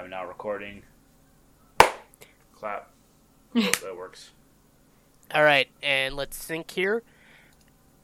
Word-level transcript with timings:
I'm 0.00 0.08
now 0.08 0.24
recording. 0.24 0.82
Clap. 2.56 2.90
that 3.54 3.94
works. 3.94 4.30
All 5.34 5.42
right, 5.42 5.68
and 5.82 6.16
let's 6.16 6.42
sync 6.42 6.70
here. 6.70 7.02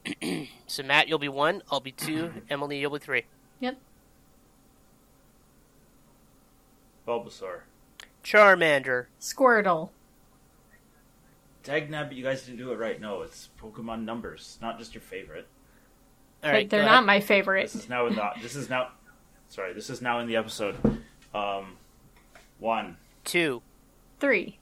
so 0.67 0.83
Matt, 0.83 1.09
you'll 1.09 1.19
be 1.19 1.31
one. 1.31 1.63
I'll 1.71 1.81
be 1.81 1.93
two. 1.93 2.33
Emily, 2.51 2.79
you'll 2.79 2.91
be 2.91 2.99
three. 2.99 3.25
Yep. 3.61 3.79
Bulbasaur. 7.09 7.61
Charmander. 8.23 9.07
Squirtle. 9.19 9.89
Dagnab, 11.65 12.09
but 12.09 12.15
you 12.17 12.23
guys 12.23 12.43
didn't 12.43 12.59
do 12.59 12.73
it 12.73 12.77
right. 12.79 13.01
No, 13.01 13.23
it's 13.23 13.49
Pokemon 13.59 14.05
numbers, 14.05 14.59
not 14.61 14.79
just 14.79 14.93
your 14.95 15.01
favorite. 15.01 15.49
All 16.45 16.53
But 16.53 16.69
they're 16.69 16.83
not 16.83 16.93
ahead. 16.93 17.07
my 17.07 17.21
favorite. 17.21 17.73
This 17.73 17.85
is 17.85 17.89
now 17.89 18.07
in 18.07 18.15
the. 18.15 18.31
This 18.43 18.55
is 18.55 18.69
now. 18.69 18.91
Sorry, 19.49 19.73
this 19.73 19.89
is 19.89 20.03
now 20.03 20.19
in 20.21 20.27
the 20.27 20.37
episode. 20.37 20.77
Um, 21.35 21.77
one, 22.59 22.97
two, 23.25 23.63
Three. 24.19 24.59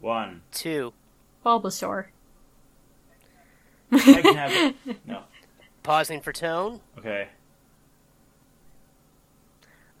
one. 0.00 0.42
two. 0.52 0.92
Bulbasaur. 1.44 2.06
Dagnab. 3.92 4.74
no. 5.06 5.22
Pausing 5.82 6.20
for 6.20 6.32
tone. 6.32 6.80
Okay. 6.98 7.28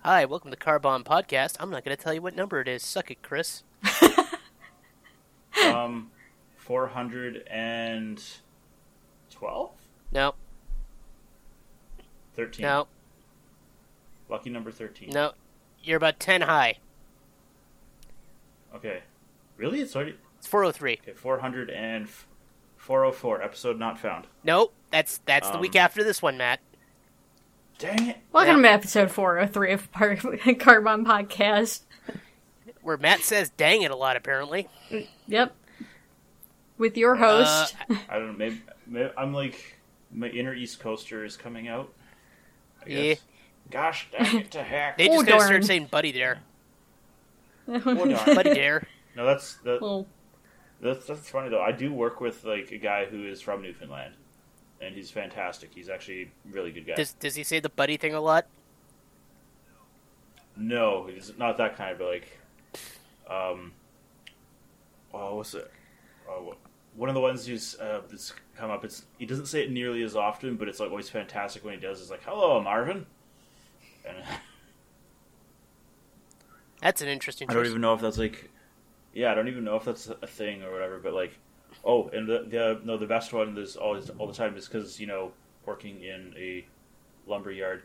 Hi, 0.00 0.24
welcome 0.26 0.50
to 0.50 0.56
Car 0.56 0.78
Bomb 0.78 1.04
Podcast. 1.04 1.56
I'm 1.60 1.70
not 1.70 1.84
going 1.84 1.96
to 1.96 2.02
tell 2.02 2.12
you 2.12 2.20
what 2.20 2.34
number 2.36 2.60
it 2.60 2.68
is. 2.68 2.82
Suck 2.82 3.10
it, 3.10 3.22
Chris. 3.22 3.62
Um, 5.64 6.10
four 6.56 6.88
hundred 6.88 7.46
and 7.48 8.20
twelve. 9.30 9.70
No, 10.12 10.34
Thirteen. 12.34 12.64
no, 12.64 12.88
Lucky 14.28 14.50
number 14.50 14.72
thirteen. 14.72 15.10
no. 15.10 15.32
You're 15.84 15.96
about 15.98 16.18
ten 16.18 16.40
high. 16.42 16.78
Okay. 18.74 19.02
Really? 19.56 19.80
It's 19.80 19.94
already 19.94 20.16
It's 20.38 20.46
403. 20.46 20.98
okay. 21.02 21.12
Four 21.12 21.38
hundred 21.38 21.70
and 21.70 22.08
four 22.76 23.04
oh 23.04 23.12
four. 23.12 23.42
Episode 23.42 23.78
not 23.78 23.98
found. 23.98 24.26
No, 24.42 24.70
that's 24.90 25.18
that's 25.26 25.48
the 25.48 25.56
Um, 25.56 25.60
week 25.60 25.76
after 25.76 26.02
this 26.02 26.20
one, 26.22 26.36
Matt. 26.36 26.60
Dang 27.78 28.08
it! 28.08 28.18
Welcome 28.32 28.62
Yeah. 28.64 28.68
to 28.70 28.74
episode 28.74 29.10
403 29.10 29.72
of 29.72 29.90
Par- 29.92 30.16
Carbon 30.58 31.04
Podcast. 31.04 31.80
Where 32.82 32.96
Matt 32.96 33.20
says 33.20 33.50
"dang 33.50 33.82
it" 33.82 33.90
a 33.90 33.96
lot, 33.96 34.16
apparently. 34.16 34.68
Yep. 35.26 35.54
With 36.78 36.96
your 36.96 37.16
host. 37.16 37.74
Uh, 37.90 37.96
I 38.08 38.18
don't 38.18 38.32
know. 38.32 38.38
Maybe, 38.38 38.62
maybe 38.86 39.10
I'm 39.16 39.32
like 39.34 39.76
my 40.12 40.28
inner 40.28 40.54
East 40.54 40.80
Coaster 40.80 41.24
is 41.24 41.36
coming 41.36 41.68
out. 41.68 41.92
I 42.84 42.88
Yeah. 42.90 43.14
Guess. 43.70 43.72
Gosh 43.72 44.08
dang 44.12 44.40
it 44.40 44.50
to 44.52 44.62
heck! 44.62 44.98
They 44.98 45.08
Oh, 45.08 45.14
just 45.14 45.26
gotta 45.26 45.38
darn. 45.38 45.46
start 45.48 45.64
saying 45.64 45.86
"buddy 45.90 46.12
there, 46.12 46.40
Oh, 47.68 47.78
darn. 47.78 48.34
buddy 48.34 48.54
there." 48.54 48.86
No, 49.16 49.24
that's 49.26 49.54
that, 49.64 49.80
Well, 49.82 50.06
that's 50.80 51.06
that's 51.06 51.28
funny 51.28 51.48
though. 51.48 51.62
I 51.62 51.72
do 51.72 51.92
work 51.92 52.20
with 52.20 52.44
like 52.44 52.70
a 52.72 52.78
guy 52.78 53.06
who 53.06 53.26
is 53.26 53.40
from 53.40 53.62
Newfoundland, 53.62 54.14
and 54.80 54.94
he's 54.94 55.10
fantastic. 55.10 55.70
He's 55.74 55.88
actually 55.88 56.22
a 56.22 56.28
really 56.52 56.70
good 56.72 56.86
guy. 56.86 56.94
Does 56.94 57.12
does 57.14 57.34
he 57.34 57.42
say 57.44 57.60
the 57.60 57.68
buddy 57.70 57.96
thing 57.96 58.14
a 58.14 58.20
lot? 58.20 58.46
No, 60.56 61.06
he's 61.06 61.32
not 61.38 61.56
that 61.58 61.76
kind 61.76 61.92
of 61.92 61.98
but 61.98 62.06
like, 62.08 62.38
um, 63.28 63.72
oh, 65.12 65.36
what's 65.36 65.54
it? 65.54 65.70
Oh, 66.28 66.54
one 66.94 67.08
of 67.08 67.14
the 67.14 67.20
ones 67.20 67.44
who's 67.46 67.74
uh, 67.80 68.02
that's 68.08 68.32
come 68.56 68.70
up. 68.70 68.84
It's 68.84 69.04
he 69.18 69.26
doesn't 69.26 69.46
say 69.46 69.62
it 69.64 69.72
nearly 69.72 70.02
as 70.02 70.14
often, 70.14 70.56
but 70.56 70.68
it's 70.68 70.78
like 70.80 70.90
always 70.90 71.08
fantastic 71.08 71.64
when 71.64 71.74
he 71.74 71.80
does. 71.80 72.00
It's 72.00 72.10
like, 72.10 72.22
"Hello, 72.24 72.60
Marvin," 72.62 72.98
and 72.98 73.06
That's 76.80 77.00
an 77.00 77.08
interesting. 77.08 77.48
I 77.50 77.54
don't 77.54 77.62
choice. 77.62 77.70
even 77.70 77.80
know 77.80 77.94
if 77.94 78.00
that's 78.02 78.18
like, 78.18 78.50
yeah, 79.14 79.32
I 79.32 79.34
don't 79.34 79.48
even 79.48 79.64
know 79.64 79.76
if 79.76 79.84
that's 79.84 80.06
a 80.08 80.26
thing 80.26 80.62
or 80.62 80.70
whatever. 80.70 80.98
But 80.98 81.14
like, 81.14 81.38
oh, 81.84 82.08
and 82.08 82.28
the, 82.28 82.44
the 82.46 82.80
no, 82.84 82.98
the 82.98 83.06
best 83.06 83.32
one 83.32 83.56
is 83.56 83.76
always 83.76 84.10
all 84.10 84.26
the 84.26 84.34
time 84.34 84.54
is 84.56 84.68
because 84.68 85.00
you 85.00 85.06
know 85.06 85.32
working 85.64 86.02
in 86.02 86.34
a 86.36 86.66
lumber 87.26 87.50
yard, 87.50 87.84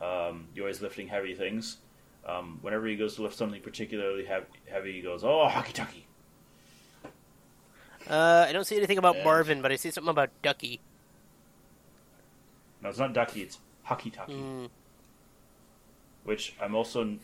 um, 0.00 0.46
you're 0.54 0.64
always 0.66 0.80
lifting 0.80 1.08
heavy 1.08 1.34
things. 1.34 1.78
Um, 2.24 2.58
whenever 2.62 2.86
he 2.86 2.94
goes 2.96 3.16
to 3.16 3.22
lift 3.22 3.34
something 3.36 3.60
particularly 3.62 4.24
heavy, 4.24 4.46
heavy 4.70 4.92
he 4.92 5.00
goes, 5.02 5.24
"Oh, 5.24 5.48
hockey 5.48 5.72
tucky." 5.72 6.06
Uh, 8.08 8.46
I 8.48 8.52
don't 8.52 8.64
see 8.64 8.76
anything 8.76 8.98
about 8.98 9.16
Yeah. 9.16 9.24
Marvin, 9.24 9.60
but 9.62 9.72
I 9.72 9.76
see 9.76 9.90
something 9.90 10.10
about 10.10 10.30
Ducky. 10.42 10.80
No, 12.80 12.90
it's 12.90 12.98
not 13.00 13.12
ducky. 13.12 13.42
It's 13.42 13.58
hockey 13.82 14.10
tucky, 14.10 14.34
Mm, 14.34 14.68
which 16.26 16.54
I'm 16.60 16.74
also 16.74 17.00
n- 17.02 17.20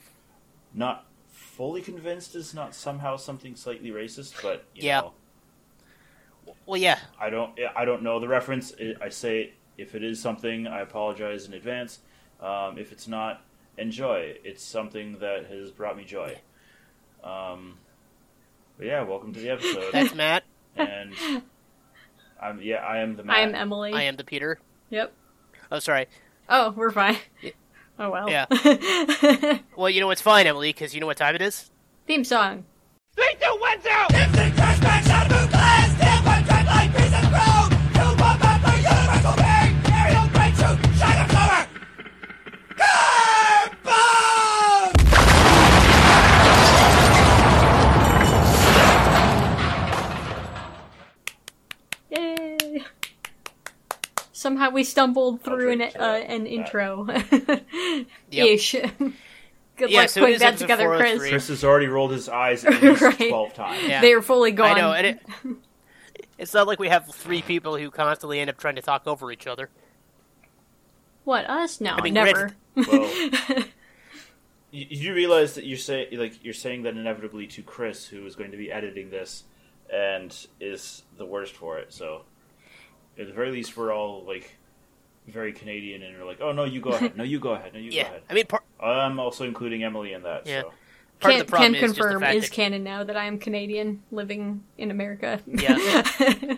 not 0.72 1.06
fully 1.30 1.82
convinced 1.82 2.34
is 2.34 2.54
not 2.54 2.74
somehow 2.74 3.16
something 3.16 3.56
slightly 3.56 3.90
racist. 3.90 4.40
But 4.42 4.64
you 4.74 4.84
Yeah. 4.86 5.00
know, 5.00 5.12
well, 6.66 6.80
yeah, 6.80 6.98
I 7.20 7.28
don't 7.30 7.58
I 7.76 7.84
don't 7.84 8.02
know 8.02 8.18
the 8.20 8.28
reference. 8.28 8.72
I- 8.80 8.94
I 9.00 9.08
say 9.10 9.52
if 9.76 9.94
it 9.94 10.02
is 10.02 10.20
something, 10.20 10.66
I 10.66 10.80
apologize 10.80 11.46
in 11.46 11.52
advance. 11.54 11.98
Um, 12.40 12.78
if 12.78 12.92
it's 12.92 13.06
not, 13.08 13.42
enjoy. 13.76 14.36
It's 14.44 14.62
something 14.64 15.18
that 15.18 15.46
has 15.46 15.70
brought 15.70 15.96
me 15.96 16.04
joy. 16.04 16.38
Um, 17.24 17.78
but 18.78 18.86
yeah, 18.86 19.02
welcome 19.02 19.32
to 19.34 19.40
the 19.40 19.50
episode. 19.50 19.84
that's 19.92 20.14
Matt. 20.14 20.44
and 20.76 21.14
I'm 22.40 22.60
yeah, 22.62 22.76
I 22.76 22.98
am 22.98 23.16
the 23.16 23.22
Matt. 23.24 23.36
I'm 23.36 23.54
Emily. 23.54 23.92
I 23.92 24.02
am 24.02 24.16
the 24.16 24.24
Peter. 24.24 24.58
Yep. 24.90 25.12
Oh, 25.70 25.78
sorry. 25.78 26.06
Oh, 26.48 26.70
we're 26.76 26.90
fine. 26.90 27.16
Oh, 28.02 28.26
yeah. 28.28 28.46
Oh, 28.50 28.56
well. 28.56 28.78
Yeah. 29.22 29.58
Well, 29.76 29.88
you 29.90 30.00
know 30.00 30.08
what's 30.08 30.20
fine, 30.20 30.46
Emily, 30.46 30.70
because 30.70 30.94
you 30.94 31.00
know 31.00 31.06
what 31.06 31.16
time 31.16 31.34
it 31.36 31.42
is. 31.42 31.70
Theme 32.06 32.24
song. 32.24 32.64
Yay! 33.16 33.36
Somehow 54.42 54.70
we 54.70 54.82
stumbled 54.82 55.42
through 55.42 55.70
an, 55.70 55.82
uh, 55.82 56.02
an 56.02 56.46
intro 56.46 57.06
ish. 58.32 58.72
Good 59.76 59.90
Yeah, 59.90 60.00
luck 60.00 60.08
so 60.08 60.20
putting 60.22 60.40
that 60.40 60.58
together, 60.58 60.96
Chris. 60.96 61.18
Chris 61.20 61.46
has 61.46 61.62
already 61.62 61.86
rolled 61.86 62.10
his 62.10 62.28
eyes 62.28 62.64
at 62.64 62.82
least 62.82 63.02
Right. 63.02 63.28
twelve 63.28 63.54
times. 63.54 63.84
Yeah. 63.86 64.00
They're 64.00 64.20
fully 64.20 64.50
gone. 64.50 64.76
I 64.76 64.80
know, 64.80 64.92
and 64.92 65.06
it, 65.06 65.20
it's 66.38 66.52
not 66.52 66.66
like 66.66 66.80
we 66.80 66.88
have 66.88 67.06
three 67.14 67.40
people 67.40 67.76
who 67.76 67.88
constantly 67.92 68.40
end 68.40 68.50
up 68.50 68.58
trying 68.58 68.74
to 68.74 68.82
talk 68.82 69.06
over 69.06 69.30
each 69.30 69.46
other. 69.46 69.70
What 71.22 71.48
us? 71.48 71.80
No, 71.80 71.92
I 71.92 72.02
mean, 72.02 72.14
never. 72.14 72.52
Well, 72.74 73.08
you, 74.72 74.86
you 74.90 75.14
realize 75.14 75.54
that 75.54 75.64
you're 75.66 75.78
saying 75.78 76.18
like 76.18 76.44
you're 76.44 76.52
saying 76.52 76.82
that 76.82 76.96
inevitably 76.96 77.46
to 77.46 77.62
Chris, 77.62 78.06
who 78.08 78.26
is 78.26 78.34
going 78.34 78.50
to 78.50 78.56
be 78.56 78.72
editing 78.72 79.08
this, 79.10 79.44
and 79.88 80.34
is 80.60 81.04
the 81.16 81.24
worst 81.26 81.54
for 81.54 81.78
it. 81.78 81.92
So, 81.92 82.22
at 83.22 83.28
the 83.28 83.34
very 83.34 83.50
least, 83.50 83.76
we're 83.76 83.92
all 83.94 84.24
like 84.26 84.56
very 85.28 85.52
Canadian, 85.52 86.02
and 86.02 86.18
we're 86.18 86.26
like, 86.26 86.40
"Oh 86.40 86.52
no, 86.52 86.64
you 86.64 86.80
go 86.80 86.90
ahead. 86.90 87.16
No, 87.16 87.24
you 87.24 87.38
go 87.40 87.50
ahead. 87.52 87.72
No, 87.74 87.78
you 87.80 87.90
Yeah, 87.90 88.02
go 88.04 88.08
ahead." 88.08 88.22
I 88.30 88.34
mean, 88.34 88.46
par- 88.46 88.62
I'm 88.82 89.18
also 89.20 89.44
including 89.44 89.82
Emily 89.84 90.12
in 90.12 90.22
that. 90.24 90.46
Yeah. 90.46 90.62
So. 90.62 90.72
part 91.20 91.32
can, 91.32 91.40
of 91.40 91.46
the 91.46 91.50
problem 91.50 91.74
can 91.74 91.74
is 91.76 91.80
just 91.82 91.94
the 91.96 92.02
confirm 92.02 92.20
fact 92.22 92.36
is 92.36 92.44
that- 92.44 92.52
canon 92.52 92.82
now 92.84 93.04
that 93.04 93.16
I 93.16 93.24
am 93.26 93.38
Canadian 93.38 94.02
living 94.10 94.64
in 94.78 94.90
America. 94.90 95.40
Yeah. 95.46 95.76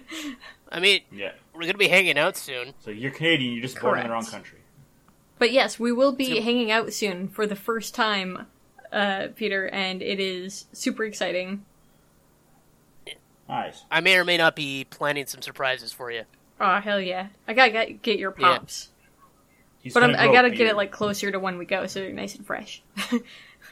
I 0.72 0.80
mean, 0.80 1.02
Yeah. 1.12 1.32
we're 1.54 1.60
gonna 1.66 1.74
be 1.78 1.88
hanging 1.88 2.18
out 2.18 2.36
soon. 2.36 2.72
So 2.80 2.90
you're 2.90 3.10
Canadian. 3.12 3.52
You're 3.52 3.62
just 3.62 3.78
born 3.80 3.98
in 4.00 4.06
the 4.06 4.12
wrong 4.12 4.24
country. 4.24 4.58
but 5.38 5.52
yes, 5.52 5.78
we 5.78 5.92
will 5.92 6.12
be 6.12 6.36
So- 6.36 6.42
hanging 6.42 6.70
out 6.70 6.92
soon 6.92 7.28
for 7.28 7.46
the 7.46 7.54
first 7.56 7.94
time, 7.94 8.46
uh, 8.90 9.28
Peter, 9.36 9.68
and 9.68 10.00
it 10.02 10.18
is 10.18 10.64
super 10.72 11.04
exciting. 11.04 11.64
Nice. 13.48 13.84
I 13.90 14.00
may 14.00 14.16
or 14.16 14.24
may 14.24 14.38
not 14.38 14.56
be 14.56 14.86
planning 14.88 15.26
some 15.26 15.42
surprises 15.42 15.92
for 15.92 16.10
you. 16.10 16.22
Oh 16.60 16.80
hell 16.80 17.00
yeah! 17.00 17.28
I 17.48 17.52
gotta 17.52 17.70
get, 17.72 18.02
get 18.02 18.18
your 18.18 18.30
pops, 18.30 18.90
He's 19.80 19.92
but 19.92 20.02
I'm, 20.02 20.14
I 20.14 20.32
gotta 20.32 20.50
get 20.50 20.66
it 20.66 20.76
like 20.76 20.90
closer 20.92 21.30
to 21.30 21.38
when 21.38 21.58
we 21.58 21.64
go, 21.64 21.86
so 21.86 22.00
they're 22.00 22.12
nice 22.12 22.34
and 22.36 22.46
fresh. 22.46 22.82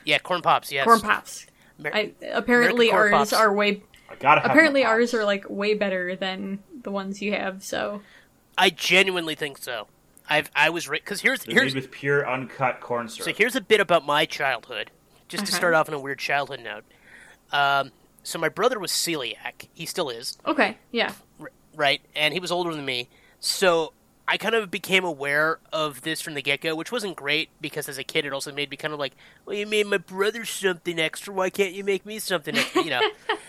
Yeah, 0.05 0.19
corn 0.19 0.43
pops. 0.43 0.73
Yes, 0.73 0.85
Corn 0.85 1.01
pops. 1.01 1.47
Mer- 1.79 1.95
I, 1.95 2.13
apparently 2.33 2.89
corn 2.89 3.15
ours 3.15 3.31
pops. 3.31 3.33
are 3.41 3.53
way. 3.53 3.83
I 4.11 4.17
gotta 4.17 4.41
have 4.41 4.51
Apparently 4.51 4.85
ours 4.85 5.15
are 5.15 5.25
like 5.25 5.49
way 5.49 5.75
better 5.75 6.17
than 6.17 6.59
the 6.83 6.91
ones 6.91 7.23
you 7.23 7.33
have. 7.35 7.63
So 7.63 8.03
I 8.59 8.71
genuinely 8.71 9.37
think 9.37 9.59
so. 9.59 9.87
I've 10.29 10.51
I 10.57 10.71
was 10.71 10.89
because 10.89 11.21
here's 11.21 11.45
They're 11.45 11.55
here's 11.55 11.75
made 11.75 11.83
with 11.83 11.93
pure 11.93 12.29
uncut 12.29 12.81
corn 12.81 13.09
syrup. 13.09 13.27
so 13.27 13.33
here's 13.37 13.55
a 13.55 13.61
bit 13.61 13.81
about 13.81 14.05
my 14.05 14.25
childhood, 14.25 14.91
just 15.29 15.47
to 15.47 15.53
start 15.53 15.75
off 15.75 15.89
on 15.89 15.95
a 15.95 16.01
weird 16.01 16.19
childhood 16.19 16.61
note. 16.61 16.85
Um, 17.53 17.93
so 18.25 18.39
my 18.41 18.49
brother 18.49 18.81
was 18.81 18.91
celiac. 18.91 19.69
He 19.73 19.87
still 19.87 20.09
is, 20.11 20.37
okay, 20.47 20.79
yeah. 20.91 21.13
R- 21.75 21.79
right? 21.81 22.01
And 22.15 22.35
he 22.35 22.41
was 22.41 22.51
older 22.53 22.75
than 22.75 22.85
me. 22.85 23.09
So 23.41 23.93
I 24.29 24.37
kind 24.37 24.55
of 24.55 24.71
became 24.71 25.05
aware 25.05 25.59
of 25.73 26.03
this 26.03 26.21
from 26.21 26.35
the 26.35 26.43
get 26.43 26.61
go, 26.61 26.75
which 26.75 26.93
wasn't 26.93 27.17
great 27.17 27.51
because 27.61 27.89
as 27.89 27.99
a 27.99 28.05
kid 28.05 28.25
it 28.25 28.33
also 28.33 28.53
made 28.53 28.71
me 28.71 28.77
kind 28.77 28.95
of 28.95 29.01
like, 29.01 29.15
well, 29.45 29.57
you 29.57 29.67
made 29.67 29.87
my 29.87 29.99
brother 29.99 30.45
something 30.45 30.99
extra. 30.99 31.35
Why 31.35 31.51
can't 31.51 31.73
you 31.73 31.85
make 31.85 32.07
me 32.07 32.19
something 32.19 32.57
extra? 32.57 32.83
You 32.85 32.91
know, 32.91 33.01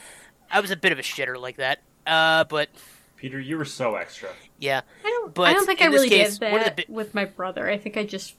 I 0.52 0.60
was 0.60 0.72
a 0.72 0.76
bit 0.76 0.92
of 0.92 1.00
a 1.00 1.04
shitter 1.04 1.40
like 1.40 1.58
that. 1.58 1.80
Uh, 2.06 2.44
but 2.46 2.70
Peter, 3.18 3.40
you 3.40 3.58
were 3.58 3.66
so 3.66 3.96
extra. 3.96 4.30
yeah, 4.60 4.82
I 5.06 5.08
don't. 5.08 5.34
But 5.34 5.44
I 5.50 5.54
don't 5.54 5.66
think 5.66 5.82
I 5.82 5.86
really 5.86 6.10
case, 6.10 6.38
did 6.38 6.52
that 6.52 6.76
bi- 6.78 6.86
with 6.90 7.14
my 7.14 7.26
brother. 7.26 7.70
I 7.70 7.78
think 7.78 7.96
I 7.96 8.04
just 8.04 8.36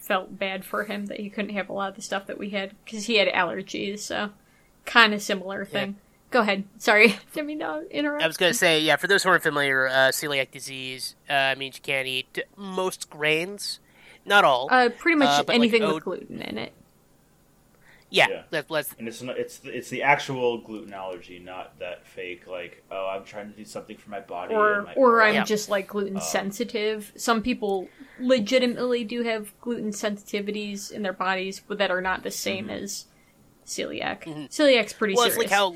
felt 0.00 0.38
bad 0.38 0.64
for 0.64 0.84
him 0.84 1.06
that 1.06 1.20
he 1.20 1.30
couldn't 1.30 1.54
have 1.54 1.68
a 1.68 1.72
lot 1.72 1.90
of 1.90 1.96
the 1.96 2.02
stuff 2.02 2.26
that 2.26 2.38
we 2.38 2.50
had 2.50 2.74
because 2.84 3.06
he 3.06 3.16
had 3.16 3.28
allergies. 3.28 4.00
So, 4.00 4.30
kind 4.84 5.14
of 5.14 5.22
similar 5.22 5.64
thing. 5.64 5.96
Go 6.34 6.40
ahead. 6.40 6.64
Sorry, 6.78 7.14
didn't 7.32 7.46
mean 7.46 7.60
to 7.60 7.86
interrupt. 7.92 8.24
I 8.24 8.26
was 8.26 8.36
gonna 8.36 8.52
say, 8.54 8.80
yeah. 8.80 8.96
For 8.96 9.06
those 9.06 9.22
who 9.22 9.28
aren't 9.28 9.44
familiar, 9.44 9.86
uh, 9.86 9.92
celiac 10.10 10.50
disease 10.50 11.14
uh, 11.30 11.54
means 11.56 11.76
you 11.76 11.82
can't 11.82 12.08
eat 12.08 12.40
most 12.56 13.08
grains, 13.08 13.78
not 14.26 14.44
all. 14.44 14.66
uh, 14.68 14.88
pretty 14.88 15.16
much 15.16 15.28
Uh, 15.28 15.38
but, 15.44 15.48
like, 15.50 15.54
anything 15.54 15.84
oat- 15.84 15.94
with 15.94 16.02
gluten 16.04 16.42
in 16.42 16.58
it. 16.58 16.72
yeah, 18.10 18.26
yeah. 18.28 18.42
Let, 18.50 18.68
let's 18.68 18.92
And 18.98 19.06
it's 19.06 19.22
not, 19.22 19.38
it's 19.38 19.60
it's 19.62 19.90
the 19.90 20.02
actual 20.02 20.58
gluten 20.58 20.92
allergy, 20.92 21.38
not 21.38 21.78
that 21.78 22.04
fake 22.04 22.48
like 22.48 22.82
oh 22.90 23.06
I'm 23.14 23.24
trying 23.24 23.52
to 23.52 23.56
do 23.56 23.64
something 23.64 23.96
for 23.96 24.10
my 24.10 24.18
body 24.20 24.54
or 24.54 24.82
my 24.82 24.94
or 24.94 25.22
I'm 25.22 25.34
Yeah. 25.34 25.44
just 25.44 25.68
like 25.70 25.86
gluten 25.86 26.16
Um, 26.16 26.20
sensitive. 26.22 27.12
Some 27.14 27.42
people 27.42 27.88
legitimately 28.18 29.04
do 29.04 29.22
have 29.22 29.52
gluten 29.60 29.90
sensitivities 29.92 30.90
in 30.90 31.02
their 31.02 31.12
bodies, 31.12 31.60
but 31.60 31.78
that 31.78 31.92
are 31.92 32.00
not 32.02 32.24
the 32.24 32.32
same 32.32 32.70
as 32.70 33.04
celiac. 33.64 34.24
Mhm. 34.24 34.50
Celiac's 34.50 34.92
pretty 34.92 35.14
well, 35.14 35.26
it's 35.26 35.36
like 35.38 35.48
how 35.50 35.74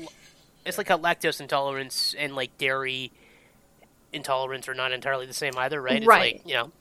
it's 0.69 0.77
like 0.77 0.87
how 0.87 0.97
lactose 0.97 1.41
intolerance 1.41 2.15
and 2.17 2.35
like 2.35 2.57
dairy 2.57 3.11
intolerance 4.13 4.67
are 4.67 4.73
not 4.73 4.91
entirely 4.91 5.25
the 5.25 5.33
same 5.33 5.57
either, 5.57 5.81
right? 5.81 5.97
It's 5.97 6.05
Right. 6.07 6.35
like 6.35 6.47
you 6.47 6.53
know, 6.55 6.71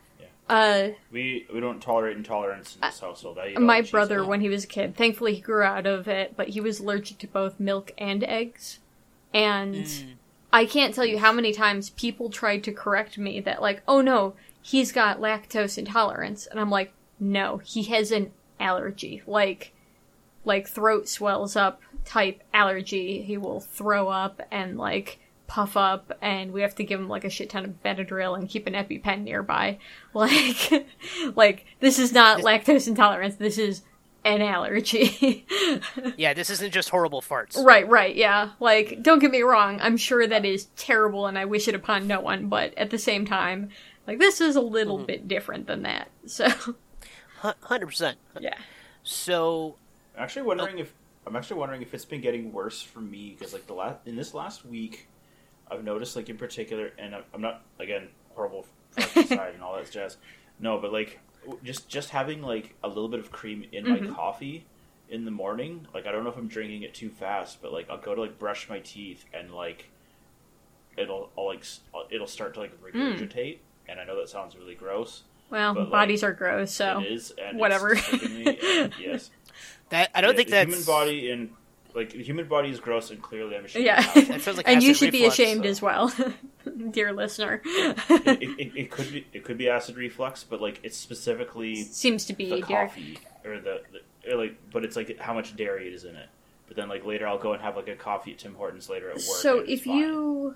uh, 0.49 0.89
we 1.11 1.47
we 1.53 1.61
don't 1.61 1.81
tolerate 1.83 2.17
intolerance 2.17 2.75
in 2.77 2.81
this 2.83 3.01
household. 3.01 3.39
I 3.39 3.55
my 3.59 3.83
brother, 3.83 4.25
when 4.25 4.41
he 4.41 4.49
was 4.49 4.65
a 4.65 4.69
kid, 4.69 4.97
thankfully 4.97 5.35
he 5.35 5.41
grew 5.41 5.63
out 5.63 5.87
of 5.87 6.09
it, 6.09 6.35
but 6.37 6.49
he 6.51 6.61
was 6.61 6.81
allergic 6.81 7.19
to 7.19 7.27
both 7.27 7.59
milk 7.61 7.91
and 7.99 8.23
eggs. 8.25 8.79
And 9.35 9.75
Mm. 9.85 10.15
I 10.51 10.65
can't 10.65 10.95
tell 10.95 11.05
you 11.05 11.19
how 11.19 11.33
many 11.33 11.53
times 11.53 11.91
people 11.91 12.31
tried 12.31 12.65
to 12.65 12.73
correct 12.73 13.19
me 13.19 13.41
that, 13.41 13.61
like, 13.61 13.83
oh 13.87 14.01
no, 14.01 14.35
he's 14.63 14.93
got 14.93 15.21
lactose 15.21 15.77
intolerance. 15.77 16.47
And 16.47 16.59
I'm 16.59 16.71
like, 16.71 16.95
no, 17.21 17.59
he 17.59 17.83
has 17.85 18.11
an 18.11 18.33
allergy. 18.59 19.23
Like, 19.27 19.75
like 20.47 20.67
throat 20.67 21.07
swells 21.07 21.55
up 21.57 21.83
type 22.09 22.43
allergy. 22.55 23.23
He 23.23 23.37
will 23.37 23.61
throw 23.61 24.09
up 24.09 24.41
and, 24.51 24.79
like, 24.79 25.19
puff 25.47 25.77
up, 25.77 26.17
and 26.23 26.53
we 26.53 26.63
have 26.63 26.75
to 26.77 26.85
give 26.85 26.99
him, 26.99 27.09
like, 27.09 27.25
a 27.25 27.31
shit 27.31 27.51
ton 27.51 27.65
of 27.65 27.83
Benadryl 27.83 28.37
and 28.37 28.49
keep 28.49 28.67
an 28.67 28.73
EpiPen 28.73 29.23
nearby. 29.23 29.79
Like, 30.15 30.87
like, 31.37 31.67
this 31.81 31.99
is 31.99 32.13
not 32.13 32.41
lactose 32.41 32.89
intolerance. 32.89 33.37
This 33.37 33.59
is 33.59 33.83
an 34.25 34.41
allergy. 34.41 35.47
yeah, 36.17 36.35
this 36.35 36.51
isn't 36.51 36.73
just 36.73 36.89
horrible 36.89 37.21
farts. 37.21 37.63
Right, 37.63 37.89
right, 37.89 38.17
yeah. 38.17 38.53
Like, 38.59 39.03
don't 39.03 39.19
get 39.19 39.31
me 39.31 39.43
wrong, 39.43 39.79
I'm 39.81 39.97
sure 39.97 40.27
that 40.27 40.45
is 40.45 40.69
terrible 40.77 41.27
and 41.27 41.39
I 41.39 41.45
wish 41.45 41.69
it 41.69 41.75
upon 41.75 42.07
no 42.07 42.21
one, 42.21 42.49
but 42.49 42.77
at 42.77 42.91
the 42.91 42.99
same 42.99 43.27
time, 43.27 43.69
like, 44.07 44.19
this 44.19 44.41
is 44.41 44.57
a 44.57 44.61
little 44.61 44.97
mm-hmm. 44.97 45.07
bit 45.07 45.29
different 45.29 45.67
than 45.67 45.83
that. 45.83 46.09
So, 46.27 46.49
Hundred 47.41 47.87
percent. 47.87 48.19
yeah. 48.41 48.57
So 49.05 49.77
actually 50.17 50.43
wondering 50.43 50.77
oh. 50.79 50.81
if 50.81 50.93
I'm 51.29 51.37
actually 51.37 51.59
wondering 51.61 51.83
if 51.83 51.93
it's 51.95 52.05
been 52.05 52.21
getting 52.21 52.53
worse 52.53 52.83
for 52.83 53.01
me 53.01 53.37
because 53.39 53.53
like 53.53 53.67
the 53.67 53.75
last 53.75 53.99
in 54.07 54.17
this 54.17 54.33
last 54.35 54.65
week, 54.65 55.09
I've 55.71 55.85
noticed 55.85 56.17
like 56.17 56.29
in 56.29 56.39
particular, 56.39 56.91
and 56.99 57.15
I'm, 57.35 57.41
not 57.41 57.63
again 57.79 58.09
horrible 58.35 58.67
side 58.99 59.29
and 59.55 59.63
all 59.63 59.77
that 59.77 59.91
jazz. 59.91 60.17
No, 60.59 60.79
but 60.79 60.93
like 60.93 61.21
just 61.63 61.89
just 61.89 62.11
having 62.11 62.41
like 62.43 62.75
a 62.83 62.89
little 62.89 63.09
bit 63.09 63.21
of 63.21 63.31
cream 63.31 63.65
in 63.73 63.87
my 63.89 63.99
Mhm. 63.99 64.15
coffee 64.15 64.65
in 65.11 65.25
the 65.25 65.31
morning. 65.31 65.87
Like 65.93 66.07
I 66.07 66.13
don't 66.13 66.25
know 66.25 66.31
if 66.31 66.37
I'm 66.37 66.49
drinking 66.49 66.83
it 66.83 66.95
too 66.95 67.11
fast, 67.11 67.61
but 67.61 67.73
like 67.73 67.89
I'll 67.91 67.99
go 67.99 68.15
to 68.15 68.21
like 68.23 68.39
brush 68.39 68.69
my 68.71 68.79
teeth 68.81 69.25
and 69.35 69.53
like 69.55 69.91
it'll 70.97 71.31
I'll, 71.37 71.47
like 71.49 71.65
it'll 72.11 72.27
start 72.27 72.55
to 72.55 72.61
like 72.61 72.73
regurgitate. 72.83 73.59
And 73.89 73.99
I 74.01 74.05
know 74.05 74.19
that 74.19 74.29
sounds 74.29 74.57
really 74.57 74.75
gross. 74.75 75.23
Well, 75.51 75.73
But, 75.73 75.85
like, 75.85 75.91
bodies 75.91 76.23
are 76.23 76.33
gross, 76.35 76.71
so. 76.73 77.01
It 77.01 77.11
is, 77.11 77.33
and 77.43 77.59
whatever. 77.59 77.93
It's 77.93 78.29
me, 78.29 78.59
and 78.63 78.93
yes. 79.01 79.31
that 79.91 80.11
I 80.15 80.21
don't 80.21 80.33
Yeah, 80.33 80.37
think 80.37 80.49
the 80.49 80.53
that's 80.53 80.69
human 80.71 80.85
body 80.85 81.31
and 81.31 81.51
like 81.95 82.11
the 82.13 82.23
human 82.23 82.47
body 82.47 82.69
is 82.71 82.79
gross 82.81 83.11
and 83.11 83.21
clearly 83.21 83.57
I'm 83.57 83.65
ashamed. 83.65 83.85
Yeah. 83.87 83.99
of 84.11 84.17
it 84.17 84.29
That 84.29 84.41
sounds 84.43 84.57
like 84.57 84.69
and 84.69 84.83
you 84.83 84.91
acid 84.91 84.99
should 84.99 85.13
be 85.13 85.25
ashamed 85.25 85.65
so- 85.65 85.71
as 85.71 85.83
well, 85.83 86.13
dear 86.91 87.13
listener. 87.13 87.63
it, 87.65 88.43
it, 88.59 88.73
it 88.77 88.91
could 88.91 89.11
be 89.13 89.27
it 89.33 89.45
could 89.45 89.59
be 89.59 89.69
acid 89.69 89.97
reflux, 89.97 90.45
but 90.45 90.61
like 90.61 90.81
it's 90.83 90.97
specifically 90.97 91.77
Seems 91.77 92.27
to 92.27 92.33
be, 92.35 92.51
the 92.51 92.57
dear. 92.67 92.87
coffee 92.87 93.19
or 93.45 93.59
the, 93.61 93.83
the 93.93 94.33
or, 94.33 94.37
like, 94.37 94.57
but 94.71 94.85
it's 94.85 94.97
like 94.97 95.19
how 95.19 95.33
much 95.35 95.57
dairy 95.57 95.87
it 95.89 95.95
is 95.95 96.05
in 96.05 96.15
it. 96.17 96.29
But 96.67 96.77
then 96.77 96.89
like 96.91 97.07
later 97.07 97.27
I'll 97.27 97.39
go 97.39 97.55
and 97.55 97.63
have 97.63 97.77
like 97.77 97.89
a 97.89 97.97
coffee 97.97 98.33
at 98.33 98.39
Tim 98.39 98.55
Hortons 98.55 98.91
later 98.91 99.09
at 99.09 99.15
work. 99.17 99.23
So 99.25 99.61
if 99.61 99.85
fine. 99.85 99.97
you. 99.99 100.55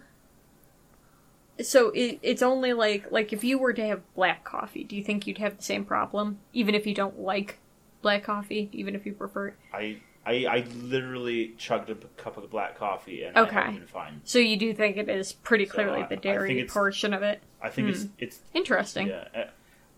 So 1.60 1.90
it, 1.90 2.18
it's 2.22 2.42
only 2.42 2.72
like 2.72 3.10
like 3.12 3.32
if 3.32 3.44
you 3.44 3.58
were 3.58 3.72
to 3.72 3.86
have 3.86 4.00
black 4.14 4.44
coffee, 4.44 4.84
do 4.84 4.96
you 4.96 5.02
think 5.02 5.26
you'd 5.26 5.38
have 5.38 5.56
the 5.56 5.62
same 5.62 5.84
problem, 5.84 6.38
even 6.52 6.74
if 6.74 6.86
you 6.86 6.94
don't 6.94 7.20
like 7.20 7.58
black 8.02 8.24
coffee, 8.24 8.68
even 8.72 8.94
if 8.94 9.06
you 9.06 9.12
prefer 9.12 9.48
it? 9.48 9.54
I. 9.72 9.98
I, 10.24 10.46
I 10.48 10.64
literally 10.76 11.52
chugged 11.58 11.90
a 11.90 11.96
cup 12.16 12.36
of 12.36 12.48
black 12.48 12.78
coffee 12.78 13.24
and 13.24 13.36
Okay. 13.36 13.56
I 13.56 13.60
haven't 13.62 13.78
been 13.80 13.86
fine. 13.88 14.20
So 14.22 14.38
you 14.38 14.56
do 14.56 14.72
think 14.72 14.96
it 14.96 15.08
is 15.08 15.32
pretty 15.32 15.66
clearly 15.66 15.98
I- 16.00 16.04
I 16.04 16.06
the 16.06 16.16
dairy 16.16 16.64
portion 16.64 17.12
of 17.12 17.24
it? 17.24 17.42
I 17.60 17.70
think 17.70 17.88
it's 17.88 18.02
Hmm. 18.04 18.08
it's 18.18 18.38
Interesting. 18.54 19.08
Yeah, 19.08 19.26
uh, 19.34 19.44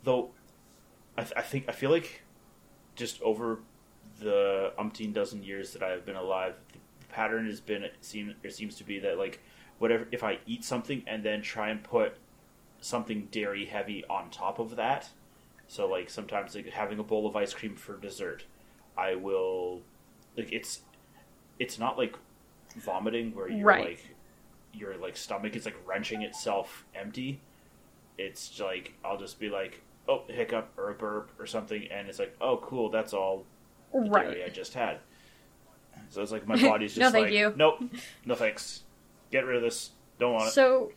though 0.02 0.30
I, 1.18 1.24
th- 1.24 1.34
I 1.36 1.42
think 1.42 1.66
I 1.68 1.72
feel 1.72 1.90
like 1.90 2.22
just 2.96 3.20
over 3.20 3.58
the 4.18 4.72
umpteen 4.78 5.12
dozen 5.12 5.42
years 5.42 5.74
that 5.74 5.82
I've 5.82 6.06
been 6.06 6.16
alive, 6.16 6.54
the 6.72 7.06
pattern 7.08 7.44
has 7.44 7.60
been 7.60 7.82
it 7.82 7.94
seem 8.00 8.34
it 8.42 8.54
seems 8.54 8.76
to 8.76 8.84
be 8.84 8.98
that 9.00 9.18
like 9.18 9.40
whatever 9.78 10.08
if 10.10 10.24
I 10.24 10.38
eat 10.46 10.64
something 10.64 11.02
and 11.06 11.22
then 11.22 11.42
try 11.42 11.68
and 11.68 11.82
put 11.84 12.16
something 12.80 13.28
dairy 13.30 13.66
heavy 13.66 14.06
on 14.08 14.30
top 14.30 14.58
of 14.58 14.76
that, 14.76 15.10
so 15.66 15.86
like 15.88 16.10
sometimes 16.10 16.54
like 16.54 16.68
having 16.70 16.98
a 16.98 17.02
bowl 17.02 17.26
of 17.26 17.36
ice 17.36 17.54
cream 17.54 17.76
for 17.76 17.96
dessert, 17.96 18.44
I 18.96 19.14
will 19.14 19.80
like 20.36 20.52
it's 20.52 20.80
it's 21.58 21.78
not 21.78 21.96
like 21.98 22.16
vomiting 22.76 23.34
where 23.34 23.48
you're 23.48 23.66
Right. 23.66 23.84
like 23.86 24.14
your 24.72 24.96
like 24.96 25.16
stomach 25.16 25.54
is 25.54 25.64
like 25.64 25.76
wrenching 25.86 26.22
itself 26.22 26.84
empty 26.94 27.40
it's 28.18 28.60
like 28.60 28.92
I'll 29.04 29.16
just 29.18 29.40
be 29.40 29.48
like, 29.48 29.80
oh, 30.08 30.22
hiccup 30.28 30.70
or 30.76 30.90
a 30.90 30.94
burp 30.94 31.30
or 31.38 31.46
something, 31.46 31.88
and 31.90 32.08
it's 32.08 32.20
like, 32.20 32.36
oh, 32.40 32.58
cool, 32.58 32.88
that's 32.90 33.12
all 33.12 33.44
the 33.92 33.98
Right. 34.08 34.28
dairy 34.28 34.44
I 34.44 34.48
just 34.50 34.74
had. 34.74 34.98
So 36.10 36.22
it's 36.22 36.30
like 36.30 36.46
my 36.46 36.54
body's 36.56 36.94
just 36.94 37.00
No, 37.00 37.10
thank 37.10 37.26
like, 37.26 37.34
you. 37.34 37.52
nope, 37.56 37.82
no 38.24 38.36
thanks, 38.36 38.82
get 39.32 39.44
rid 39.44 39.56
of 39.56 39.62
this, 39.62 39.90
don't 40.20 40.32
want 40.34 40.46
it. 40.48 40.52
So 40.52 40.92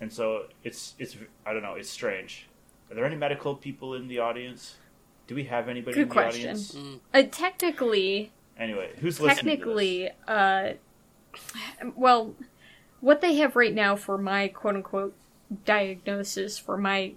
and 0.00 0.12
so 0.12 0.44
it's 0.62 0.94
it's 1.00 1.16
I 1.44 1.52
don't 1.52 1.62
know, 1.62 1.74
it's 1.74 1.90
strange. 1.90 2.46
Are 2.92 2.94
there 2.94 3.06
any 3.06 3.16
medical 3.16 3.54
people 3.56 3.94
in 3.94 4.06
the 4.06 4.18
audience? 4.18 4.74
Do 5.26 5.34
we 5.34 5.44
have 5.44 5.70
anybody 5.70 5.94
Good 5.94 6.02
in 6.02 6.08
the 6.08 6.12
question. 6.12 6.40
audience? 6.42 6.72
Mm. 6.72 7.00
uh, 7.14 7.22
technically, 7.30 8.30
Anyway, 8.58 8.90
who's 8.98 9.18
listening? 9.18 9.36
to 9.36 9.50
technically, 9.50 10.10
uh, 10.28 10.72
well, 11.96 12.34
what 13.00 13.22
they 13.22 13.36
have 13.36 13.56
right 13.56 13.72
now 13.72 13.96
for 13.96 14.18
my 14.18 14.48
quote 14.48 14.76
unquote 14.76 15.14
diagnosis 15.64 16.58
for 16.58 16.76
my 16.76 17.14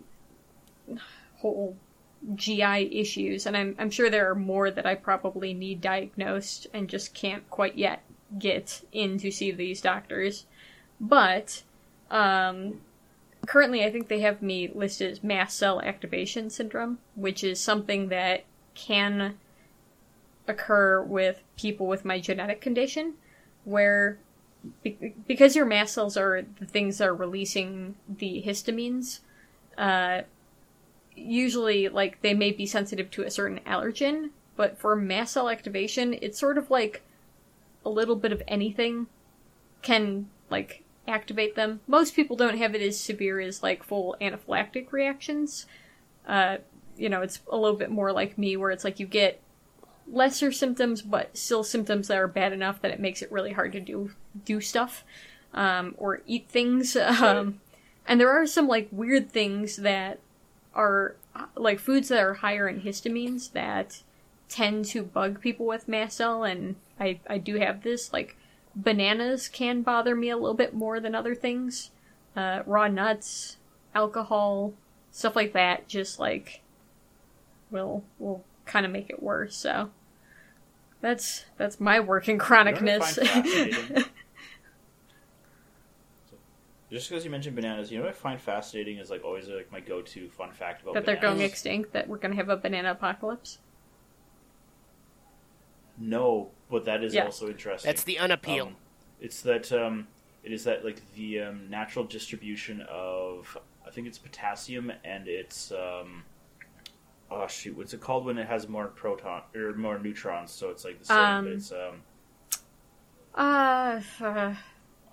whole 1.40 1.76
GI 2.34 2.98
issues, 2.98 3.46
and 3.46 3.58
I'm 3.58 3.76
I'm 3.78 3.90
sure 3.90 4.10
there 4.10 4.32
are 4.32 4.36
more 4.36 4.72
that 4.72 4.86
I 4.86 4.96
probably 4.96 5.54
need 5.54 5.82
diagnosed 5.82 6.68
and 6.74 6.88
just 6.88 7.14
can't 7.14 7.48
quite 7.50 7.78
yet 7.78 8.02
get 8.40 8.82
in 8.94 9.18
to 9.20 9.30
see 9.30 9.52
these 9.52 9.82
doctors. 9.82 10.46
But 11.02 11.64
um, 12.10 12.80
currently, 13.46 13.84
I 13.84 13.92
think 13.92 14.08
they 14.08 14.22
have 14.22 14.42
me 14.42 14.70
listed 14.74 15.12
as 15.12 15.24
mast 15.24 15.58
cell 15.58 15.82
activation 15.82 16.50
syndrome, 16.50 17.00
which 17.16 17.44
is 17.44 17.60
something 17.60 18.10
that 18.10 18.46
can 18.74 19.38
occur 20.48 21.02
with 21.02 21.42
people 21.58 21.88
with 21.88 22.06
my 22.06 22.20
genetic 22.20 22.62
condition, 22.62 23.16
where 23.64 24.18
be- 24.84 25.14
because 25.28 25.56
your 25.56 25.66
mast 25.66 25.94
cells 25.94 26.18
are 26.18 26.44
the 26.60 26.66
things 26.66 26.98
that 26.98 27.08
are 27.08 27.16
releasing 27.16 27.96
the 28.08 28.44
histamines, 28.46 29.20
uh, 29.78 30.22
usually 31.16 31.88
like 31.88 32.22
they 32.22 32.34
may 32.34 32.52
be 32.52 32.66
sensitive 32.66 33.10
to 33.12 33.24
a 33.24 33.32
certain 33.32 33.60
allergen, 33.66 34.30
but 34.56 34.78
for 34.78 34.96
mast 34.96 35.34
cell 35.34 35.50
activation, 35.50 36.18
it's 36.22 36.40
sort 36.40 36.58
of 36.58 36.70
like 36.70 37.02
a 37.84 37.90
little 37.90 38.16
bit 38.16 38.32
of 38.32 38.42
anything 38.48 39.08
can 39.82 40.28
like 40.50 40.84
activate 41.08 41.56
them. 41.56 41.82
Most 41.88 42.16
people 42.16 42.36
don't 42.36 42.58
have 42.58 42.76
it 42.76 42.82
as 42.82 43.00
severe 43.00 43.40
as 43.40 43.64
like 43.64 43.84
full 43.84 44.16
anaphylactic 44.22 44.92
reactions. 44.92 45.66
Uh, 46.28 46.58
you 46.98 47.10
know, 47.10 47.22
it's 47.22 47.42
a 47.52 47.58
little 47.58 47.78
bit 47.78 47.92
more 47.92 48.12
like 48.12 48.38
me, 48.38 48.58
where 48.58 48.72
it's 48.72 48.84
like 48.84 49.00
you 49.00 49.06
get 49.06 49.42
lesser 50.08 50.52
symptoms, 50.52 51.02
but 51.02 51.36
still 51.38 51.64
symptoms 51.64 52.08
that 52.08 52.18
are 52.18 52.28
bad 52.28 52.54
enough 52.54 52.82
that 52.82 52.92
it 52.92 53.00
makes 53.00 53.22
it 53.22 53.32
really 53.32 53.54
hard 53.54 53.72
to 53.74 53.80
do 53.80 54.12
do 54.46 54.62
stuff 54.62 55.04
um, 55.54 55.96
or 55.98 56.22
eat 56.26 56.48
things. 56.50 56.96
Um, 57.06 57.62
and 58.08 58.20
there 58.20 58.30
are 58.30 58.46
some 58.46 58.68
like 58.68 58.88
weird 58.92 59.32
things 59.32 59.78
that 59.78 60.20
are 60.76 61.16
like 61.56 61.80
foods 61.80 62.10
that 62.10 62.22
are 62.22 62.36
higher 62.36 62.68
in 62.68 62.82
histamines 62.82 63.52
that 63.54 64.04
tend 64.48 64.86
to 64.86 65.04
bug 65.04 65.42
people 65.42 65.66
with 65.66 65.88
mast 65.88 66.18
cell, 66.18 66.44
and 66.44 66.76
I 67.00 67.20
I 67.28 67.40
do 67.40 67.56
have 67.56 67.82
this 67.82 68.14
like 68.14 68.38
bananas 68.76 69.48
can 69.48 69.82
bother 69.82 70.16
me 70.16 70.30
a 70.30 70.38
little 70.38 70.56
bit 70.56 70.74
more 70.74 71.00
than 71.00 71.16
other 71.16 71.36
things. 71.36 71.92
Uh, 72.36 72.62
raw 72.66 72.88
nuts, 72.88 73.58
alcohol, 73.94 74.74
stuff 75.12 75.36
like 75.36 75.54
that, 75.54 75.88
just 75.88 76.20
like 76.20 76.62
will 77.72 78.04
will 78.20 78.44
kind 78.66 78.86
of 78.86 78.92
make 78.92 79.10
it 79.10 79.24
worse. 79.24 79.56
So 79.56 79.92
that's 81.02 81.46
that's 81.58 81.80
my 81.80 82.00
working 82.00 82.38
chronicness. 82.38 83.18
You 83.18 83.24
know 83.24 83.30
what 83.30 83.36
I 83.36 83.42
find 83.42 83.74
fascinating? 83.74 84.06
Just 86.92 87.10
because 87.10 87.26
you 87.26 87.32
mentioned 87.32 87.56
bananas, 87.56 87.92
you 87.92 87.98
know 87.98 88.06
what 88.06 88.14
I 88.14 88.18
find 88.18 88.40
fascinating 88.40 89.00
is 89.00 89.10
like 89.10 89.24
always 89.24 89.50
like 89.50 89.72
my 89.72 89.80
go-to 89.80 90.30
fun 90.30 90.52
fact 90.52 90.84
about 90.84 90.94
that 90.94 91.06
they're 91.06 91.16
going 91.16 91.42
extinct. 91.42 91.94
That 91.94 92.08
we're 92.08 92.18
gonna 92.18 92.36
have 92.36 92.50
a 92.50 92.58
banana 92.58 92.92
apocalypse. 92.92 93.58
No, 95.98 96.52
but 96.70 96.86
that 96.86 97.04
is 97.04 97.14
Yeah. 97.14 97.26
also 97.26 97.48
interesting. 97.48 97.90
That's 97.90 98.04
the 98.04 98.20
unappeal. 98.20 98.68
Um, 98.68 98.76
it's 99.20 99.42
that 99.42 99.72
um, 99.72 100.08
it 100.44 100.52
is 100.52 100.64
that 100.66 100.84
like 100.84 101.02
the 101.16 101.42
um, 101.42 101.70
natural 101.70 102.06
distribution 102.06 102.82
of 102.90 103.58
I 103.86 103.92
think 103.92 104.08
it's 104.08 104.18
potassium 104.18 104.92
and 105.04 105.28
it's 105.28 105.72
um, 105.72 106.24
oh 107.32 107.48
shoot, 107.48 107.78
what's 107.78 107.94
it 107.94 108.02
called 108.02 108.26
when 108.26 108.38
it 108.38 108.48
has 108.48 108.68
more 108.68 108.88
proton 108.88 109.42
or 109.56 109.74
more 109.74 109.98
neutrons? 110.00 110.52
So 110.52 110.70
it's 110.70 110.84
like 110.84 111.00
the 111.00 111.06
same, 111.06 111.18
Um, 111.18 111.44
but 111.46 111.54
it's 111.54 111.72
um, 111.72 112.02
Uh, 113.34 114.02
uh 114.22 114.56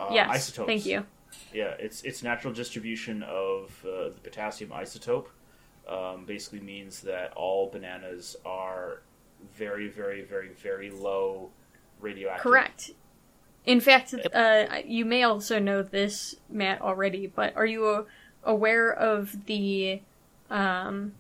uh, 0.01 0.11
yes. 0.13 0.29
isotopes. 0.31 0.67
Thank 0.67 0.87
you. 0.87 1.07
Yeah, 1.53 1.75
it's 1.79 2.03
it's 2.03 2.23
natural 2.23 2.53
distribution 2.53 3.23
of 3.23 3.85
uh, 3.87 4.11
the 4.11 4.21
potassium 4.23 4.71
isotope. 4.71 5.29
Um, 5.89 6.25
basically 6.27 6.61
means 6.61 7.01
that 7.01 7.33
all 7.33 7.69
bananas 7.71 8.37
are 8.45 9.03
very, 9.55 9.89
very, 9.89 10.23
very, 10.23 10.49
very 10.49 10.91
low 10.91 11.51
radioactive. 12.01 12.43
Correct. 12.43 12.91
In 13.65 13.81
fact, 13.81 14.15
uh, 14.35 14.67
you 14.85 15.05
may 15.05 15.23
also 15.23 15.59
know 15.59 15.83
this, 15.83 16.35
Matt, 16.51 16.81
already, 16.81 17.27
but 17.29 17.55
are 17.57 17.67
you 17.67 18.07
aware 18.43 18.93
of 18.93 19.47
the 19.47 20.01
um, 20.51 21.13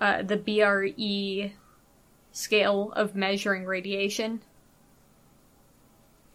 uh, 0.00 0.22
the 0.22 0.36
BRE 0.36 1.52
scale 2.32 2.92
of 2.96 3.14
measuring 3.14 3.64
radiation? 3.64 4.42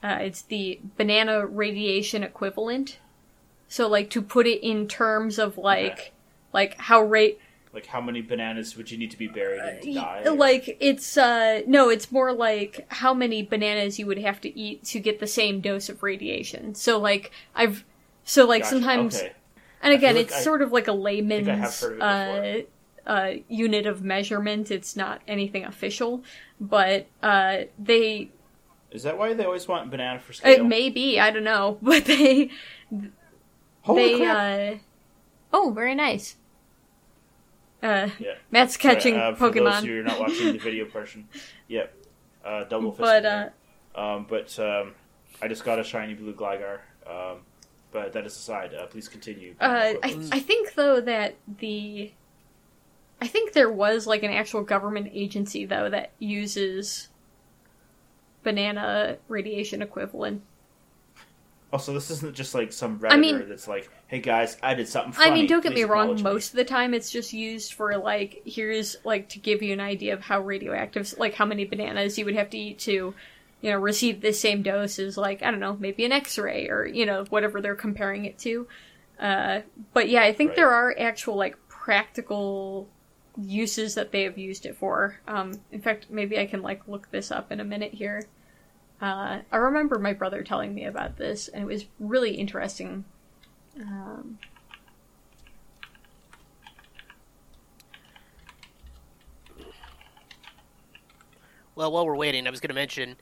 Uh, 0.02 0.20
it's 0.22 0.44
the 0.44 0.80
banana 0.96 1.46
radiation 1.46 2.24
equivalent. 2.24 3.00
So, 3.68 3.88
like, 3.90 4.10
to 4.12 4.22
put 4.22 4.48
it 4.48 4.66
in 4.66 4.88
terms 4.88 5.38
of 5.38 5.58
like, 5.58 5.92
Okay. 5.92 6.12
like 6.54 6.78
how 6.78 7.02
rate 7.02 7.40
Like, 7.74 7.86
how 7.88 8.02
many 8.02 8.22
bananas 8.22 8.76
would 8.76 8.90
you 8.92 8.98
need 8.98 9.12
to 9.12 9.18
be 9.18 9.28
buried 9.28 9.66
in 9.66 9.80
to 9.82 9.94
die? 9.94 10.24
Y- 10.26 10.32
Like 10.32 10.78
it's 10.80 11.18
uh 11.18 11.62
no, 11.68 11.90
it's 11.90 12.12
more 12.12 12.34
like 12.34 12.86
how 12.90 13.14
many 13.14 13.44
bananas 13.44 14.00
you 14.00 14.06
would 14.08 14.20
have 14.20 14.42
to 14.42 14.60
eat 14.60 14.84
to 14.86 15.00
get 15.00 15.20
the 15.20 15.28
same 15.28 15.62
dose 15.62 15.90
of 15.90 16.04
radiation. 16.04 16.76
So 16.76 17.00
like 17.00 17.32
I've 17.56 17.86
so 18.24 18.46
like 18.46 18.64
Gotcha, 18.64 18.70
sometimes 18.70 19.16
okay. 19.18 19.34
and 19.82 19.94
again 19.94 20.16
like 20.16 20.26
it's 20.26 20.36
I- 20.36 20.42
sort 20.42 20.62
of 20.62 20.72
like 20.72 20.88
a 20.88 20.92
layman's 20.94 21.84
of 21.84 22.02
uh 22.02 22.58
uh 23.06 23.32
unit 23.48 23.86
of 23.86 24.04
measurement. 24.04 24.72
It's 24.72 24.96
not 24.96 25.22
anything 25.28 25.64
official, 25.66 26.24
but 26.60 27.08
uh 27.22 27.64
they 27.80 28.30
Is 28.92 29.04
that 29.04 29.18
why 29.18 29.34
they 29.34 29.46
always 29.46 29.68
want 29.68 29.92
banana 29.92 30.20
for 30.20 30.34
scale? 30.34 30.54
it 30.54 30.66
may 30.66 30.90
be, 30.90 31.20
I 31.20 31.32
don't 31.32 31.44
know, 31.44 31.78
but 31.82 32.06
they 32.06 32.50
Holy 33.82 34.10
they 34.10 34.14
crap! 34.24 34.38
uh 34.38 34.78
Oh, 35.54 35.72
very 35.72 35.96
nice. 35.96 36.38
Uh 37.84 38.10
yeah. 38.20 38.34
Matt's 38.52 38.76
catching 38.78 39.16
Uh, 39.16 39.36
for 39.36 39.50
those 39.52 39.62
Pokemon. 39.62 39.86
who 39.86 40.00
are 40.00 40.04
not 40.04 40.20
watching 40.20 40.52
the 40.54 40.58
video 40.58 40.86
portion, 40.94 41.28
yep. 41.68 41.94
Uh, 42.44 42.64
double 42.64 42.92
fist. 42.92 43.02
But 43.02 43.26
uh 43.26 43.50
um, 44.00 44.26
but 44.30 44.58
um, 44.60 44.94
I 45.42 45.48
just 45.48 45.64
got 45.66 45.80
a 45.80 45.84
shiny 45.84 46.14
blue 46.14 46.34
Gligar. 46.34 46.80
Um, 47.10 47.38
but 47.92 48.14
that 48.14 48.26
is 48.26 48.36
aside. 48.36 48.74
Uh, 48.74 48.86
please 48.86 49.08
continue. 49.08 49.56
Uh, 49.60 49.94
I, 50.04 50.28
I 50.32 50.40
think 50.40 50.76
though 50.76 51.02
that 51.02 51.36
the, 51.60 52.12
I 53.22 53.28
think 53.28 53.54
there 53.54 53.72
was 53.72 54.06
like 54.06 54.22
an 54.24 54.32
actual 54.32 54.62
government 54.62 55.10
agency 55.14 55.66
though 55.66 55.90
that 55.90 56.12
uses 56.20 57.08
banana 58.44 59.18
radiation 59.28 59.82
equivalent. 59.82 60.42
Also, 61.74 61.94
this 61.94 62.10
isn't 62.12 62.36
just 62.36 62.56
like 62.56 62.72
some 62.72 63.00
redditor 63.00 63.12
I 63.12 63.18
mean- 63.18 63.50
that's 63.50 63.68
like, 63.68 63.90
"Hey 64.08 64.20
guys, 64.20 64.58
I 64.64 64.74
did 64.74 64.88
something 64.88 65.12
funny." 65.12 65.30
I 65.30 65.34
mean, 65.34 65.48
don't 65.48 65.62
get 65.62 65.74
Please 65.74 65.84
me 65.86 65.90
wrong. 65.90 66.22
Most 66.24 66.52
of 66.52 66.56
the 66.56 66.64
time, 66.66 66.94
it's 66.94 67.12
just 67.12 67.34
used 67.34 67.74
for 67.74 67.98
like 67.98 68.42
here's 68.46 68.96
like 69.04 69.30
to 69.30 69.40
give 69.40 69.62
you 69.62 69.74
an 69.74 69.82
idea 69.82 70.14
of 70.14 70.22
how 70.22 70.40
radioactive, 70.42 71.14
like 71.18 71.34
how 71.34 71.46
many 71.46 71.66
bananas 71.66 72.18
you 72.18 72.24
would 72.26 72.36
have 72.36 72.50
to 72.52 72.58
eat 72.58 72.80
to, 72.80 73.14
you 73.62 73.72
know, 73.72 73.78
receive 73.78 74.22
the 74.22 74.32
same 74.32 74.62
dose 74.64 74.98
as 75.00 75.18
like 75.18 75.44
I 75.44 75.52
don't 75.52 75.60
know, 75.60 75.76
maybe 75.78 76.06
an 76.06 76.12
X-ray 76.14 76.70
or 76.70 76.86
you 76.86 77.06
know 77.06 77.26
whatever 77.30 77.60
they're 77.62 77.76
comparing 77.76 78.24
it 78.26 78.38
to. 78.40 78.68
Uh, 79.20 79.62
but 79.94 80.08
yeah, 80.10 80.22
I 80.24 80.32
think 80.32 80.50
Right. 80.52 80.56
there 80.58 80.72
are 80.72 80.96
actual 80.98 81.36
like 81.36 81.58
practical 81.68 82.88
uses 83.42 83.96
that 83.96 84.12
they 84.12 84.24
have 84.24 84.38
used 84.38 84.66
it 84.66 84.76
for. 84.78 85.20
Um, 85.28 85.54
in 85.72 85.82
fact, 85.82 86.08
maybe 86.10 86.40
I 86.40 86.46
can 86.46 86.62
like 86.62 86.88
look 86.88 87.10
this 87.12 87.32
up 87.32 87.52
in 87.52 87.60
a 87.60 87.64
minute 87.64 87.94
here. 87.94 88.24
Uh, 89.02 89.40
I 89.52 89.58
remember 89.58 90.00
my 90.00 90.14
brother 90.14 90.42
telling 90.44 90.74
me 90.74 90.86
about 90.86 91.18
this, 91.18 91.48
and 91.50 91.64
it 91.64 91.68
was 91.68 91.86
really 92.00 92.32
interesting. 92.36 93.06
Um, 93.80 94.40
Well, 101.76 101.92
while 101.92 102.06
we're 102.06 102.16
waiting, 102.16 102.48
I 102.48 102.50
was 102.50 102.60
going 102.60 102.70
to 102.70 102.74
mention 102.76 103.16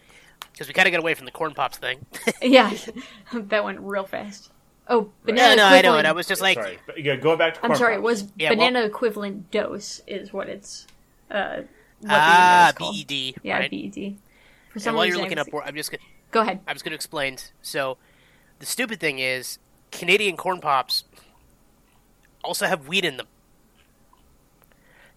because 0.54 0.68
we 0.68 0.74
kind 0.74 0.88
of 0.88 0.94
got 0.94 1.00
away 1.02 1.14
from 1.14 1.26
the 1.26 1.32
corn 1.32 1.54
pops 1.54 1.78
thing. 1.78 2.06
yeah, 2.42 2.74
that 3.34 3.64
went 3.64 3.80
real 3.82 4.06
fast. 4.06 4.52
Oh, 4.88 5.00
Right. 5.02 5.36
banana 5.36 5.56
no, 5.56 5.64
no, 5.64 5.66
I 5.66 5.70
know, 5.70 5.78
equivalent. 5.80 6.08
I 6.08 6.12
was 6.14 6.28
just 6.28 6.42
like, 6.42 6.58
sorry, 6.58 6.78
yeah, 6.98 7.16
going 7.16 7.38
back 7.38 7.56
to. 7.56 7.60
I'm 7.64 7.70
corn 7.70 7.80
sorry, 7.80 7.96
it 7.96 8.02
was 8.02 8.32
Yeah, 8.38 8.52
well- 8.52 8.58
banana 8.60 8.86
equivalent 8.86 9.52
dose 9.52 10.02
is 10.08 10.32
what 10.32 10.48
it's. 10.48 10.88
Uh, 11.30 11.64
what 12.02 12.12
ah, 12.12 12.72
the 12.78 12.84
unit 12.84 12.98
is 12.98 13.06
called. 13.06 13.08
BED. 13.08 13.36
Yeah, 13.44 13.58
right? 13.58 13.72
BED. 13.72 14.16
For 14.80 14.90
And 14.90 14.96
while 14.96 15.06
reason, 15.06 15.20
you're 15.20 15.26
I 15.26 15.30
looking 15.30 15.54
was- 15.54 15.62
up, 15.64 15.68
I'm 15.68 15.76
just 15.76 15.92
gonna, 15.92 16.04
Go 16.32 16.42
ahead. 16.42 16.60
I 16.68 16.74
was 16.74 16.82
going 16.82 16.92
to 16.92 16.96
explain. 16.96 17.38
So, 17.62 17.98
the 18.60 18.66
stupid 18.66 19.00
thing 19.00 19.20
is, 19.20 19.58
Canadian 19.92 20.36
corn 20.36 20.60
pops 20.60 21.06
also 22.44 22.66
have 22.68 22.88
wheat 22.88 23.06
in 23.06 23.16
them. 23.18 23.28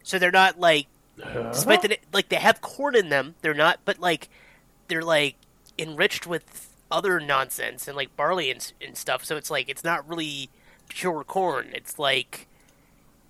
So 0.04 0.18
they're 0.18 0.30
not 0.30 0.60
like, 0.60 0.86
despite 1.16 1.82
that, 1.82 1.98
like 2.12 2.28
they 2.28 2.36
have 2.36 2.60
corn 2.60 2.94
in 2.94 3.08
them. 3.08 3.34
They're 3.42 3.52
not, 3.54 3.80
but 3.84 3.98
like, 3.98 4.28
they're 4.86 5.02
like 5.02 5.34
enriched 5.76 6.26
with 6.26 6.72
other 6.90 7.18
nonsense 7.20 7.88
and 7.88 7.96
like 7.96 8.16
barley 8.16 8.50
and, 8.50 8.72
and 8.80 8.96
stuff. 8.96 9.24
So 9.24 9.36
it's 9.36 9.50
like 9.50 9.68
it's 9.68 9.82
not 9.84 10.08
really 10.08 10.50
pure 10.88 11.24
corn. 11.24 11.70
It's 11.74 11.98
like 11.98 12.46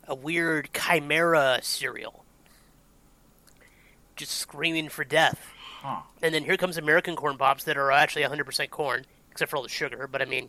a 0.06 0.14
weird 0.14 0.68
chimera 0.74 1.60
cereal, 1.62 2.24
just 4.14 4.32
screaming 4.32 4.88
for 4.90 5.04
death. 5.04 5.52
Huh. 5.80 6.00
And 6.22 6.34
then 6.34 6.44
here 6.44 6.56
comes 6.56 6.76
American 6.76 7.14
corn 7.14 7.38
pops 7.38 7.64
that 7.64 7.76
are 7.76 7.92
actually 7.92 8.22
100% 8.22 8.70
corn, 8.70 9.06
except 9.30 9.50
for 9.50 9.56
all 9.56 9.62
the 9.62 9.68
sugar. 9.68 10.08
But 10.10 10.20
I 10.20 10.24
mean, 10.24 10.48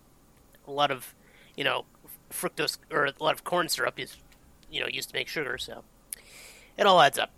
a 0.67 0.71
lot 0.71 0.89
of, 0.89 1.13
you 1.55 1.63
know, 1.63 1.85
fructose 2.31 2.77
or 2.91 3.05
a 3.05 3.13
lot 3.19 3.33
of 3.35 3.43
corn 3.43 3.69
syrup 3.69 3.99
is, 3.99 4.17
you 4.71 4.81
know, 4.81 4.87
used 4.87 5.09
to 5.09 5.15
make 5.15 5.27
sugar. 5.27 5.57
So 5.59 5.83
it 6.77 6.85
all 6.85 6.99
adds 6.99 7.19
up. 7.19 7.31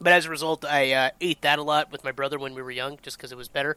But 0.00 0.12
as 0.12 0.26
a 0.26 0.30
result, 0.30 0.64
I 0.64 0.92
uh, 0.92 1.10
ate 1.20 1.42
that 1.42 1.58
a 1.58 1.62
lot 1.62 1.90
with 1.90 2.04
my 2.04 2.12
brother 2.12 2.38
when 2.38 2.54
we 2.54 2.62
were 2.62 2.70
young, 2.70 2.98
just 3.02 3.16
because 3.16 3.32
it 3.32 3.38
was 3.38 3.48
better 3.48 3.76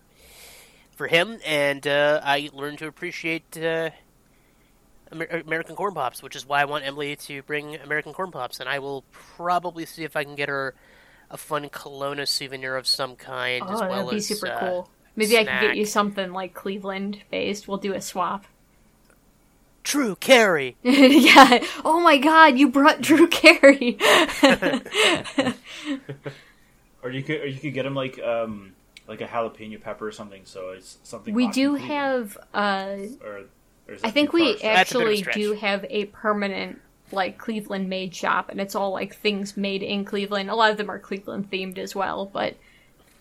for 0.95 1.07
him, 1.07 1.37
and 1.45 1.85
uh, 1.85 2.19
I 2.23 2.49
learned 2.53 2.79
to 2.79 2.87
appreciate 2.87 3.55
uh, 3.55 3.91
Amer- 5.11 5.43
American 5.45 5.75
corn 5.75 5.93
pops, 5.93 6.23
which 6.23 6.35
is 6.35 6.45
why 6.45 6.61
I 6.61 6.65
want 6.65 6.85
Emily 6.85 7.15
to 7.15 7.43
bring 7.43 7.75
American 7.75 8.13
corn 8.13 8.31
pops, 8.31 8.59
and 8.59 8.67
I 8.67 8.79
will 8.79 9.03
probably 9.11 9.85
see 9.85 10.03
if 10.03 10.15
I 10.15 10.23
can 10.23 10.35
get 10.35 10.49
her 10.49 10.73
a 11.29 11.37
fun 11.37 11.69
Kelowna 11.69 12.27
souvenir 12.27 12.75
of 12.75 12.87
some 12.87 13.15
kind, 13.15 13.63
Oh, 13.65 13.73
as 13.73 13.79
well 13.81 13.89
that'd 13.89 14.09
be 14.11 14.17
as 14.17 14.27
super 14.27 14.47
uh, 14.47 14.59
cool. 14.59 14.89
Maybe 15.15 15.37
I 15.37 15.43
can 15.43 15.61
get 15.61 15.77
you 15.77 15.85
something 15.85 16.31
like 16.31 16.53
Cleveland 16.53 17.23
based. 17.31 17.67
We'll 17.67 17.77
do 17.77 17.93
a 17.93 18.01
swap. 18.01 18.45
Drew 19.83 20.15
Carey. 20.15 20.75
yeah. 20.83 21.63
Oh 21.85 21.99
my 22.01 22.17
God, 22.17 22.57
you 22.57 22.69
brought 22.69 23.01
Drew 23.01 23.27
Carey. 23.27 23.97
Or 27.03 27.11
you 27.11 27.23
could, 27.23 27.41
or 27.41 27.45
you 27.45 27.59
could 27.59 27.73
get 27.73 27.85
him 27.85 27.93
like, 27.95 28.19
um, 28.19 28.73
like 29.07 29.21
a 29.21 29.27
jalapeno 29.27 29.81
pepper 29.81 30.07
or 30.07 30.11
something. 30.11 30.41
So 30.43 30.71
it's 30.71 30.97
something. 31.03 31.33
we 31.33 31.47
do 31.47 31.75
and 31.75 31.85
have. 31.85 32.37
Uh, 32.53 32.97
Or, 33.23 33.43
or 33.87 33.95
I 34.03 34.11
think 34.11 34.33
we 34.33 34.53
far-fetched? 34.53 34.63
That's 34.63 34.91
a 34.91 34.97
bit 34.97 35.03
of 35.03 35.07
a 35.07 35.11
actually 35.21 35.41
do 35.41 35.53
have 35.53 35.85
a 35.89 36.05
permanent 36.05 36.81
like 37.11 37.37
Cleveland 37.37 37.89
made 37.89 38.13
shop, 38.13 38.49
and 38.49 38.59
it's 38.59 38.75
all 38.75 38.91
like 38.91 39.15
things 39.15 39.55
made 39.57 39.81
in 39.83 40.03
Cleveland. 40.05 40.49
A 40.49 40.55
lot 40.55 40.71
of 40.71 40.77
them 40.77 40.89
are 40.91 40.99
Cleveland 40.99 41.49
themed 41.51 41.77
as 41.77 41.95
well, 41.95 42.25
but 42.25 42.55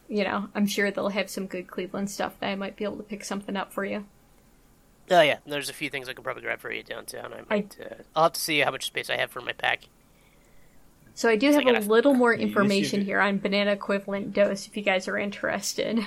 you 0.08 0.24
know, 0.24 0.48
I'm 0.54 0.66
sure 0.66 0.90
they'll 0.90 1.08
have 1.08 1.28
some 1.30 1.46
good 1.46 1.66
Cleveland 1.68 2.10
stuff 2.10 2.38
that 2.40 2.48
I 2.48 2.54
might 2.54 2.76
be 2.76 2.84
able 2.84 2.96
to 2.98 3.02
pick 3.02 3.24
something 3.24 3.56
up 3.56 3.72
for 3.72 3.84
you. 3.84 4.04
Oh 5.10 5.20
yeah, 5.20 5.38
there's 5.46 5.68
a 5.70 5.72
few 5.72 5.88
things 5.90 6.08
I 6.08 6.12
could 6.14 6.24
probably 6.24 6.42
grab 6.42 6.58
for 6.60 6.72
you 6.72 6.82
downtown. 6.82 7.32
I 7.32 7.42
might. 7.48 7.76
Uh, 7.80 7.94
I'll 8.14 8.24
have 8.24 8.32
to 8.32 8.40
see 8.40 8.58
how 8.60 8.70
much 8.72 8.86
space 8.86 9.08
I 9.10 9.16
have 9.16 9.30
for 9.30 9.40
my 9.40 9.52
pack. 9.52 9.84
So 11.14 11.28
I 11.28 11.36
do 11.36 11.46
have 11.52 11.58
I 11.66 11.70
a 11.70 11.72
gotta- 11.74 11.86
little 11.86 12.12
more 12.14 12.34
You- 12.34 12.40
you 12.40 12.46
information 12.48 13.02
here 13.04 13.20
on 13.20 13.38
banana 13.38 13.72
equivalent 13.72 14.32
dose 14.32 14.66
if 14.66 14.76
you 14.76 14.82
guys 14.82 15.08
are 15.08 15.16
interested. 15.16 16.00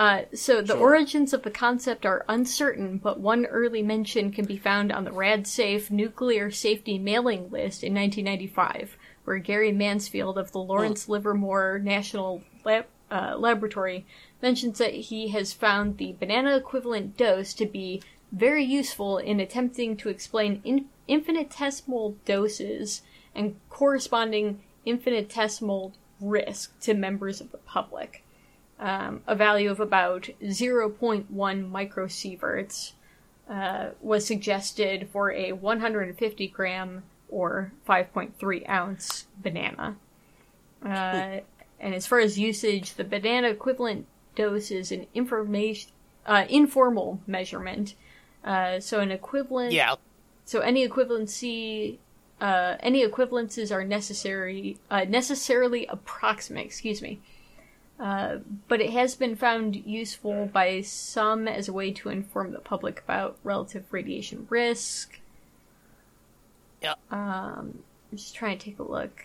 Uh, 0.00 0.22
so 0.32 0.62
the 0.62 0.68
Sure. 0.68 0.78
origins 0.78 1.34
of 1.34 1.42
the 1.42 1.50
concept 1.50 2.06
are 2.06 2.24
uncertain, 2.26 2.96
but 2.96 3.20
one 3.20 3.44
early 3.44 3.82
mention 3.82 4.32
can 4.32 4.46
be 4.46 4.56
found 4.56 4.90
on 4.90 5.04
the 5.04 5.10
RadSafe 5.10 5.90
nuclear 5.90 6.50
safety 6.50 6.98
mailing 6.98 7.50
list 7.50 7.84
in 7.84 7.92
1995, 7.92 8.96
where 9.24 9.36
Gary 9.36 9.72
Mansfield 9.72 10.38
of 10.38 10.52
the 10.52 10.58
Lawrence 10.58 11.06
Livermore 11.06 11.78
National 11.80 12.42
Lab, 12.64 12.86
uh, 13.10 13.36
Laboratory 13.36 14.06
mentions 14.40 14.78
that 14.78 14.94
he 14.94 15.28
has 15.28 15.52
found 15.52 15.98
the 15.98 16.16
banana 16.18 16.56
equivalent 16.56 17.18
dose 17.18 17.52
to 17.52 17.66
be 17.66 18.00
very 18.32 18.64
useful 18.64 19.18
in 19.18 19.38
attempting 19.38 19.98
to 19.98 20.08
explain 20.08 20.62
in- 20.64 20.88
infinitesimal 21.08 22.16
doses 22.24 23.02
and 23.34 23.54
corresponding 23.68 24.62
infinitesimal 24.86 25.92
risk 26.22 26.80
to 26.80 26.94
members 26.94 27.42
of 27.42 27.52
the 27.52 27.58
public. 27.58 28.24
Um, 28.80 29.22
a 29.26 29.34
value 29.34 29.70
of 29.70 29.78
about 29.78 30.30
0.1 30.42 31.26
microsieverts 31.30 32.92
uh, 33.48 33.90
was 34.00 34.24
suggested 34.24 35.08
for 35.12 35.30
a 35.32 35.52
150 35.52 36.48
gram 36.48 37.02
or 37.28 37.72
5.3 37.86 38.68
ounce 38.68 39.26
banana. 39.36 39.96
Uh, 40.82 41.40
and 41.78 41.94
as 41.94 42.06
far 42.06 42.20
as 42.20 42.38
usage, 42.38 42.94
the 42.94 43.04
banana 43.04 43.48
equivalent 43.48 44.06
dose 44.34 44.70
is 44.70 44.90
an 44.90 45.06
information 45.14 45.90
uh, 46.26 46.44
informal 46.48 47.20
measurement. 47.26 47.94
Uh, 48.44 48.80
so 48.80 49.00
an 49.00 49.10
equivalent 49.10 49.72
Yeah, 49.72 49.96
so 50.50 50.58
any 50.58 50.88
equivalency, 50.88 51.98
uh, 52.40 52.74
any 52.80 53.06
equivalences 53.06 53.70
are 53.70 53.84
necessary, 53.84 54.78
uh, 54.90 55.04
necessarily 55.08 55.86
approximate. 55.86 56.66
Excuse 56.66 57.00
me. 57.00 57.20
Uh, 58.00 58.38
but 58.66 58.80
it 58.80 58.90
has 58.90 59.14
been 59.14 59.36
found 59.36 59.76
useful 59.76 60.46
by 60.46 60.80
some 60.80 61.46
as 61.46 61.68
a 61.68 61.72
way 61.72 61.92
to 61.92 62.08
inform 62.08 62.50
the 62.52 62.58
public 62.58 63.00
about 63.00 63.36
relative 63.44 63.84
radiation 63.92 64.46
risk. 64.48 65.20
Yeah. 66.82 66.94
Um, 67.10 67.82
I'm 68.10 68.16
just 68.16 68.34
trying 68.34 68.56
to 68.58 68.64
take 68.64 68.78
a 68.78 68.82
look. 68.82 69.22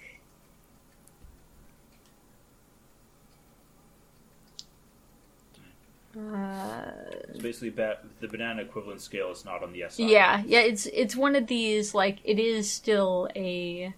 Uh, 6.17 6.91
It's 7.29 7.39
basically 7.41 7.71
ba- 7.71 7.99
the 8.21 8.27
banana 8.27 8.61
equivalent 8.61 9.01
scale 9.01 9.31
is 9.31 9.43
not 9.43 9.61
on 9.63 9.73
the 9.73 9.83
SI. 9.89 10.05
yeah, 10.05 10.43
yeah, 10.45 10.59
it's 10.61 10.85
it's 10.87 11.13
one 11.15 11.35
of 11.35 11.47
these 11.47 11.93
like 11.93 12.19
it 12.23 12.39
is 12.39 12.71
still 12.71 13.27
a 13.35 13.93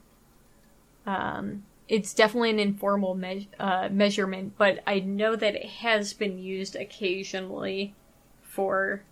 um 1.06 1.64
it's 1.88 2.13
definitely 2.13 2.50
an 2.50 2.60
informal 2.60 3.15
me- 3.15 3.50
uh, 3.60 3.89
measurement, 3.91 4.53
but 4.58 4.79
I 4.86 5.00
know 5.00 5.36
that 5.36 5.56
it 5.56 5.65
has 5.65 6.13
been 6.13 6.38
used 6.38 6.75
occasionally 6.75 7.96
for 8.41 9.03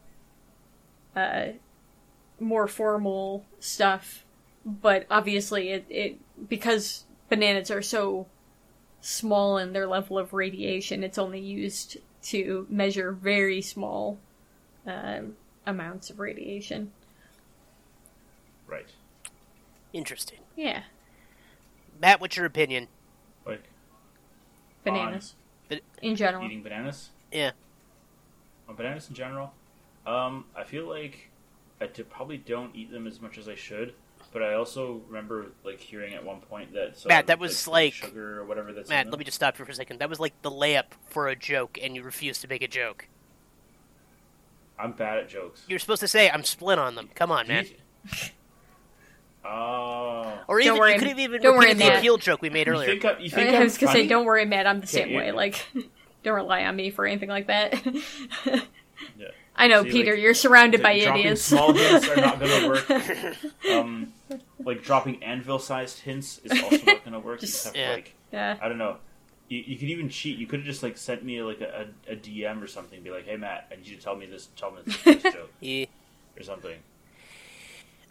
uh 1.16 1.48
more 2.40 2.68
formal 2.68 3.46
stuff, 3.60 4.26
but 4.66 5.06
obviously 5.10 5.70
it 5.70 5.86
it 5.90 6.50
because 6.50 7.06
bananas 7.30 7.72
are 7.72 7.82
so 7.82 8.28
small 9.02 9.58
in 9.58 9.72
their 9.72 9.88
level 9.88 10.18
of 10.18 10.34
radiation, 10.34 11.04
it's 11.04 11.18
only 11.18 11.40
used 11.40 11.98
to 12.24 12.66
measure 12.70 13.12
very 13.12 13.62
small 13.62 14.18
um, 14.88 15.36
amounts 15.66 16.10
of 16.10 16.20
radiation. 16.20 16.92
Right. 18.68 18.90
interesting. 19.94 20.40
Yeah, 20.56 20.84
Matt, 22.02 22.20
what's 22.22 22.36
your 22.38 22.46
opinion? 22.46 22.88
Like 23.46 23.64
bananas 24.84 25.36
But- 25.70 25.82
in 26.02 26.16
general. 26.16 26.46
eating 26.46 26.64
bananas. 26.64 27.10
Yeah. 27.32 27.52
On 28.68 28.76
bananas 28.76 29.10
in 29.10 29.16
general, 29.16 29.54
um, 30.06 30.46
I 30.56 30.64
feel 30.64 30.88
like 30.88 31.30
I 31.82 31.88
d- 31.88 32.04
probably 32.04 32.38
don't 32.38 32.76
eat 32.76 32.92
them 32.92 33.06
as 33.08 33.22
much 33.22 33.38
as 33.38 33.48
I 33.48 33.56
should. 33.56 33.94
But 34.32 34.42
I 34.44 34.54
also 34.56 35.02
remember 35.08 35.48
like 35.64 35.80
hearing 35.80 36.14
at 36.14 36.24
one 36.24 36.42
point 36.42 36.74
that 36.74 36.98
some, 36.98 37.10
Matt, 37.10 37.28
that 37.28 37.40
was 37.40 37.68
like- 37.68 37.94
sugar 37.94 38.40
or 38.42 38.46
whatever 38.46 38.74
that's 38.74 38.90
in 38.90 38.96
Matt, 38.96 39.10
let 39.10 39.18
me 39.20 39.24
just 39.26 39.36
stop 39.36 39.58
you 39.58 39.66
for 39.66 39.72
a 39.72 39.76
second. 39.76 40.00
That 40.00 40.10
was 40.10 40.20
like 40.20 40.34
the 40.42 40.52
layup 40.52 40.86
for 41.08 41.28
a 41.28 41.36
joke, 41.36 41.78
and 41.82 41.96
you 41.96 42.04
refused 42.04 42.42
to 42.42 42.48
make 42.48 42.62
a 42.62 42.68
joke. 42.68 43.08
I'm 44.78 44.92
bad 44.92 45.20
at 45.20 45.30
jokes. 45.30 45.64
You're 45.70 45.80
supposed 45.80 46.02
to 46.02 46.08
say, 46.08 46.30
"I'm 46.30 46.44
split 46.44 46.78
on 46.80 46.96
them." 46.96 47.10
Come 47.16 47.32
on, 47.32 47.48
man. 47.48 47.66
Oh. 49.46 50.34
Or 50.48 50.60
even 50.60 50.78
worry, 50.80 50.94
you 50.94 51.00
could 51.00 51.08
have 51.10 51.20
even 51.20 51.42
don't 51.42 51.58
worry, 51.58 51.74
the 51.74 51.80
Matt. 51.80 51.98
appeal 52.00 52.18
joke 52.18 52.42
we 52.42 52.50
made 52.50 52.68
You 52.68 52.74
earlier. 52.74 52.88
think, 52.90 53.06
I, 53.06 53.18
you 53.20 53.30
think 53.30 53.50
I 53.50 53.58
I'm 53.58 53.64
was 53.64 53.78
gonna 53.78 53.92
say, 53.92 54.08
don't 54.08 54.26
worry, 54.26 54.46
Matt. 54.46 54.66
I'm 54.68 54.80
the 54.82 54.88
same 54.88 55.10
Yeah, 55.10 55.18
way. 55.18 55.26
yeah. 55.28 55.32
Like, 55.34 55.66
don't 56.24 56.36
rely 56.36 56.64
on 56.66 56.76
me 56.76 56.90
for 56.90 57.06
anything 57.06 57.30
like 57.30 57.48
that. 57.48 57.74
Yeah. 58.46 59.28
I 59.58 59.68
know, 59.68 59.84
See, 59.84 59.92
Peter. 59.92 60.12
like, 60.14 60.22
you're 60.22 60.34
surrounded 60.34 60.84
by 60.84 61.00
dropping 61.00 61.22
idiots. 61.22 61.42
small 61.44 61.74
hints 61.74 62.10
are 62.10 62.16
not 62.18 62.40
gonna 62.40 62.68
work. 62.68 62.86
Um, 63.72 64.14
like 64.60 64.84
dropping 64.84 65.24
anvil-sized 65.24 66.00
hints 66.00 66.40
is 66.44 66.52
also 66.64 66.78
not 66.86 67.04
going 67.04 67.14
to 67.14 67.20
work. 67.20 67.40
Just- 67.40 67.64
just 67.64 67.76
Yeah. 67.76 67.92
like 67.94 68.14
yeah. 68.34 68.58
I 68.62 68.68
don't 68.68 68.78
know. 68.78 68.98
You, 69.48 69.60
you 69.66 69.78
could 69.78 69.90
even 69.90 70.10
cheat. 70.10 70.38
You 70.40 70.48
could 70.48 70.60
have 70.62 70.66
just 70.68 70.82
like 70.84 70.98
sent 70.98 71.24
me 71.24 71.42
like 71.44 71.62
a, 71.62 71.88
a, 72.10 72.14
a 72.14 72.16
DM 72.16 72.62
or 72.64 72.68
something. 72.68 73.02
Be 73.02 73.12
like, 73.12 73.26
"Hey 73.28 73.38
Matt, 73.38 73.68
I 73.72 73.76
need 73.76 73.88
you 73.88 73.96
to 73.96 74.02
tell 74.02 74.16
me 74.16 74.26
this. 74.26 74.48
Tell 74.58 74.72
me 74.72 74.80
this, 74.86 75.02
this 75.04 75.24
joke 75.24 75.52
Yeah. 75.62 75.86
or 76.38 76.44
something." 76.44 76.78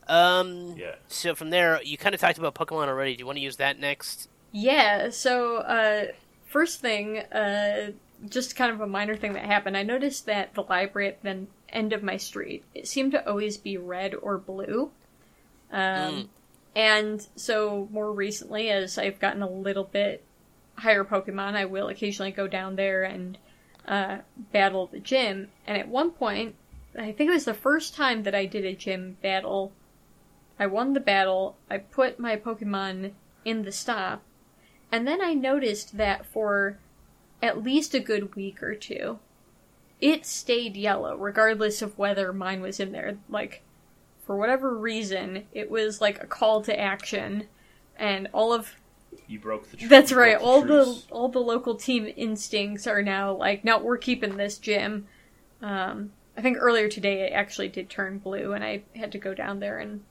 Um. 0.08 0.76
Yeah. 0.76 0.96
So 1.08 1.34
from 1.34 1.50
there, 1.50 1.82
you 1.82 1.96
kind 1.96 2.14
of 2.14 2.20
talked 2.20 2.38
about 2.38 2.54
Pokemon 2.54 2.88
already. 2.88 3.14
Do 3.16 3.20
you 3.20 3.26
want 3.26 3.38
to 3.38 3.42
use 3.42 3.56
that 3.56 3.78
next? 3.78 4.28
Yeah, 4.52 5.10
so 5.10 5.56
uh 5.58 6.06
first 6.44 6.80
thing, 6.80 7.18
uh 7.18 7.92
just 8.28 8.56
kind 8.56 8.72
of 8.72 8.80
a 8.80 8.86
minor 8.86 9.16
thing 9.16 9.32
that 9.34 9.44
happened. 9.44 9.76
I 9.76 9.82
noticed 9.82 10.26
that 10.26 10.54
the 10.54 10.62
library 10.62 11.08
at 11.08 11.22
the 11.22 11.46
end 11.68 11.92
of 11.92 12.02
my 12.02 12.16
street, 12.16 12.64
it 12.74 12.86
seemed 12.88 13.12
to 13.12 13.28
always 13.28 13.58
be 13.58 13.76
red 13.76 14.14
or 14.14 14.38
blue. 14.38 14.92
Um 15.70 16.24
Mm. 16.24 16.28
and 16.76 17.28
so 17.36 17.88
more 17.90 18.12
recently 18.12 18.70
as 18.70 18.98
I've 18.98 19.20
gotten 19.20 19.42
a 19.42 19.50
little 19.50 19.84
bit 19.84 20.24
higher 20.76 21.04
Pokemon, 21.04 21.54
I 21.56 21.64
will 21.66 21.88
occasionally 21.88 22.32
go 22.32 22.46
down 22.48 22.76
there 22.76 23.02
and 23.04 23.38
uh 23.86 24.18
battle 24.36 24.86
the 24.86 25.00
gym. 25.00 25.52
And 25.66 25.76
at 25.78 25.88
one 25.88 26.12
point, 26.12 26.56
I 26.98 27.12
think 27.12 27.30
it 27.30 27.34
was 27.34 27.44
the 27.46 27.54
first 27.54 27.94
time 27.94 28.22
that 28.24 28.34
I 28.34 28.46
did 28.46 28.64
a 28.64 28.74
gym 28.74 29.18
battle. 29.22 29.76
I 30.58 30.66
won 30.66 30.92
the 30.92 31.00
battle. 31.00 31.56
I 31.68 31.78
put 31.78 32.20
my 32.20 32.36
Pokemon 32.36 33.12
in 33.44 33.62
the 33.62 33.72
stop, 33.72 34.22
and 34.92 35.06
then 35.06 35.20
I 35.20 35.34
noticed 35.34 35.96
that 35.96 36.24
for 36.26 36.78
at 37.42 37.62
least 37.62 37.94
a 37.94 38.00
good 38.00 38.34
week 38.34 38.62
or 38.62 38.74
two, 38.74 39.18
it 40.00 40.24
stayed 40.24 40.76
yellow, 40.76 41.16
regardless 41.16 41.82
of 41.82 41.98
whether 41.98 42.32
mine 42.32 42.60
was 42.60 42.80
in 42.80 42.92
there. 42.92 43.18
Like, 43.28 43.62
for 44.24 44.36
whatever 44.36 44.76
reason, 44.76 45.44
it 45.52 45.70
was 45.70 46.00
like 46.00 46.22
a 46.22 46.26
call 46.26 46.62
to 46.62 46.78
action, 46.78 47.48
and 47.98 48.28
all 48.32 48.52
of 48.52 48.74
You 49.26 49.38
broke 49.38 49.70
the. 49.70 49.76
Tr- 49.76 49.88
that's 49.88 50.12
right. 50.12 50.38
broke 50.38 50.46
All 50.46 50.62
the 50.62 51.02
all 51.10 51.28
the 51.28 51.40
local 51.40 51.74
team 51.74 52.12
instincts 52.16 52.86
are 52.86 53.02
now 53.02 53.32
like, 53.32 53.64
no, 53.64 53.78
we're 53.78 53.98
keeping 53.98 54.36
this 54.36 54.58
gym. 54.58 55.06
Um, 55.60 56.12
I 56.36 56.42
think 56.42 56.58
earlier 56.60 56.88
today 56.88 57.22
it 57.22 57.32
actually 57.32 57.68
did 57.68 57.90
turn 57.90 58.18
blue, 58.18 58.52
and 58.52 58.64
I 58.64 58.82
had 58.96 59.12
to 59.12 59.18
go 59.18 59.34
down 59.34 59.60
there 59.60 59.78
and 59.78 60.02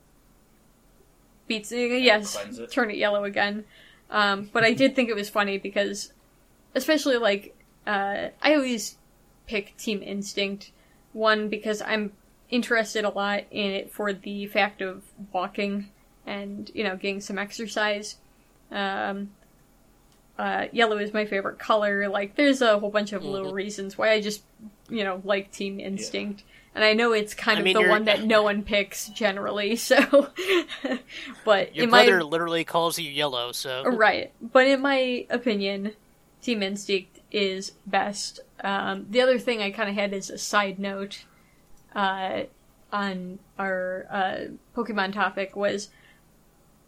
beat. 1.46 1.70
Yes, 1.70 2.36
it. 2.36 2.70
turn 2.70 2.90
it 2.90 2.96
yellow 2.96 3.24
again. 3.24 3.64
Um, 4.10 4.50
but 4.52 4.64
I 4.64 4.72
did 4.72 4.94
think 4.94 5.08
it 5.08 5.16
was 5.16 5.28
funny 5.28 5.58
because, 5.58 6.12
especially 6.74 7.16
like, 7.16 7.56
uh, 7.86 8.28
I 8.42 8.54
always 8.54 8.96
pick 9.46 9.76
Team 9.76 10.02
Instinct. 10.02 10.70
One 11.12 11.48
because 11.48 11.80
I'm 11.82 12.12
interested 12.50 13.04
a 13.04 13.08
lot 13.08 13.44
in 13.50 13.70
it 13.72 13.92
for 13.92 14.12
the 14.12 14.46
fact 14.46 14.82
of 14.82 15.02
walking 15.32 15.88
and 16.26 16.70
you 16.74 16.84
know 16.84 16.96
getting 16.96 17.20
some 17.20 17.38
exercise. 17.38 18.16
Um, 18.70 19.30
uh, 20.38 20.66
yellow 20.72 20.96
is 20.98 21.12
my 21.14 21.24
favorite 21.24 21.58
color. 21.60 22.08
Like, 22.08 22.34
there's 22.34 22.60
a 22.60 22.78
whole 22.78 22.90
bunch 22.90 23.12
of 23.12 23.24
little 23.24 23.52
Mhm. 23.52 23.54
reasons 23.54 23.96
why 23.96 24.10
I 24.10 24.20
just, 24.20 24.42
you 24.88 25.04
know, 25.04 25.22
like 25.24 25.52
Team 25.52 25.78
Instinct. 25.78 26.42
And 26.74 26.82
I 26.84 26.92
know 26.92 27.12
it's 27.12 27.34
kind 27.34 27.58
I 27.58 27.60
of 27.60 27.64
mean, 27.64 27.74
the 27.74 27.80
you're- 27.80 27.90
one 27.90 28.04
that 28.06 28.24
no 28.24 28.42
one 28.42 28.62
picks 28.64 29.08
generally, 29.08 29.76
so. 29.90 30.28
but 31.44 31.74
Your 31.74 31.86
brother 31.88 32.16
my 32.18 32.22
literally 32.22 32.64
calls 32.64 32.98
you 32.98 33.10
yellow, 33.10 33.52
so 33.52 33.84
right, 33.84 34.32
but 34.40 34.66
in 34.66 34.80
my 34.80 35.26
opinion, 35.30 35.92
Team 36.42 36.62
Instinct 36.62 37.20
is 37.30 37.72
best. 37.86 38.40
Um, 38.62 39.06
the 39.10 39.20
other 39.20 39.38
thing 39.38 39.62
I 39.62 39.70
kind 39.70 39.88
of 39.88 39.94
had 39.94 40.12
as 40.12 40.30
a 40.30 40.38
side 40.38 40.78
note 40.78 41.24
uh, 41.94 42.42
on 42.92 43.38
our 43.58 44.06
uh, 44.10 44.36
Pokemon 44.76 45.12
topic 45.12 45.54
was 45.56 45.90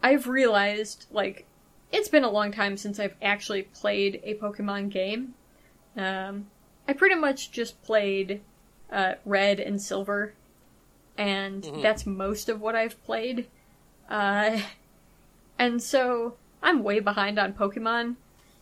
I've 0.03 0.27
realized 0.27 1.07
like 1.11 1.47
it's 1.93 2.09
been 2.09 2.25
a 2.25 2.31
long 2.31 2.51
time 2.53 2.77
since 2.77 2.99
I've 2.99 3.15
actually 3.23 3.63
played 3.63 4.21
a 4.25 4.35
Pokemon 4.35 4.91
game. 4.91 5.35
Um, 5.97 6.47
I 6.89 6.93
pretty 6.93 7.15
much 7.15 7.51
just 7.53 7.81
played 7.83 8.41
uh, 8.91 9.15
Red 9.25 9.61
and 9.61 9.81
Silver, 9.81 10.33
and 11.19 11.63
Mhm. 11.63 11.83
that's 11.83 12.07
most 12.07 12.49
of 12.49 12.61
what 12.61 12.75
I've 12.77 13.03
played. 13.05 13.47
Uh, 14.09 14.61
and 15.59 15.83
so 15.83 16.35
I'm 16.63 16.83
way 16.83 17.01
behind 17.01 17.39
on 17.39 17.53
Pokemon, 17.53 18.17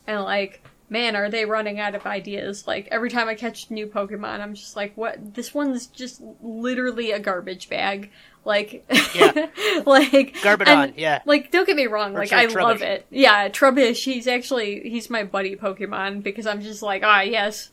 and 0.06 0.22
like, 0.22 0.62
man, 0.88 1.16
are 1.16 1.28
they 1.30 1.44
running 1.44 1.80
out 1.80 1.94
of 1.94 2.06
ideas? 2.06 2.66
Like 2.66 2.88
every 2.90 3.10
time 3.10 3.28
I 3.28 3.34
catch 3.34 3.70
new 3.70 3.87
Pokemon, 3.87 4.40
I'm 4.40 4.54
just 4.54 4.76
like, 4.76 4.96
what? 4.96 5.34
This 5.34 5.52
one's 5.54 5.87
just 5.87 6.20
literally 6.42 7.10
a 7.10 7.18
garbage 7.18 7.68
bag. 7.68 8.10
Like, 8.46 8.84
Yeah. 9.14 9.48
like 9.87 10.34
Garbodor, 10.42 10.66
and, 10.68 10.94
yeah. 10.96 11.22
Like, 11.24 11.50
don't 11.50 11.66
get 11.66 11.76
me 11.76 11.87
wrong. 11.87 12.14
Or 12.14 12.18
Like, 12.18 12.32
I 12.32 12.46
Trubbish. 12.46 12.62
love 12.62 12.82
it. 12.82 13.06
Yeah, 13.10 13.48
Trubbish. 13.48 14.04
He's 14.04 14.26
actually 14.28 14.80
he's 14.88 15.08
my 15.08 15.24
buddy 15.24 15.56
Pokemon 15.56 16.22
because 16.22 16.46
I'm 16.46 16.60
just 16.60 16.82
like, 16.82 17.02
ah, 17.02 17.22
yes, 17.22 17.70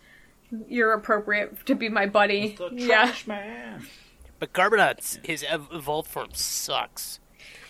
you're 0.68 0.94
appropriate 0.94 1.66
to 1.66 1.76
be 1.76 1.90
my 1.90 2.06
buddy. 2.06 2.56
The 2.58 2.70
Yeah, 2.74 3.14
man. 3.28 3.86
But 4.40 4.54
Garbodor's 4.54 5.20
his 5.24 5.44
ev- 5.44 5.68
evolved 5.72 6.10
form 6.10 6.30
sucks. 6.34 7.20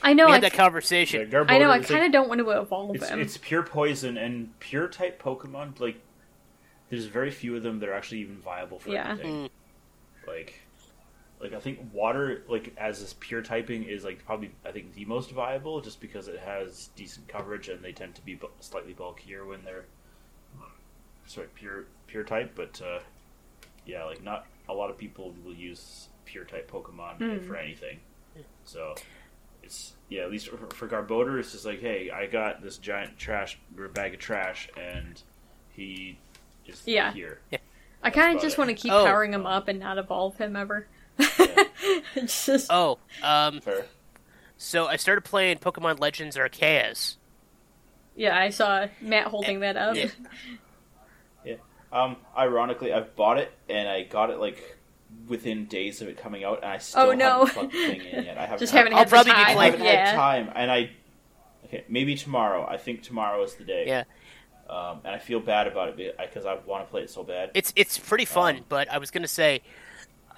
I 0.04 0.14
know. 0.14 0.26
we 0.26 0.32
I, 0.32 0.36
had 0.36 0.44
that 0.44 0.52
ki- 0.54 0.58
conversation. 0.58 1.30
Yeah, 1.32 1.44
I 1.48 1.58
know. 1.60 1.70
I 1.70 1.80
kind 1.80 1.96
of 1.98 2.02
like- 2.06 2.12
don't 2.12 2.28
want 2.30 2.40
to 2.40 2.50
evolve 2.52 2.96
It's, 2.96 3.10
him. 3.10 3.20
it's 3.22 3.38
pure 3.38 3.62
poison 3.64 4.18
and 4.18 4.58
pure 4.60 4.88
type 4.88 5.22
Pokemon. 5.22 5.80
Like, 5.80 6.02
there's 6.90 7.06
very 7.06 7.30
few 7.32 7.56
of 7.56 7.64
them 7.64 7.80
that 7.80 7.90
are 7.90 7.94
actually 7.94 8.20
even 8.22 8.38
viable 8.40 8.80
for 8.80 8.90
Yeah. 8.90 9.12
anything. 9.12 9.46
Mm. 9.46 9.50
Like, 10.28 10.62
like 11.40 11.54
I 11.54 11.60
think 11.60 11.80
water, 11.94 12.44
like 12.48 12.74
as 12.78 13.00
this 13.02 13.16
pure 13.20 13.42
typing, 13.42 13.84
is 13.84 14.04
like 14.04 14.24
probably 14.26 14.52
I 14.66 14.72
think 14.72 14.94
the 14.94 15.06
most 15.06 15.32
viable, 15.32 15.82
just 15.82 16.00
because 16.02 16.28
it 16.28 16.40
has 16.40 16.90
decent 16.96 17.28
coverage 17.28 17.70
and 17.70 17.84
they 17.84 17.92
tend 17.92 18.16
to 18.16 18.22
be 18.22 18.36
bu- 18.36 18.48
slightly 18.60 18.94
bulkier 18.94 19.46
when 19.46 19.64
they're 19.64 19.86
sorry 21.26 21.48
pure 21.56 21.86
pure 22.08 22.24
type. 22.24 22.54
But 22.56 22.82
uh, 22.86 23.00
yeah, 23.86 24.04
like 24.06 24.24
not 24.24 24.46
a 24.70 24.74
lot 24.74 24.90
of 24.90 24.98
people 24.98 25.34
will 25.44 25.54
use 25.54 26.08
pure 26.26 26.46
type 26.46 26.70
Pokemon 26.72 27.18
Hmm. 27.18 27.48
for 27.48 27.56
anything. 27.56 28.00
So 28.64 28.96
it's 29.64 29.94
yeah, 30.10 30.22
at 30.24 30.32
least 30.32 30.50
for, 30.50 30.58
for 30.74 30.88
Garbodor, 30.88 31.40
it's 31.40 31.52
just 31.52 31.66
like, 31.66 31.80
hey, 31.82 32.10
I 32.10 32.26
got 32.28 32.62
this 32.62 32.78
giant 32.78 33.18
trash 33.18 33.58
or 33.78 33.88
bag 33.88 34.14
of 34.14 34.20
trash, 34.20 34.70
and 34.78 35.22
he 35.72 36.18
is 36.66 36.82
Yeah. 36.86 37.12
here. 37.14 37.40
I 38.04 38.10
kind 38.10 38.36
of 38.36 38.42
just 38.42 38.58
want 38.58 38.70
to 38.70 38.74
keep 38.76 38.92
Oh. 38.92 39.06
powering 39.06 39.34
him 39.34 39.46
up 39.46 39.68
and 39.68 39.80
not 39.80 39.98
evolve 39.98 40.38
him 40.38 40.56
ever. 40.56 40.88
Yeah. 41.20 41.28
it's 42.16 42.46
just 42.46 42.68
Oh, 42.72 42.98
um, 43.24 43.62
Fair. 43.62 43.86
so 44.58 44.88
I 44.88 44.96
started 44.96 45.22
playing 45.22 45.58
Pokemon 45.60 46.00
Legends 46.00 46.36
Arceus. 46.36 47.16
yeah. 48.16 48.38
I 48.38 48.50
saw 48.50 48.88
Matt 49.02 49.28
holding 49.28 49.60
that 49.62 49.78
up. 49.78 49.96
Yeah. 49.96 50.08
Um, 51.92 52.16
ironically, 52.38 52.94
I've 52.94 53.16
bought 53.16 53.38
it 53.38 53.52
and 53.70 53.88
I 53.88 54.04
got 54.04 54.30
it 54.30 54.40
like 54.40 54.78
within 55.28 55.66
days 55.66 56.02
of 56.02 56.08
it 56.08 56.18
coming 56.18 56.44
out, 56.44 56.60
and 56.64 56.72
I 56.72 56.78
still 56.78 57.02
Oh, 57.10 57.12
no. 57.14 57.46
haven't 57.46 57.54
plugged 57.54 57.74
the 57.74 57.88
thing 57.88 58.02
in 58.02 58.26
yet. 58.26 58.38
I 58.38 58.42
haven't. 58.44 58.60
Just 58.60 58.72
had- 58.72 58.80
haven't 58.80 58.94
I'll 58.94 59.00
had 59.00 59.08
the 59.08 59.12
probably 59.12 59.32
be 59.32 59.36
time. 59.36 59.48
I 59.50 59.54
playing- 59.54 59.72
haven't 59.74 59.86
yeah. 59.88 60.06
had 60.08 60.16
time, 60.16 60.52
and 60.56 60.72
I. 60.72 60.90
Okay, 61.66 61.84
maybe 61.90 62.16
tomorrow. 62.16 62.66
I 62.68 62.78
think 62.78 63.02
tomorrow 63.04 63.44
is 63.44 63.56
the 63.56 63.64
day. 63.64 63.86
Yeah, 63.88 64.04
Um, 64.70 65.00
and 65.06 65.14
I 65.16 65.20
feel 65.20 65.40
bad 65.40 65.68
about 65.68 65.98
it 66.00 66.18
because 66.18 66.46
I 66.46 66.56
want 66.66 66.86
to 66.86 66.90
play 66.92 67.02
it 67.02 67.10
so 67.10 67.24
bad. 67.24 67.52
it's 67.54 67.72
it's 67.76 67.98
pretty 67.98 68.26
fun. 68.26 68.58
Um, 68.58 68.66
but 68.70 68.90
I 68.90 68.98
was 68.98 69.12
gonna 69.12 69.28
say, 69.28 69.62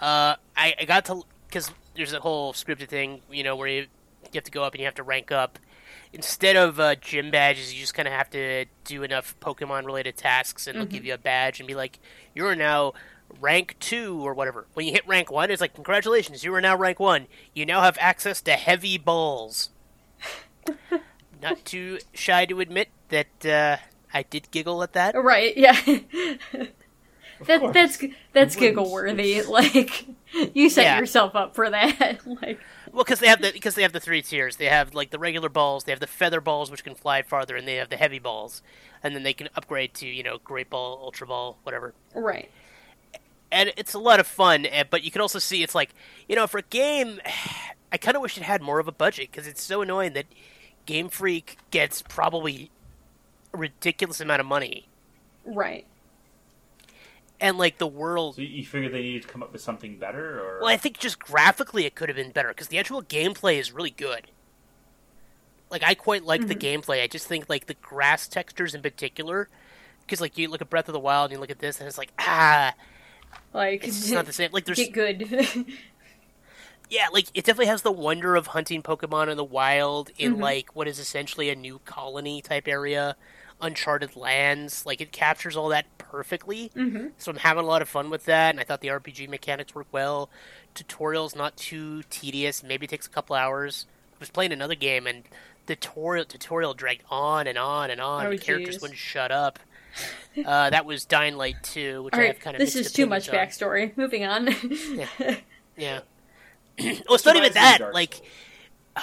uh, 0.01 0.35
I, 0.57 0.75
I 0.79 0.85
got 0.85 1.05
to 1.05 1.23
because 1.47 1.71
there's 1.95 2.13
a 2.13 2.19
whole 2.19 2.53
scripted 2.53 2.87
thing, 2.87 3.21
you 3.31 3.43
know, 3.43 3.55
where 3.55 3.67
you, 3.67 3.81
you 3.81 3.87
have 4.35 4.43
to 4.43 4.51
go 4.51 4.63
up 4.63 4.73
and 4.73 4.79
you 4.79 4.85
have 4.85 4.95
to 4.95 5.03
rank 5.03 5.31
up. 5.31 5.59
Instead 6.13 6.55
of 6.55 6.79
uh, 6.79 6.93
gym 6.95 7.31
badges, 7.31 7.73
you 7.73 7.81
just 7.81 7.95
kind 7.95 8.07
of 8.07 8.13
have 8.13 8.29
to 8.29 8.65
do 8.85 9.01
enough 9.03 9.35
Pokemon 9.39 9.85
related 9.85 10.15
tasks, 10.15 10.67
and 10.67 10.77
they'll 10.77 10.85
give 10.85 11.03
you 11.03 11.13
a 11.13 11.17
badge 11.17 11.59
and 11.59 11.67
be 11.67 11.73
like, 11.73 11.99
"You 12.35 12.45
are 12.45 12.55
now 12.55 12.93
rank 13.41 13.75
two 13.79 14.25
or 14.25 14.33
whatever." 14.35 14.67
When 14.75 14.85
you 14.85 14.91
hit 14.93 15.07
rank 15.07 15.31
one, 15.31 15.49
it's 15.49 15.59
like, 15.61 15.73
"Congratulations, 15.73 16.43
you 16.43 16.53
are 16.53 16.61
now 16.61 16.77
rank 16.77 16.99
one. 16.99 17.25
You 17.55 17.65
now 17.65 17.81
have 17.81 17.97
access 17.99 18.41
to 18.43 18.51
heavy 18.51 18.97
balls." 18.99 19.71
Not 21.41 21.65
too 21.65 21.97
shy 22.13 22.45
to 22.45 22.59
admit 22.59 22.89
that 23.09 23.45
uh, 23.45 23.77
I 24.13 24.23
did 24.23 24.51
giggle 24.51 24.81
at 24.83 24.93
that. 24.93 25.15
Right. 25.15 25.57
Yeah. 25.57 25.77
That 27.47 27.73
that's 27.73 28.01
that's 28.31 28.55
giggle 28.55 28.89
worthy. 28.89 29.41
Like 29.47 30.05
you 30.53 30.69
set 30.69 30.83
Yeah. 30.85 30.99
yourself 30.99 31.35
up 31.35 31.55
for 31.55 31.69
that. 31.69 32.19
like 32.25 32.59
Well, 32.93 33.03
because 33.03 33.19
they 33.19 33.27
have 33.27 33.41
the 33.41 33.51
because 33.51 33.73
they 33.75 33.81
have 33.81 33.91
the 33.91 33.99
three 33.99 34.21
tiers. 34.21 34.57
They 34.57 34.67
have 34.67 34.93
like 34.93 35.09
the 35.09 35.19
regular 35.19 35.49
balls, 35.49 35.83
they 35.83 35.91
have 35.91 35.99
the 35.99 36.07
feather 36.07 36.39
balls, 36.39 36.69
which 36.71 36.83
can 36.83 36.93
fly 36.95 37.23
farther, 37.23 37.55
and 37.55 37.67
they 37.67 37.75
have 37.75 37.89
the 37.89 37.97
heavy 37.97 38.19
balls, 38.19 38.61
and 39.01 39.15
then 39.15 39.23
they 39.23 39.33
can 39.33 39.49
upgrade 39.55 39.93
to 39.95 40.07
you 40.07 40.21
know 40.23 40.37
great 40.37 40.69
ball, 40.69 40.99
ultra 41.03 41.25
ball, 41.27 41.57
whatever. 41.63 41.93
right. 42.13 42.49
And 43.51 43.71
it's 43.77 43.93
a 43.93 43.99
lot 43.99 44.19
of 44.19 44.25
fun. 44.25 44.65
eh, 44.65 44.83
But 44.89 45.03
you 45.03 45.11
can 45.11 45.21
also 45.21 45.39
see 45.39 45.63
it's 45.63 45.75
like 45.75 45.93
you 46.29 46.35
know 46.35 46.47
for 46.47 46.59
a 46.59 46.63
game, 46.63 47.19
I 47.91 47.97
kind 47.97 48.15
of 48.15 48.21
wish 48.21 48.37
it 48.37 48.43
had 48.43 48.61
more 48.61 48.79
of 48.79 48.87
a 48.87 48.91
budget 48.91 49.29
because 49.31 49.47
it's 49.47 49.63
so 49.63 49.81
annoying 49.81 50.13
that 50.13 50.25
Game 50.85 51.09
Freak 51.09 51.57
gets 51.71 52.01
probably 52.01 52.69
a 53.53 53.57
ridiculous 53.57 54.19
amount 54.21 54.39
of 54.41 54.45
money, 54.47 54.87
Right. 55.45 55.85
And 57.43 57.57
like 57.59 57.77
the 57.77 57.85
world 57.87 58.35
So 58.35 58.41
you- 58.41 58.47
you 58.47 58.65
figure 58.65 58.89
they 58.89 59.01
needed 59.01 59.23
to 59.23 59.27
come 59.27 59.43
up 59.43 59.51
with 59.53 59.61
something 59.61 59.97
better, 59.99 60.39
or 60.39 60.59
Well, 60.61 60.69
I 60.69 60.77
think 60.77 60.97
just 60.97 61.19
graphically 61.19 61.85
it 61.85 61.93
could 61.93 62.09
have 62.09 62.15
been 62.15 62.31
better 62.31 62.49
because 62.49 62.69
the 62.69 62.79
actual 62.79 63.03
gameplay 63.03 63.59
is 63.59 63.71
really 63.71 63.91
good. 63.91 64.31
Like 65.69 65.83
I 65.83 65.93
quite 65.95 66.23
like 66.23 66.47
the 66.47 66.55
gameplay. 66.55 67.01
I 67.03 67.07
just 67.07 67.27
think 67.27 67.49
like 67.49 67.65
the 67.67 67.73
grass 67.75 68.27
textures 68.27 68.73
in 68.75 68.81
particular, 68.81 69.49
because 70.01 70.21
like 70.21 70.37
you 70.37 70.47
look 70.47 70.61
at 70.61 70.69
Breath 70.69 70.87
of 70.87 70.93
the 70.93 70.99
Wild 70.99 71.31
and 71.31 71.37
you 71.37 71.39
look 71.41 71.49
at 71.51 71.59
this 71.59 71.79
and 71.79 71.87
it's 71.87 71.97
like 71.97 72.11
ah, 72.19 72.73
Like 73.53 73.83
it's 73.87 73.99
just 74.01 74.13
not 74.13 74.25
the 74.25 74.33
same. 74.33 74.51
Like 74.51 74.65
there's 74.65 74.77
get 74.77 74.93
good. 74.93 75.27
yeah, 76.89 77.07
like 77.11 77.25
it 77.33 77.43
definitely 77.43 77.67
has 77.67 77.81
the 77.81 77.91
wonder 77.91 78.35
of 78.35 78.47
hunting 78.47 78.83
Pokemon 78.83 79.29
in 79.29 79.37
the 79.37 79.43
wild 79.43 80.11
in 80.17 80.37
like 80.37 80.75
what 80.75 80.87
is 80.87 80.99
essentially 80.99 81.49
a 81.49 81.55
new 81.55 81.79
colony 81.85 82.41
type 82.41 82.67
area, 82.67 83.15
uncharted 83.63 84.15
lands. 84.15 84.85
Like 84.85 85.01
it 85.01 85.11
captures 85.11 85.55
all 85.55 85.69
that 85.69 85.85
perfectly. 85.97 86.71
mm-hmm. 86.75 87.07
So 87.17 87.31
I'm 87.31 87.37
having 87.37 87.63
a 87.63 87.67
lot 87.67 87.81
of 87.81 87.89
fun 87.89 88.09
with 88.09 88.25
that, 88.25 88.51
and 88.51 88.59
I 88.59 88.63
thought 88.63 88.81
the 88.81 88.89
RPG 88.89 89.29
mechanics 89.29 89.73
work 89.73 89.87
well. 89.91 90.29
Tutorial's 90.75 91.35
not 91.35 91.57
too 91.57 92.03
tedious. 92.09 92.63
Maybe 92.63 92.85
it 92.85 92.89
takes 92.89 93.07
a 93.07 93.09
couple 93.09 93.35
hours. 93.35 93.85
I 94.13 94.19
was 94.19 94.29
playing 94.29 94.51
another 94.51 94.75
game, 94.75 95.07
and 95.07 95.23
the 95.65 95.75
tutorial 95.75 96.25
tutorial 96.25 96.73
dragged 96.73 97.03
on 97.09 97.47
and 97.47 97.57
on 97.57 97.89
and 97.89 98.01
on. 98.01 98.27
Oh, 98.27 98.29
the 98.31 98.37
characters 98.37 98.77
jeez. 98.77 98.81
wouldn't 98.81 98.99
shut 98.99 99.31
up. 99.31 99.59
Uh, 100.45 100.69
that 100.71 100.85
was 100.85 101.05
Dying 101.05 101.35
Light 101.37 101.57
2, 101.63 102.03
which 102.03 102.13
All 102.15 102.19
I've 102.19 102.39
kind 102.39 102.55
of 102.55 102.59
This 102.59 102.75
is 102.75 102.91
too 102.91 103.05
much 103.05 103.27
opinions 103.27 103.61
on. 103.61 103.67
backstory. 103.69 103.97
Moving 103.97 104.25
on. 104.25 104.49
Yeah. 105.77 105.99
well, 106.79 107.15
it's 107.15 107.25
not 107.25 107.35
even 107.35 107.49
Reminds 107.49 107.55
me 107.55 107.61
of 107.75 107.79
that. 107.79 107.93
Like, 107.93 108.13
Souls. 108.15 108.27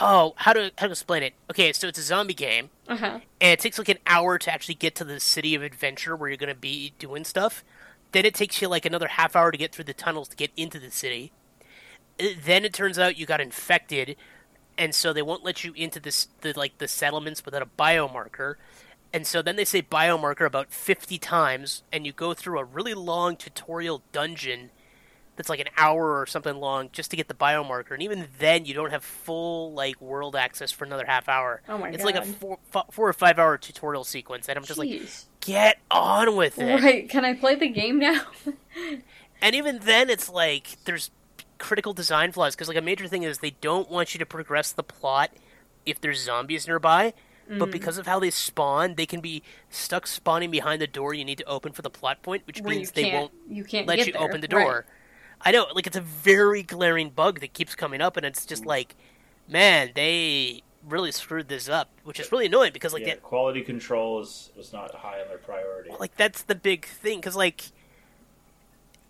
Oh, 0.01 0.35
how 0.37 0.53
to 0.53 0.73
how 0.79 0.87
to 0.87 0.93
explain 0.93 1.23
it? 1.23 1.35
Okay, 1.51 1.73
so 1.73 1.89
it's 1.89 1.99
a 1.99 2.03
zombie 2.03 2.35
game, 2.35 2.71
uh 2.89 2.97
huh. 2.97 3.21
and 3.41 3.51
it 3.53 3.59
takes 3.61 3.79
like 3.79 3.89
an 3.89 3.99
hour 4.07 4.39
to 4.39 4.53
actually 4.53 4.75
get 4.75 4.95
to 4.97 5.05
the 5.05 5.21
city 5.21 5.55
of 5.55 5.63
adventure 5.63 6.15
where 6.17 6.29
you're 6.29 6.37
going 6.37 6.55
to 6.55 6.61
be 6.61 6.93
doing 6.99 7.25
stuff. 7.25 7.65
Then 8.13 8.25
it 8.25 8.35
takes 8.35 8.61
you 8.61 8.69
like 8.69 8.85
another 8.85 9.09
half 9.09 9.37
hour 9.37 9.51
to 9.53 9.59
get 9.59 9.73
through 9.73 9.85
the 9.85 9.95
tunnels 9.95 10.29
to 10.29 10.37
get 10.37 10.51
into 10.57 10.79
the 10.79 10.91
city. 10.91 11.33
Uh, 12.21 12.27
Then 12.45 12.65
it 12.65 12.73
turns 12.73 12.99
out 12.99 13.19
you 13.19 13.27
got 13.27 13.41
infected, 13.41 14.17
and 14.77 14.95
so 14.95 15.13
they 15.13 15.23
won't 15.23 15.45
let 15.45 15.65
you 15.65 15.73
into 15.75 16.01
this 16.01 16.29
the 16.41 16.53
like 16.57 16.79
the 16.79 16.89
settlements 16.89 17.45
without 17.45 17.63
a 17.63 17.67
biomarker. 17.67 18.57
And 19.13 19.27
so 19.27 19.43
then 19.43 19.57
they 19.57 19.65
say 19.65 19.83
biomarker 19.83 20.47
about 20.47 20.71
50 20.73 21.19
times, 21.19 21.83
and 21.93 22.07
you 22.07 22.13
go 22.13 22.33
through 22.33 22.61
a 22.61 22.65
really 22.65 22.95
long 22.95 23.37
tutorial 23.37 24.03
dungeon 24.13 24.71
that's 25.41 25.49
like 25.49 25.61
an 25.61 25.69
hour 25.79 26.21
or 26.21 26.27
something 26.27 26.55
long 26.55 26.91
just 26.93 27.11
to 27.11 27.17
get 27.17 27.29
the 27.29 27.35
biomarker. 27.35 27.93
And 27.93 28.03
even 28.03 28.29
then, 28.39 28.67
you 28.67 28.75
don't 28.75 28.91
have 28.91 29.03
full 29.03 29.73
like 29.73 29.99
world 30.01 30.37
access 30.37 30.71
for 30.71 30.85
another 30.85 31.07
half 31.07 31.31
hour. 31.31 31.63
Oh 31.67 31.79
my 31.79 31.89
it's 31.89 32.05
like 32.05 32.15
a 32.15 32.23
four, 32.23 32.59
f- 32.75 32.85
four 32.91 33.09
or 33.09 33.13
five 33.15 33.39
hour 33.39 33.57
tutorial 33.57 34.05
sequence, 34.05 34.51
and 34.51 34.59
I'm 34.59 34.65
just 34.65 34.79
like, 34.79 35.01
get 35.41 35.79
on 35.91 36.37
with 36.37 36.59
it. 36.59 36.83
Right. 36.83 37.09
Can 37.09 37.25
I 37.25 37.33
play 37.33 37.55
the 37.55 37.69
game 37.69 37.99
now? 37.99 38.21
And 39.43 39.55
even 39.55 39.79
then, 39.79 40.11
it's 40.11 40.29
like 40.29 40.77
there's 40.85 41.11
critical 41.57 41.95
design 41.95 42.33
flaws 42.33 42.55
because 42.55 42.69
like 42.69 42.77
a 42.77 42.83
major 42.83 43.07
thing 43.07 43.23
is 43.23 43.39
they 43.39 43.57
don't 43.63 43.91
want 43.91 44.15
you 44.15 44.19
to 44.19 44.27
progress 44.27 44.71
the 44.73 44.83
plot 44.83 45.31
if 45.87 45.99
there's 46.01 46.23
zombies 46.23 46.67
nearby. 46.67 47.15
Mm. 47.51 47.59
But 47.59 47.71
because 47.71 47.99
of 47.99 48.07
how 48.07 48.21
they 48.21 48.31
spawn, 48.31 48.95
they 48.95 49.07
can 49.07 49.21
be 49.21 49.43
stuck 49.69 50.07
spawning 50.07 50.51
behind 50.51 50.81
the 50.81 50.87
door 50.87 51.15
you 51.15 51.25
need 51.25 51.39
to 51.39 51.45
open 51.45 51.73
for 51.73 51.83
the 51.83 51.91
plot 51.91 52.23
point, 52.23 52.47
which 52.47 52.61
Where 52.61 52.75
means 52.77 52.93
they 52.93 53.13
won't 53.13 53.33
you 53.49 53.65
can't 53.65 53.87
let 53.87 54.07
you 54.07 54.13
there. 54.13 54.23
open 54.23 54.41
the 54.41 54.49
door. 54.49 54.85
I 55.43 55.53
know, 55.53 55.67
like 55.75 55.87
it's 55.87 55.97
a 55.97 56.03
very 56.03 56.63
glaring 56.63 57.11
bug 57.11 57.41
that 57.41 57.53
keeps 57.53 57.75
coming 57.75 58.01
up, 58.01 58.17
and 58.17 58.27
it's 58.27 58.45
just 58.45 58.65
mm. 58.65 58.67
like, 58.67 58.97
man, 59.49 59.91
they 59.95 60.63
really 60.89 61.13
screwed 61.13 61.49
this 61.49 61.69
up, 61.69 61.91
which 62.05 62.21
is 62.21 62.31
really 62.33 62.47
annoying 62.47 62.73
because 62.73 62.93
like 62.93 63.03
yeah, 63.03 63.15
that, 63.15 63.23
quality 63.23 63.63
control 63.63 64.21
is, 64.21 64.51
was 64.57 64.73
not 64.73 64.95
high 64.95 65.21
on 65.21 65.29
their 65.29 65.39
priority. 65.39 65.91
like 65.99 66.17
that's 66.17 66.43
the 66.43 66.55
big 66.55 66.87
thing 66.87 67.19
because 67.19 67.37
like. 67.37 67.65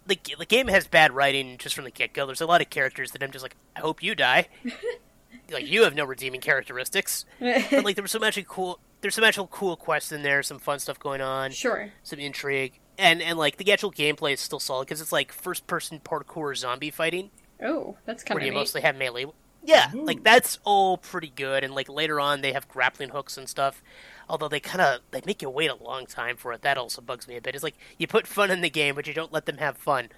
The, 0.07 0.19
the 0.39 0.47
game 0.47 0.67
has 0.67 0.89
bad 0.89 1.13
writing 1.13 1.57
just 1.57 1.77
from 1.77 1.85
the 1.85 1.91
get 1.91 2.15
go. 2.15 2.27
There's 2.27 2.41
a 2.41 2.47
lot 2.47 2.61
of 2.61 2.69
characters 2.69 3.13
that 3.13 3.23
I'm 3.23 3.31
just 3.31 3.45
like, 3.45 3.55
I 3.77 3.81
hope 3.81 4.03
you 4.03 4.17
die. 4.17 4.49
like 5.53 5.69
you 5.71 5.85
have 5.85 5.95
no 5.95 6.05
redeeming 6.05 6.41
characteristics. 6.41 7.25
But 7.39 7.85
like 7.85 7.95
there 7.97 8.03
was 8.03 8.11
some 8.11 8.25
actually 8.25 8.47
cool. 8.49 8.81
There's 9.03 9.15
some 9.15 9.25
actual 9.25 9.47
cool 9.47 9.77
quests 9.77 10.11
in 10.11 10.23
there, 10.23 10.43
some 10.43 10.59
fun 10.59 10.79
stuff 10.79 10.99
going 10.99 11.21
on. 11.21 11.53
sure. 11.53 11.91
some 12.03 12.19
intrigue. 12.19 12.81
And 13.01 13.21
and 13.23 13.39
like 13.39 13.57
the 13.57 13.73
actual 13.73 13.91
gameplay 13.91 14.35
is 14.35 14.41
still 14.41 14.61
solid 14.61 14.87
because 14.87 15.01
it's 15.01 15.13
like 15.13 15.33
first 15.33 15.67
person 15.67 16.01
parkour 16.05 16.57
zombie 16.57 16.91
fighting 16.91 17.31
Oh, 17.63 17.97
that's 18.07 18.23
kind 18.23 18.37
where 18.37 18.43
of 18.43 18.47
you 18.47 18.53
neat. 18.53 18.59
mostly 18.59 18.81
have 18.81 18.97
melee. 18.97 19.27
Yeah, 19.63 19.89
mm-hmm. 19.89 20.07
like 20.07 20.25
that's 20.25 20.59
all 20.65 20.97
pretty 20.97 21.33
good, 21.35 21.63
and 21.65 21.75
like 21.75 21.89
later 21.89 22.19
on 22.19 22.41
they 22.41 22.53
have 22.53 22.69
grappling 22.69 23.11
hooks 23.11 23.37
and 23.37 23.49
stuff. 23.49 23.83
Although 24.29 24.49
they 24.49 24.61
kind 24.61 24.81
of 24.81 25.01
they 25.11 25.21
make 25.27 25.43
you 25.43 25.51
wait 25.51 25.71
a 25.71 25.75
long 25.75 26.07
time 26.07 26.37
for 26.37 26.53
it. 26.53 26.63
That 26.63 26.79
also 26.79 27.03
bugs 27.03 27.29
me 27.29 27.37
a 27.37 27.41
bit. 27.41 27.55
It's 27.55 27.65
like 27.65 27.77
you 27.99 28.07
put 28.07 28.27
fun 28.27 28.51
in 28.51 28.63
the 28.63 28.71
game, 28.71 28.95
but 28.95 29.07
you 29.07 29.13
don't 29.13 29.33
let 29.33 29.45
them 29.47 29.59
have 29.59 29.77
fun. 29.77 30.09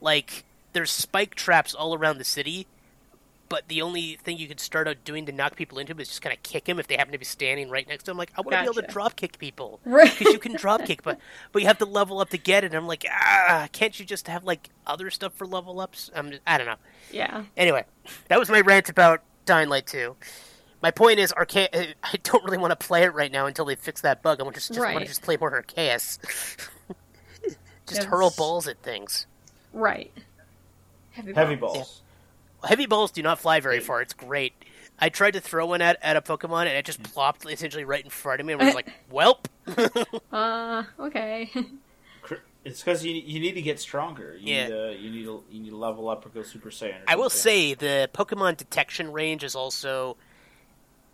Like 0.00 0.44
there's 0.72 0.90
spike 0.90 1.34
traps 1.34 1.74
all 1.74 1.94
around 1.94 2.18
the 2.18 2.24
city, 2.24 2.66
but 3.48 3.68
the 3.68 3.82
only 3.82 4.16
thing 4.16 4.38
you 4.38 4.48
could 4.48 4.60
start 4.60 4.88
out 4.88 4.96
doing 5.04 5.26
to 5.26 5.32
knock 5.32 5.56
people 5.56 5.78
into 5.78 5.94
them 5.94 6.00
is 6.00 6.08
just 6.08 6.22
kind 6.22 6.34
of 6.36 6.42
kick 6.42 6.64
them 6.64 6.78
if 6.78 6.86
they 6.86 6.96
happen 6.96 7.12
to 7.12 7.18
be 7.18 7.24
standing 7.24 7.70
right 7.70 7.86
next 7.88 8.04
to 8.04 8.10
them. 8.10 8.18
Like 8.18 8.32
I 8.36 8.40
want 8.40 8.52
to 8.52 8.58
be 8.58 8.64
able 8.64 8.74
to 8.88 8.92
drop 8.92 9.16
kick 9.16 9.38
people 9.38 9.80
Right. 9.84 10.10
because 10.18 10.32
you 10.32 10.38
can 10.38 10.56
drop 10.56 10.84
kick, 10.84 11.02
but 11.02 11.18
but 11.52 11.62
you 11.62 11.68
have 11.68 11.78
to 11.78 11.84
level 11.84 12.20
up 12.20 12.30
to 12.30 12.38
get 12.38 12.64
it. 12.64 12.68
And 12.68 12.74
I'm 12.76 12.86
like, 12.86 13.04
ah, 13.10 13.68
can't 13.72 13.98
you 13.98 14.04
just 14.06 14.28
have 14.28 14.44
like 14.44 14.70
other 14.86 15.10
stuff 15.10 15.32
for 15.34 15.46
level 15.46 15.80
ups? 15.80 16.10
I'm 16.14 16.30
just, 16.30 16.42
I 16.46 16.58
don't 16.58 16.66
know. 16.66 16.76
Yeah. 17.12 17.44
Anyway, 17.56 17.84
that 18.28 18.38
was 18.38 18.48
my 18.50 18.60
rant 18.60 18.88
about 18.88 19.22
Dying 19.44 19.68
Light 19.68 19.86
2. 19.86 20.16
My 20.82 20.90
point 20.90 21.18
is, 21.18 21.32
Arca- 21.32 21.74
I 22.04 22.16
don't 22.22 22.44
really 22.44 22.58
want 22.58 22.78
to 22.78 22.86
play 22.86 23.02
it 23.04 23.14
right 23.14 23.32
now 23.32 23.46
until 23.46 23.64
they 23.64 23.76
fix 23.76 24.02
that 24.02 24.22
bug. 24.22 24.40
I 24.40 24.42
want 24.42 24.54
to 24.54 24.60
just, 24.60 24.74
just 24.74 24.80
want 24.80 24.98
to 25.00 25.06
just 25.06 25.22
play 25.22 25.36
more 25.36 25.50
Arceus. 25.62 26.18
just 27.86 28.02
Yes. 28.02 28.04
hurl 28.04 28.30
balls 28.36 28.66
at 28.68 28.82
things. 28.82 29.26
Right. 29.72 30.12
Heavy, 31.12 31.32
Heavy 31.32 31.54
balls. 31.54 31.76
balls. 31.76 32.02
Heavy 32.66 32.86
balls 32.86 33.10
do 33.10 33.22
not 33.22 33.38
fly 33.38 33.60
very 33.60 33.80
far. 33.80 34.02
It's 34.02 34.12
great. 34.12 34.52
I 34.98 35.08
tried 35.08 35.32
to 35.32 35.40
throw 35.40 35.66
one 35.66 35.82
at, 35.82 35.98
at 36.02 36.16
a 36.16 36.22
Pokemon 36.22 36.62
and 36.62 36.70
it 36.70 36.84
just 36.84 37.02
plopped 37.02 37.44
essentially 37.50 37.84
right 37.84 38.02
in 38.02 38.10
front 38.10 38.40
of 38.40 38.46
me. 38.46 38.54
and 38.54 38.62
I 38.62 38.66
was 38.66 38.74
like, 38.74 38.92
"Welp." 39.12 39.46
Uh, 40.32 40.84
okay. 41.00 41.50
It's 42.64 42.82
because 42.82 43.04
you 43.04 43.12
you 43.14 43.38
need 43.38 43.52
to 43.52 43.62
get 43.62 43.78
stronger. 43.78 44.36
You 44.40 44.52
Yeah. 44.52 44.66
Need, 44.66 44.74
uh, 44.74 44.88
you 44.88 45.10
need 45.12 45.24
to 45.26 45.44
you 45.52 45.60
need 45.60 45.70
to 45.70 45.76
level 45.76 46.08
up 46.08 46.26
or 46.26 46.30
go 46.30 46.42
Super 46.42 46.70
Saiyan. 46.70 46.96
Or 47.02 47.04
I 47.06 47.14
will 47.14 47.30
say 47.30 47.74
the 47.74 48.10
Pokemon 48.12 48.56
detection 48.56 49.12
range 49.12 49.44
is 49.44 49.54
also 49.54 50.16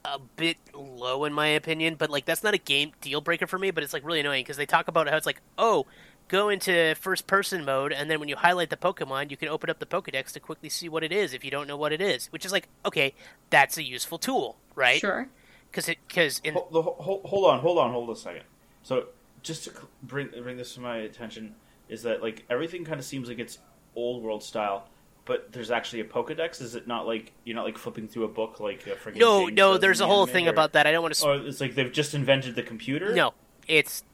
a 0.03 0.19
bit 0.37 0.57
low 0.73 1.27
in 1.27 1.35
my 1.35 1.49
opinion, 1.49 1.97
but 1.97 2.09
like 2.09 2.25
that's 2.25 2.43
not 2.43 2.55
a 2.55 2.59
game 2.59 2.93
deal 3.03 3.21
breaker 3.21 3.47
for 3.47 3.59
me. 3.59 3.71
But 3.71 3.85
it's 3.85 3.93
like 3.93 4.03
really 4.03 4.21
annoying 4.21 4.45
because 4.45 4.57
they 4.57 4.65
talk 4.65 4.89
about 4.89 5.11
how 5.11 5.17
it's 5.19 5.27
like, 5.27 5.43
oh, 5.59 5.85
go 6.29 6.49
into 6.49 6.95
first 6.95 7.27
person 7.27 7.65
mode, 7.65 7.93
and 7.93 8.11
then 8.11 8.21
when 8.21 8.29
you 8.29 8.37
highlight 8.37 8.71
the 8.71 8.77
Pokemon, 8.77 9.31
you 9.31 9.37
can 9.37 9.49
open 9.49 9.69
up 9.71 9.79
the 9.79 9.87
Pokedex 9.87 10.33
to 10.33 10.41
quickly 10.41 10.69
see 10.69 10.89
what 10.89 11.05
it 11.05 11.13
is 11.13 11.35
if 11.35 11.45
you 11.45 11.51
don't 11.51 11.67
know 11.69 11.77
what 11.77 11.93
it 11.93 12.01
is. 12.01 12.27
Which 12.27 12.45
is 12.45 12.53
like, 12.53 12.69
okay, 12.87 13.15
that's 13.51 13.77
a 13.77 13.83
useful 13.83 14.19
tool, 14.19 14.57
right? 14.75 15.01
Sure. 15.01 15.29
Because 15.71 15.89
it 15.89 15.99
because 16.07 16.41
in 16.45 16.55
Hold, 16.55 16.73
the, 16.73 16.83
hold, 16.83 17.25
hold 17.25 17.51
on, 17.51 17.61
hold 17.61 17.79
on, 17.79 17.93
hold 17.93 18.11
a 18.11 18.17
second. 18.17 18.45
So, 18.83 19.07
just 19.43 19.65
to 19.65 19.73
bring 20.03 20.29
bring 20.43 20.57
this 20.57 20.75
to 20.75 20.81
my 20.81 20.99
attention, 20.99 21.55
is 21.89 22.03
that 22.03 22.23
like 22.23 22.45
everything 22.51 22.85
kind 22.85 22.99
of 22.99 23.07
seems 23.07 23.29
like 23.29 23.39
it's 23.39 23.59
old 23.95 24.23
world 24.23 24.43
style, 24.43 24.89
but 25.25 25.53
there's 25.53 25.71
actually 25.71 26.01
a 26.01 26.05
Pokedex. 26.05 26.61
Is 26.61 26.75
it 26.75 26.87
not 26.87 27.07
like 27.07 27.33
you're 27.45 27.57
not 27.57 27.65
like 27.65 27.79
flipping 27.79 28.09
through 28.09 28.25
a 28.25 28.29
book 28.29 28.61
like 28.61 28.87
a 28.87 28.91
friggin' 28.91 29.17
no, 29.17 29.47
no, 29.47 29.79
there's 29.79 30.01
a 30.01 30.05
the 30.05 30.09
whole 30.09 30.23
anime, 30.23 30.33
thing 30.33 30.47
or- 30.49 30.51
about 30.51 30.73
that. 30.73 30.87
I 30.87 30.93
don't 30.93 31.03
want 31.03 31.15
to. 31.15 31.27
Or 31.27 31.33
oh, 31.33 31.47
it's 31.47 31.61
like 31.61 31.75
they've 31.75 31.93
just 31.93 32.15
invented 32.15 32.55
the 32.55 32.63
computer. 32.63 33.15
No, 33.15 33.35
it's 33.67 34.05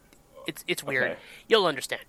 it's 0.48 0.64
it's 0.66 0.82
weird. 0.82 1.12
Okay. 1.12 1.20
You'll 1.46 1.66
understand. 1.66 2.02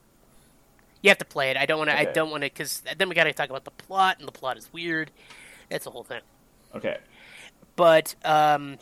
You 1.04 1.10
have 1.12 1.19
to 1.19 1.25
play 1.25 1.52
it. 1.52 1.58
I 1.58 1.65
don't 1.67 1.78
want 1.78 1.91
to. 1.91 1.97
I 1.97 2.06
don't 2.06 2.32
want 2.32 2.41
to 2.43 2.49
because 2.49 2.82
then 2.97 3.08
we 3.10 3.13
got 3.15 3.25
to 3.25 3.34
talk 3.34 3.49
about 3.49 3.63
the 3.65 3.71
plot, 3.71 4.17
and 4.19 4.28
the 4.28 4.32
plot 4.32 4.58
is 4.58 4.67
weird. 4.73 5.12
That's 5.69 5.84
the 5.86 5.91
whole 5.91 6.04
thing. 6.04 6.21
Okay. 6.75 6.97
But 7.75 8.15
um, 8.25 8.78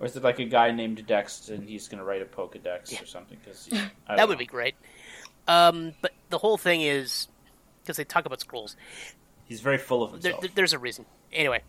Or 0.00 0.06
is 0.06 0.16
it 0.16 0.22
like 0.24 0.38
a 0.40 0.44
guy 0.44 0.70
named 0.72 1.06
Dex 1.06 1.48
and 1.48 1.68
he's 1.68 1.86
going 1.86 1.98
to 1.98 2.04
write 2.04 2.22
a 2.22 2.24
Pokedex 2.24 3.00
or 3.00 3.06
something? 3.06 3.38
Cause 3.46 3.66
he- 3.70 3.76
that 4.08 4.16
don't 4.16 4.28
would 4.28 4.38
be 4.38 4.46
great. 4.46 4.74
Um, 5.46 5.92
but 6.00 6.12
the 6.30 6.38
whole 6.38 6.56
thing 6.56 6.80
is 6.80 7.28
because 7.82 7.96
they 7.96 8.04
talk 8.04 8.26
about 8.26 8.40
scrolls. 8.40 8.74
He's 9.44 9.60
very 9.60 9.78
full 9.78 10.02
of 10.02 10.12
himself. 10.12 10.40
there- 10.40 10.50
there's 10.54 10.72
a 10.72 10.78
reason. 10.78 11.04
Anyway, 11.32 11.62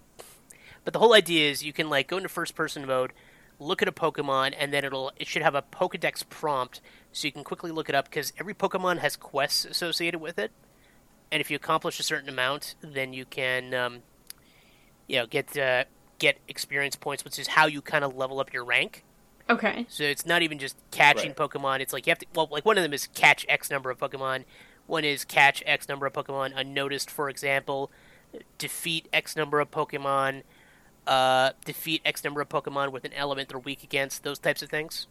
but 0.83 0.93
the 0.93 0.99
whole 0.99 1.13
idea 1.13 1.51
is 1.51 1.63
you 1.63 1.73
can 1.73 1.89
like 1.89 2.07
go 2.07 2.17
into 2.17 2.29
first 2.29 2.55
person 2.55 2.87
mode, 2.87 3.13
look 3.59 3.81
at 3.81 3.87
a 3.87 3.91
Pokemon, 3.91 4.53
and 4.57 4.73
then 4.73 4.83
it'll 4.83 5.11
it 5.17 5.27
should 5.27 5.41
have 5.41 5.55
a 5.55 5.61
Pokedex 5.61 6.27
prompt, 6.29 6.81
so 7.11 7.27
you 7.27 7.31
can 7.31 7.43
quickly 7.43 7.71
look 7.71 7.89
it 7.89 7.95
up 7.95 8.05
because 8.05 8.33
every 8.39 8.53
Pokemon 8.53 8.99
has 8.99 9.15
quests 9.15 9.65
associated 9.65 10.19
with 10.19 10.37
it, 10.39 10.51
and 11.31 11.41
if 11.41 11.49
you 11.49 11.55
accomplish 11.55 11.99
a 11.99 12.03
certain 12.03 12.29
amount, 12.29 12.75
then 12.81 13.13
you 13.13 13.25
can, 13.25 13.73
um, 13.73 13.99
you 15.07 15.17
know, 15.17 15.25
get 15.25 15.57
uh, 15.57 15.85
get 16.19 16.37
experience 16.47 16.95
points, 16.95 17.23
which 17.25 17.39
is 17.39 17.47
how 17.47 17.65
you 17.65 17.81
kind 17.81 18.03
of 18.03 18.15
level 18.15 18.39
up 18.39 18.53
your 18.53 18.63
rank. 18.63 19.03
Okay. 19.49 19.85
So 19.89 20.03
it's 20.03 20.25
not 20.25 20.41
even 20.41 20.57
just 20.57 20.77
catching 20.91 21.33
Right. 21.37 21.49
Pokemon. 21.49 21.81
It's 21.81 21.91
like 21.91 22.07
you 22.07 22.11
have 22.11 22.19
to. 22.19 22.25
Well, 22.33 22.47
like 22.51 22.65
one 22.65 22.77
of 22.77 22.83
them 22.83 22.93
is 22.93 23.07
catch 23.07 23.45
X 23.49 23.69
number 23.69 23.89
of 23.89 23.97
Pokemon. 23.99 24.45
One 24.87 25.03
is 25.03 25.25
catch 25.25 25.63
X 25.65 25.87
number 25.87 26.05
of 26.05 26.13
Pokemon 26.13 26.53
unnoticed, 26.55 27.09
for 27.09 27.29
example. 27.29 27.91
Defeat 28.57 29.07
X 29.11 29.35
number 29.35 29.59
of 29.59 29.69
Pokemon. 29.69 30.43
Uh, 31.05 31.51
defeat 31.65 32.01
X 32.05 32.23
number 32.23 32.39
of 32.39 32.47
Pokemon 32.49 32.91
with 32.91 33.03
an 33.03 33.11
element 33.13 33.49
they're 33.49 33.59
weak 33.59 33.83
against. 33.83 34.23
Those 34.23 34.39
types 34.39 34.61
of 34.61 34.69
things. 34.69 35.07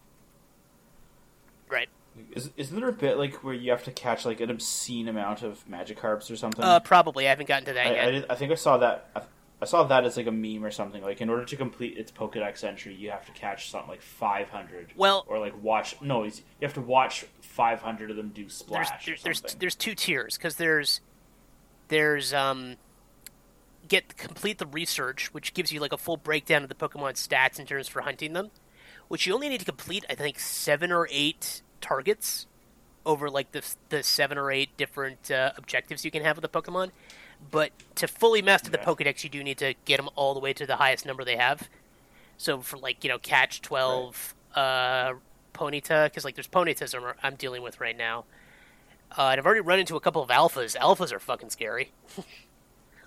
Right. 1.69 1.89
Is, 2.31 2.51
isn't 2.57 2.75
there 2.79 2.89
a 2.89 2.93
bit 2.93 3.17
like 3.17 3.43
where 3.43 3.53
you 3.53 3.71
have 3.71 3.83
to 3.85 3.91
catch 3.91 4.25
like 4.25 4.39
an 4.39 4.49
obscene 4.49 5.07
amount 5.07 5.43
of 5.43 5.63
Magikarps 5.67 6.29
or 6.31 6.35
something? 6.35 6.63
Uh, 6.63 6.79
probably. 6.79 7.25
I 7.27 7.29
haven't 7.29 7.47
gotten 7.47 7.65
to 7.65 7.73
that 7.73 7.87
I, 7.87 7.91
yet. 7.91 8.07
I, 8.07 8.11
did- 8.11 8.25
I 8.29 8.35
think 8.35 8.51
I 8.51 8.55
saw 8.55 8.77
that. 8.77 9.09
I, 9.15 9.21
I 9.61 9.65
saw 9.65 9.83
that 9.85 10.03
as 10.03 10.17
like 10.17 10.27
a 10.27 10.31
meme 10.31 10.65
or 10.65 10.71
something. 10.71 11.01
Like 11.01 11.21
in 11.21 11.29
order 11.29 11.45
to 11.45 11.55
complete 11.55 11.97
its 11.97 12.11
Pokedex 12.11 12.63
entry, 12.63 12.93
you 12.93 13.11
have 13.11 13.25
to 13.27 13.31
catch 13.31 13.69
something 13.71 13.89
like 13.89 14.01
five 14.01 14.49
hundred. 14.49 14.93
Well- 14.95 15.25
or 15.27 15.39
like 15.39 15.61
watch. 15.61 15.95
No, 16.01 16.23
it's- 16.25 16.41
you 16.59 16.65
have 16.67 16.73
to 16.75 16.81
watch 16.81 17.25
five 17.41 17.81
hundred 17.81 18.11
of 18.11 18.17
them 18.17 18.29
do 18.29 18.43
there's 18.43 18.53
splash. 18.55 19.05
there, 19.05 19.15
or 19.15 19.17
there's 19.23 19.41
there's 19.59 19.75
two 19.75 19.95
tiers 19.95 20.37
because 20.37 20.55
there's 20.57 21.01
there's 21.87 22.33
um 22.33 22.75
get 23.87 24.15
complete 24.17 24.57
the 24.57 24.65
research 24.65 25.33
which 25.33 25.53
gives 25.53 25.71
you 25.71 25.79
like 25.79 25.93
a 25.93 25.97
full 25.97 26.17
breakdown 26.17 26.63
of 26.63 26.69
the 26.69 26.75
pokemon 26.75 27.13
stats 27.13 27.59
in 27.59 27.65
terms 27.65 27.87
for 27.87 28.01
hunting 28.01 28.33
them 28.33 28.49
which 29.07 29.27
you 29.27 29.33
only 29.33 29.49
need 29.49 29.59
to 29.59 29.65
complete 29.65 30.05
i 30.09 30.15
think 30.15 30.39
seven 30.39 30.91
or 30.91 31.07
eight 31.11 31.61
targets 31.81 32.47
over 33.05 33.29
like 33.29 33.51
the 33.51 33.63
the 33.89 34.03
seven 34.03 34.37
or 34.37 34.51
eight 34.51 34.75
different 34.77 35.29
uh, 35.29 35.51
objectives 35.57 36.05
you 36.05 36.11
can 36.11 36.23
have 36.23 36.37
with 36.37 36.51
the 36.51 36.61
pokemon. 36.61 36.91
But 37.51 37.71
to 37.95 38.07
fully 38.07 38.41
master 38.41 38.71
the 38.71 38.77
pokedex 38.77 39.23
you 39.23 39.29
do 39.29 39.43
need 39.43 39.57
to 39.57 39.73
get 39.85 39.97
them 39.97 40.09
all 40.15 40.33
the 40.33 40.39
way 40.39 40.53
to 40.53 40.65
the 40.65 40.77
highest 40.77 41.05
number 41.05 41.23
they 41.23 41.35
have. 41.35 41.69
So 42.37 42.61
for 42.61 42.77
like 42.77 43.03
you 43.03 43.09
know 43.09 43.19
catch 43.19 43.61
12 43.61 44.35
uh 44.55 45.13
ponyta 45.53 46.05
because 46.05 46.23
like 46.25 46.35
there's 46.35 46.47
ponytas 46.47 46.95
I'm, 46.95 47.13
I'm 47.21 47.35
dealing 47.35 47.61
with 47.61 47.79
right 47.79 47.97
now. 47.97 48.25
Uh, 49.15 49.29
and 49.29 49.39
I've 49.39 49.45
already 49.45 49.61
run 49.61 49.79
into 49.79 49.95
a 49.95 49.99
couple 49.99 50.23
of 50.23 50.29
alphas. 50.29 50.75
Alphas 50.75 51.11
are 51.11 51.19
fucking 51.19 51.51
scary. 51.51 51.91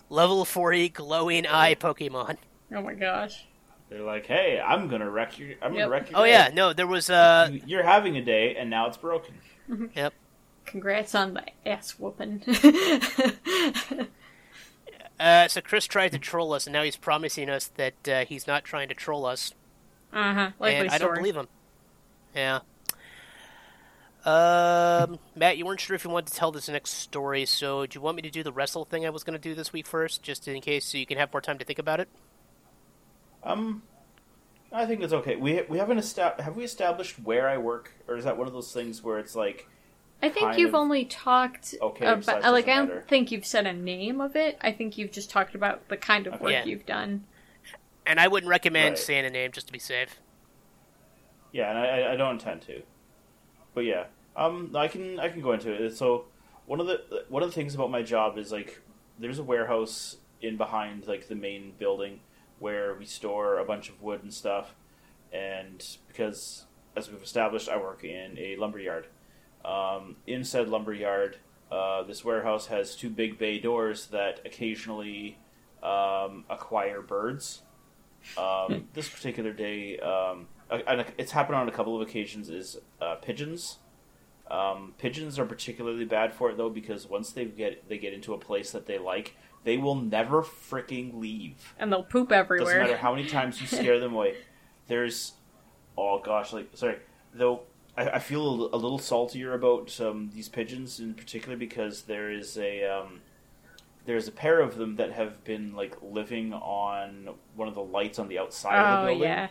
Level 0.09 0.45
40 0.45 0.89
glowing 0.91 1.47
eye 1.47 1.75
Pokemon. 1.75 2.37
Oh 2.75 2.83
my 2.83 2.95
gosh. 2.95 3.45
They're 3.91 4.03
like, 4.03 4.27
hey, 4.27 4.61
I'm 4.65 4.89
gonna 4.89 5.09
wreck 5.09 5.39
your. 5.39 5.51
I'm 5.63 5.73
Yep. 5.75 5.83
gonna 5.85 5.89
wreck 5.91 6.11
your. 6.11 6.21
Oh 6.21 6.25
day. 6.25 6.31
yeah, 6.33 6.51
no, 6.53 6.73
there 6.73 6.87
was 6.87 7.09
uh 7.11 7.49
You- 7.53 7.63
You're 7.67 7.83
having 7.85 8.17
a 8.17 8.23
day, 8.25 8.57
and 8.57 8.69
now 8.71 8.87
it's 8.89 8.97
broken. 8.97 9.35
yep. 9.95 10.13
Congrats 10.65 11.15
on 11.15 11.35
the 11.35 11.45
ass 11.69 11.93
whooping. 11.99 12.43
Uh, 15.19 15.49
so 15.49 15.63
Chris 15.63 15.87
tried 15.87 16.13
to 16.13 16.19
troll 16.19 16.53
us, 16.53 16.67
and 16.67 16.75
now 16.75 16.83
he's 16.83 16.97
promising 16.99 17.49
us 17.49 17.69
that 17.77 18.07
uh, 18.07 18.25
he's 18.27 18.47
not 18.47 18.65
trying 18.65 18.87
to 18.89 18.95
troll 18.95 19.25
us, 19.25 19.55
uh 20.13 20.35
huh. 20.35 20.51
Likely 20.59 20.77
and 20.81 20.91
I 20.91 20.99
don't 20.99 21.15
believe 21.15 21.37
him. 21.37 21.49
Yeah. 22.35 22.59
Um, 24.27 25.21
Matt, 25.37 25.57
you 25.57 25.65
weren't 25.65 25.79
sure 25.81 25.95
if 25.95 26.03
you 26.05 26.11
wanted 26.11 26.33
to 26.33 26.35
tell 26.35 26.51
this 26.51 26.69
next 26.69 26.91
story, 26.95 27.47
so 27.47 27.87
do 27.87 27.97
you 27.97 28.01
want 28.01 28.17
me 28.17 28.23
to 28.23 28.31
do 28.31 28.43
the 28.43 28.53
wrestle 28.53 28.85
thing 28.85 29.07
I 29.07 29.11
was 29.11 29.23
going 29.23 29.39
to 29.39 29.49
do 29.49 29.55
this 29.55 29.73
week 29.73 29.87
first, 29.87 30.23
just 30.23 30.49
in 30.49 30.61
case, 30.61 30.85
so 30.85 30.99
you 30.99 31.07
can 31.07 31.17
have 31.17 31.33
more 31.33 31.41
time 31.41 31.59
to 31.59 31.65
think 31.65 31.79
about 31.79 32.01
it? 32.01 32.09
Um, 33.45 33.83
I 34.73 34.85
think 34.85 35.03
it's 35.03 35.13
okay. 35.13 35.37
We 35.37 35.63
we 35.69 35.79
haven't 35.79 35.99
established. 35.99 36.41
Have 36.45 36.57
we 36.57 36.65
established 36.65 37.21
where 37.21 37.49
I 37.49 37.57
work, 37.59 37.93
or 38.09 38.17
is 38.17 38.25
that 38.25 38.37
one 38.37 38.49
of 38.49 38.53
those 38.53 38.73
things 38.73 39.01
where 39.01 39.21
it's 39.21 39.37
like, 39.37 39.69
I 40.21 40.29
think 40.29 40.59
you've 40.59 40.71
of 40.71 40.75
only 40.75 41.05
talked 41.05 41.77
okay, 41.81 42.05
about. 42.07 42.25
size 42.25 42.43
Like, 42.43 42.67
I 42.67 42.75
don't 42.79 42.89
matter. 42.89 43.05
think 43.07 43.31
you've 43.31 43.47
said 43.47 43.65
a 43.69 43.73
name 43.73 44.21
of 44.21 44.35
it. 44.35 44.59
I 44.61 44.73
think 44.73 44.99
you've 44.99 45.13
just 45.13 45.31
talked 45.31 45.55
about 45.55 45.87
the 45.89 45.97
kind 45.97 46.27
of 46.27 46.35
Okay. 46.35 46.43
work 46.43 46.53
Yeah. 46.53 46.65
you've 46.65 46.87
done. 46.87 47.25
And 48.05 48.19
I 48.19 48.27
wouldn't 48.27 48.51
recommend 48.51 48.91
Right. 48.95 48.99
saying 48.99 49.25
a 49.25 49.31
name 49.31 49.53
just 49.53 49.69
to 49.69 49.73
be 49.73 49.79
safe. 49.79 50.19
yeah, 51.53 51.71
and 51.71 51.79
I, 51.79 51.87
I- 52.01 52.13
I 52.13 52.17
don't 52.17 52.33
intend 52.33 52.63
to, 52.63 52.83
but 53.73 53.85
yeah, 53.85 54.05
um, 54.37 54.71
I 54.75 54.89
can 54.89 55.19
I 55.19 55.29
can 55.29 55.41
go 55.41 55.53
into 55.53 55.73
it. 55.73 55.97
So 55.97 56.27
one 56.67 56.81
of 56.81 56.87
the 56.87 57.25
one 57.29 57.43
of 57.43 57.49
the 57.49 57.55
things 57.55 57.75
about 57.75 57.91
my 57.91 58.03
job 58.03 58.39
is 58.39 58.53
like 58.53 58.81
there's 59.19 59.39
a 59.39 59.45
warehouse 59.45 60.17
in 60.43 60.57
behind 60.57 61.07
like 61.07 61.29
the 61.29 61.35
main 61.35 61.73
building 61.79 62.21
where 62.59 62.95
we 62.95 63.05
store 63.05 63.59
a 63.59 63.65
bunch 63.65 63.89
of 63.89 64.03
wood 64.03 64.23
and 64.23 64.33
stuff, 64.33 64.75
and 65.33 65.85
because 66.09 66.67
as 66.97 67.11
we've 67.11 67.23
established, 67.23 67.69
I 67.69 67.77
work 67.77 68.05
in 68.05 68.39
a 68.39 68.57
lumber 68.57 68.79
yard. 68.79 69.07
Um, 69.65 70.17
in 70.27 70.45
said 70.45 70.69
lumber 70.69 70.93
yard, 70.93 71.39
uh, 71.71 72.03
this 72.05 72.25
warehouse 72.25 72.67
has 72.67 72.95
two 72.95 73.11
big 73.11 73.39
bay 73.39 73.59
doors 73.59 74.07
that 74.09 74.41
occasionally 74.45 75.39
um, 75.83 76.45
acquire 76.49 77.03
birds. 77.03 77.63
Um, 78.37 78.89
this 78.95 79.09
particular 79.09 79.53
day, 79.53 79.99
um, 79.99 80.49
and 80.71 81.05
it's 81.17 81.33
happened 81.33 81.57
on 81.57 81.69
a 81.69 81.73
couple 81.73 81.95
of 81.95 82.07
occasions, 82.07 82.49
is 82.49 82.79
uh, 83.01 83.17
pigeons. 83.17 83.79
Um, 84.51 84.95
pigeons 84.99 85.39
are 85.39 85.45
particularly 85.45 86.05
bad 86.05 86.33
for 86.33 86.51
it 86.51 86.57
though 86.57 86.71
because 86.71 87.09
once 87.09 87.33
they 87.33 87.47
get 87.47 87.89
they 87.89 87.99
get 87.99 88.13
into 88.13 88.33
a 88.33 88.39
place 88.39 88.71
that 88.73 88.87
they 88.87 88.99
like, 88.99 89.37
they 89.65 89.77
will 89.77 89.97
never 89.97 90.43
freaking 90.43 91.19
leave. 91.19 91.75
And 91.79 91.93
they'll 91.93 92.05
poop 92.05 92.31
everywhere. 92.31 92.67
Doesn't 92.67 92.83
matter 92.83 92.97
how 92.97 93.15
many 93.15 93.27
times 93.27 93.61
you 93.61 93.67
scare 93.67 93.99
them 93.99 94.15
away. 94.15 94.37
There's, 94.89 95.33
oh 95.99 96.21
gosh, 96.21 96.53
like 96.53 96.69
sorry, 96.75 96.99
though 97.35 97.63
I, 97.97 98.11
I 98.11 98.19
feel 98.21 98.67
a, 98.67 98.77
a 98.77 98.79
little 98.79 99.01
saltier 99.01 99.55
about 99.55 100.01
um, 100.01 100.31
these 100.33 100.49
pigeons 100.49 101.01
in 101.01 101.15
particular 101.15 101.57
because 101.57 102.03
there 102.03 102.31
is 102.31 102.57
a 102.57 102.85
um, 102.85 103.21
there's 104.05 104.29
a 104.29 104.33
pair 104.33 104.61
of 104.61 104.77
them 104.77 104.97
that 104.97 105.13
have 105.13 105.43
been 105.45 105.75
like 105.75 105.97
living 106.03 106.53
on 106.53 107.31
one 107.55 107.69
of 107.69 107.75
the 107.75 107.83
lights 107.83 108.19
on 108.19 108.29
the 108.29 108.39
outside 108.39 108.77
of 108.79 108.85
the 108.85 109.03
oh 109.03 109.07
building, 109.07 109.29
yeah. 109.29 109.49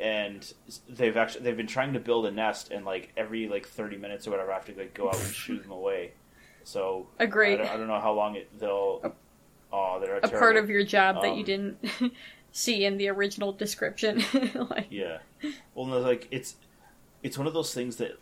And 0.00 0.52
they've 0.88 1.16
actually 1.16 1.42
they've 1.44 1.56
been 1.56 1.66
trying 1.66 1.92
to 1.92 2.00
build 2.00 2.26
a 2.26 2.30
nest, 2.30 2.70
and 2.70 2.84
like 2.84 3.12
every 3.16 3.48
like 3.48 3.66
thirty 3.66 3.96
minutes 3.96 4.26
or 4.26 4.30
whatever, 4.30 4.50
I 4.50 4.54
have 4.54 4.64
to 4.66 4.74
like 4.74 4.94
go 4.94 5.08
out 5.08 5.18
and 5.20 5.32
shoot 5.32 5.62
them 5.62 5.70
away. 5.72 6.12
So 6.64 7.06
I 7.18 7.24
Agreed. 7.24 7.56
don't, 7.56 7.68
I 7.68 7.76
don't 7.76 7.88
know 7.88 8.00
how 8.00 8.12
long 8.12 8.36
it 8.36 8.58
they'll. 8.58 9.14
Oh, 9.72 9.98
they're 10.00 10.18
A 10.18 10.28
part 10.28 10.56
of 10.56 10.68
your 10.68 10.84
job 10.84 11.22
that 11.22 11.32
you 11.34 11.40
Um, 11.40 11.44
didn't 11.44 12.12
see 12.52 12.84
in 12.84 12.98
the 12.98 13.08
original 13.08 13.52
description. 13.52 14.22
like, 14.70 14.86
Yeah. 14.90 15.18
Well, 15.74 15.86
no, 15.86 15.98
like 15.98 16.28
it's 16.30 16.56
it's 17.22 17.38
one 17.38 17.46
of 17.46 17.54
those 17.54 17.72
things 17.72 17.96
that 17.96 18.18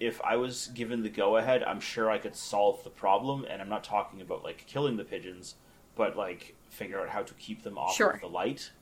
if 0.00 0.20
I 0.22 0.36
was 0.36 0.66
given 0.74 1.02
the 1.02 1.08
go 1.08 1.36
ahead, 1.36 1.62
I'm 1.62 1.80
sure 1.80 2.10
I 2.10 2.18
could 2.18 2.36
solve 2.36 2.84
the 2.84 2.90
problem. 2.90 3.46
And 3.48 3.62
I'm 3.62 3.68
not 3.68 3.82
talking 3.84 4.20
about 4.20 4.44
like 4.44 4.64
killing 4.66 4.96
the 4.96 5.04
pigeons, 5.04 5.54
but 5.96 6.16
like 6.16 6.54
figure 6.68 7.00
out 7.00 7.08
how 7.08 7.22
to 7.22 7.34
keep 7.34 7.62
them 7.62 7.78
off 7.78 7.94
Sure. 7.94 8.10
of 8.10 8.20
the 8.20 8.26
light. 8.26 8.72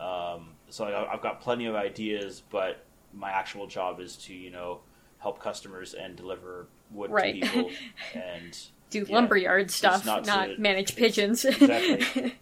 Um, 0.00 0.48
so 0.70 0.84
I, 0.84 1.12
I've 1.12 1.22
got 1.22 1.40
plenty 1.40 1.66
of 1.66 1.74
ideas, 1.74 2.42
but 2.50 2.84
my 3.12 3.30
actual 3.30 3.66
job 3.66 4.00
is 4.00 4.16
to 4.16 4.34
you 4.34 4.50
know 4.50 4.80
help 5.18 5.40
customers 5.40 5.94
and 5.94 6.16
deliver 6.16 6.66
wood 6.90 7.10
Right. 7.10 7.40
to 7.42 7.48
people 7.48 7.70
and 8.14 8.58
do 8.90 9.04
lumberyard 9.06 9.70
stuff, 9.70 10.04
not 10.04 10.26
not, 10.26 10.46
to- 10.46 10.60
manage 10.60 10.96
pigeons. 10.96 11.44
Exactly. 11.60 12.34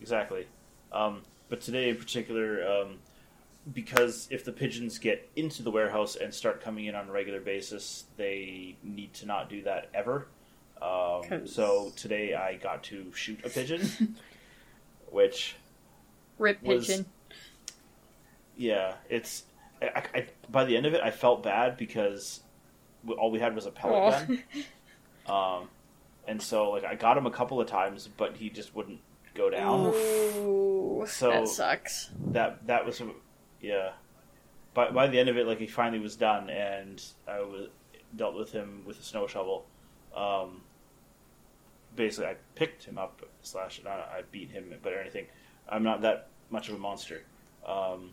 Exactly. 0.00 0.46
Um, 0.92 1.22
but 1.48 1.60
today 1.60 1.88
in 1.90 1.96
particular, 1.96 2.66
um, 2.66 2.98
because 3.72 4.28
if 4.30 4.44
the 4.44 4.52
pigeons 4.52 4.98
get 4.98 5.28
into 5.36 5.62
the 5.62 5.70
warehouse 5.70 6.16
and 6.16 6.32
start 6.32 6.60
coming 6.62 6.86
in 6.86 6.94
on 6.94 7.08
a 7.08 7.12
regular 7.12 7.40
basis, 7.40 8.04
they 8.16 8.76
need 8.84 9.12
to 9.14 9.26
not 9.26 9.48
do 9.48 9.62
that 9.62 9.88
ever. 9.94 10.28
Um, 10.80 11.46
so 11.46 11.92
today 11.96 12.34
I 12.34 12.54
got 12.56 12.84
to 12.84 13.10
shoot 13.14 13.40
a 13.44 13.48
pigeon, 13.48 14.16
which, 15.10 15.56
Rip 16.38 16.62
was- 16.62 16.86
pigeon. 16.86 17.06
yeah, 18.56 18.94
it's. 19.08 19.44
I, 19.82 19.86
I, 19.86 20.02
I- 20.18 20.26
by 20.50 20.64
the 20.64 20.76
end 20.76 20.86
of 20.86 20.94
it, 20.94 21.00
I 21.02 21.10
felt 21.10 21.42
bad 21.42 21.76
because 21.76 22.40
all 23.18 23.30
we 23.30 23.38
had 23.38 23.54
was 23.54 23.66
a 23.66 23.70
pellet 23.70 23.94
Aw. 23.96 24.10
gun. 24.24 24.42
Um, 25.28 25.68
and 26.28 26.40
so 26.40 26.70
like 26.70 26.84
I 26.84 26.94
got 26.94 27.18
him 27.18 27.26
a 27.26 27.32
couple 27.32 27.60
of 27.60 27.66
times, 27.66 28.08
but 28.16 28.36
he 28.36 28.48
just 28.48 28.76
wouldn't 28.76 29.00
go 29.34 29.50
down. 29.50 29.92
Ooh, 29.92 31.04
So- 31.08 31.30
that 31.32 31.48
sucks. 31.48 32.10
that 32.28 32.64
that 32.68 32.86
was 32.86 33.02
yeah 33.60 33.90
by, 34.72 34.90
by 34.90 35.08
the 35.08 35.18
end 35.18 35.28
of 35.28 35.36
it 35.36 35.46
like 35.48 35.58
he 35.58 35.66
finally 35.66 35.98
was 35.98 36.14
done 36.14 36.48
and 36.50 37.02
i 37.26 37.40
was 37.40 37.68
dealt 38.14 38.34
with 38.36 38.52
him 38.52 38.82
with 38.86 39.00
a 39.00 39.02
snow 39.02 39.26
shovel 39.26 39.64
um 40.14 40.60
basically 41.96 42.26
i 42.30 42.36
picked 42.54 42.84
him 42.84 42.98
up 42.98 43.22
slash 43.42 43.80
not 43.82 43.98
i 44.14 44.20
beat 44.30 44.50
him 44.50 44.72
but 44.82 44.92
or 44.92 45.00
anything 45.00 45.26
i'm 45.68 45.82
not 45.82 46.02
that 46.02 46.28
much 46.50 46.68
of 46.68 46.74
a 46.74 46.78
monster 46.78 47.22
um 47.66 48.10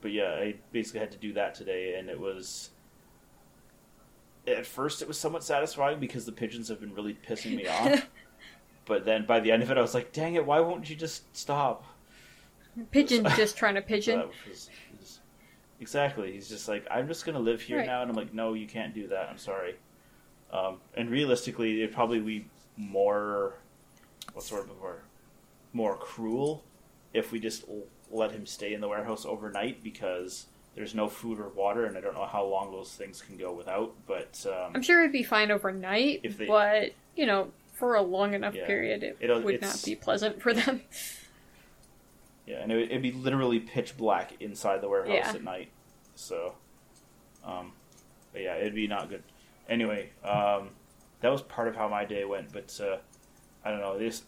but 0.00 0.10
yeah 0.12 0.32
i 0.34 0.54
basically 0.72 1.00
had 1.00 1.10
to 1.10 1.18
do 1.18 1.32
that 1.32 1.54
today 1.54 1.96
and 1.98 2.08
it 2.08 2.18
was 2.18 2.70
at 4.46 4.66
first 4.66 5.02
it 5.02 5.08
was 5.08 5.18
somewhat 5.18 5.44
satisfying 5.44 6.00
because 6.00 6.24
the 6.26 6.32
pigeons 6.32 6.68
have 6.68 6.80
been 6.80 6.94
really 6.94 7.16
pissing 7.28 7.56
me 7.56 7.66
off 7.68 8.08
but 8.86 9.04
then 9.04 9.24
by 9.24 9.38
the 9.40 9.50
end 9.52 9.62
of 9.62 9.70
it 9.70 9.78
i 9.78 9.80
was 9.80 9.94
like 9.94 10.12
dang 10.12 10.34
it 10.34 10.44
why 10.44 10.58
won't 10.60 10.88
you 10.90 10.96
just 10.96 11.24
stop 11.36 11.84
Pigeon 12.90 13.26
just 13.36 13.56
trying 13.56 13.74
to 13.74 13.82
pigeon. 13.82 14.20
was- 14.48 14.70
was- 14.98 15.20
exactly. 15.78 16.32
He's 16.32 16.48
just 16.48 16.68
like, 16.68 16.86
I'm 16.90 17.06
just 17.06 17.26
going 17.26 17.34
to 17.34 17.40
live 17.40 17.60
here 17.60 17.78
Right. 17.78 17.86
now. 17.86 18.00
And 18.02 18.10
I'm 18.10 18.16
like, 18.16 18.32
no, 18.32 18.54
you 18.54 18.66
can't 18.66 18.94
do 18.94 19.08
that. 19.08 19.28
I'm 19.28 19.36
sorry. 19.36 19.74
Um, 20.52 20.78
and 20.96 21.10
realistically, 21.10 21.82
it'd 21.82 21.94
probably 21.94 22.20
be 22.20 22.46
more, 22.78 23.54
what's 24.32 24.48
the 24.48 24.54
word 24.54 24.68
before? 24.68 25.02
More 25.74 25.96
cruel 25.96 26.62
if 27.14 27.32
we 27.32 27.40
just 27.40 27.68
l- 27.68 27.84
let 28.10 28.32
him 28.32 28.46
stay 28.46 28.72
in 28.74 28.80
the 28.80 28.88
warehouse 28.88 29.24
overnight 29.24 29.82
because 29.82 30.46
there's 30.74 30.94
no 30.94 31.08
food 31.08 31.38
or 31.40 31.48
water. 31.48 31.84
And 31.86 31.96
I 31.96 32.00
don't 32.00 32.14
know 32.14 32.26
how 32.26 32.44
long 32.44 32.70
those 32.72 32.92
things 32.92 33.20
can 33.22 33.36
go 33.36 33.52
without. 33.52 33.94
But 34.06 34.44
um, 34.46 34.72
I'm 34.74 34.82
sure 34.82 35.00
it'd 35.00 35.12
be 35.12 35.22
fine 35.22 35.50
overnight, 35.50 36.20
If 36.22 36.38
they- 36.38 36.46
but 36.46 36.92
you 37.16 37.26
know, 37.26 37.50
for 37.74 37.94
a 37.94 38.02
long 38.02 38.32
enough 38.34 38.54
Yeah. 38.54 38.66
period, 38.66 39.02
it 39.20 39.44
would 39.44 39.60
not 39.60 39.82
be 39.84 39.94
pleasant 39.94 40.40
for 40.42 40.52
them. 40.54 40.82
Yeah, 42.46 42.56
and 42.56 42.72
it 42.72 42.90
would, 42.90 43.02
be 43.02 43.12
literally 43.12 43.60
pitch 43.60 43.96
black 43.96 44.32
inside 44.40 44.80
the 44.80 44.88
warehouse 44.88 45.12
Yeah. 45.14 45.30
at 45.32 45.44
night. 45.44 45.68
So, 46.16 46.54
um, 47.44 47.72
but 48.32 48.42
yeah, 48.42 48.56
it'd 48.56 48.74
be 48.74 48.88
not 48.88 49.08
good. 49.08 49.22
Anyway, 49.68 50.10
um, 50.24 50.70
that 51.20 51.30
was 51.30 51.40
part 51.42 51.68
of 51.68 51.76
how 51.76 51.86
my 51.88 52.04
day 52.04 52.24
went. 52.24 52.52
But 52.52 52.78
uh, 52.82 52.96
I 53.64 53.70
don't 53.70 53.78
know. 53.80 53.96
This 53.96 54.24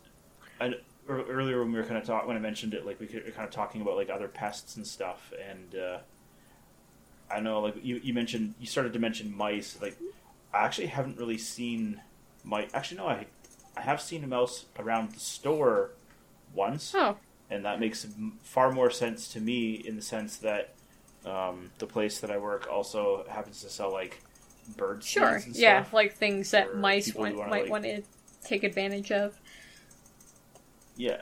I, 0.61 0.75
earlier 1.09 1.61
when 1.61 1.73
we 1.73 1.79
were 1.79 1.85
kind 1.85 1.97
of 1.99 2.05
talking 2.05 2.29
when 2.29 2.37
I 2.37 2.41
mentioned 2.41 2.75
it, 2.75 2.87
like 2.87 2.99
we 3.01 3.07
were 3.07 3.31
kind 3.31 3.47
of 3.47 3.51
talking 3.51 3.81
about 3.83 3.97
like 3.97 4.11
other 4.11 4.29
pests 4.29 4.77
and 4.77 4.87
stuff, 4.87 5.33
and 5.49 5.75
uh, 5.81 5.99
I 7.31 7.41
know 7.41 7.61
like 7.61 7.77
you 7.85 7.97
you 8.03 8.15
mentioned 8.15 8.55
you 8.61 8.67
started 8.67 8.93
to 8.95 8.99
mention 8.99 9.35
mice. 9.37 9.79
Like 9.81 9.97
I 10.53 10.65
actually 10.65 10.87
haven't 10.89 11.19
really 11.19 11.39
seen 11.39 12.01
mice. 12.43 12.71
Actually, 12.75 12.99
no, 12.99 13.07
I 13.09 13.27
I 13.77 13.81
have 13.83 14.01
seen 14.01 14.25
a 14.25 14.27
mouse 14.27 14.67
around 14.79 15.13
the 15.13 15.21
store 15.21 15.91
once 16.55 16.95
Oh, 16.95 17.17
and 17.51 17.65
that 17.65 17.81
makes 17.81 18.07
far 18.43 18.71
more 18.71 18.91
sense 18.91 19.29
to 19.33 19.41
me 19.41 19.75
in 19.75 19.97
the 19.97 20.03
sense 20.03 20.37
that 20.39 20.75
um, 21.27 21.71
the 21.79 21.87
place 21.87 22.21
that 22.21 22.31
I 22.31 22.39
work 22.39 22.69
also 22.71 23.25
happens 23.29 23.63
to 23.63 23.69
sell 23.71 23.91
like 23.93 24.23
bird 24.77 25.03
sure. 25.03 25.37
and 25.37 25.57
Yeah, 25.57 25.85
like 25.93 26.15
things 26.15 26.53
that 26.53 26.77
mice 26.77 27.15
want, 27.15 27.37
might 27.37 27.51
like- 27.51 27.71
want 27.71 27.85
to 27.85 28.03
take 28.45 28.63
advantage 28.63 29.11
of. 29.11 29.39
Yeah. 30.97 31.21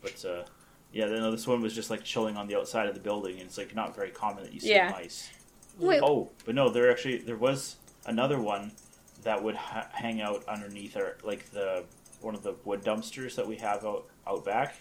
But 0.00 0.24
uh, 0.24 0.44
yeah, 0.92 1.06
then 1.06 1.30
this 1.30 1.46
one 1.46 1.60
was 1.62 1.74
just 1.74 1.90
like 1.90 2.02
chilling 2.04 2.36
on 2.36 2.46
the 2.48 2.56
outside 2.56 2.86
of 2.86 2.94
the 2.94 3.00
building, 3.00 3.34
and 3.34 3.42
it's 3.42 3.58
like 3.58 3.74
not 3.74 3.94
very 3.94 4.10
common 4.10 4.44
that 4.44 4.52
you 4.52 4.60
see 4.60 4.70
Yeah. 4.70 4.90
mice. 4.90 5.30
Wait, 5.78 6.00
Oh, 6.02 6.30
but 6.44 6.54
no, 6.54 6.68
there 6.68 6.90
actually 6.90 7.18
there 7.18 7.36
was 7.36 7.76
another 8.06 8.38
one 8.40 8.72
that 9.22 9.42
would 9.42 9.54
ha- 9.54 9.88
hang 9.92 10.20
out 10.20 10.44
underneath 10.48 10.96
our 10.96 11.16
like 11.22 11.50
the 11.52 11.84
one 12.20 12.34
of 12.34 12.42
the 12.42 12.54
wood 12.64 12.82
dumpsters 12.82 13.34
that 13.36 13.46
we 13.46 13.56
have 13.56 13.84
out 13.84 14.06
out 14.26 14.44
back. 14.44 14.76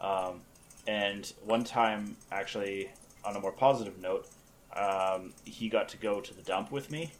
Um, 0.00 0.40
and 0.86 1.32
one 1.44 1.62
time, 1.64 2.16
actually, 2.32 2.90
on 3.24 3.36
a 3.36 3.40
more 3.40 3.52
positive 3.52 3.98
note, 4.00 4.26
um, 4.74 5.32
he 5.44 5.68
got 5.68 5.88
to 5.90 5.96
go 5.96 6.20
to 6.20 6.34
the 6.34 6.42
dump 6.42 6.72
with 6.72 6.90
me. 6.90 7.12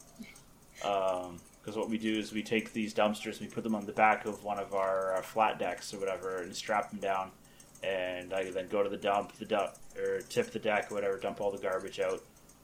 Because 1.63 1.77
what 1.77 1.89
we 1.89 1.97
do 1.97 2.19
is 2.19 2.33
we 2.33 2.43
take 2.43 2.73
these 2.73 2.93
dumpsters 2.93 3.41
we 3.41 3.47
put 3.47 3.63
them 3.63 3.77
on 3.77 3.87
the 3.87 3.93
back 3.93 4.27
of 4.27 4.43
one 4.43 4.59
of 4.59 4.75
our 4.75 5.15
uh, 5.15 5.23
flat 5.23 5.61
decks 5.61 5.95
or 5.95 6.01
whatever, 6.01 6.39
and 6.43 6.55
strap 6.55 6.91
them 6.91 6.99
down. 6.99 7.31
And 7.85 8.33
I 8.33 8.51
then 8.51 8.69
go 8.69 8.83
to 8.83 8.89
the 8.89 8.97
dump, 8.97 9.33
the 9.39 9.45
dump 9.45 9.73
or 9.97 10.21
tip 10.23 10.51
the 10.51 10.59
deck 10.59 10.91
or 10.91 10.95
whatever, 10.95 11.19
dump 11.19 11.41
all 11.41 11.51
the 11.51 11.59
garbage 11.59 12.01
out, 12.01 12.21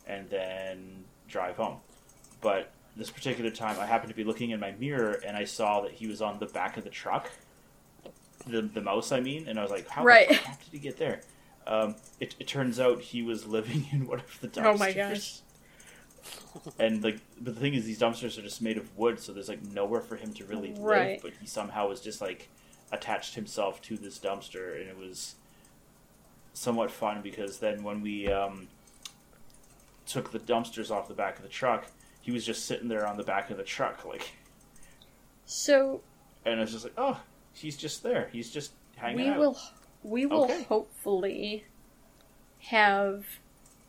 and 0.07 0.29
then 0.31 1.05
drive 1.29 1.57
home. 1.57 1.77
But 2.41 2.73
this 2.97 3.11
particular 3.11 3.51
time, 3.51 3.79
I 3.79 3.87
happened 3.87 4.11
to 4.11 4.17
be 4.17 4.25
looking 4.25 4.51
in 4.51 4.59
my 4.61 4.73
mirror 4.73 5.21
and 5.25 5.37
I 5.37 5.45
saw 5.45 5.81
that 5.83 5.93
he 5.93 6.07
was 6.09 6.21
on 6.21 6.39
the 6.41 6.47
back 6.47 6.77
of 6.77 6.85
the 6.85 6.91
truck. 6.91 7.31
The, 8.47 8.63
the 8.63 8.81
mouse, 8.81 9.13
I 9.13 9.21
mean, 9.21 9.47
and 9.49 9.59
I 9.59 9.63
was 9.63 9.71
like, 9.71 9.89
"How 9.89 10.05
Right. 10.05 10.29
the 10.29 10.35
did 10.35 10.43
he 10.73 10.79
get 10.79 10.97
there?" 10.97 11.21
Um, 11.67 11.97
it, 12.19 12.35
it 12.41 12.49
turns 12.49 12.81
out 12.81 13.01
he 13.01 13.23
was 13.23 13.47
living 13.47 13.87
in 13.93 14.07
one 14.07 14.21
of 14.21 14.41
the 14.41 14.49
dumpsters. 14.49 14.65
Oh 14.65 14.79
my 14.79 14.93
gosh. 14.93 15.41
And 16.79 17.03
like, 17.03 17.19
but 17.41 17.55
the 17.55 17.61
thing 17.61 17.75
is, 17.75 17.85
these 17.85 17.99
dumpsters 17.99 18.39
are 18.39 18.43
just 18.43 18.63
made 18.63 18.79
of 18.79 18.97
wood, 18.97 19.19
so 19.21 19.33
there's 19.33 19.49
like 19.49 19.63
nowhere 19.63 20.01
for 20.01 20.17
him 20.17 20.33
to 20.35 20.45
really 20.45 20.75
Right. 20.79 21.13
live. 21.13 21.23
But 21.23 21.33
he 21.41 21.47
somehow 21.47 21.89
was 21.89 22.01
just 22.01 22.21
like 22.21 22.49
attached 22.93 23.35
himself 23.35 23.83
to 23.83 23.97
this 23.97 24.19
dumpster, 24.19 24.81
and 24.81 24.89
it 24.89 24.97
was 24.97 25.35
somewhat 26.55 26.91
fun 26.91 27.23
because 27.23 27.59
then 27.59 27.83
when 27.83 28.01
we 28.01 28.31
um, 28.31 28.69
took 30.07 30.33
the 30.33 30.39
dumpsters 30.39 30.91
off 30.91 31.09
the 31.09 31.15
back 31.15 31.37
of 31.37 31.43
the 31.43 31.49
truck, 31.49 31.87
he 32.21 32.31
was 32.33 32.45
just 32.45 32.67
sitting 32.67 32.89
there 32.89 33.07
on 33.07 33.17
the 33.17 33.23
back 33.25 33.51
of 33.51 33.57
the 33.57 33.63
truck, 33.63 34.05
like, 34.05 34.33
so 35.45 36.01
and 36.45 36.59
I 36.59 36.61
was 36.63 36.73
just 36.73 36.85
like, 36.85 36.95
oh, 36.97 37.21
he's 37.55 37.77
just 37.77 38.03
there. 38.03 38.29
He's 38.33 38.51
just 38.51 38.73
hanging 38.97 39.19
we 39.19 39.29
out. 39.29 39.39
will 39.39 39.59
we 40.03 40.27
will 40.27 40.45
Okay. 40.45 40.63
hopefully 40.65 41.65
have 42.61 43.25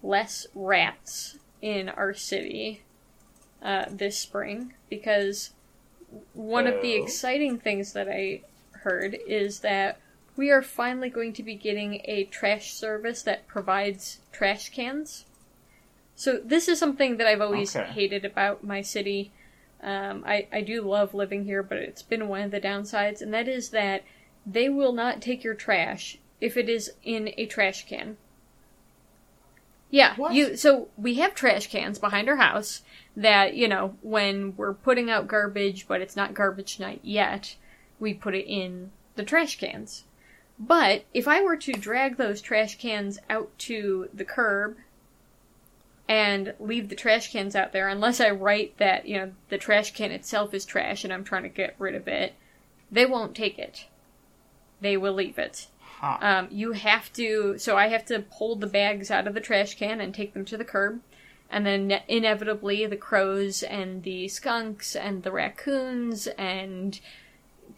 less 0.03 0.47
rats 0.55 1.38
in 1.61 1.89
our 1.89 2.13
city 2.13 2.81
uh, 3.61 3.85
this 3.89 4.17
spring 4.17 4.73
because 4.89 5.51
one 6.33 6.67
of 6.67 6.81
the 6.81 6.95
Oh. 6.95 7.03
exciting 7.03 7.59
things 7.59 7.93
that 7.93 8.07
I 8.09 8.41
heard 8.83 9.17
is 9.27 9.59
that 9.59 9.99
we 10.35 10.49
are 10.49 10.61
finally 10.61 11.09
going 11.09 11.33
to 11.33 11.43
be 11.43 11.55
getting 11.55 12.01
a 12.05 12.23
trash 12.25 12.71
service 12.73 13.21
that 13.23 13.47
provides 13.47 14.19
trash 14.31 14.69
cans. 14.69 15.25
So 16.15 16.37
this 16.37 16.67
is 16.67 16.79
something 16.79 17.17
that 17.17 17.27
I've 17.27 17.41
always 17.41 17.75
Okay. 17.75 17.91
hated 17.91 18.25
about 18.25 18.63
my 18.63 18.81
city. 18.81 19.31
Um, 19.81 20.23
I 20.25 20.47
I 20.51 20.61
do 20.61 20.81
love 20.81 21.13
living 21.13 21.45
here, 21.45 21.63
but 21.63 21.77
it's 21.77 22.01
been 22.01 22.27
one 22.27 22.41
of 22.41 22.51
the 22.51 22.59
downsides, 22.61 23.21
and 23.21 23.33
that 23.33 23.47
is 23.47 23.69
that 23.69 24.03
they 24.45 24.67
will 24.69 24.93
not 24.93 25.21
take 25.21 25.43
your 25.43 25.53
trash 25.53 26.17
if 26.41 26.57
it 26.57 26.69
is 26.69 26.91
in 27.03 27.33
a 27.37 27.45
trash 27.45 27.85
can. 27.85 28.17
Yeah, 29.89 30.15
What? 30.15 30.33
you. 30.33 30.55
So 30.55 30.89
we 30.97 31.15
have 31.15 31.33
trash 31.33 31.67
cans 31.67 31.97
behind 31.97 32.29
our 32.29 32.35
house 32.35 32.83
that 33.15 33.55
you 33.55 33.67
know 33.67 33.95
when 34.01 34.55
we're 34.55 34.73
putting 34.73 35.09
out 35.09 35.27
garbage, 35.27 35.87
but 35.87 36.01
it's 36.01 36.15
not 36.15 36.33
garbage 36.33 36.79
night 36.79 37.01
yet. 37.03 37.55
We 37.99 38.13
put 38.13 38.35
it 38.35 38.45
in 38.45 38.91
the 39.15 39.23
trash 39.23 39.57
cans. 39.57 40.05
But 40.59 41.05
if 41.13 41.27
I 41.27 41.41
were 41.41 41.55
to 41.55 41.71
drag 41.71 42.17
those 42.17 42.41
trash 42.41 42.77
cans 42.77 43.17
out 43.29 43.57
to 43.59 44.09
the 44.13 44.25
curb 44.25 44.77
and 46.07 46.53
leave 46.59 46.89
the 46.89 46.95
trash 46.95 47.31
cans 47.31 47.55
out 47.55 47.71
there, 47.71 47.87
unless 47.87 48.19
I 48.19 48.29
write 48.31 48.77
that, 48.77 49.07
you 49.07 49.17
know, 49.17 49.31
the 49.47 49.57
trash 49.57 49.93
can 49.93 50.11
itself 50.11 50.53
is 50.53 50.65
trash 50.65 51.03
and 51.03 51.13
I'm 51.13 51.23
trying 51.23 51.43
to 51.43 51.49
get 51.49 51.75
rid 51.79 51.95
of 51.95 52.07
it, 52.09 52.33
they 52.91 53.05
won't 53.05 53.35
take 53.35 53.57
it. 53.57 53.85
They 54.81 54.97
will 54.97 55.13
leave 55.13 55.39
it. 55.39 55.67
Huh. 55.99 56.17
Um, 56.21 56.47
you 56.49 56.71
have 56.71 57.11
to, 57.13 57.57
so 57.57 57.75
I 57.75 57.87
have 57.87 58.05
to 58.05 58.19
pull 58.19 58.55
the 58.55 58.67
bags 58.67 59.11
out 59.11 59.27
of 59.27 59.33
the 59.33 59.41
trash 59.41 59.75
can 59.75 59.99
and 59.99 60.13
take 60.13 60.33
them 60.33 60.45
to 60.45 60.57
the 60.57 60.63
curb. 60.63 61.01
And 61.49 61.65
then 61.65 62.01
inevitably 62.07 62.85
the 62.85 62.95
crows 62.95 63.63
and 63.63 64.03
the 64.03 64.27
skunks 64.27 64.95
and 64.95 65.23
the 65.23 65.31
raccoons 65.31 66.27
and 66.27 66.99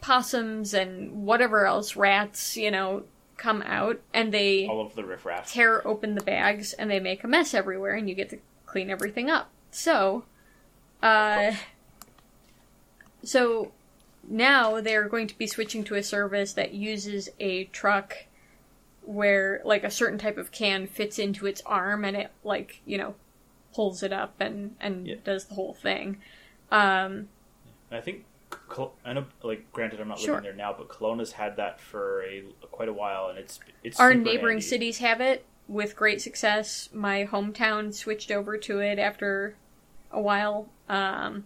possums 0.00 0.72
and 0.72 1.26
whatever 1.26 1.66
else, 1.66 1.96
rats, 1.96 2.56
you 2.56 2.70
know, 2.70 3.04
come 3.38 3.62
out 3.62 4.00
and 4.14 4.32
they 4.32 4.68
All 4.68 4.82
of 4.82 4.94
the 4.94 5.04
riffraff. 5.04 5.50
tear 5.50 5.86
open 5.86 6.14
the 6.14 6.22
bags 6.22 6.74
and 6.74 6.88
they 6.88 7.00
make 7.00 7.24
a 7.24 7.28
mess 7.28 7.54
everywhere 7.54 7.94
and 7.94 8.08
you 8.08 8.14
get 8.14 8.30
to 8.30 8.38
clean 8.66 8.88
everything 8.88 9.30
up. 9.30 9.50
So, 9.72 10.24
uh, 11.02 11.52
so 13.24 13.72
now 14.28 14.80
they're 14.80 15.08
going 15.08 15.26
to 15.28 15.36
be 15.38 15.46
switching 15.46 15.84
to 15.84 15.94
a 15.94 16.02
service 16.02 16.52
that 16.54 16.72
uses 16.74 17.28
a 17.40 17.64
truck 17.64 18.16
where 19.02 19.60
like 19.64 19.82
a 19.84 19.90
certain 19.90 20.18
type 20.18 20.38
of 20.38 20.52
can 20.52 20.86
fits 20.86 21.18
into 21.18 21.46
its 21.46 21.60
arm 21.66 22.04
and 22.04 22.16
it 22.16 22.30
like, 22.44 22.80
you 22.86 22.96
know, 22.96 23.14
pulls 23.74 24.02
it 24.02 24.12
up 24.12 24.34
and 24.40 24.76
and 24.80 25.06
Yeah. 25.06 25.16
does 25.24 25.46
the 25.46 25.54
whole 25.54 25.74
thing. 25.74 26.18
Um 26.70 27.28
I 27.90 28.00
think, 28.00 28.24
I 29.04 29.12
know, 29.12 29.26
like, 29.42 29.70
granted, 29.72 30.00
I'm 30.00 30.08
not 30.08 30.18
Sure. 30.18 30.34
living 30.36 30.44
there 30.44 30.54
now, 30.54 30.72
but 30.72 30.88
Kelowna's 30.88 31.32
had 31.32 31.56
that 31.56 31.80
for 31.80 32.22
a 32.24 32.42
quite 32.70 32.88
a 32.88 32.92
while, 32.92 33.28
and 33.28 33.38
it's 33.38 33.60
it's 33.82 34.00
our 34.00 34.14
neighboring 34.14 34.56
handy. 34.56 34.66
cities 34.66 34.98
have 34.98 35.20
it 35.20 35.44
with 35.68 35.96
great 35.96 36.20
success. 36.22 36.88
My 36.92 37.26
hometown 37.26 37.92
switched 37.94 38.30
over 38.30 38.56
to 38.58 38.80
it 38.80 38.98
after 38.98 39.56
a 40.10 40.20
while. 40.20 40.68
Um, 40.88 41.44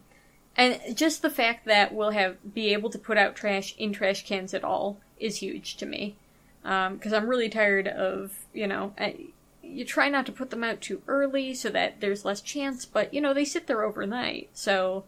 and 0.57 0.81
just 0.97 1.23
the 1.23 1.31
fact 1.31 1.65
that 1.67 1.95
we'll 1.95 2.11
have 2.11 2.55
be 2.55 2.73
able 2.73 2.91
to 2.91 2.99
put 2.99 3.19
out 3.19 3.37
trash 3.37 3.75
in 3.77 3.93
trash 3.93 4.27
cans 4.27 4.55
at 4.55 4.65
all 4.65 4.99
is 5.19 5.37
huge 5.39 5.77
to 5.77 5.87
me. 5.87 6.17
Because 6.63 7.13
I'm 7.13 7.29
really 7.29 7.49
tired 7.49 7.87
of 7.89 8.33
you 8.53 8.67
know. 8.67 8.93
I, 8.99 9.17
you 9.63 9.85
try 9.85 10.09
not 10.09 10.27
to 10.27 10.33
put 10.33 10.51
them 10.51 10.63
out 10.63 10.81
too 10.81 11.03
early 11.09 11.53
so 11.53 11.71
that 11.71 12.01
there's 12.01 12.25
less 12.25 12.41
chance, 12.41 12.85
but 12.85 13.13
you 13.13 13.21
know 13.21 13.35
they 13.35 13.45
sit 13.45 13.67
there 13.67 13.83
overnight, 13.83 14.49
so 14.55 15.05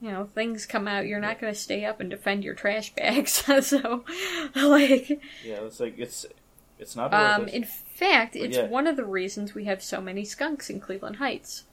you 0.00 0.10
know 0.10 0.28
things 0.34 0.66
come 0.66 0.86
out. 0.88 1.06
You're 1.06 1.20
not 1.20 1.40
going 1.40 1.52
to 1.52 1.58
stay 1.58 1.84
up 1.84 2.00
and 2.00 2.10
defend 2.10 2.44
your 2.44 2.54
trash 2.54 2.92
bags, 2.94 3.32
so 3.66 4.04
like 4.54 5.08
Yeah, 5.44 5.60
it's 5.62 5.80
like 5.80 5.94
it's 5.98 6.26
it's 6.78 6.96
not. 6.96 7.14
um, 7.14 7.42
worth 7.42 7.48
it. 7.50 7.54
in 7.54 7.64
fact, 7.64 8.36
it's 8.36 8.56
yeah. 8.56 8.66
one 8.66 8.86
of 8.86 8.96
the 8.96 9.04
reasons 9.04 9.54
we 9.54 9.64
have 9.64 9.82
so 9.82 10.00
many 10.00 10.24
skunks 10.24 10.68
in 10.70 10.80
Cleveland 10.80 11.16
Heights. 11.16 11.64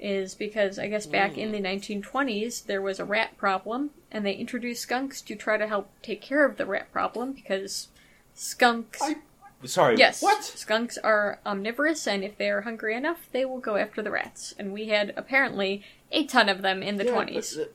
Is 0.00 0.34
because 0.34 0.78
I 0.78 0.86
guess 0.88 1.06
back 1.06 1.36
in 1.36 1.50
mm. 1.50 1.52
the 1.52 1.96
1920s 1.96 2.66
there 2.66 2.80
was 2.80 3.00
a 3.00 3.04
rat 3.04 3.36
problem, 3.36 3.90
and 4.12 4.24
they 4.24 4.34
introduced 4.34 4.82
skunks 4.82 5.20
to 5.22 5.34
try 5.34 5.56
to 5.56 5.66
help 5.66 5.90
take 6.02 6.20
care 6.20 6.44
of 6.44 6.56
the 6.56 6.66
rat 6.66 6.92
problem 6.92 7.32
because 7.32 7.88
skunks. 8.34 9.02
I- 9.02 9.16
Sorry. 9.64 9.96
Yes, 9.96 10.22
What? 10.22 10.44
skunks 10.44 10.98
are 10.98 11.40
omnivorous, 11.44 12.06
and 12.06 12.22
if 12.22 12.38
they 12.38 12.48
are 12.48 12.60
hungry 12.60 12.94
enough, 12.94 13.28
they 13.32 13.44
will 13.44 13.58
go 13.58 13.74
after 13.74 14.02
the 14.02 14.10
rats. 14.12 14.54
And 14.56 14.72
we 14.72 14.86
had 14.86 15.12
apparently 15.16 15.82
a 16.12 16.24
ton 16.26 16.48
of 16.48 16.62
them 16.62 16.80
in 16.80 16.96
the 16.96 17.04
Yeah, 17.04 17.14
but 17.16 17.28
20s. 17.28 17.68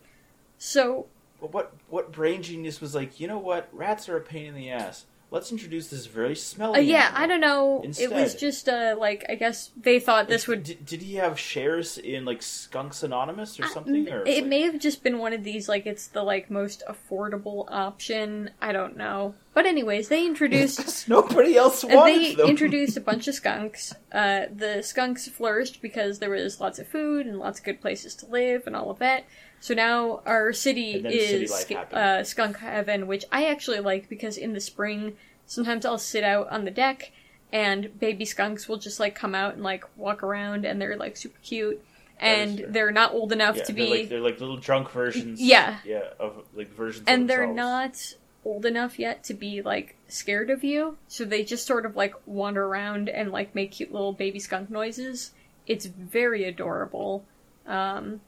So 0.58 1.08
what 1.40 1.74
what 1.90 2.12
brain 2.12 2.42
genius 2.42 2.80
was 2.80 2.96
like? 2.96 3.20
You 3.20 3.28
know 3.28 3.38
what? 3.38 3.68
Rats 3.72 4.08
are 4.08 4.18
a 4.18 4.22
pain 4.22 4.46
in 4.46 4.56
the 4.56 4.70
ass. 4.70 5.06
Let's 5.34 5.52
introduce 5.52 5.88
this 5.88 6.06
very 6.06 6.36
smelly. 6.36 6.78
uh, 6.78 6.82
yeah. 6.84 7.12
I 7.16 7.26
don't 7.26 7.42
know. 7.42 7.82
It 7.84 8.12
was 8.12 8.36
just 8.36 8.70
uh, 8.70 8.96
like 9.00 9.26
I 9.28 9.34
guess 9.34 9.72
they 9.76 10.00
thought 10.00 10.28
this 10.28 10.48
would 10.48 10.62
Did, 10.64 10.86
did 10.86 11.02
he 11.02 11.16
have 11.16 11.40
shares 11.40 11.98
in 11.98 12.24
like 12.24 12.44
Skunks 12.44 13.02
Anonymous 13.02 13.60
or 13.60 13.66
something? 13.66 14.08
Or 14.10 14.22
It 14.28 14.42
like- 14.42 14.46
may 14.46 14.62
have 14.62 14.78
just 14.78 15.02
been 15.02 15.18
one 15.18 15.34
of 15.34 15.44
these, 15.44 15.68
like 15.68 15.88
it's 15.88 16.06
the 16.08 16.22
like 16.22 16.52
most 16.52 16.84
affordable 16.88 17.66
option. 17.72 18.52
I 18.62 18.72
don't 18.74 18.96
know. 18.96 19.34
But 19.56 19.66
anyways, 19.66 20.08
they 20.10 20.24
introduced 20.24 21.10
nobody 21.10 21.58
else 21.58 21.84
wanted 21.84 22.16
they 22.16 22.36
them. 22.36 22.48
introduced 22.50 22.96
a 22.96 23.02
bunch 23.02 23.28
of 23.28 23.34
skunks. 23.34 23.92
Uh, 24.12 24.44
the 24.56 24.84
skunks 24.84 25.28
flourished 25.28 25.82
because 25.82 26.20
there 26.20 26.30
was 26.30 26.62
lots 26.62 26.78
of 26.78 26.88
food 26.88 27.26
and 27.26 27.40
lots 27.40 27.58
of 27.58 27.66
good 27.66 27.82
places 27.82 28.14
to 28.18 28.28
live 28.28 28.68
and 28.68 28.76
all 28.76 28.92
of 28.92 29.00
that. 29.00 29.26
So 29.64 29.74
now 29.74 30.20
our 30.26 30.52
city 30.52 31.02
city 31.02 31.16
is 31.16 31.64
happened. 31.70 31.98
uh, 31.98 32.24
skunk 32.26 32.58
heaven, 32.58 33.08
which 33.08 33.24
I 33.32 33.46
actually 33.46 33.80
like 33.80 34.10
because 34.10 34.36
in 34.36 34.52
the 34.52 34.60
spring, 34.60 35.16
sometimes 35.46 35.86
I'll 35.86 35.98
sit 35.98 36.22
out 36.26 36.50
on 36.50 36.66
the 36.66 36.70
deck 36.70 37.14
and 37.54 37.98
baby 37.98 38.26
skunks 38.26 38.68
will 38.68 38.76
just 38.76 39.00
like 39.00 39.16
come 39.16 39.34
out 39.34 39.54
and 39.54 39.64
like 39.64 39.86
walk 39.96 40.22
around 40.22 40.66
and 40.66 40.82
they're 40.82 40.98
like 40.98 41.16
super 41.16 41.40
cute. 41.42 41.82
And 42.20 42.66
they're 42.68 42.92
not 42.92 43.14
old 43.14 43.32
enough 43.32 43.56
yeah, 43.56 43.64
to 43.64 43.72
they're 43.72 43.86
be 43.86 44.00
like 44.00 44.10
they're 44.10 44.20
like 44.20 44.42
little 44.42 44.58
drunk 44.58 44.90
versions. 44.92 45.40
Yeah. 45.42 45.78
yeah, 45.86 46.10
of 46.20 46.44
like 46.54 46.76
versions. 46.76 47.06
and 47.08 47.30
they're 47.30 47.48
not 47.48 48.16
old 48.44 48.66
enough 48.66 49.00
yet 49.00 49.24
to 49.24 49.34
be 49.34 49.62
like 49.62 49.96
scared 50.10 50.50
of 50.50 50.66
you 50.66 50.98
so 51.08 51.24
they 51.24 51.42
just 51.42 51.66
sort 51.66 51.86
of 51.86 51.96
like 51.96 52.14
wander 52.26 52.66
around 52.66 53.08
and 53.08 53.32
like 53.32 53.56
make 53.56 53.72
cute 53.72 53.94
little 53.94 54.12
baby 54.12 54.40
skunk 54.40 54.70
noises 54.70 55.32
it's 55.66 55.86
very 55.86 56.44
adorable 56.44 57.24
um 57.66 58.20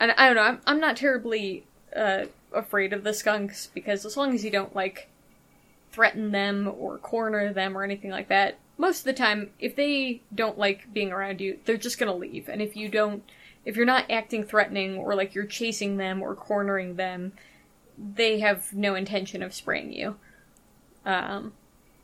and 0.00 0.12
i 0.12 0.26
don't 0.26 0.36
know 0.36 0.42
i'm, 0.42 0.60
I'm 0.66 0.80
not 0.80 0.96
terribly 0.96 1.64
uh 1.94 2.26
afraid 2.52 2.92
of 2.92 3.04
the 3.04 3.12
skunks 3.12 3.68
because 3.74 4.04
as 4.04 4.16
long 4.16 4.34
as 4.34 4.44
you 4.44 4.50
don't 4.50 4.74
like 4.74 5.08
threaten 5.92 6.30
them 6.30 6.72
or 6.78 6.98
corner 6.98 7.52
them 7.52 7.76
or 7.76 7.82
anything 7.84 8.10
like 8.10 8.28
that 8.28 8.58
most 8.78 9.00
of 9.00 9.04
the 9.04 9.12
time 9.12 9.50
if 9.58 9.76
they 9.76 10.20
don't 10.34 10.58
like 10.58 10.92
being 10.92 11.12
around 11.12 11.40
you 11.40 11.58
they're 11.64 11.76
just 11.76 11.98
gonna 11.98 12.14
leave 12.14 12.48
and 12.48 12.60
if 12.62 12.76
you 12.76 12.88
don't 12.88 13.22
if 13.64 13.76
you're 13.76 13.84
not 13.86 14.10
acting 14.10 14.44
threatening 14.44 14.96
or 14.96 15.14
like 15.14 15.34
you're 15.34 15.44
chasing 15.46 15.96
them 15.96 16.22
or 16.22 16.34
cornering 16.34 16.96
them 16.96 17.32
they 17.98 18.40
have 18.40 18.72
no 18.74 18.94
intention 18.94 19.42
of 19.42 19.54
spraying 19.54 19.90
you. 19.90 20.16
Um, 21.06 21.54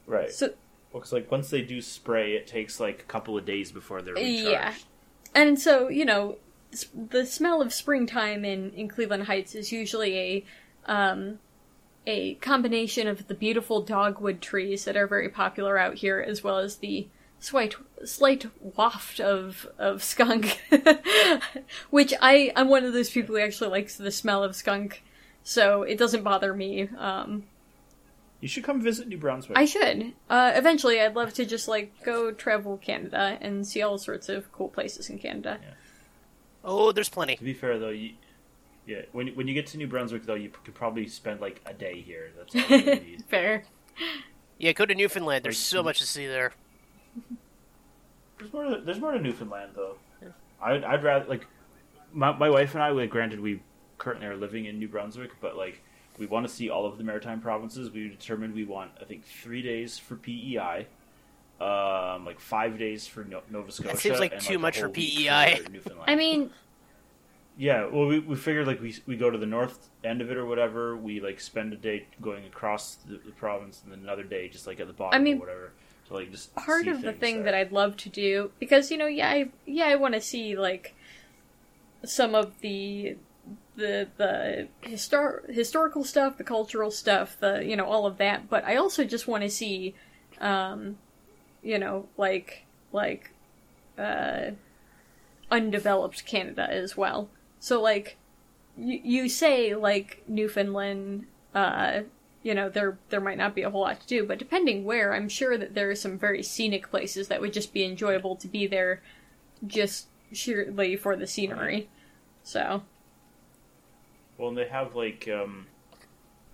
right. 0.07 0.31
so 0.31 0.55
Well, 0.93 1.03
'cause, 1.03 1.13
like 1.13 1.31
once 1.31 1.51
they 1.51 1.61
do 1.61 1.83
spray, 1.83 2.35
it 2.35 2.47
takes 2.47 2.81
like 2.81 3.01
a 3.01 3.05
couple 3.05 3.37
of 3.37 3.45
days 3.45 3.73
before 3.73 4.01
they're 4.01 4.15
recharged. 4.15 4.49
Yeah. 4.49 4.73
and 5.35 5.61
so 5.61 5.89
you 5.89 6.07
know, 6.07 6.39
the 7.11 7.27
smell 7.27 7.61
of 7.63 7.73
springtime 7.73 8.45
in 8.45 8.71
in 8.73 8.89
Cleveland 8.89 9.25
Heights 9.25 9.55
is 9.55 9.73
usually 9.73 10.19
a 10.19 10.45
um, 10.87 11.39
a 12.07 12.35
combination 12.35 13.07
of 13.07 13.29
the 13.29 13.35
beautiful 13.35 13.81
dogwood 13.83 14.41
trees 14.41 14.85
that 14.85 14.97
are 14.97 15.07
very 15.07 15.29
popular 15.29 15.79
out 15.79 15.95
here, 15.95 16.21
as 16.21 16.43
well 16.43 16.59
as 16.59 16.77
the 16.77 17.09
slight 17.39 17.75
slight 18.05 18.47
waft 18.61 19.21
of 19.21 19.67
of 19.79 20.03
skunk, 20.03 20.61
which 21.91 22.15
I 22.21 22.53
I'm 22.57 22.69
one 22.69 22.85
of 22.85 22.93
those 22.93 23.11
people 23.11 23.35
who 23.37 23.41
actually 23.43 23.71
likes 23.71 23.97
the 23.97 24.11
smell 24.11 24.43
of 24.43 24.57
skunk, 24.57 25.03
so 25.43 25.83
it 25.83 25.99
doesn't 25.99 26.23
bother 26.23 26.55
me. 26.55 26.89
Um, 26.99 27.45
You 28.41 28.49
should 28.49 28.65
come 28.65 28.81
visit 28.81 29.07
New 29.07 29.19
Brunswick. 29.19 29.57
I 29.57 29.67
should. 29.67 30.13
Uh, 30.29 30.53
eventually, 30.57 31.01
I'd 31.01 31.15
love 31.15 31.33
to 31.35 31.45
just 31.45 31.69
like 31.69 31.93
go 32.05 32.33
travel 32.33 32.79
Canada 32.79 33.39
and 33.41 33.67
see 33.67 33.83
all 33.83 33.99
sorts 33.99 34.29
of 34.29 34.51
cool 34.53 34.69
places 34.69 35.09
in 35.11 35.19
Canada. 35.19 35.61
Oh, 36.65 36.93
there's 36.93 37.09
plenty. 37.09 37.37
To 37.37 37.45
be 37.45 37.55
fair, 37.55 37.79
though, 37.79 37.89
you, 37.91 38.13
yeah, 38.87 39.03
when 39.13 39.29
when 39.29 39.49
you 39.49 39.55
get 39.55 39.67
to 39.69 39.77
New 39.79 39.87
Brunswick, 39.87 40.25
though, 40.25 40.35
you 40.35 40.51
could 40.65 40.75
probably 40.75 41.07
spend 41.09 41.41
like 41.41 41.61
a 41.67 41.73
day 41.75 42.01
here. 42.01 42.31
That's 42.37 42.55
all 42.55 42.79
you 42.79 42.85
need. 42.85 43.25
Fair. 43.29 43.65
Yeah, 44.59 44.73
go 44.73 44.87
to 44.87 44.95
Newfoundland. 44.95 45.45
There's 45.45 45.57
Like, 45.59 45.65
so 45.79 45.83
much 45.83 45.99
to 45.99 46.07
see 46.07 46.27
there. 46.27 46.53
There's 48.39 48.53
more. 48.53 48.65
To, 48.65 48.81
there's 48.81 48.99
more 49.01 49.13
to 49.13 49.21
Newfoundland, 49.21 49.73
though. 49.75 49.97
I'd, 50.61 50.83
I'd 50.85 51.03
rather 51.05 51.27
like 51.27 51.47
my 52.13 52.33
my 52.33 52.51
wife 52.51 52.75
and 52.75 52.83
I. 52.83 52.91
Like, 52.91 53.11
granted, 53.11 53.41
we 53.41 53.61
currently 53.99 54.27
are 54.27 54.37
living 54.37 54.65
in 54.67 54.79
New 54.79 54.89
Brunswick, 54.89 55.31
but 55.41 55.57
like 55.57 55.81
we 56.19 56.27
want 56.27 56.47
to 56.47 56.53
see 56.53 56.69
all 56.71 56.85
of 56.87 56.99
the 56.99 57.05
maritime 57.05 57.41
provinces. 57.41 57.91
We 57.91 58.09
determined 58.09 58.55
we 58.55 58.65
want, 58.65 58.91
I 59.01 59.05
think, 59.05 59.25
three 59.25 59.63
days 59.63 59.99
for 59.99 60.17
PEI. 60.17 60.87
Um, 61.61 62.25
like 62.27 62.41
five 62.41 62.77
days 62.79 63.07
for 63.07 63.23
no- 63.25 63.43
Nova 63.51 63.71
Scotia. 63.71 63.93
That 63.93 63.99
seems 63.99 64.19
like 64.19 64.33
and, 64.33 64.41
too 64.41 64.57
a 64.57 64.59
much 64.59 64.79
for 64.79 64.87
whole 64.87 64.95
PEI. 64.95 65.61
for 65.83 65.93
I 66.09 66.17
mean, 66.17 66.51
Yeah, 67.57 67.87
well, 67.87 68.07
we, 68.07 68.19
we 68.19 68.35
figured 68.35 68.67
like 68.67 68.81
we 68.81 68.97
we 69.07 69.17
go 69.17 69.31
to 69.31 69.39
the 69.39 69.47
north 69.47 69.89
end 70.03 70.21
of 70.21 70.31
it 70.31 70.37
or 70.37 70.45
whatever. 70.47 70.97
We 70.97 71.21
like 71.21 71.39
spend 71.41 71.73
a 71.73 71.77
day 71.77 72.07
going 72.21 72.47
across 72.47 72.97
the, 73.07 73.19
the 73.25 73.31
province, 73.33 73.81
and 73.85 73.93
then 73.93 74.01
another 74.01 74.25
day 74.25 74.49
just 74.49 74.67
like 74.67 74.81
at 74.81 74.89
the 74.89 74.93
bottom 74.93 75.21
I 75.21 75.23
mean, 75.23 75.37
or 75.37 75.41
whatever. 75.41 75.73
to 76.09 76.15
like 76.15 76.31
just 76.33 76.53
part 76.57 76.85
see 76.85 76.91
of 76.91 77.03
the 77.03 77.13
thing 77.13 77.37
there. 77.37 77.45
that 77.45 77.55
I'd 77.55 77.71
love 77.73 77.97
to 77.99 78.09
do 78.09 78.51
because 78.59 78.91
you 78.91 78.97
know 78.99 79.07
yeah 79.07 79.31
I 79.31 79.51
yeah 79.67 79.85
I 79.87 79.95
want 79.97 80.15
to 80.15 80.21
see 80.21 80.57
like 80.57 80.95
some 82.05 82.35
of 82.35 82.59
the 82.61 83.17
the 83.77 84.09
the 84.17 84.69
histor- 84.83 85.49
historical 85.49 86.05
stuff, 86.05 86.39
the 86.39 86.45
cultural 86.45 86.91
stuff, 86.91 87.37
the 87.39 87.63
you 87.65 87.77
know 87.77 87.87
all 87.87 88.07
of 88.07 88.17
that, 88.19 88.49
but 88.49 88.65
I 88.65 88.77
also 88.77 89.05
just 89.05 89.29
want 89.29 89.43
to 89.45 89.51
see 89.51 89.95
um 90.41 90.99
you 91.63 91.79
know 91.79 92.09
like 92.17 92.65
like 92.93 93.31
uh 93.99 94.51
undeveloped 95.51 96.25
Canada 96.27 96.69
as 96.71 96.97
well. 96.97 97.29
So 97.59 97.81
like 97.81 98.17
you 98.77 99.29
say 99.29 99.75
like 99.75 100.23
Newfoundland 100.27 101.27
uh 101.55 102.01
you 102.43 102.55
know 102.55 102.69
there 102.69 102.99
there 103.11 103.21
might 103.21 103.39
not 103.39 103.55
be 103.55 103.63
a 103.63 103.71
whole 103.71 103.83
lot 103.83 104.01
to 104.01 104.07
do 104.07 104.25
but 104.25 104.39
depending 104.39 104.85
where 104.85 105.15
i'm 105.15 105.29
sure 105.29 105.57
that 105.57 105.75
there 105.75 105.91
are 105.91 105.95
some 105.95 106.19
very 106.19 106.43
scenic 106.43 106.91
places 106.91 107.29
that 107.29 107.41
would 107.41 107.53
just 107.53 107.73
be 107.73 107.85
enjoyable 107.85 108.35
to 108.35 108.49
be 108.49 108.67
there 108.67 109.03
just 109.67 110.09
sheerly 110.33 110.97
for 110.97 111.15
the 111.15 111.27
scenery 111.27 111.89
so 112.43 112.83
Well, 114.37 114.49
and 114.49 114.59
they 114.59 114.67
have 114.67 114.95
like 114.95 115.29
um, 115.33 115.67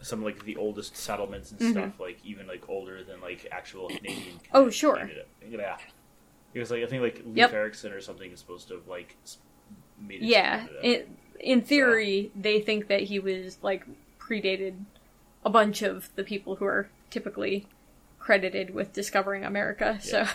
some 0.03 0.23
like 0.23 0.45
the 0.45 0.57
oldest 0.57 0.97
settlements 0.97 1.51
and 1.51 1.61
Mhm. 1.61 1.71
stuff, 1.73 2.01
like 2.01 2.19
even 2.25 2.47
like 2.47 2.69
older 2.69 3.03
than 3.05 3.21
like 3.21 3.47
actual 3.51 3.89
Canadian. 3.89 4.41
Oh, 4.53 4.71
sure. 4.71 4.97
Canada. 4.97 5.25
Yeah, 5.49 5.77
because 6.53 6.71
like 6.71 6.83
I 6.83 6.87
think 6.87 7.03
like 7.03 7.17
Leif 7.25 7.37
Yep. 7.37 7.53
Erikson 7.53 7.93
or 7.93 8.01
something 8.01 8.31
is 8.31 8.39
supposed 8.41 8.69
to 8.69 8.75
have 8.75 8.87
like 8.89 9.17
made 10.01 10.23
it. 10.23 10.29
yeah 10.29 10.67
it, 10.83 11.09
in 11.41 11.61
theory 11.63 12.31
they 12.35 12.61
think 12.61 12.87
that 12.89 13.03
he 13.03 13.19
was 13.19 13.59
like 13.63 13.85
predated 14.21 14.75
a 15.45 15.51
bunch 15.51 15.83
of 15.83 16.09
the 16.17 16.25
people 16.25 16.57
who 16.57 16.65
are 16.65 16.89
typically 17.11 17.67
credited 18.21 18.71
with 18.75 18.93
discovering 18.93 19.45
america 19.45 19.99
so 20.01 20.27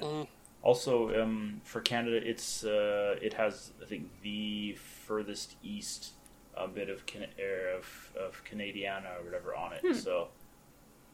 Mm. 0.00 0.26
Also, 0.62 1.22
um, 1.22 1.60
for 1.64 1.80
Canada, 1.80 2.16
it's 2.24 2.64
uh, 2.64 3.16
it 3.20 3.34
has 3.34 3.72
I 3.82 3.86
think 3.86 4.08
the 4.22 4.74
furthest 5.06 5.56
east 5.62 6.12
uh, 6.56 6.66
bit 6.66 6.88
of 6.88 7.04
Can- 7.06 7.26
er, 7.40 7.76
of 7.76 8.12
of 8.18 8.42
Canadiana 8.44 9.20
or 9.20 9.24
whatever 9.24 9.54
on 9.54 9.72
it. 9.72 9.80
Hmm. 9.82 9.92
So 9.94 10.28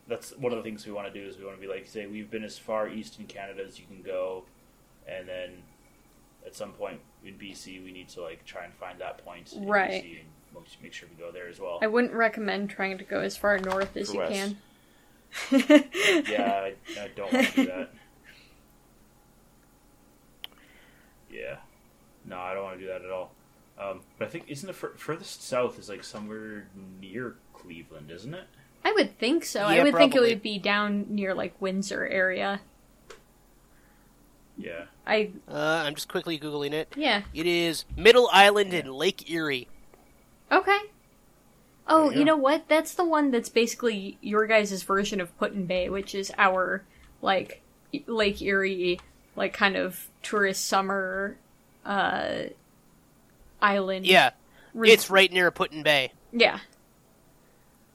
that's 0.08 0.36
one 0.36 0.52
of 0.52 0.58
the 0.58 0.62
things 0.64 0.86
we 0.86 0.92
want 0.92 1.12
to 1.12 1.20
do 1.20 1.26
is 1.26 1.38
we 1.38 1.44
want 1.44 1.56
to 1.56 1.60
be 1.60 1.72
like 1.72 1.86
say 1.86 2.06
we've 2.06 2.30
been 2.30 2.44
as 2.44 2.58
far 2.58 2.88
east 2.88 3.18
in 3.18 3.26
Canada 3.26 3.64
as 3.66 3.78
you 3.78 3.86
can 3.86 4.02
go, 4.02 4.44
and 5.06 5.28
then 5.28 5.50
at 6.46 6.54
some 6.54 6.72
point 6.72 7.00
in 7.24 7.34
BC 7.34 7.82
we 7.84 7.92
need 7.92 8.08
to 8.10 8.22
like 8.22 8.44
try 8.44 8.64
and 8.64 8.74
find 8.74 9.00
that 9.00 9.24
point 9.24 9.52
in 9.52 9.66
Right. 9.66 10.02
BC 10.04 10.18
and 10.20 10.66
make 10.82 10.92
sure 10.92 11.08
we 11.16 11.22
go 11.22 11.30
there 11.30 11.48
as 11.48 11.60
well. 11.60 11.78
i 11.80 11.86
wouldn't 11.86 12.12
recommend 12.12 12.68
trying 12.70 12.98
to 12.98 13.04
go 13.04 13.20
as 13.20 13.36
far 13.36 13.56
north 13.58 13.96
as 13.96 14.08
For 14.08 14.14
you 14.14 14.18
west. 14.18 14.32
can 14.32 14.56
yeah, 16.28 16.52
I, 16.52 16.74
I 17.00 17.08
don't 17.14 17.32
want 17.32 17.46
to 17.46 17.54
do 17.54 17.66
that. 17.66 17.90
Yeah, 21.32 21.58
no, 22.24 22.38
I 22.38 22.54
don't 22.54 22.64
want 22.64 22.78
to 22.80 22.84
do 22.84 22.90
that 22.90 23.02
at 23.02 23.10
all. 23.12 23.30
Um, 23.82 24.00
but 24.18 24.28
I 24.28 24.30
think 24.30 24.44
isn't 24.48 24.66
the 24.66 24.72
fur- 24.74 24.94
furthest 24.96 25.42
south 25.42 25.78
is 25.78 25.88
like 25.88 26.04
somewhere 26.04 26.68
near 27.00 27.36
Cleveland, 27.54 28.10
isn't 28.10 28.34
it? 28.34 28.44
I 28.84 28.92
would 28.92 29.18
think 29.18 29.44
so. 29.44 29.62
I 29.62 29.76
Yeah, 29.76 29.84
would 29.84 29.94
think 29.96 30.14
it 30.14 30.20
would 30.20 30.42
be 30.42 30.58
down 30.58 31.06
near 31.08 31.34
like 31.34 31.54
Windsor 31.60 32.06
area. 32.06 32.60
Yeah. 34.56 34.84
I 35.06 35.30
Uh, 35.48 35.82
I'm 35.86 35.94
just 35.94 36.08
quickly 36.08 36.38
googling 36.38 36.72
it. 36.72 36.92
yeah. 36.96 37.22
It 37.32 37.46
is 37.46 37.84
Middle 37.96 38.28
Island 38.32 38.74
in 38.74 38.86
Lake 38.92 39.30
Erie. 39.30 39.68
Okay. 40.52 40.78
Oh, 41.86 42.10
you 42.10 42.20
you 42.20 42.24
know 42.24 42.36
what? 42.36 42.68
That's 42.68 42.94
the 42.94 43.04
one 43.04 43.30
that's 43.30 43.48
basically 43.48 44.18
your 44.20 44.46
guys' 44.46 44.82
version 44.82 45.20
of 45.20 45.36
Put-in-Bay, 45.38 45.88
which 45.88 46.14
is 46.14 46.30
our 46.36 46.84
like 47.22 47.62
Lake 48.06 48.40
Erie, 48.42 49.00
like 49.36 49.52
kind 49.54 49.76
of 49.76 50.08
tourist 50.22 50.66
summer 50.66 51.36
uh 51.84 52.42
island. 53.62 54.06
Yeah, 54.06 54.30
res- 54.74 54.92
it's 54.92 55.10
right 55.10 55.30
near 55.32 55.50
Put-in-Bay. 55.50 56.12
yeah. 56.32 56.58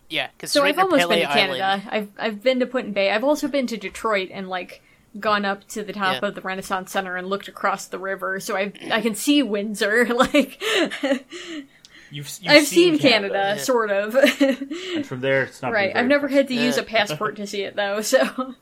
Yeah, 0.08 0.28
because 0.38 0.52
So 0.52 0.62
right 0.62 0.70
I've 0.70 0.76
near 0.76 0.86
almost 0.86 1.02
Pelee 1.04 1.10
been 1.10 1.20
to 1.22 1.30
Island. 1.32 1.60
Canada. 1.60 1.84
I've 1.92 2.10
I've 2.20 2.44
been 2.44 2.60
to 2.60 2.68
Put-in-Bay. 2.68 3.10
I've 3.10 3.24
also 3.24 3.48
been 3.48 3.66
to 3.68 3.76
Detroit 3.78 4.30
and 4.32 4.48
like 4.48 4.84
gone 5.20 5.46
up 5.46 5.68
to 5.70 5.84
the 5.84 5.94
top 5.94 6.22
Yeah. 6.22 6.28
of 6.28 6.36
the 6.36 6.42
Renaissance 6.42 6.92
Center 6.92 7.16
and 7.16 7.28
looked 7.28 7.48
across 7.48 7.88
the 7.88 7.98
river. 7.98 8.40
So 8.40 8.56
I 8.56 8.72
I 8.92 9.02
can 9.02 9.16
see 9.16 9.42
Windsor. 9.42 10.06
Like 10.14 10.62
You've, 12.12 12.30
you've 12.40 12.52
I've 12.52 12.68
seen, 12.68 13.00
Canada, 13.00 13.56
Yeah. 13.58 13.58
sort 13.58 13.90
of. 13.90 14.16
and 14.16 15.06
from 15.06 15.22
there 15.22 15.44
it's 15.44 15.62
not 15.64 15.72
right. 15.74 15.94
I've 15.96 16.06
never 16.06 16.28
had 16.28 16.48
to 16.50 16.54
use 16.54 16.78
a 16.78 16.84
passport 16.84 17.36
to 17.38 17.48
see 17.48 17.64
it 17.64 17.76
though. 17.76 18.02
So 18.02 18.54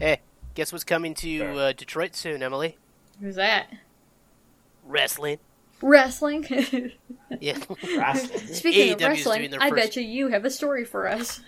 Hey, 0.00 0.20
guess 0.54 0.72
what's 0.72 0.82
coming 0.82 1.12
to 1.16 1.42
uh, 1.58 1.72
Detroit 1.72 2.16
soon, 2.16 2.42
Emily? 2.42 2.78
who's 3.20 3.34
that? 3.36 3.66
Wrestling. 4.84 5.38
Wrestling. 5.82 6.46
Yeah, 7.40 7.58
Wrestling. 7.98 8.38
Speaking 8.54 8.94
of 8.94 9.00
wrestling, 9.02 9.50
doing 9.50 9.60
I 9.60 9.68
first- 9.68 9.82
bet 9.82 9.96
you 9.96 10.02
you 10.02 10.28
have 10.28 10.46
a 10.46 10.50
story 10.50 10.86
for 10.86 11.06
us. 11.06 11.40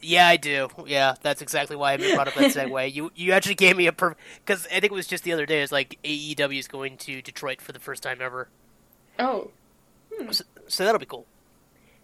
yeah, 0.00 0.26
I 0.26 0.36
do. 0.36 0.68
Yeah, 0.84 1.14
that's 1.22 1.40
exactly 1.42 1.76
why 1.76 1.92
I 1.92 1.96
brought 1.96 2.26
up 2.26 2.34
that 2.34 2.50
segue. 2.50 2.92
You 2.92 3.12
you 3.14 3.30
actually 3.30 3.54
gave 3.54 3.76
me 3.76 3.86
a 3.86 3.92
perfect 3.92 4.20
because 4.44 4.66
I 4.66 4.80
think 4.80 4.86
it 4.86 4.92
was 4.92 5.06
just 5.06 5.22
the 5.22 5.32
other 5.32 5.46
day. 5.46 5.62
It's 5.62 5.70
like 5.70 5.96
AEW 6.02 6.58
is 6.58 6.66
going 6.66 6.96
to 6.98 7.22
Detroit 7.22 7.60
for 7.62 7.70
the 7.70 7.78
first 7.78 8.02
time 8.02 8.18
ever, 8.20 8.48
Oh, 9.16 9.52
hmm. 10.12 10.30
so 10.66 10.84
that'll 10.84 10.98
be 10.98 11.06
cool. 11.06 11.26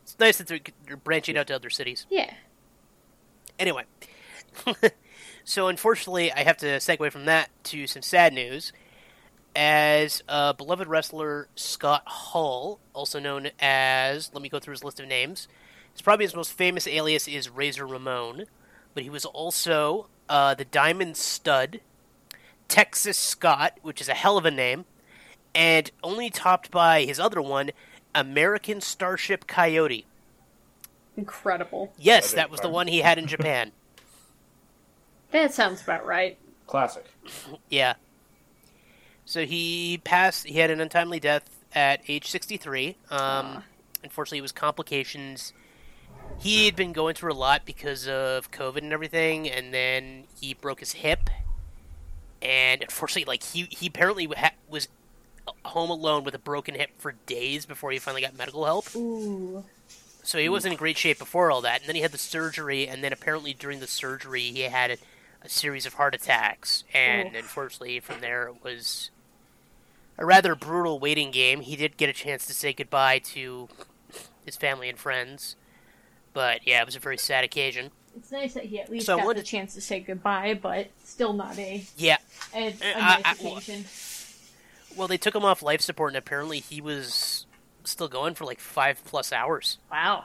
It's 0.05 0.16
nice 0.21 0.39
that 0.39 0.47
they're, 0.47 0.61
they're 0.87 0.97
branching 0.97 1.37
out 1.37 1.49
to 1.49 1.57
other 1.57 1.71
cities. 1.71 2.07
yeah. 2.09 2.35
Anyway, 3.59 3.83
so 5.45 5.66
unfortunately, 5.66 6.31
I 6.33 6.45
have 6.45 6.57
to 6.59 6.66
segue 6.77 7.11
from 7.11 7.25
that 7.25 7.51
to 7.64 7.89
some 7.89 8.03
sad 8.03 8.33
news. 8.33 8.73
As 9.61 10.23
uh, 10.29 10.53
beloved 10.53 10.87
wrestler 10.87 11.49
Scott 11.57 12.05
Hall, 12.07 12.79
also 12.95 13.19
known 13.19 13.51
as, 13.59 14.31
let 14.33 14.41
me 14.41 14.49
go 14.49 14.61
through 14.61 14.71
his 14.71 14.85
list 14.85 15.01
of 15.01 15.09
names. 15.09 15.49
His 15.93 16.01
probably 16.01 16.27
his 16.27 16.37
most 16.37 16.53
famous 16.53 16.87
alias 16.87 17.27
is 17.27 17.51
Razor 17.51 17.85
Ramon, 17.85 18.45
but 18.95 19.03
he 19.03 19.11
was 19.11 19.25
also 19.25 20.07
uh, 20.29 20.55
the 20.55 20.65
Diamond 20.65 21.17
Stud, 21.17 21.81
Texas 22.69 23.19
Scott, 23.19 23.79
which 23.83 24.01
is 24.01 24.09
a 24.09 24.15
hell 24.15 24.39
of 24.39 24.47
a 24.47 24.53
name, 24.53 24.85
and 25.57 25.91
only 26.05 26.31
topped 26.31 26.71
by 26.71 27.03
his 27.03 27.19
other 27.19 27.43
one, 27.43 27.73
American 28.15 28.81
Starship 28.81 29.49
Coyote. 29.49 30.07
Incredible. 31.17 31.93
Yes, 31.99 32.33
that 32.33 32.49
was 32.49 32.61
the 32.61 32.69
one 32.69 32.87
he 32.87 33.01
had 33.01 33.19
in 33.19 33.27
Japan. 33.27 33.73
That 35.31 35.53
sounds 35.53 35.83
about 35.83 36.07
right. 36.07 36.39
Classic. 36.67 37.05
Yeah. 37.69 37.97
So 39.29 39.45
he 39.45 40.01
passed. 40.05 40.47
He 40.47 40.59
had 40.59 40.70
an 40.70 40.81
untimely 40.81 41.20
death 41.20 41.45
at 41.74 42.01
age 42.09 42.29
63. 42.29 42.97
Um, 43.11 43.62
unfortunately, 44.03 44.39
it 44.39 44.43
was 44.43 44.53
complications. 44.53 45.53
He 46.39 46.64
had 46.64 46.74
been 46.74 46.95
going 46.95 47.14
through 47.14 47.33
a 47.33 47.35
lot 47.35 47.66
because 47.66 48.09
of 48.09 48.51
COVID 48.51 48.79
and 48.79 48.91
everything, 48.91 49.47
and 49.47 49.74
then 49.74 50.24
he 50.41 50.55
broke 50.55 50.81
his 50.81 50.93
hip. 50.93 51.29
And 52.41 52.81
unfortunately, 52.81 53.26
like 53.26 53.43
he 53.43 53.68
he 53.70 53.89
apparently 53.89 54.24
ha- 54.35 54.53
was 54.66 54.89
home 55.62 55.91
alone 55.91 56.24
with 56.24 56.35
a 56.35 56.39
broken 56.39 56.74
hip 56.74 56.93
for 56.97 57.12
days 57.26 57.66
before 57.66 57.91
he 57.91 57.99
finally 57.99 58.22
got 58.22 58.35
medical 58.35 58.64
help. 58.64 58.97
Ooh. 58.97 59.62
So 60.22 60.39
he 60.39 60.49
wasn't 60.49 60.72
in 60.72 60.79
great 60.79 60.97
shape 60.97 61.18
before 61.18 61.51
all 61.51 61.61
that, 61.61 61.81
and 61.81 61.89
then 61.89 61.97
he 61.97 62.01
had 62.03 62.12
the 62.12 62.18
surgery, 62.18 62.89
and 62.89 63.05
then 63.05 63.12
apparently 63.12 63.53
during 63.53 63.81
the 63.81 63.87
surgery 63.87 64.41
he 64.41 64.62
had 64.62 64.93
a, 64.93 64.97
a 65.43 65.51
series 65.51 65.85
of 65.85 65.95
heart 65.95 66.14
attacks, 66.14 66.85
and 66.95 67.37
unfortunately 67.37 68.01
from 68.01 68.22
there 68.22 68.49
it 68.49 68.64
was 68.64 69.11
a 70.19 70.27
rather 70.27 70.55
brutal 70.55 70.99
waiting 70.99 71.31
game. 71.31 71.61
He 71.61 71.77
did 71.77 71.97
get 71.97 72.09
a 72.09 72.12
chance 72.12 72.47
to 72.47 72.55
say 72.55 72.73
goodbye 72.73 73.21
to 73.21 73.69
his 74.45 74.57
family 74.57 74.89
and 74.89 74.99
friends, 74.99 75.57
but 76.33 76.66
yeah, 76.66 76.81
it 76.81 76.87
was 76.87 76.97
a 76.97 77.01
very 77.01 77.19
sad 77.19 77.45
occasion. 77.45 77.91
It's 78.16 78.33
nice 78.33 78.55
that 78.55 78.64
he 78.64 78.81
at 78.81 78.91
least 78.91 79.07
So 79.07 79.16
got 79.19 79.27
what 79.27 79.37
the 79.37 79.43
chance 79.43 79.75
to 79.75 79.81
say 79.81 80.01
goodbye, 80.01 80.59
but 80.61 80.89
still 81.05 81.33
not 81.35 81.57
a 81.59 81.85
Yeah, 81.97 82.16
a, 82.55 82.59
a 82.59 82.69
Uh, 82.69 82.71
nice 82.73 82.83
I- 82.85 83.23
I- 83.25 83.35
well- 83.43 83.57
occasion. 83.59 83.85
well 84.97 85.07
they 85.09 85.19
took 85.19 85.35
him 85.35 85.45
off 85.45 85.62
life 85.62 85.81
support, 85.81 86.11
and 86.12 86.16
apparently 86.16 86.59
he 86.61 86.81
was 86.81 87.47
still 87.85 88.09
going 88.09 88.35
for 88.35 88.45
like 88.45 88.59
five 88.61 89.03
plus 89.05 89.33
hours. 89.33 89.79
Wow. 89.91 90.25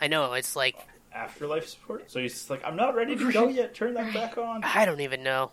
I 0.00 0.06
know 0.08 0.32
it's 0.32 0.56
like 0.56 0.76
Afterlife 1.12 1.66
support. 1.68 2.10
So 2.10 2.20
he's 2.20 2.32
just 2.32 2.48
like, 2.50 2.64
I'm 2.64 2.76
not 2.76 2.94
ready 2.94 3.16
to 3.16 3.32
go 3.32 3.48
yet. 3.48 3.74
Turn 3.74 3.94
that 3.94 4.14
back 4.14 4.38
on. 4.38 4.62
I 4.64 4.84
don't 4.86 5.00
even 5.00 5.22
know. 5.22 5.50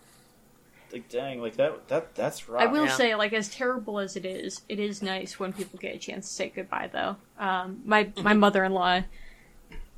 Like, 0.92 1.10
dang, 1.10 1.42
like 1.42 1.58
that. 1.58 1.88
That 1.90 2.16
that's 2.16 2.48
right. 2.48 2.68
I 2.68 2.72
will 2.72 2.86
Yeah. 2.86 2.96
say, 2.96 3.16
like, 3.16 3.34
as 3.34 3.50
terrible 3.50 4.00
as 4.00 4.16
it 4.16 4.26
is, 4.26 4.62
it 4.70 4.80
is 4.80 5.02
nice 5.02 5.38
when 5.40 5.52
people 5.52 5.78
get 5.80 5.96
a 5.96 5.98
chance 6.00 6.28
to 6.28 6.34
say 6.34 6.50
goodbye. 6.50 6.90
Though, 6.92 7.18
um, 7.38 7.82
my 7.86 8.12
my 8.22 8.34
mother 8.34 8.64
in 8.64 8.74
law 8.74 9.02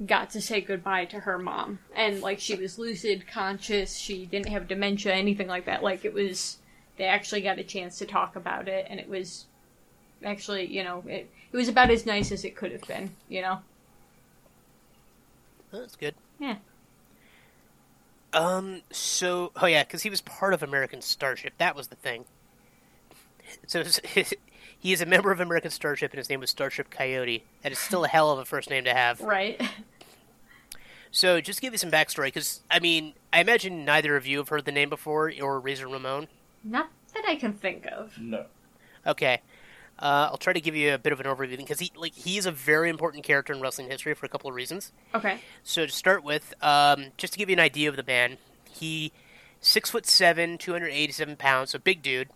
got 0.05 0.29
to 0.31 0.41
say 0.41 0.61
goodbye 0.61 1.05
to 1.05 1.19
her 1.21 1.37
mom, 1.37 1.79
and 1.95 2.21
like 2.21 2.39
she 2.39 2.55
was 2.55 2.79
lucid, 2.79 3.27
conscious. 3.27 3.97
She 3.97 4.25
didn't 4.25 4.49
have 4.49 4.67
dementia, 4.67 5.13
anything 5.13 5.47
like 5.47 5.65
that. 5.65 5.83
Like 5.83 6.05
it 6.05 6.13
was, 6.13 6.57
they 6.97 7.05
actually 7.05 7.41
got 7.41 7.59
a 7.59 7.63
chance 7.63 7.97
to 7.99 8.05
talk 8.05 8.35
about 8.35 8.67
it, 8.67 8.87
and 8.89 8.99
it 8.99 9.09
was 9.09 9.45
actually, 10.23 10.65
you 10.65 10.83
know, 10.83 11.03
it 11.07 11.29
it 11.51 11.57
was 11.57 11.67
about 11.67 11.91
as 11.91 12.05
nice 12.05 12.31
as 12.31 12.43
it 12.43 12.55
could 12.55 12.71
have 12.71 12.87
been. 12.87 13.15
You 13.27 13.41
know. 13.41 13.59
That's 15.71 15.95
good. 15.95 16.15
Yeah. 16.39 16.55
Um. 18.33 18.81
So, 18.91 19.51
oh 19.61 19.65
yeah, 19.65 19.83
because 19.83 20.03
he 20.03 20.09
was 20.09 20.21
part 20.21 20.53
of 20.53 20.61
American 20.63 21.01
Starship. 21.01 21.53
That 21.57 21.75
was 21.75 21.87
the 21.87 21.95
thing. 21.95 22.25
So 23.67 23.83
his, 23.83 24.01
he 24.79 24.93
is 24.93 25.01
a 25.01 25.05
member 25.05 25.31
of 25.31 25.39
American 25.39 25.71
Starship, 25.71 26.11
and 26.11 26.17
his 26.17 26.29
name 26.29 26.39
was 26.39 26.49
Starship 26.49 26.89
Coyote. 26.89 27.43
That 27.63 27.71
is 27.71 27.79
still 27.79 28.05
a 28.05 28.07
hell 28.07 28.31
of 28.31 28.39
a 28.39 28.45
first 28.45 28.69
name 28.69 28.83
to 28.85 28.93
have. 28.93 29.19
Right. 29.21 29.61
So, 31.11 31.41
just 31.41 31.57
to 31.57 31.61
give 31.61 31.73
you 31.73 31.79
some 31.79 31.89
backstory, 31.89 32.27
because 32.27 32.61
I 32.69 32.79
mean, 32.79 33.13
I 33.33 33.41
imagine 33.41 33.83
neither 33.83 34.15
of 34.15 34.27
you 34.27 34.37
have 34.37 34.49
heard 34.49 34.65
the 34.65 34.71
name 34.71 34.89
before, 34.89 35.31
or 35.41 35.59
Razor 35.59 35.87
Ramon. 35.87 36.27
Not 36.63 36.89
that 37.13 37.23
I 37.27 37.35
can 37.35 37.53
think 37.53 37.85
of. 37.87 38.17
No. 38.19 38.45
Okay. 39.07 39.41
Uh, 40.01 40.29
I'll 40.31 40.37
try 40.37 40.53
to 40.53 40.61
give 40.61 40.75
you 40.75 40.93
a 40.93 40.97
bit 40.97 41.11
of 41.11 41.19
an 41.19 41.25
overview 41.25 41.57
because 41.57 41.79
he 41.79 41.91
like 41.95 42.13
he 42.13 42.37
is 42.37 42.45
a 42.45 42.51
very 42.51 42.89
important 42.89 43.23
character 43.23 43.51
in 43.51 43.59
wrestling 43.59 43.89
history 43.89 44.13
for 44.13 44.25
a 44.25 44.29
couple 44.29 44.49
of 44.49 44.55
reasons. 44.55 44.93
Okay. 45.13 45.39
So 45.63 45.85
to 45.85 45.91
start 45.91 46.23
with, 46.23 46.53
um, 46.61 47.07
just 47.17 47.33
to 47.33 47.39
give 47.39 47.49
you 47.49 47.53
an 47.53 47.59
idea 47.59 47.89
of 47.89 47.97
the 47.97 48.03
man, 48.03 48.37
he 48.71 49.11
six 49.59 49.89
foot 49.89 50.05
seven, 50.05 50.57
two 50.57 50.71
hundred 50.71 50.89
eighty 50.89 51.11
seven 51.11 51.35
pounds, 51.35 51.71
so 51.71 51.79
big 51.79 52.01
dude. 52.01 52.29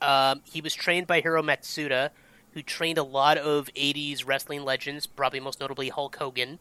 Um, 0.00 0.42
he 0.44 0.60
was 0.60 0.74
trained 0.74 1.08
by 1.08 1.20
Hiro 1.20 1.42
Matsuda, 1.42 2.10
who 2.52 2.62
trained 2.62 2.98
a 2.98 3.02
lot 3.02 3.36
of 3.36 3.68
'80s 3.74 4.24
wrestling 4.26 4.64
legends, 4.64 5.06
probably 5.06 5.40
most 5.40 5.60
notably 5.60 5.88
Hulk 5.88 6.14
Hogan. 6.16 6.60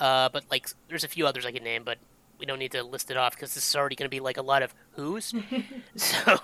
Uh, 0.00 0.28
but 0.28 0.44
like, 0.50 0.68
there's 0.88 1.04
a 1.04 1.08
few 1.08 1.26
others 1.26 1.46
I 1.46 1.52
can 1.52 1.62
name, 1.64 1.82
but 1.84 1.98
we 2.38 2.46
don't 2.46 2.58
need 2.58 2.72
to 2.72 2.82
list 2.82 3.10
it 3.10 3.16
off 3.16 3.34
because 3.34 3.54
this 3.54 3.68
is 3.68 3.76
already 3.76 3.96
going 3.96 4.06
to 4.06 4.14
be 4.14 4.20
like 4.20 4.36
a 4.36 4.42
lot 4.42 4.62
of 4.62 4.74
who's. 4.92 5.34
so 5.96 6.38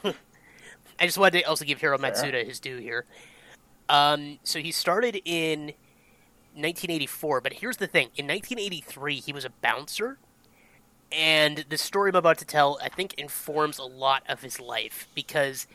I 0.98 1.06
just 1.06 1.18
wanted 1.18 1.40
to 1.40 1.48
also 1.48 1.64
give 1.64 1.80
Hiro. 1.80 1.98
Matsuda 1.98 2.44
his 2.44 2.60
due 2.60 2.78
here. 2.78 3.04
Um, 3.88 4.38
so 4.44 4.60
he 4.60 4.72
started 4.72 5.20
in 5.24 5.72
1984, 6.54 7.40
but 7.40 7.54
here's 7.54 7.76
the 7.78 7.86
thing: 7.86 8.08
in 8.16 8.26
1983, 8.26 9.16
he 9.16 9.32
was 9.32 9.44
a 9.44 9.50
bouncer, 9.50 10.18
and 11.12 11.64
the 11.68 11.78
story 11.78 12.10
I'm 12.10 12.16
about 12.16 12.38
to 12.38 12.44
tell, 12.44 12.78
I 12.82 12.88
think, 12.88 13.14
informs 13.14 13.78
a 13.78 13.84
lot 13.84 14.22
of 14.28 14.42
his 14.42 14.60
life 14.60 15.08
because 15.14 15.66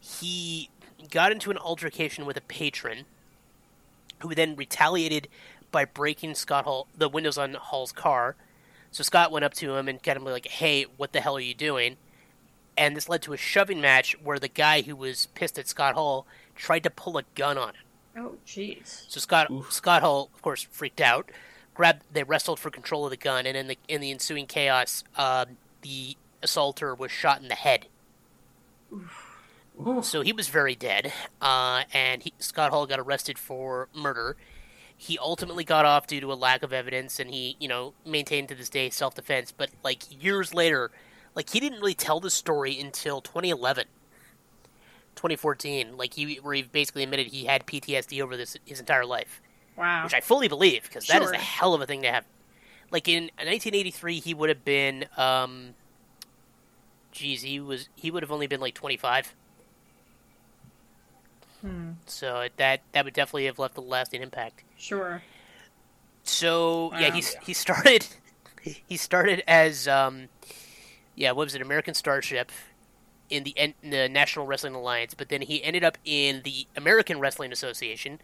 he 0.00 0.70
got 1.10 1.32
into 1.32 1.50
an 1.50 1.58
altercation 1.58 2.26
with 2.26 2.36
a 2.36 2.42
patron, 2.42 3.04
who 4.20 4.34
then 4.34 4.56
retaliated 4.56 5.28
by 5.70 5.84
breaking 5.84 6.34
Scott 6.34 6.64
Hall 6.64 6.88
the 6.96 7.08
windows 7.08 7.38
on 7.38 7.54
Hall's 7.54 7.92
car. 7.92 8.36
So 8.90 9.02
Scott 9.02 9.30
went 9.30 9.44
up 9.44 9.54
to 9.54 9.74
him 9.76 9.88
and 9.88 10.02
kind 10.02 10.16
of 10.16 10.24
like, 10.24 10.46
"Hey, 10.46 10.84
what 10.96 11.12
the 11.12 11.20
hell 11.20 11.36
are 11.36 11.40
you 11.40 11.54
doing?" 11.54 11.96
And 12.78 12.96
this 12.96 13.08
led 13.08 13.22
to 13.22 13.32
a 13.32 13.36
shoving 13.36 13.80
match 13.80 14.14
where 14.22 14.38
the 14.38 14.48
guy 14.48 14.82
who 14.82 14.94
was 14.94 15.26
pissed 15.34 15.58
at 15.58 15.68
Scott 15.68 15.94
Hall 15.94 16.26
tried 16.54 16.82
to 16.82 16.90
pull 16.90 17.16
a 17.16 17.22
gun 17.34 17.56
on 17.56 17.70
him. 17.70 17.82
Oh, 18.18 18.36
jeez. 18.46 19.04
So 19.08 19.20
Scott 19.20 19.50
Oof. 19.50 19.72
Scott 19.72 20.02
Hall, 20.02 20.30
of 20.34 20.42
course, 20.42 20.62
freaked 20.62 21.00
out. 21.00 21.30
Grabbed, 21.74 22.04
they 22.12 22.22
wrestled 22.22 22.58
for 22.58 22.70
control 22.70 23.04
of 23.04 23.10
the 23.10 23.16
gun, 23.18 23.44
and 23.44 23.54
in 23.56 23.66
the 23.66 23.76
in 23.86 24.00
the 24.00 24.10
ensuing 24.10 24.46
chaos, 24.46 25.04
um, 25.16 25.58
the 25.82 26.16
assaulter 26.42 26.94
was 26.94 27.10
shot 27.10 27.42
in 27.42 27.48
the 27.48 27.54
head. 27.54 27.86
Ooh. 28.90 30.00
So 30.02 30.22
he 30.22 30.32
was 30.32 30.48
very 30.48 30.74
dead, 30.74 31.12
uh, 31.42 31.84
and 31.92 32.22
he, 32.22 32.32
Scott 32.38 32.70
Hall 32.70 32.86
got 32.86 32.98
arrested 32.98 33.38
for 33.38 33.88
murder. 33.94 34.36
He 34.96 35.18
ultimately 35.18 35.64
got 35.64 35.84
off 35.84 36.06
due 36.06 36.20
to 36.22 36.32
a 36.32 36.34
lack 36.34 36.62
of 36.62 36.72
evidence, 36.72 37.20
and 37.20 37.30
he, 37.30 37.56
you 37.60 37.68
know, 37.68 37.92
maintained 38.06 38.48
to 38.48 38.54
this 38.54 38.70
day 38.70 38.88
self 38.88 39.14
defense. 39.14 39.52
But 39.54 39.68
like 39.84 40.04
years 40.22 40.54
later, 40.54 40.90
like 41.36 41.50
he 41.50 41.60
didn't 41.60 41.78
really 41.78 41.94
tell 41.94 42.18
the 42.18 42.30
story 42.30 42.80
until 42.80 43.20
2011, 43.20 43.84
2014. 45.14 45.96
Like 45.96 46.14
he, 46.14 46.36
where 46.36 46.54
he 46.54 46.62
basically 46.62 47.04
admitted 47.04 47.28
he 47.28 47.44
had 47.44 47.64
PTSD 47.66 48.20
over 48.20 48.36
this 48.36 48.56
his 48.64 48.80
entire 48.80 49.06
life 49.06 49.40
Wow. 49.76 50.04
which 50.04 50.14
I 50.14 50.20
fully 50.20 50.48
believe 50.48 50.84
because 50.84 51.06
that 51.08 51.20
is 51.22 51.30
a 51.30 51.36
hell 51.36 51.74
of 51.74 51.80
a 51.82 51.86
thing 51.86 52.02
to 52.02 52.10
have. 52.10 52.24
Like 52.90 53.06
in 53.08 53.24
1983, 53.36 54.20
he 54.20 54.32
would 54.32 54.48
have 54.48 54.64
been, 54.64 55.04
um, 55.18 55.74
geez, 57.12 57.42
he 57.42 57.60
was 57.60 57.88
he 57.94 58.10
would 58.10 58.22
have 58.22 58.32
only 58.32 58.46
been 58.46 58.60
like 58.60 58.74
25. 58.74 59.34
Hmm. 61.60 61.90
So 62.06 62.48
that 62.56 62.80
that 62.92 63.04
would 63.04 63.14
definitely 63.14 63.46
have 63.46 63.58
left 63.58 63.76
a 63.76 63.80
lasting 63.80 64.22
impact. 64.22 64.62
Sure. 64.78 65.22
So 66.22 66.90
yeah, 66.94 67.08
Wow. 67.10 67.14
he 67.16 67.22
he 67.42 67.52
started 67.52 68.06
he 68.62 68.96
started 68.96 69.42
as 69.46 69.86
um, 69.88 70.28
yeah, 71.16 71.32
what 71.32 71.46
was 71.46 71.54
it, 71.54 71.62
American 71.62 71.94
Starship 71.94 72.52
in 73.28 73.42
the 73.42 73.50
in 73.50 73.74
the 73.82 74.08
National 74.08 74.46
Wrestling 74.46 74.74
Alliance, 74.74 75.14
but 75.14 75.28
then 75.30 75.42
he 75.42 75.64
ended 75.64 75.82
up 75.82 75.98
in 76.04 76.42
the 76.44 76.66
American 76.76 77.18
Wrestling 77.18 77.52
Association 77.52 78.20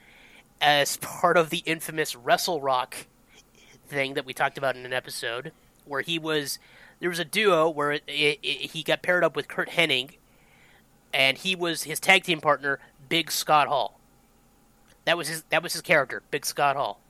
as 0.61 0.97
part 0.99 1.37
of 1.37 1.51
the 1.51 1.63
infamous 1.67 2.15
WrestleRock 2.15 2.95
thing 3.87 4.15
that 4.15 4.25
we 4.25 4.33
talked 4.33 4.59
about 4.59 4.77
in 4.77 4.87
an 4.87 4.93
episode, 4.93 5.53
where 5.85 6.03
he 6.03 6.19
was 6.19 6.59
there 7.01 7.09
was 7.09 7.19
a 7.19 7.25
duo 7.25 7.69
where 7.69 7.93
it, 7.93 8.05
it, 8.07 8.39
it, 8.43 8.71
he 8.71 8.83
got 8.83 9.03
paired 9.03 9.25
up 9.25 9.35
with 9.35 9.49
Curt 9.49 9.71
Hennig, 9.71 10.19
and 11.13 11.39
he 11.39 11.57
was 11.57 11.83
his 11.85 11.99
tag 11.99 12.25
team 12.25 12.41
partner, 12.41 12.79
Big 13.09 13.31
Scott 13.33 13.69
Hall. 13.69 13.99
That 15.05 15.17
was 15.17 15.29
his 15.29 15.43
that 15.49 15.63
was 15.63 15.73
his 15.73 15.83
character, 15.83 16.23
Big 16.31 16.47
Scott 16.47 16.77
Hall. 16.77 17.01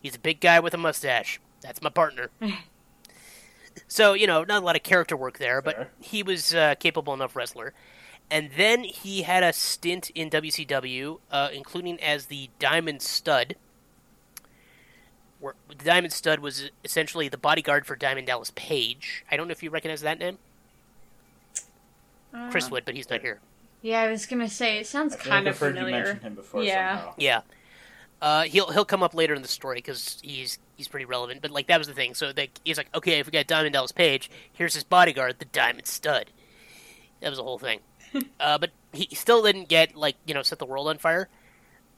He's 0.00 0.14
a 0.14 0.20
big 0.20 0.40
guy 0.40 0.60
with 0.60 0.74
a 0.74 0.78
mustache. 0.78 1.40
That's 1.62 1.82
my 1.82 1.88
partner. 1.88 2.30
so 3.88 4.14
you 4.14 4.26
know, 4.26 4.44
not 4.44 4.62
a 4.62 4.64
lot 4.66 4.76
of 4.76 4.82
character 4.82 5.16
work 5.16 5.38
there, 5.38 5.60
but 5.62 5.76
Fair. 5.76 5.90
he 6.00 6.22
was 6.22 6.54
uh, 6.54 6.74
capable 6.78 7.12
enough 7.14 7.34
wrestler. 7.36 7.72
And 8.30 8.50
then 8.56 8.82
he 8.82 9.22
had 9.22 9.44
a 9.44 9.52
stint 9.52 10.10
in 10.10 10.30
WCW, 10.30 11.20
uh, 11.30 11.48
including 11.52 12.00
as 12.02 12.26
the 12.26 12.50
Diamond 12.58 13.00
Stud. 13.02 13.54
Where 15.38 15.54
the 15.68 15.76
Diamond 15.84 16.12
Stud 16.12 16.40
was 16.40 16.70
essentially 16.84 17.28
the 17.28 17.36
bodyguard 17.38 17.86
for 17.86 17.94
Diamond 17.94 18.26
Dallas 18.26 18.50
Page. 18.56 19.24
I 19.30 19.36
don't 19.36 19.46
know 19.46 19.52
if 19.52 19.62
you 19.62 19.70
recognize 19.70 20.00
that 20.00 20.18
name. 20.18 20.38
Chris 22.50 22.66
Uh, 22.66 22.70
would, 22.72 22.84
but 22.84 22.94
he's 22.94 23.08
not 23.08 23.20
here. 23.20 23.40
Yeah, 23.82 24.02
I 24.02 24.10
was 24.10 24.26
gonna 24.26 24.48
say 24.48 24.78
it 24.78 24.86
sounds 24.86 25.14
I 25.14 25.18
kind 25.18 25.46
of 25.46 25.54
I've 25.54 25.60
heard 25.60 25.74
you 25.76 25.80
familiar. 25.82 26.04
mention 26.04 26.20
him 26.20 26.34
before 26.34 26.62
Yeah. 26.62 26.96
somehow. 26.98 27.14
Yeah, 27.18 27.40
uh, 28.22 28.42
he'll 28.44 28.70
he'll 28.70 28.84
come 28.84 29.02
up 29.02 29.14
later 29.14 29.34
in 29.34 29.42
the 29.42 29.48
story 29.48 29.76
because 29.76 30.18
he's 30.22 30.58
he's 30.76 30.88
pretty 30.88 31.04
relevant. 31.04 31.42
But 31.42 31.50
like 31.50 31.66
that 31.68 31.78
was 31.78 31.86
the 31.86 31.94
thing. 31.94 32.14
So 32.14 32.32
like, 32.36 32.60
he's 32.64 32.78
like, 32.78 32.94
okay, 32.94 33.18
if 33.18 33.26
we 33.26 33.32
got 33.32 33.46
Diamond 33.46 33.74
Dallas 33.74 33.92
Page, 33.92 34.30
here's 34.52 34.74
his 34.74 34.84
bodyguard, 34.84 35.38
the 35.38 35.44
Diamond 35.46 35.86
Stud. 35.86 36.30
That 37.20 37.28
was 37.28 37.38
the 37.38 37.44
whole 37.44 37.58
thing. 37.58 37.80
uh, 38.40 38.58
but 38.58 38.70
he 38.92 39.14
still 39.14 39.42
didn't 39.42 39.68
get 39.68 39.94
like 39.94 40.16
you 40.26 40.34
know 40.34 40.42
set 40.42 40.58
the 40.58 40.66
world 40.66 40.88
on 40.88 40.98
fire. 40.98 41.28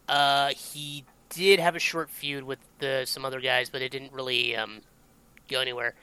Uh, 0.09 0.51
he 0.51 1.05
did 1.29 1.61
have 1.61 1.77
a 1.77 1.79
short 1.79 2.11
feud 2.11 2.45
with 2.45 2.59
the, 2.79 3.05
some 3.05 3.25
other 3.25 3.41
guys, 3.41 3.69
but 3.69 3.83
it 3.83 3.91
didn't 3.91 4.13
really 4.13 4.57
um, 4.57 4.81
go 5.49 5.61
anywhere. 5.61 5.95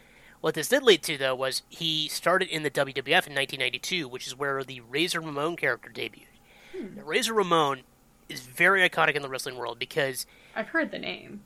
What 0.42 0.54
this 0.54 0.68
did 0.68 0.84
lead 0.84 1.02
to, 1.04 1.18
though, 1.18 1.34
was 1.34 1.64
he 1.70 2.08
started 2.08 2.50
in 2.50 2.62
the 2.62 2.70
WWF 2.70 3.26
in 3.26 3.34
1992, 3.34 4.08
which 4.08 4.28
is 4.28 4.38
where 4.38 4.64
the 4.64 4.82
Razor 4.82 5.22
Ramon 5.22 5.56
character 5.56 5.90
debuted. 5.90 6.28
Now, 6.96 7.04
Razor 7.04 7.34
Ramon 7.34 7.82
is 8.30 8.42
very 8.42 8.88
iconic 8.88 9.16
in 9.16 9.22
the 9.22 9.30
wrestling 9.30 9.58
world 9.58 9.80
because, 9.80 10.26
I've 10.56 10.68
heard 10.70 10.92
the 10.92 11.00
name. 11.00 11.42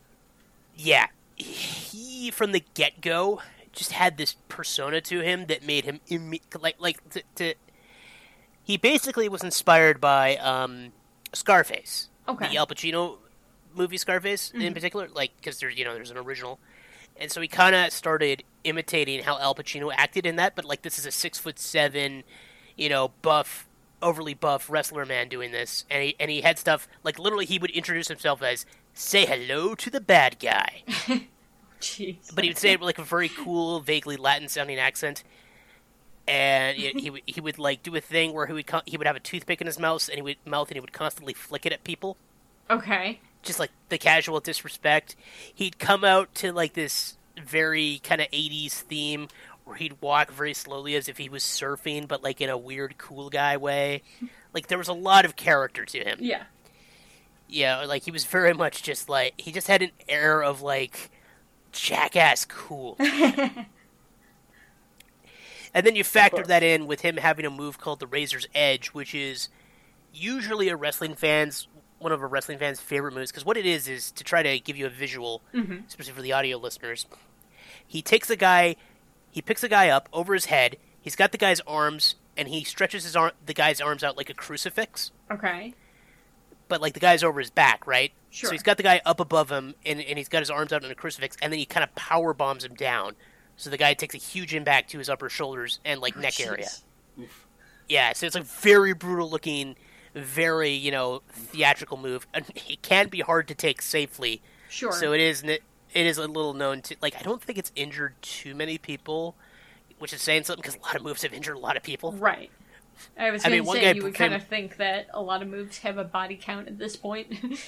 yeah, 0.76 1.06
he 1.36 2.30
from 2.30 2.52
the 2.52 2.62
get 2.74 3.00
go 3.00 3.40
just 3.72 3.92
had 3.92 4.16
this 4.18 4.34
persona 4.48 5.00
to 5.00 5.20
him 5.20 5.46
that 5.46 5.64
made 5.64 5.84
him 5.84 6.00
like 6.60 6.76
like 6.80 7.08
to, 7.10 7.22
to. 7.36 7.54
He 8.62 8.76
basically 8.76 9.28
was 9.28 9.42
inspired 9.42 10.00
by 10.00 10.36
um, 10.36 10.92
Scarface, 11.32 12.08
Okay. 12.28 12.48
the 12.48 12.56
Al 12.58 12.66
Pacino 12.66 13.16
movie 13.74 13.96
Scarface 13.96 14.50
in 14.52 14.74
particular, 14.74 15.08
like 15.12 15.32
because 15.36 15.58
there's 15.60 15.76
you 15.78 15.84
know 15.84 15.94
there's 15.94 16.10
an 16.10 16.18
original, 16.18 16.58
and 17.16 17.30
so 17.32 17.40
he 17.40 17.48
kind 17.48 17.74
of 17.74 17.92
started 17.92 18.42
imitating 18.64 19.22
how 19.24 19.38
Al 19.38 19.54
Pacino 19.54 19.92
acted 19.96 20.26
in 20.26 20.36
that. 20.36 20.54
But 20.56 20.64
like 20.64 20.82
this 20.82 20.98
is 20.98 21.06
a 21.06 21.10
six 21.10 21.38
foot 21.38 21.58
seven, 21.58 22.22
you 22.76 22.88
know, 22.88 23.12
buff, 23.22 23.66
overly 24.02 24.34
buff 24.34 24.68
wrestler 24.70 25.04
man 25.06 25.28
doing 25.28 25.52
this, 25.52 25.84
and 25.90 26.02
he 26.02 26.16
and 26.20 26.30
he 26.30 26.40
had 26.40 26.58
stuff 26.58 26.88
like 27.04 27.18
literally 27.18 27.46
he 27.46 27.58
would 27.58 27.70
introduce 27.70 28.08
himself 28.08 28.42
as 28.42 28.66
"Say 28.94 29.26
hello 29.26 29.74
to 29.76 29.90
the 29.90 30.00
bad 30.00 30.38
guy," 30.38 30.82
Jeez. 31.80 32.34
but 32.34 32.44
he 32.44 32.50
would 32.50 32.58
say 32.58 32.72
it 32.72 32.80
with 32.80 32.86
like 32.86 32.98
a 32.98 33.02
very 33.04 33.28
cool, 33.28 33.80
vaguely 33.80 34.16
Latin 34.16 34.48
sounding 34.48 34.78
accent. 34.78 35.22
And 36.28 36.76
he, 36.76 36.90
he 36.92 37.10
would 37.10 37.22
he 37.26 37.40
would 37.40 37.58
like 37.58 37.82
do 37.82 37.96
a 37.96 38.00
thing 38.00 38.32
where 38.32 38.46
he 38.46 38.52
would 38.52 38.66
co- 38.66 38.82
he 38.86 38.96
would 38.96 39.06
have 39.06 39.16
a 39.16 39.20
toothpick 39.20 39.60
in 39.60 39.66
his 39.66 39.78
mouth 39.78 40.08
and 40.08 40.16
he 40.16 40.22
would 40.22 40.36
mouth 40.44 40.68
and 40.68 40.76
he 40.76 40.80
would 40.80 40.92
constantly 40.92 41.34
flick 41.34 41.66
it 41.66 41.72
at 41.72 41.82
people 41.82 42.16
Okay. 42.68 43.18
just 43.42 43.58
like 43.58 43.70
the 43.88 43.98
casual 43.98 44.38
disrespect. 44.38 45.16
He'd 45.52 45.78
come 45.80 46.04
out 46.04 46.32
to 46.36 46.52
like 46.52 46.74
this 46.74 47.16
very 47.42 48.00
kind 48.04 48.20
of 48.20 48.28
80s 48.30 48.72
theme 48.72 49.26
where 49.70 49.78
he'd 49.78 50.02
walk 50.02 50.32
very 50.32 50.52
slowly 50.52 50.96
as 50.96 51.08
if 51.08 51.16
he 51.16 51.28
was 51.28 51.44
surfing, 51.44 52.08
but 52.08 52.24
like 52.24 52.40
in 52.40 52.50
a 52.50 52.58
weird 52.58 52.98
cool 52.98 53.30
guy 53.30 53.56
way. 53.56 54.02
Like 54.52 54.66
there 54.66 54.78
was 54.78 54.88
a 54.88 54.92
lot 54.92 55.24
of 55.24 55.36
character 55.36 55.84
to 55.84 55.98
him. 56.02 56.18
Yeah. 56.20 56.42
Yeah, 57.48 57.84
like 57.84 58.02
he 58.02 58.10
was 58.10 58.24
very 58.24 58.52
much 58.52 58.82
just 58.82 59.08
like 59.08 59.34
he 59.40 59.52
just 59.52 59.68
had 59.68 59.80
an 59.80 59.92
air 60.08 60.42
of 60.42 60.60
like 60.60 61.12
jackass 61.70 62.44
cool. 62.46 62.96
and 62.98 63.66
then 65.86 65.94
you 65.94 66.02
factor 66.02 66.42
that 66.42 66.64
in 66.64 66.88
with 66.88 67.02
him 67.02 67.16
having 67.16 67.46
a 67.46 67.50
move 67.50 67.78
called 67.78 68.00
the 68.00 68.08
Razor's 68.08 68.48
Edge, 68.56 68.88
which 68.88 69.14
is 69.14 69.50
usually 70.12 70.68
a 70.68 70.74
wrestling 70.74 71.14
fan's 71.14 71.68
one 72.00 72.10
of 72.10 72.20
a 72.22 72.26
wrestling 72.26 72.58
fan's 72.58 72.80
favorite 72.80 73.14
moves 73.14 73.30
because 73.30 73.44
what 73.44 73.56
it 73.56 73.66
is 73.66 73.86
is 73.86 74.10
to 74.10 74.24
try 74.24 74.42
to 74.42 74.58
give 74.58 74.76
you 74.76 74.86
a 74.86 74.90
visual, 74.90 75.42
Mhm. 75.54 75.86
especially 75.86 76.12
for 76.14 76.22
the 76.22 76.32
audio 76.32 76.56
listeners. 76.56 77.06
He 77.86 78.02
takes 78.02 78.28
a 78.30 78.36
guy 78.36 78.74
He 79.30 79.42
picks 79.42 79.62
a 79.62 79.68
guy 79.68 79.88
up 79.88 80.08
over 80.12 80.34
his 80.34 80.46
head. 80.46 80.76
He's 81.00 81.16
got 81.16 81.32
the 81.32 81.38
guy's 81.38 81.60
arms, 81.60 82.16
and 82.36 82.48
he 82.48 82.64
stretches 82.64 83.04
his 83.04 83.16
arm, 83.16 83.32
the 83.44 83.54
guy's 83.54 83.80
arms 83.80 84.02
out 84.02 84.16
like 84.16 84.30
a 84.30 84.34
crucifix. 84.34 85.12
Okay. 85.30 85.74
But 86.68 86.80
like 86.80 86.94
the 86.94 87.00
guy's 87.00 87.22
over 87.22 87.40
his 87.40 87.50
back, 87.50 87.86
right? 87.86 88.12
Sure. 88.30 88.48
So 88.48 88.52
he's 88.52 88.62
got 88.62 88.76
the 88.76 88.82
guy 88.82 89.00
up 89.04 89.20
above 89.20 89.50
him, 89.50 89.74
and, 89.84 90.00
and 90.00 90.18
he's 90.18 90.28
got 90.28 90.40
his 90.40 90.50
arms 90.50 90.72
out 90.72 90.84
in 90.84 90.90
a 90.90 90.94
crucifix, 90.94 91.36
and 91.42 91.52
then 91.52 91.58
he 91.58 91.66
kind 91.66 91.82
of 91.84 91.94
power 91.94 92.32
bombs 92.32 92.64
him 92.64 92.74
down. 92.74 93.14
So 93.56 93.70
the 93.70 93.76
guy 93.76 93.94
takes 93.94 94.14
a 94.14 94.18
huge 94.18 94.54
impact 94.54 94.90
to 94.90 94.98
his 94.98 95.08
upper 95.08 95.28
shoulders 95.28 95.80
and 95.84 96.00
like 96.00 96.16
oh, 96.16 96.20
neck 96.20 96.40
area. 96.40 96.66
Jeez. 97.18 97.28
Yeah, 97.88 98.12
so 98.12 98.26
it's 98.26 98.36
a 98.36 98.40
very 98.40 98.94
brutal 98.94 99.28
looking, 99.28 99.76
very 100.14 100.70
you 100.70 100.90
know 100.90 101.22
theatrical 101.30 101.96
move. 101.96 102.26
And 102.32 102.46
it 102.54 102.80
can 102.82 103.08
be 103.08 103.20
hard 103.20 103.48
to 103.48 103.54
take 103.54 103.82
safely. 103.82 104.40
Sure. 104.68 104.92
So 104.92 105.12
it 105.12 105.20
is. 105.20 105.44
It 105.92 106.06
is 106.06 106.18
a 106.18 106.26
little 106.26 106.54
known 106.54 106.82
to 106.82 106.96
like. 107.00 107.16
I 107.18 107.22
don't 107.22 107.42
think 107.42 107.58
it's 107.58 107.72
injured 107.74 108.14
too 108.22 108.54
many 108.54 108.78
people, 108.78 109.34
which 109.98 110.12
is 110.12 110.22
saying 110.22 110.44
something 110.44 110.62
because 110.62 110.76
a 110.76 110.82
lot 110.82 110.96
of 110.96 111.02
moves 111.02 111.22
have 111.22 111.32
injured 111.32 111.56
a 111.56 111.60
lot 111.60 111.76
of 111.76 111.82
people. 111.82 112.12
right. 112.12 112.50
I 113.18 113.30
was 113.30 113.44
I 113.44 113.48
going 113.48 113.58
mean, 113.58 113.62
to 113.64 113.66
one 113.68 113.76
say 113.78 113.94
you 113.94 114.02
would 114.02 114.14
kind 114.14 114.34
of 114.34 114.46
think 114.46 114.76
that 114.76 115.06
a 115.14 115.22
lot 115.22 115.40
of 115.40 115.48
moves 115.48 115.78
have 115.78 115.96
a 115.96 116.04
body 116.04 116.38
count 116.40 116.68
at 116.68 116.78
this 116.78 116.96
point. 116.96 117.32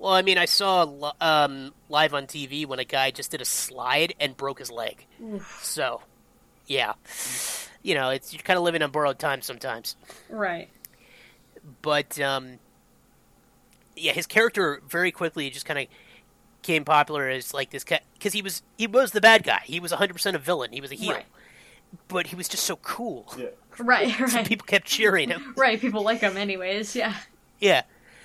Well, 0.00 0.14
I 0.14 0.22
mean, 0.22 0.38
I 0.38 0.46
saw 0.46 1.12
um, 1.20 1.74
live 1.90 2.14
on 2.14 2.26
TV 2.26 2.64
when 2.64 2.78
a 2.78 2.86
guy 2.86 3.10
just 3.10 3.30
did 3.32 3.42
a 3.42 3.44
slide 3.44 4.14
and 4.18 4.34
broke 4.34 4.58
his 4.58 4.70
leg. 4.70 5.04
So, 5.60 6.00
yeah, 6.66 6.94
you 7.82 7.94
know, 7.94 8.08
it's 8.08 8.32
you're 8.32 8.40
kind 8.42 8.56
of 8.56 8.62
living 8.62 8.80
on 8.80 8.92
borrowed 8.92 9.18
time 9.18 9.42
sometimes. 9.42 9.96
right. 10.30 10.70
but 11.82 12.18
um, 12.18 12.60
yeah, 13.94 14.12
his 14.12 14.26
character 14.26 14.80
very 14.88 15.12
quickly 15.12 15.50
just 15.50 15.66
kind 15.66 15.78
of 15.78 15.86
became 16.60 16.84
popular 16.84 17.28
as 17.28 17.54
like 17.54 17.70
this 17.70 17.84
because 17.84 18.32
he 18.32 18.42
was 18.42 18.62
he 18.76 18.86
was 18.86 19.12
the 19.12 19.20
bad 19.20 19.42
guy. 19.44 19.62
He 19.64 19.80
was 19.80 19.92
100 19.92 20.12
percent 20.12 20.36
a 20.36 20.38
villain. 20.38 20.72
He 20.72 20.80
was 20.80 20.92
a 20.92 20.94
heel, 20.94 21.14
Right. 21.14 21.26
but 22.08 22.28
he 22.28 22.36
was 22.36 22.48
just 22.48 22.64
so 22.64 22.76
cool. 22.76 23.32
Yeah. 23.36 23.46
Right. 23.78 24.18
Right. 24.34 24.46
People 24.46 24.66
kept 24.66 24.86
cheering 24.86 25.30
him. 25.30 25.54
right. 25.56 25.80
People 25.80 26.02
like 26.02 26.20
him, 26.20 26.36
anyways. 26.36 26.94
Yeah. 26.94 27.14
Yeah, 27.60 27.82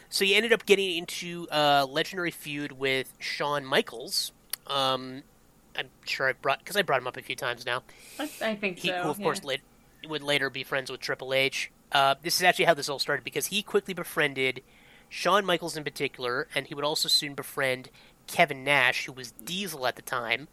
so 0.09 0.23
he 0.23 0.36
ended 0.36 0.53
up 0.53 0.65
getting 0.65 0.95
into 0.97 1.47
a 1.51 1.86
legendary 1.86 2.31
feud 2.31 2.71
with 2.71 3.13
Shawn 3.19 3.65
Michaels. 3.65 4.31
Um, 4.67 5.23
I'm 5.77 5.89
sure 6.05 6.29
I 6.29 6.33
brought 6.33 6.59
because 6.59 6.77
I 6.77 6.83
brought 6.83 7.01
him 7.01 7.07
up 7.07 7.17
a 7.17 7.21
few 7.21 7.36
times 7.36 7.65
now. 7.65 7.83
I, 8.19 8.29
I 8.41 8.55
think 8.55 8.79
he, 8.79 8.89
so. 8.89 9.03
who 9.03 9.09
of 9.09 9.17
course 9.17 9.41
yeah. 9.43 9.57
would 10.07 10.23
later 10.23 10.49
be 10.49 10.63
friends 10.63 10.89
with 10.89 11.01
Triple 11.01 11.33
H. 11.33 11.69
Uh, 11.91 12.15
this 12.21 12.38
is 12.38 12.43
actually 12.43 12.65
how 12.65 12.73
this 12.73 12.88
all 12.88 12.99
started 12.99 13.23
because 13.23 13.47
he 13.47 13.61
quickly 13.61 13.93
befriended 13.93 14.61
Shawn 15.09 15.45
Michaels 15.45 15.77
in 15.77 15.83
particular, 15.83 16.47
and 16.55 16.67
he 16.67 16.75
would 16.75 16.86
also 16.86 17.09
soon 17.09 17.33
befriend 17.33 17.89
Kevin 18.28 18.63
Nash, 18.63 19.05
who 19.05 19.11
was 19.11 19.32
Diesel 19.32 19.86
at 19.88 19.95
the 19.95 20.01
time. 20.01 20.47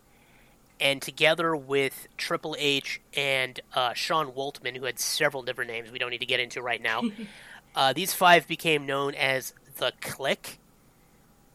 And 0.80 1.00
together 1.00 1.54
with 1.54 2.08
Triple 2.16 2.56
H 2.58 3.00
and 3.14 3.60
uh, 3.74 3.92
Sean 3.94 4.32
Waltman, 4.32 4.76
who 4.76 4.84
had 4.84 4.98
several 4.98 5.42
different 5.42 5.70
names 5.70 5.92
we 5.92 5.98
don't 5.98 6.10
need 6.10 6.18
to 6.18 6.26
get 6.26 6.40
into 6.40 6.60
right 6.60 6.82
now, 6.82 7.02
uh, 7.76 7.92
these 7.92 8.14
five 8.14 8.48
became 8.48 8.84
known 8.84 9.14
as 9.14 9.54
the 9.76 9.92
Kliq, 10.00 10.56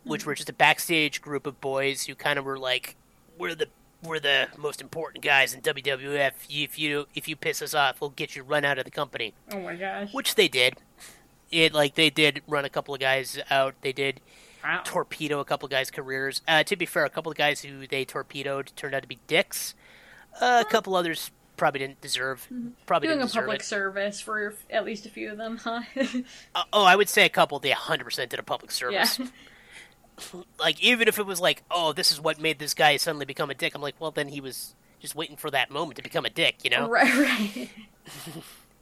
which 0.03 0.25
were 0.25 0.35
just 0.35 0.49
a 0.49 0.53
backstage 0.53 1.21
group 1.21 1.45
of 1.45 1.59
boys 1.59 2.05
who 2.05 2.15
kind 2.15 2.39
of 2.39 2.45
were 2.45 2.57
like, 2.57 2.95
"We're 3.37 3.55
the 3.55 3.67
we're 4.01 4.19
the 4.19 4.47
most 4.57 4.79
important 4.79 5.23
guys 5.23 5.53
in 5.53 5.61
WWF. 5.61 6.31
If 6.49 6.79
you 6.79 7.07
if 7.13 7.27
you 7.27 7.35
piss 7.35 7.61
us 7.61 7.73
off, 7.73 7.99
we'll 7.99 8.11
get 8.11 8.35
you 8.35 8.43
run 8.43 8.63
out 8.63 8.77
of 8.77 8.85
the 8.85 8.91
company." 8.91 9.33
Oh 9.51 9.59
my 9.59 9.75
gosh. 9.75 10.13
Which 10.13 10.35
they 10.35 10.47
did. 10.47 10.75
It 11.51 11.73
like 11.73 11.95
they 11.95 12.09
did 12.09 12.41
run 12.47 12.65
a 12.65 12.69
couple 12.69 12.93
of 12.93 12.99
guys 12.99 13.39
out. 13.49 13.75
They 13.81 13.91
did 13.93 14.21
Wow. 14.63 14.81
torpedo 14.83 15.39
a 15.39 15.45
couple 15.45 15.67
guys' 15.67 15.91
careers. 15.91 16.41
Uh, 16.47 16.63
to 16.63 16.75
be 16.75 16.85
fair, 16.85 17.05
a 17.05 17.09
couple 17.09 17.31
of 17.31 17.37
guys 17.37 17.61
who 17.61 17.87
they 17.87 18.05
torpedoed 18.05 18.71
turned 18.75 18.95
out 18.95 19.01
to 19.03 19.07
be 19.07 19.19
dicks. 19.27 19.75
Uh, 20.39 20.63
a 20.65 20.69
couple 20.69 20.95
others 20.95 21.31
probably 21.57 21.79
didn't 21.79 21.99
deserve. 22.01 22.47
Probably 22.85 23.07
Doing 23.07 23.21
a 23.21 23.27
public 23.27 23.61
it. 23.61 23.65
service 23.65 24.21
for 24.21 24.55
at 24.69 24.85
least 24.85 25.05
a 25.05 25.09
few 25.09 25.31
of 25.31 25.37
them, 25.37 25.57
huh? 25.57 25.81
Uh, 26.55 26.63
oh, 26.71 26.83
I 26.85 26.95
would 26.95 27.09
say 27.09 27.25
a 27.25 27.29
couple. 27.29 27.59
They 27.59 27.71
100% 27.71 28.29
did 28.29 28.39
a 28.39 28.43
public 28.43 28.71
yeah. 28.71 29.03
service. 29.03 29.31
Like 30.59 30.81
even 30.81 31.07
if 31.07 31.19
it 31.19 31.27
was 31.27 31.39
like, 31.39 31.61
oh, 31.69 31.93
this 31.93 32.11
is 32.11 32.19
what 32.19 32.41
made 32.41 32.57
this 32.57 32.73
guy 32.73 32.97
suddenly 32.97 33.25
become 33.25 33.51
a 33.51 33.53
dick. 33.53 33.75
I'm 33.75 33.83
like, 33.83 33.93
well, 33.99 34.09
then 34.09 34.29
he 34.29 34.41
was 34.41 34.73
just 34.99 35.13
waiting 35.13 35.37
for 35.37 35.51
that 35.51 35.69
moment 35.69 35.97
to 35.97 36.01
become 36.01 36.25
a 36.25 36.29
dick, 36.31 36.55
you 36.63 36.71
know. 36.71 36.89
Right. 36.89 37.69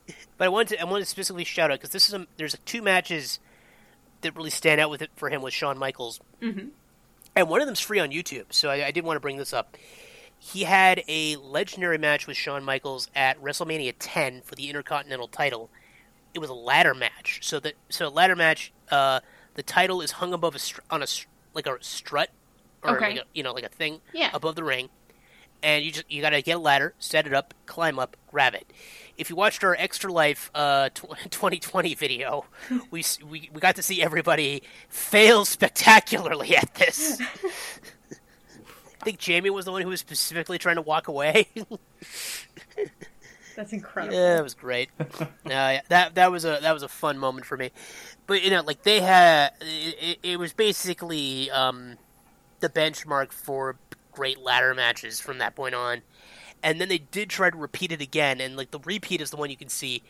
Right. 0.08 0.18
But 0.38 0.46
I 0.46 0.48
wanted 0.50 0.76
to, 0.76 0.82
I 0.82 0.84
wanted 0.86 1.02
to 1.02 1.10
specifically 1.10 1.44
shout 1.44 1.72
out 1.72 1.80
because 1.80 1.90
this 1.90 2.08
is 2.08 2.14
a, 2.14 2.28
there's 2.38 2.56
two 2.64 2.82
matches 2.82 3.40
that 4.26 4.36
really 4.36 4.50
stand 4.50 4.82
out 4.82 4.90
with 4.90 5.02
it 5.02 5.10
for 5.16 5.30
him 5.30 5.42
with 5.42 5.54
Shawn 5.54 5.78
Michaels, 5.78 6.20
Mhm. 6.42 6.70
and 7.36 7.50
one 7.50 7.62
of 7.62 7.68
them's 7.68 7.80
free 7.80 8.00
on 8.00 8.10
YouTube. 8.12 8.46
So 8.52 8.70
I, 8.70 8.88
I 8.88 8.92
did 8.92 9.04
want 9.04 9.16
to 9.16 9.20
bring 9.22 9.38
this 9.38 9.54
up. 9.54 9.78
He 10.38 10.64
had 10.66 11.02
a 11.08 11.38
legendary 11.38 11.98
match 11.98 12.28
with 12.28 12.38
Shawn 12.38 12.64
Michaels 12.64 13.10
at 13.16 13.42
WrestleMania 13.42 13.96
10 13.98 14.42
for 14.42 14.56
the 14.56 14.70
Intercontinental 14.70 15.28
title. 15.28 15.70
It 16.34 16.40
was 16.40 16.50
a 16.50 16.54
ladder 16.54 16.94
match. 16.94 17.40
So 17.42 17.60
the 17.60 17.74
so 17.90 18.08
a 18.08 18.10
ladder 18.10 18.36
match, 18.36 18.74
uh, 18.92 19.22
the 19.54 19.64
title 19.64 20.02
is 20.02 20.12
hung 20.12 20.34
above 20.34 20.54
a 20.56 20.60
str- 20.60 20.82
on 20.92 21.02
a 21.02 21.08
str- 21.08 21.28
like 21.54 21.66
a 21.66 21.78
strut 21.82 22.30
or 22.84 22.98
Okay. 22.98 23.12
like 23.12 23.18
a, 23.20 23.24
you 23.34 23.42
know 23.44 23.54
like 23.54 23.64
a 23.64 23.70
thing 23.70 24.02
Yeah. 24.14 24.30
above 24.34 24.56
the 24.56 24.64
ring, 24.64 24.90
and 25.64 25.86
you 25.86 25.92
just 25.94 26.12
you 26.12 26.22
got 26.22 26.32
to 26.32 26.42
get 26.42 26.58
a 26.58 26.60
ladder, 26.60 26.94
set 27.00 27.26
it 27.26 27.34
up, 27.34 27.54
climb 27.66 27.98
up, 27.98 28.18
grab 28.30 28.54
it. 28.54 28.70
If 29.18 29.30
you 29.30 29.36
watched 29.36 29.64
our 29.64 29.76
Extra 29.76 30.12
Life 30.12 30.52
uh, 30.54 30.90
tw- 30.90 31.18
2020 31.30 31.96
video, 31.96 32.46
we, 32.92 33.04
we 33.28 33.50
we 33.54 33.60
got 33.62 33.76
to 33.78 33.84
see 33.84 34.02
everybody 34.02 34.64
fail 34.90 35.46
spectacularly 35.46 36.56
at 36.56 36.74
this. 36.76 37.22
I 39.02 39.06
think 39.06 39.20
Jamie 39.20 39.52
was 39.52 39.66
the 39.66 39.72
one 39.72 39.84
who 39.84 39.90
was 39.90 40.00
specifically 40.00 40.58
trying 40.58 40.78
to 40.78 40.82
walk 40.82 41.08
away. 41.08 41.48
That's 43.56 43.72
incredible. 43.72 44.16
Yeah, 44.16 44.40
it 44.40 44.44
was 44.44 44.54
great. 44.56 44.90
uh, 45.00 45.26
yeah, 45.46 45.82
that 45.90 46.16
that 46.16 46.32
was 46.32 46.44
a 46.44 46.60
that 46.62 46.74
was 46.74 46.84
a 46.84 46.88
fun 46.88 47.18
moment 47.18 47.46
for 47.46 47.56
me. 47.56 47.72
But 48.28 48.44
you 48.44 48.50
know, 48.50 48.62
like 48.62 48.84
they 48.84 49.02
had, 49.02 49.52
it, 49.62 50.20
it 50.24 50.40
was 50.40 50.54
basically 50.54 51.50
um, 51.52 51.98
the 52.60 52.70
benchmark 52.70 53.32
for 53.32 53.78
great 54.12 54.40
ladder 54.40 54.74
matches 54.74 55.20
from 55.20 55.38
that 55.38 55.56
point 55.56 55.76
on. 55.76 56.02
And 56.64 56.82
then 56.82 56.90
they 56.90 56.98
did 56.98 57.30
try 57.30 57.50
to 57.50 57.58
repeat 57.58 57.92
it 57.92 58.02
again, 58.02 58.42
and 58.42 58.58
like 58.58 58.72
the 58.72 58.80
repeat 58.80 59.22
is 59.22 59.30
the 59.30 59.38
one 59.38 59.50
you 59.50 59.58
can 59.58 59.70
see 59.70 60.02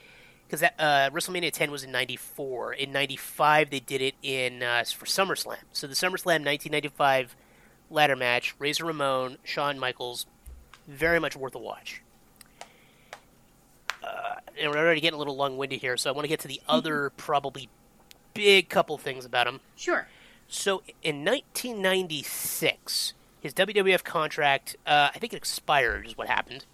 because 0.48 0.64
uh, 0.64 1.10
WrestleMania 1.12 1.52
10 1.52 1.70
was 1.70 1.84
in 1.84 1.92
'94. 1.92 2.74
In 2.74 2.92
'95, 2.92 3.70
they 3.70 3.80
did 3.80 4.02
it 4.02 4.16
in 4.22 4.64
uh, 4.64 4.84
for 4.96 5.06
SummerSlam. 5.06 5.58
So 5.74 5.88
the 5.88 5.96
SummerSlam 5.96 6.46
1995 6.46 7.36
ladder 7.90 8.16
match, 8.16 8.56
Razor 8.58 8.86
Ramon, 8.86 9.38
Shawn 9.44 9.78
Michaels, 9.78 10.26
very 10.88 11.20
much 11.20 11.36
worth 11.36 11.56
a 11.56 11.60
watch 11.60 12.02
and 14.60 14.72
we're 14.72 14.78
already 14.78 15.02
getting 15.02 15.16
a 15.16 15.20
little 15.20 15.36
long-winded 15.36 15.82
here, 15.82 15.98
so 15.98 16.10
I 16.10 16.14
want 16.14 16.26
to 16.26 16.30
get 16.30 16.40
to 16.42 16.48
the 16.48 16.62
other 16.68 17.12
probably 17.18 17.70
big 18.34 18.70
couple 18.70 18.98
things 18.98 19.26
about 19.26 19.48
him. 19.48 19.60
Sure. 19.76 20.08
So 20.48 20.84
in 21.02 21.26
1996, 21.26 23.14
his 23.46 23.54
WWF 23.54 24.04
contract, 24.04 24.76
uh, 24.88 25.10
I 25.14 25.20
think 25.20 25.32
it 25.32 25.38
expired, 25.38 26.08
is 26.08 26.18
what 26.18 26.28
happened, 26.28 26.66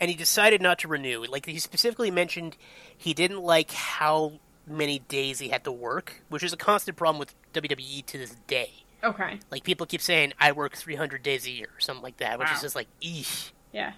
and 0.00 0.10
he 0.10 0.16
decided 0.16 0.62
not 0.62 0.78
to 0.80 0.88
renew. 0.88 1.24
Like 1.28 1.44
he 1.46 1.58
specifically 1.58 2.10
mentioned, 2.10 2.56
he 2.96 3.12
didn't 3.12 3.42
like 3.42 3.70
how 3.72 4.40
many 4.66 5.00
days 5.00 5.40
he 5.40 5.48
had 5.50 5.62
to 5.64 5.70
work, 5.72 6.22
which 6.30 6.42
is 6.42 6.52
a 6.54 6.56
constant 6.56 6.96
problem 6.96 7.18
with 7.18 7.34
WWE 7.52 8.04
to 8.06 8.16
this 8.18 8.34
day. 8.46 8.70
Okay. 9.02 9.38
Like 9.50 9.62
people 9.62 9.84
keep 9.84 10.00
saying, 10.00 10.32
"I 10.40 10.52
work 10.52 10.74
300 10.74 11.22
days 11.22 11.46
a 11.46 11.50
year" 11.50 11.68
or 11.76 11.80
something 11.80 12.02
like 12.02 12.16
that, 12.16 12.38
which 12.38 12.48
Wow. 12.48 12.54
is 12.54 12.62
just 12.62 12.74
like, 12.74 12.88
eesh, 13.02 13.50
Yeah. 13.72 13.92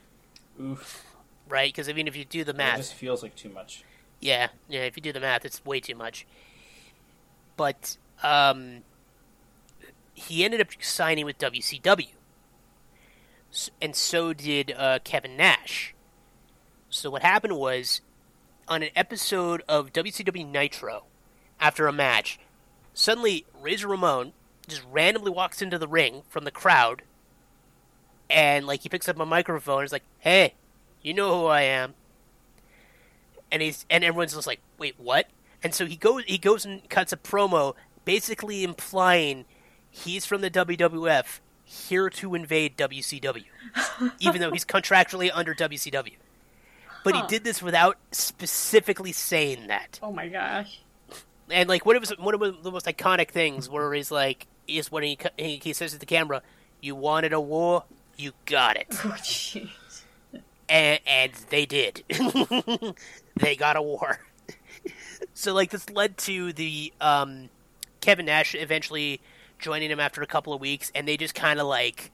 Oof. 0.60 1.04
right? 1.48 1.72
Because 1.72 1.88
I 1.88 1.92
mean, 1.92 2.08
if 2.08 2.16
you 2.16 2.24
do 2.24 2.42
the 2.42 2.52
math. 2.52 2.74
It 2.74 2.82
just 2.82 2.94
feels 2.94 3.22
like 3.22 3.36
too 3.36 3.48
much. 3.50 3.84
Yeah, 4.18 4.48
yeah. 4.68 4.80
If 4.80 4.96
you 4.96 5.02
do 5.02 5.12
the 5.12 5.20
math, 5.20 5.44
it's 5.44 5.64
way 5.64 5.78
too 5.78 5.94
much. 5.94 6.26
But 7.56 7.96
um, 8.24 8.82
he 10.16 10.44
ended 10.44 10.60
up 10.60 10.68
signing 10.80 11.24
with 11.24 11.38
WCW, 11.38 12.08
and 13.80 13.94
so 13.94 14.32
did 14.32 14.72
uh, 14.76 14.98
Kevin 15.04 15.36
Nash. 15.36 15.94
So 16.90 17.10
what 17.10 17.22
happened 17.22 17.56
was, 17.56 18.00
on 18.66 18.82
an 18.82 18.90
episode 18.96 19.62
of 19.68 19.92
WCW 19.92 20.50
Nitro, 20.50 21.04
after 21.60 21.86
a 21.86 21.92
match, 21.92 22.38
suddenly 22.94 23.46
Razor 23.60 23.88
Ramon 23.88 24.32
just 24.66 24.82
randomly 24.90 25.30
walks 25.30 25.62
into 25.62 25.78
the 25.78 25.88
ring 25.88 26.22
from 26.28 26.44
the 26.44 26.50
crowd, 26.50 27.02
and 28.28 28.66
like 28.66 28.80
he 28.80 28.88
picks 28.88 29.08
up 29.08 29.20
a 29.20 29.26
microphone 29.26 29.78
and 29.78 29.86
is 29.86 29.92
like, 29.92 30.02
"Hey, 30.18 30.54
you 31.02 31.14
know 31.14 31.40
who 31.40 31.46
I 31.46 31.62
am." 31.62 31.94
and 33.50 33.62
he's 33.62 33.86
and 33.90 34.04
everyone's 34.04 34.34
just 34.34 34.46
like, 34.46 34.60
"Wait, 34.78 34.94
what?" 34.98 35.28
And 35.62 35.74
so 35.74 35.86
he 35.86 35.96
goes 35.96 36.24
he 36.26 36.38
goes 36.38 36.64
and 36.64 36.88
cuts 36.88 37.12
a 37.12 37.16
promo, 37.16 37.74
basically 38.04 38.64
implying 38.64 39.44
he's 40.04 40.26
from 40.26 40.40
the 40.40 40.50
WWF, 40.50 41.40
here 41.64 42.10
to 42.10 42.34
invade 42.34 42.76
WCW, 42.76 43.44
even 44.20 44.40
though 44.40 44.50
he's 44.50 44.64
contractually 44.64 45.30
under 45.32 45.54
WCW. 45.54 46.14
But 47.02 47.14
he 47.14 47.22
did 47.28 47.44
this 47.44 47.62
without 47.62 47.98
specifically 48.10 49.12
saying 49.12 49.68
that. 49.68 50.00
Oh 50.02 50.12
my 50.12 50.28
gosh. 50.28 50.80
And 51.48 51.68
like 51.68 51.86
one 51.86 51.94
of 51.94 52.02
his 52.02 52.18
one 52.18 52.34
of 52.34 52.62
the 52.64 52.70
most 52.72 52.86
iconic 52.86 53.30
things, 53.30 53.68
where 53.70 53.92
he's 53.94 54.10
like, 54.10 54.48
is 54.66 54.90
when 54.90 55.04
he 55.04 55.18
he, 55.36 55.60
he 55.62 55.72
says 55.72 55.92
to 55.92 55.98
the 55.98 56.06
camera, 56.06 56.42
"You 56.80 56.96
wanted 56.96 57.32
a 57.32 57.40
war, 57.40 57.84
You 58.16 58.32
got 58.44 58.76
it. 58.76 58.88
Oh, 59.04 59.10
jeez. 59.18 59.68
and, 60.68 60.98
and 61.06 61.32
they 61.50 61.64
did. 61.64 62.02
they 63.36 63.54
got 63.54 63.76
a 63.76 63.82
war. 63.82 64.18
so 65.32 65.54
like 65.54 65.70
this 65.70 65.88
led 65.90 66.16
to 66.18 66.52
the 66.52 66.92
um, 67.00 67.50
Kevin 68.00 68.26
Nash 68.26 68.56
eventually 68.56 69.20
joining 69.58 69.90
him 69.90 70.00
after 70.00 70.22
a 70.22 70.26
couple 70.26 70.52
of 70.52 70.60
weeks, 70.60 70.90
and 70.94 71.06
they 71.06 71.16
just 71.16 71.34
kind 71.34 71.60
of 71.60 71.66
like 71.66 72.10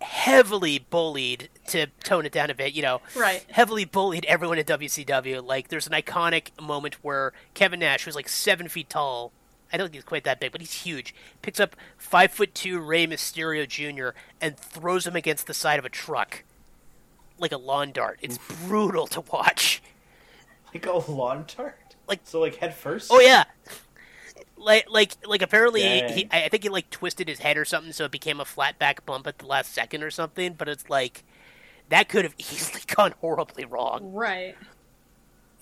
heavily 0.00 0.78
bullied 0.78 1.48
to 1.68 1.86
tone 2.04 2.26
it 2.26 2.32
down 2.32 2.50
a 2.50 2.54
bit. 2.54 2.74
You 2.74 2.82
know, 2.82 3.00
Right. 3.14 3.44
heavily 3.50 3.84
bullied 3.84 4.24
everyone 4.26 4.58
at 4.58 4.66
WCW. 4.66 5.40
Like 5.44 5.68
there's 5.68 5.86
an 5.86 5.92
iconic 5.92 6.58
moment 6.60 7.02
where 7.02 7.32
Kevin 7.54 7.80
Nash, 7.80 8.04
who's 8.04 8.14
like 8.14 8.28
seven 8.28 8.68
feet 8.68 8.90
tall. 8.90 9.32
I 9.72 9.76
don't 9.76 9.86
think 9.86 9.94
he's 9.94 10.04
quite 10.04 10.24
that 10.24 10.38
big, 10.38 10.52
but 10.52 10.60
he's 10.60 10.72
huge. 10.72 11.14
Picks 11.42 11.58
up 11.58 11.74
five 11.96 12.30
foot 12.32 12.54
two 12.54 12.78
Rey 12.78 13.06
Mysterio 13.06 13.66
Jr. 13.66 14.16
and 14.40 14.56
throws 14.56 15.06
him 15.06 15.16
against 15.16 15.46
the 15.46 15.54
side 15.54 15.78
of 15.78 15.84
a 15.84 15.88
truck 15.88 16.44
like 17.38 17.52
a 17.52 17.56
lawn 17.56 17.92
dart. 17.92 18.18
It's 18.22 18.38
mm. 18.38 18.68
brutal 18.68 19.06
to 19.08 19.20
watch. 19.32 19.82
Like 20.72 20.86
a 20.86 21.10
lawn 21.10 21.44
dart? 21.56 21.96
Like- 22.08 22.20
so, 22.24 22.40
like 22.40 22.56
head 22.56 22.74
first? 22.74 23.10
Oh 23.10 23.20
yeah, 23.20 23.44
like 24.56 24.86
like 24.90 25.16
like 25.26 25.42
apparently 25.42 25.82
Dang. 25.82 26.12
he, 26.12 26.28
I 26.30 26.44
I 26.44 26.48
think 26.48 26.62
he 26.62 26.68
like 26.68 26.90
twisted 26.90 27.28
his 27.28 27.38
head 27.38 27.56
or 27.56 27.64
something, 27.64 27.92
so 27.92 28.04
it 28.04 28.10
became 28.10 28.40
a 28.40 28.44
flat 28.44 28.78
back 28.78 29.04
bump 29.06 29.26
at 29.26 29.38
the 29.38 29.46
last 29.46 29.72
second 29.72 30.02
or 30.02 30.10
something. 30.10 30.54
But 30.54 30.68
it's 30.68 30.88
like 30.88 31.24
that 31.88 32.08
could 32.08 32.24
have 32.24 32.34
easily 32.38 32.82
gone 32.86 33.14
horribly 33.20 33.64
wrong. 33.64 34.12
Right. 34.12 34.56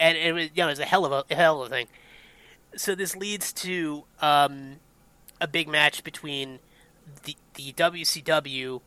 and 0.01 0.17
it 0.17 0.33
was 0.33 0.45
you 0.55 0.63
know 0.63 0.69
it 0.69 0.73
was 0.73 0.79
a 0.81 0.85
hell 0.85 1.05
of 1.05 1.13
a, 1.13 1.25
a 1.31 1.35
hell 1.35 1.63
of 1.63 1.73
a 1.73 1.75
thing. 1.75 1.87
So 2.77 2.95
this 2.95 3.15
leads 3.15 3.53
to 3.55 4.05
um, 4.21 4.77
a 5.41 5.47
big 5.47 5.69
match 5.69 6.03
between 6.03 6.59
the 7.25 7.37
the 7.55 7.73
WCW 7.73 8.81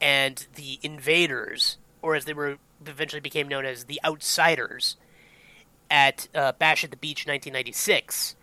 and 0.00 0.46
the 0.54 0.78
Invaders, 0.82 1.78
or 2.02 2.14
as 2.14 2.24
they 2.24 2.32
were 2.32 2.58
eventually 2.86 3.20
became 3.20 3.48
known 3.48 3.64
as 3.64 3.84
the 3.84 4.00
Outsiders, 4.04 4.96
at 5.90 6.28
uh, 6.34 6.52
Bash 6.52 6.84
at 6.84 6.90
the 6.90 6.96
Beach 6.96 7.26
1996, 7.26 8.36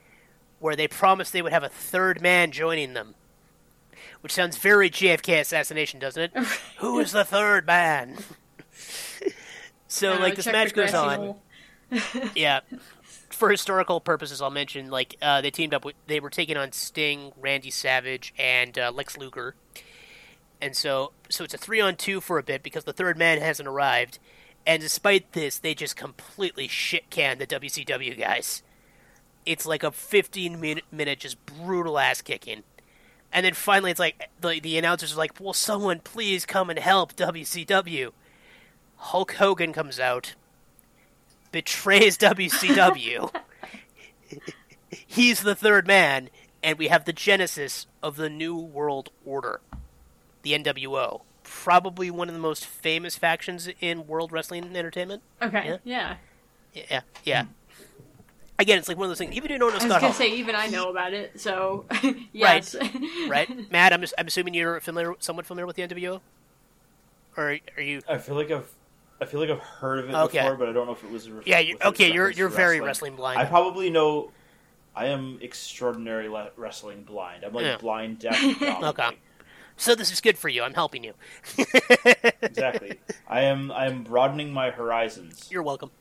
where 0.62 0.76
they 0.76 0.88
promised 0.88 1.34
they 1.34 1.42
would 1.42 1.52
have 1.52 1.64
a 1.64 1.70
third 1.70 2.22
man 2.22 2.52
joining 2.52 2.94
them. 2.94 3.16
Which 4.22 4.32
sounds 4.32 4.58
very 4.58 4.90
JFK 4.90 5.42
assassination, 5.42 6.00
doesn't 6.00 6.22
it? 6.22 6.38
Who 6.78 7.00
is 7.00 7.12
the 7.12 7.26
third 7.26 7.66
man? 7.66 8.18
so, 9.88 10.14
like, 10.14 10.36
this 10.36 10.46
match 10.46 10.74
goes 10.74 10.94
on 10.94 11.36
yeah. 12.36 12.62
For 13.30 13.50
historical 13.50 14.00
purposes, 14.00 14.42
I'll 14.42 14.52
mention 14.52 14.90
like 14.90 15.16
uh, 15.22 15.42
they 15.42 15.52
teamed 15.52 15.74
up. 15.74 15.84
With, 15.84 15.96
they 16.08 16.20
were 16.20 16.30
taking 16.30 16.58
on 16.58 16.72
Sting, 16.72 17.32
Randy 17.40 17.72
Savage, 17.72 18.34
and 18.38 18.78
uh, 18.78 18.92
Lex 18.94 19.18
Luger, 19.18 19.56
and 20.62 20.76
so 20.76 21.12
so 21.30 21.44
it's 21.44 21.54
a 21.54 21.58
three 21.58 21.82
on 21.82 21.96
two 21.96 22.22
for 22.22 22.38
a 22.38 22.44
bit 22.44 22.62
because 22.62 22.84
the 22.84 22.94
third 22.94 23.18
man 23.18 23.40
hasn't 23.40 23.68
arrived. 23.68 24.20
And 24.66 24.80
despite 24.80 25.32
this, 25.32 25.58
they 25.58 25.74
just 25.74 25.96
completely 25.96 26.68
shit 26.68 27.10
can 27.10 27.40
the 27.40 27.48
WCW 27.48 28.18
guys. 28.18 28.62
It's 29.46 29.66
like 29.66 29.84
a 29.84 29.92
15 29.92 30.60
minute, 30.60 30.84
minute 30.92 31.20
just 31.20 31.44
brutal 31.46 31.98
ass 31.98 32.22
kicking. 32.22 32.64
And 33.34 33.46
then 33.46 33.54
finally, 33.54 33.92
it's 33.92 34.00
like 34.00 34.30
the 34.42 34.60
the 34.60 34.78
announcers 34.78 35.14
are 35.14 35.18
like, 35.18 35.40
"Will 35.40 35.54
someone 35.54 36.00
please 36.00 36.46
come 36.46 36.70
and 36.70 36.78
help 36.78 37.16
WCW?" 37.16 38.12
Hulk 38.98 39.34
Hogan 39.34 39.74
comes 39.74 40.00
out, 40.00 40.36
betrays 41.52 42.18
WCW. 42.20 43.34
He's 45.08 45.42
the 45.42 45.56
third 45.56 45.88
man, 45.88 46.30
and 46.62 46.78
we 46.78 46.90
have 46.90 47.06
the 47.06 47.14
genesis 47.14 47.88
of 48.04 48.18
the 48.18 48.30
New 48.30 48.58
World 48.58 49.10
Order, 49.26 49.62
the 50.44 50.52
NWO. 50.52 51.22
Probably 51.44 52.12
one 52.12 52.28
of 52.28 52.34
the 52.34 52.40
most 52.40 52.66
famous 52.66 53.18
factions 53.18 53.70
in 53.80 54.08
World 54.08 54.32
Wrestling 54.32 54.76
Entertainment. 54.76 55.24
Okay. 55.42 55.66
Yeah. 55.66 55.78
Yeah. 55.84 56.84
Yeah, 56.90 57.02
yeah. 57.24 57.44
Hmm. 57.44 57.50
Again, 58.62 58.78
it's 58.78 58.88
like 58.88 58.98
one 58.98 59.06
of 59.06 59.10
those 59.10 59.18
things. 59.18 59.34
Even 59.36 59.50
if 59.50 59.54
you 59.56 59.58
don't 59.60 59.70
know 59.70 59.80
I 59.80 59.84
was 59.84 59.84
gonna 59.86 60.00
Hall, 60.00 60.14
say 60.14 60.32
even 60.36 60.56
I 60.56 60.68
know 60.68 60.90
about 60.92 61.14
it. 61.14 61.40
So 61.40 61.86
yes. 62.34 62.76
right? 63.28 63.72
Matt, 63.72 63.92
I'm, 63.92 64.04
I'm 64.18 64.28
assuming 64.28 64.54
you're 64.54 64.80
familiar, 64.80 65.16
somewhat 65.20 65.46
familiar 65.48 65.66
with 65.66 65.76
the 65.78 65.82
NWO, 65.88 66.22
or 67.36 67.58
are 67.76 67.82
you? 67.82 68.02
I 68.08 68.18
feel 68.20 68.36
like 68.36 68.52
I've. 68.52 68.70
I 69.20 69.26
feel 69.26 69.40
like 69.40 69.50
I've 69.52 69.60
heard 69.60 70.00
of 70.00 70.10
it 70.10 70.16
Okay. 70.16 70.40
before, 70.40 70.56
but 70.58 70.68
I 70.70 70.74
don't 70.74 70.88
know 70.88 70.94
if 70.94 71.04
it 71.04 71.12
was. 71.12 71.30
Ref- 71.30 71.46
Yeah, 71.46 71.60
you, 71.60 71.76
if 71.80 71.86
okay. 71.88 72.12
You're 72.14 72.30
you're 72.32 72.50
to 72.50 72.56
very 72.56 72.80
wrestling. 72.80 73.14
wrestling 73.14 73.16
blind. 73.16 73.40
I 73.40 73.46
probably 73.46 73.90
know. 73.90 74.32
I 74.96 75.06
am 75.08 75.40
extraordinary 75.42 76.28
le- 76.28 76.52
wrestling 76.58 77.04
blind. 77.04 77.44
I'm 77.44 77.54
like 77.54 77.66
Yeah. 77.66 77.78
blind, 77.78 78.20
deaf, 78.20 78.36
and. 78.62 78.84
Okay. 78.84 79.18
So 79.78 79.96
this 79.96 80.12
is 80.12 80.22
good 80.22 80.38
for 80.38 80.50
you. 80.50 80.62
I'm 80.64 80.74
helping 80.76 81.04
you. 81.04 81.14
Exactly. 82.42 83.00
I 83.28 83.42
am. 83.42 83.72
I 83.72 83.86
am 83.88 84.04
broadening 84.04 84.52
my 84.54 84.70
horizons. 84.72 85.48
You're 85.52 85.64
welcome. 85.64 85.92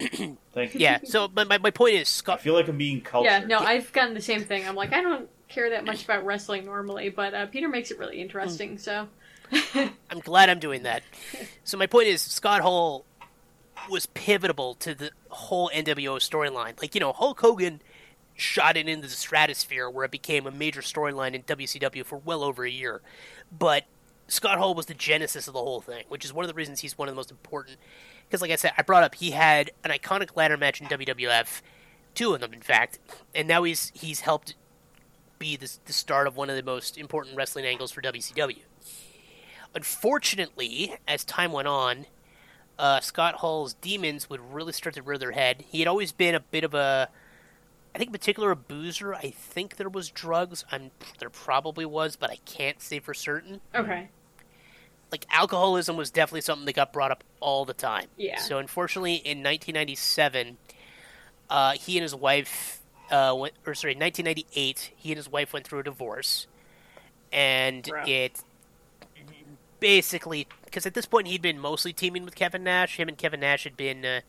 Thank 0.00 0.74
you. 0.74 0.80
Yeah. 0.80 0.98
So 1.04 1.28
my, 1.34 1.44
my, 1.44 1.58
my 1.58 1.70
point 1.70 1.94
is 1.94 2.08
Scott. 2.08 2.40
I 2.40 2.42
feel 2.42 2.54
like 2.54 2.68
I'm 2.68 2.78
being 2.78 3.00
cultured. 3.00 3.30
yeah. 3.30 3.46
No, 3.46 3.58
I've 3.58 3.92
gotten 3.92 4.14
the 4.14 4.20
same 4.20 4.44
thing. 4.44 4.66
I'm 4.66 4.74
like 4.74 4.92
I 4.92 5.02
don't 5.02 5.28
care 5.48 5.70
that 5.70 5.84
much 5.84 6.04
about 6.04 6.24
wrestling 6.24 6.64
normally, 6.64 7.10
but 7.10 7.34
uh, 7.34 7.46
Peter 7.46 7.68
makes 7.68 7.90
it 7.90 7.98
really 7.98 8.20
interesting. 8.20 8.78
So 8.78 9.08
I'm 9.74 10.20
glad 10.20 10.50
I'm 10.50 10.58
doing 10.58 10.82
that. 10.82 11.02
So 11.62 11.78
my 11.78 11.86
point 11.86 12.08
is 12.08 12.20
Scott 12.22 12.60
Hall 12.60 13.04
was 13.90 14.06
pivotal 14.06 14.74
to 14.76 14.94
the 14.94 15.10
whole 15.28 15.70
NWO 15.70 16.16
storyline. 16.16 16.80
Like 16.80 16.94
you 16.94 17.00
know 17.00 17.12
Hulk 17.12 17.40
Hogan 17.40 17.80
shot 18.36 18.76
it 18.76 18.88
into 18.88 19.06
the 19.06 19.14
stratosphere 19.14 19.88
where 19.88 20.04
it 20.04 20.10
became 20.10 20.46
a 20.46 20.50
major 20.50 20.80
storyline 20.80 21.34
in 21.34 21.42
WCW 21.44 22.04
for 22.04 22.18
well 22.18 22.42
over 22.42 22.64
a 22.64 22.70
year, 22.70 23.00
but 23.56 23.84
Scott 24.26 24.58
Hall 24.58 24.74
was 24.74 24.86
the 24.86 24.94
genesis 24.94 25.46
of 25.46 25.54
the 25.54 25.60
whole 25.60 25.80
thing, 25.80 26.04
which 26.08 26.24
is 26.24 26.32
one 26.32 26.44
of 26.44 26.48
the 26.48 26.54
reasons 26.54 26.80
he's 26.80 26.96
one 26.96 27.08
of 27.08 27.14
the 27.14 27.16
most 27.16 27.30
important. 27.30 27.76
Because, 28.34 28.42
like 28.42 28.50
I 28.50 28.56
said, 28.56 28.72
I 28.76 28.82
brought 28.82 29.04
up 29.04 29.14
he 29.14 29.30
had 29.30 29.70
an 29.84 29.92
iconic 29.92 30.34
ladder 30.34 30.56
match 30.56 30.80
in 30.80 30.88
WWF, 30.88 31.62
two 32.16 32.34
of 32.34 32.40
them, 32.40 32.52
in 32.52 32.62
fact, 32.62 32.98
and 33.32 33.46
now 33.46 33.62
he's 33.62 33.92
he's 33.94 34.22
helped 34.22 34.56
be 35.38 35.54
the, 35.54 35.72
the 35.84 35.92
start 35.92 36.26
of 36.26 36.36
one 36.36 36.50
of 36.50 36.56
the 36.56 36.62
most 36.64 36.98
important 36.98 37.36
wrestling 37.36 37.64
angles 37.64 37.92
for 37.92 38.02
WCW. 38.02 38.62
Unfortunately, 39.72 40.96
as 41.06 41.24
time 41.24 41.52
went 41.52 41.68
on, 41.68 42.06
uh, 42.76 42.98
Scott 42.98 43.36
Hall's 43.36 43.74
demons 43.74 44.28
would 44.28 44.40
really 44.52 44.72
start 44.72 44.96
to 44.96 45.02
rear 45.02 45.16
their 45.16 45.30
head. 45.30 45.64
He 45.68 45.78
had 45.78 45.86
always 45.86 46.10
been 46.10 46.34
a 46.34 46.40
bit 46.40 46.64
of 46.64 46.74
a, 46.74 47.08
I 47.94 47.98
think, 47.98 48.08
in 48.08 48.12
particular 48.12 48.50
a 48.50 48.56
boozer. 48.56 49.14
I 49.14 49.30
think 49.30 49.76
there 49.76 49.88
was 49.88 50.10
drugs. 50.10 50.64
I'm 50.72 50.90
there 51.20 51.30
probably 51.30 51.86
was, 51.86 52.16
but 52.16 52.30
I 52.30 52.38
can't 52.44 52.82
say 52.82 52.98
for 52.98 53.14
certain. 53.14 53.60
okay. 53.72 54.08
Like 55.14 55.26
alcoholism 55.30 55.96
was 55.96 56.10
definitely 56.10 56.40
something 56.40 56.66
that 56.66 56.72
got 56.72 56.92
brought 56.92 57.12
up 57.12 57.22
all 57.38 57.64
the 57.64 57.72
time. 57.72 58.06
Yeah. 58.16 58.40
So 58.40 58.58
unfortunately, 58.58 59.14
in 59.14 59.44
1997, 59.44 60.56
uh, 61.48 61.74
he 61.74 61.96
and 61.96 62.02
his 62.02 62.16
wife, 62.16 62.80
uh, 63.12 63.32
went, 63.38 63.54
or 63.64 63.76
sorry, 63.76 63.94
1998, 63.94 64.90
he 64.96 65.10
and 65.12 65.16
his 65.16 65.30
wife 65.30 65.52
went 65.52 65.68
through 65.68 65.78
a 65.78 65.82
divorce, 65.84 66.48
and 67.32 67.88
Rough. 67.88 68.08
it 68.08 68.42
basically 69.78 70.48
because 70.64 70.84
at 70.84 70.94
this 70.94 71.06
point 71.06 71.28
he'd 71.28 71.42
been 71.42 71.60
mostly 71.60 71.92
teaming 71.92 72.24
with 72.24 72.34
Kevin 72.34 72.64
Nash. 72.64 72.96
Him 72.96 73.06
and 73.06 73.16
Kevin 73.16 73.38
Nash 73.38 73.62
had 73.62 73.76
been 73.76 74.04
uh, 74.04 74.20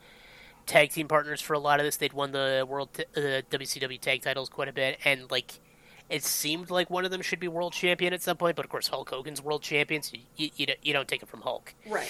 tag 0.68 0.92
team 0.92 1.08
partners 1.08 1.42
for 1.42 1.54
a 1.54 1.60
lot 1.60 1.80
of 1.80 1.88
this. 1.88 1.98
They'd 1.98 2.14
won 2.14 2.32
the 2.32 2.64
world 2.70 2.90
t- 2.94 3.06
uh, 3.18 3.42
WCW 3.50 4.00
tag 4.00 4.22
titles 4.22 4.50
quite 4.50 4.68
a 4.68 4.74
bit, 4.74 5.00
and 5.04 5.32
like 5.32 5.60
it 6.10 6.24
seemed 6.24 6.70
like 6.70 6.90
one 6.90 7.06
of 7.06 7.12
them 7.12 7.22
should 7.22 7.40
be 7.40 7.48
world 7.48 7.74
champion 7.74 8.14
at 8.14 8.22
some 8.22 8.38
point. 8.38 8.56
But 8.56 8.66
of 8.66 8.72
course, 8.72 8.88
Hulk 8.88 9.10
Hogan's 9.10 9.42
world 9.42 9.62
champion, 9.62 10.02
so 10.02 10.18
you, 10.38 10.50
you, 10.56 10.66
don't- 10.68 10.80
you 10.84 10.94
don't 10.94 11.08
take 11.08 11.24
it 11.24 11.30
from 11.30 11.42
Hulk. 11.42 11.74
Right. 11.88 12.10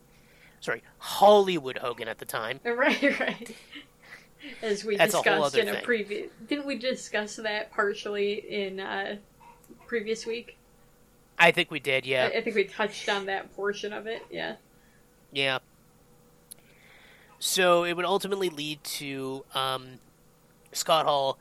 Sorry, 0.60 0.82
Hollywood 0.98 1.78
Hogan 1.78 2.08
at 2.08 2.18
the 2.18 2.24
time. 2.24 2.60
Right. 2.64 3.20
Right. 3.20 3.56
As 4.62 4.84
we 4.84 4.96
That's 4.96 5.12
a 5.12 5.18
discussed 5.18 5.56
other 5.56 5.68
in 5.68 5.74
a 5.74 5.80
previous, 5.80 6.30
didn't 6.48 6.66
we 6.66 6.76
discuss 6.76 7.36
that 7.36 7.72
partially 7.72 8.34
in 8.34 8.78
uh, 8.78 9.16
previous 9.86 10.24
week? 10.24 10.56
I 11.38 11.50
think 11.50 11.70
we 11.70 11.80
did, 11.80 12.06
yeah. 12.06 12.30
I, 12.32 12.38
I 12.38 12.42
think 12.42 12.54
we 12.56 12.64
touched 12.64 13.08
on 13.08 13.26
that 13.26 13.54
portion 13.56 13.92
of 13.92 14.06
it. 14.06 14.22
Yeah. 14.30 14.56
Yeah. 15.32 15.58
So 17.38 17.84
it 17.84 17.94
would 17.94 18.04
ultimately 18.04 18.48
lead 18.48 18.82
to 18.84 19.44
um, 19.54 19.98
Scott 20.72 21.06
Hall 21.06 21.38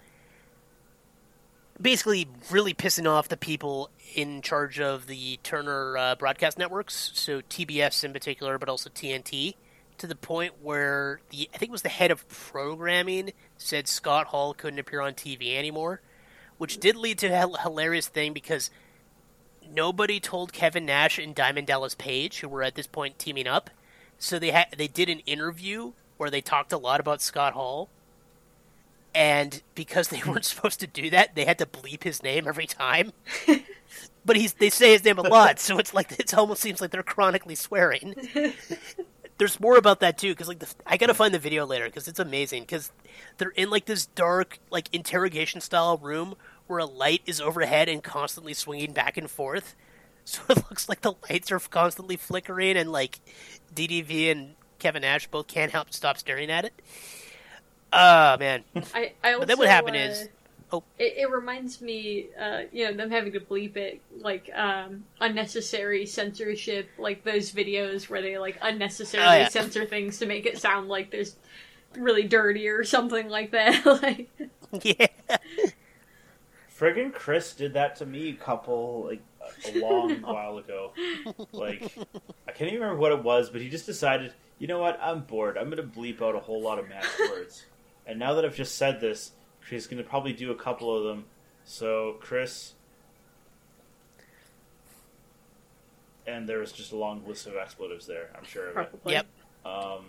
basically 1.82 2.28
really 2.50 2.74
pissing 2.74 3.10
off 3.10 3.28
the 3.28 3.38
people 3.38 3.90
in 4.14 4.42
charge 4.42 4.80
of 4.80 5.08
the 5.08 5.38
Turner 5.44 5.98
uh, 5.98 6.16
broadcast 6.16 6.58
networks, 6.58 7.12
so 7.14 7.42
TBS 7.42 8.04
in 8.04 8.14
particular, 8.14 8.58
but 8.58 8.70
also 8.70 8.90
TNT, 8.90 9.56
to 9.98 10.08
the 10.08 10.16
point 10.16 10.54
where 10.62 11.20
the 11.30 11.50
I 11.54 11.58
think 11.58 11.70
it 11.70 11.72
was 11.72 11.82
the 11.82 11.90
head 11.90 12.12
of 12.12 12.28
programming 12.28 13.32
said 13.58 13.88
Scott 13.88 14.28
Hall 14.28 14.54
couldn't 14.54 14.80
appear 14.80 15.02
on 15.02 15.14
TV 15.14 15.56
anymore, 15.56 16.02
which 16.58 16.80
did 16.80 16.96
lead 16.96 17.18
to 17.20 17.28
a 17.28 17.62
hilarious 17.62 18.08
thing 18.08 18.34
because 18.34 18.70
nobody 19.70 20.20
told 20.20 20.54
Kevin 20.54 20.86
Nash 20.86 21.18
and 21.18 21.36
Diamond 21.36 21.68
Dallas 21.68 21.96
Page, 21.96 22.40
who 22.40 22.50
were 22.50 22.64
at 22.64 22.76
this 22.76 22.88
point 22.88 23.20
teaming 23.20 23.48
up. 23.48 23.70
So 24.18 24.40
they 24.40 24.52
had 24.52 24.68
they 24.78 24.88
did 24.88 25.10
an 25.10 25.20
interview 25.20 25.94
where 26.18 26.30
they 26.30 26.42
talked 26.42 26.72
a 26.72 26.78
lot 26.78 27.00
about 27.00 27.22
Scott 27.22 27.54
Hall, 27.54 27.90
and 29.16 29.64
because 29.74 30.10
they 30.10 30.22
weren't 30.28 30.46
supposed 30.46 30.82
to 30.82 30.88
do 30.88 31.10
that, 31.10 31.34
they 31.34 31.46
had 31.46 31.58
to 31.60 31.66
bleep 31.66 32.04
his 32.04 32.22
name 32.22 32.48
every 32.48 32.68
time. 32.68 33.14
but 34.26 34.36
he's 34.36 34.54
they 34.54 34.70
say 34.70 34.92
his 34.92 35.04
name 35.04 35.18
a 35.18 35.24
lot, 35.24 35.60
so 35.60 35.80
it's 35.80 35.94
like 35.94 36.12
it 36.20 36.34
almost 36.36 36.62
seems 36.62 36.82
like 36.82 36.92
they're 36.92 37.02
chronically 37.02 37.56
swearing. 37.56 38.14
There's 39.38 39.60
more 39.60 39.78
about 39.78 40.00
that 40.02 40.18
too, 40.18 40.30
because 40.32 40.48
like 40.48 40.60
the, 40.60 40.68
I 40.86 40.98
gotta 40.98 41.14
find 41.14 41.34
the 41.34 41.40
video 41.40 41.66
later 41.66 41.86
because 41.86 42.08
it's 42.08 42.20
amazing. 42.20 42.64
Because 42.64 42.92
they're 43.38 43.50
in 43.50 43.70
like 43.70 43.86
this 43.86 44.06
dark, 44.06 44.60
like 44.70 44.94
interrogation 44.94 45.62
style 45.62 45.98
room 45.98 46.36
where 46.68 46.80
a 46.80 46.86
light 46.86 47.22
is 47.26 47.40
overhead 47.40 47.88
and 47.90 48.04
constantly 48.04 48.54
swinging 48.54 48.94
back 48.94 49.18
and 49.18 49.30
forth. 49.30 49.76
So 50.28 50.42
it 50.50 50.58
looks 50.58 50.90
like 50.90 51.02
the 51.02 51.14
lights 51.30 51.52
are 51.52 51.60
constantly 51.60 52.18
flickering, 52.18 52.78
and 52.78 52.92
like 52.92 53.20
DDP 53.74 54.32
and 54.32 54.56
Kevin 54.80 55.04
Nash 55.04 55.28
both 55.28 55.48
can't 55.48 55.72
help 55.72 55.94
stop 55.94 56.18
staring 56.18 56.50
at 56.50 56.66
it. 56.66 56.74
Oh 57.96 58.38
man, 58.38 58.64
I, 58.94 59.14
I 59.24 59.30
also, 59.34 59.40
but 59.40 59.48
then 59.48 59.58
what 59.58 59.68
happened 59.70 59.96
uh, 59.96 60.00
is, 60.00 60.30
oh, 60.74 60.84
It, 61.00 61.14
it 61.18 61.30
reminds 61.32 61.82
me, 61.82 62.28
uh, 62.40 62.64
you 62.72 62.86
know, 62.86 62.94
them 62.94 63.10
having 63.10 63.32
to 63.34 63.40
bleep 63.40 63.78
it, 63.78 64.02
like, 64.20 64.50
um, 64.54 65.06
unnecessary 65.22 66.06
censorship, 66.06 66.90
like 66.98 67.24
those 67.24 67.52
videos 67.54 68.10
where 68.10 68.22
they, 68.22 68.38
like, 68.38 68.58
unnecessarily 68.62 69.30
Oh, 69.30 69.40
yeah. 69.42 69.48
censor 69.50 69.86
things 69.86 70.18
to 70.20 70.26
make 70.26 70.46
it 70.46 70.58
sound 70.58 70.90
like 70.90 71.10
there's 71.12 71.38
really 71.96 72.24
dirty 72.24 72.68
or 72.68 72.84
something 72.84 73.30
like 73.30 73.52
that. 73.52 73.86
like, 74.04 74.30
yeah, 74.84 75.08
Friggin' 76.78 77.14
Chris 77.14 77.54
did 77.54 77.74
that 77.74 77.96
to 77.98 78.06
me 78.06 78.30
a 78.30 78.34
couple 78.34 79.06
like 79.06 79.22
a 79.74 79.80
long 79.80 80.22
while 80.22 80.58
ago. 80.58 80.92
Like 81.54 81.98
I 82.48 82.52
can't 82.52 82.70
even 82.70 82.82
remember 82.82 83.00
what 83.00 83.12
it 83.14 83.24
was, 83.24 83.50
but 83.50 83.62
he 83.62 83.70
just 83.70 83.86
decided, 83.86 84.34
you 84.60 84.68
know 84.68 84.80
what, 84.80 85.00
I'm 85.02 85.22
bored. 85.22 85.58
I'm 85.58 85.70
gonna 85.70 85.84
bleep 85.84 86.22
out 86.22 86.36
a 86.36 86.40
whole 86.40 86.62
lot 86.62 86.80
of 86.80 86.90
mad 86.90 87.06
words. 87.30 87.66
And 88.08 88.20
now 88.20 88.34
that 88.36 88.46
I've 88.46 88.56
just 88.56 88.76
said 88.76 89.00
this, 89.02 89.32
he's 89.70 89.88
gonna 89.88 90.04
probably 90.04 90.34
do 90.34 90.52
a 90.52 90.56
couple 90.56 90.96
of 90.96 91.04
them. 91.06 91.26
So 91.64 92.18
Chris 92.22 92.74
and 96.28 96.48
there 96.50 96.60
was 96.60 96.72
just 96.72 96.92
a 96.92 96.96
long 96.96 97.24
list 97.28 97.48
of 97.48 97.56
expletives 97.56 98.06
there, 98.08 98.30
I'm 98.38 98.44
sure 98.46 98.64
of 98.70 98.70
it. 98.70 98.74
probably. 98.92 99.14
Yep. 99.14 99.26
Um 99.66 100.06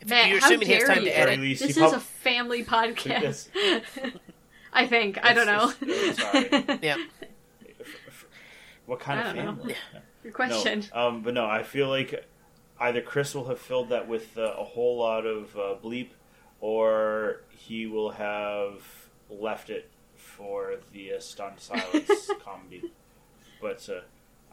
If 0.00 0.08
Matt, 0.08 0.28
you're 0.28 0.40
how 0.40 0.46
assuming 0.46 0.66
he 0.68 0.74
has 0.74 0.84
dare 0.84 0.94
time 0.94 1.04
you? 1.04 1.10
to 1.10 1.18
edit. 1.18 1.34
At 1.34 1.40
least 1.40 1.62
This 1.62 1.76
he 1.76 1.82
is 1.82 1.90
prob- 1.90 2.00
a 2.00 2.04
family 2.04 2.64
podcast. 2.64 3.48
Yes. 3.54 3.82
I 4.72 4.86
think. 4.86 5.18
I 5.24 5.32
don't 5.32 5.46
know. 5.46 5.72
It's- 5.82 6.18
it's- 6.20 6.52
sorry. 6.62 6.78
Yeah, 6.80 6.96
what 8.86 9.00
kind 9.00 9.18
I 9.18 9.22
of 9.30 9.34
don't 9.36 9.44
know. 9.44 9.54
family? 9.56 9.74
Good 10.22 10.32
question. 10.34 10.84
No, 10.94 11.08
um, 11.08 11.22
but 11.22 11.34
no, 11.34 11.44
I 11.44 11.64
feel 11.64 11.88
like 11.88 12.24
either 12.78 13.00
Chris 13.00 13.34
will 13.34 13.46
have 13.48 13.58
filled 13.58 13.88
that 13.88 14.06
with 14.06 14.38
uh, 14.38 14.42
a 14.56 14.62
whole 14.64 14.98
lot 14.98 15.26
of 15.26 15.56
uh, 15.56 15.74
bleep, 15.82 16.10
or 16.60 17.42
he 17.50 17.86
will 17.86 18.10
have 18.10 18.82
left 19.28 19.70
it 19.70 19.90
for 20.16 20.76
the 20.92 21.14
uh, 21.14 21.20
stunned 21.20 21.58
silence 21.60 22.30
comedy. 22.44 22.82
But 23.60 23.88
uh, 23.88 24.00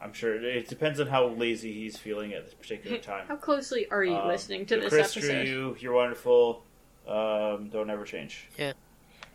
I'm 0.01 0.13
sure 0.13 0.35
it, 0.35 0.43
it 0.43 0.67
depends 0.67 0.99
on 0.99 1.07
how 1.07 1.27
lazy 1.27 1.73
he's 1.73 1.97
feeling 1.97 2.33
at 2.33 2.45
this 2.45 2.53
particular 2.53 2.97
time. 2.99 3.27
How 3.27 3.35
closely 3.35 3.87
are 3.89 4.03
you 4.03 4.15
Um, 4.15 4.27
listening 4.27 4.65
to 4.67 4.77
this 4.77 4.89
Chris, 4.89 5.15
episode? 5.17 5.45
Drew, 5.45 5.45
you, 5.45 5.77
you're 5.79 5.93
wonderful. 5.93 6.63
Um, 7.07 7.69
don't 7.69 7.89
ever 7.89 8.03
change. 8.05 8.47
Yeah. 8.57 8.73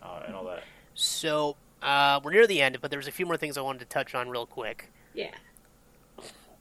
Uh, 0.01 0.21
and 0.27 0.35
all 0.35 0.45
that. 0.45 0.63
So 0.95 1.55
uh, 1.81 2.19
we're 2.23 2.31
near 2.33 2.45
the 2.47 2.61
end, 2.61 2.77
but 2.81 2.91
there's 2.91 3.07
a 3.07 3.11
few 3.11 3.25
more 3.25 3.37
things 3.37 3.57
I 3.57 3.61
wanted 3.61 3.79
to 3.79 3.85
touch 3.85 4.13
on 4.15 4.29
real 4.29 4.45
quick. 4.45 4.91
Yeah. 5.13 5.31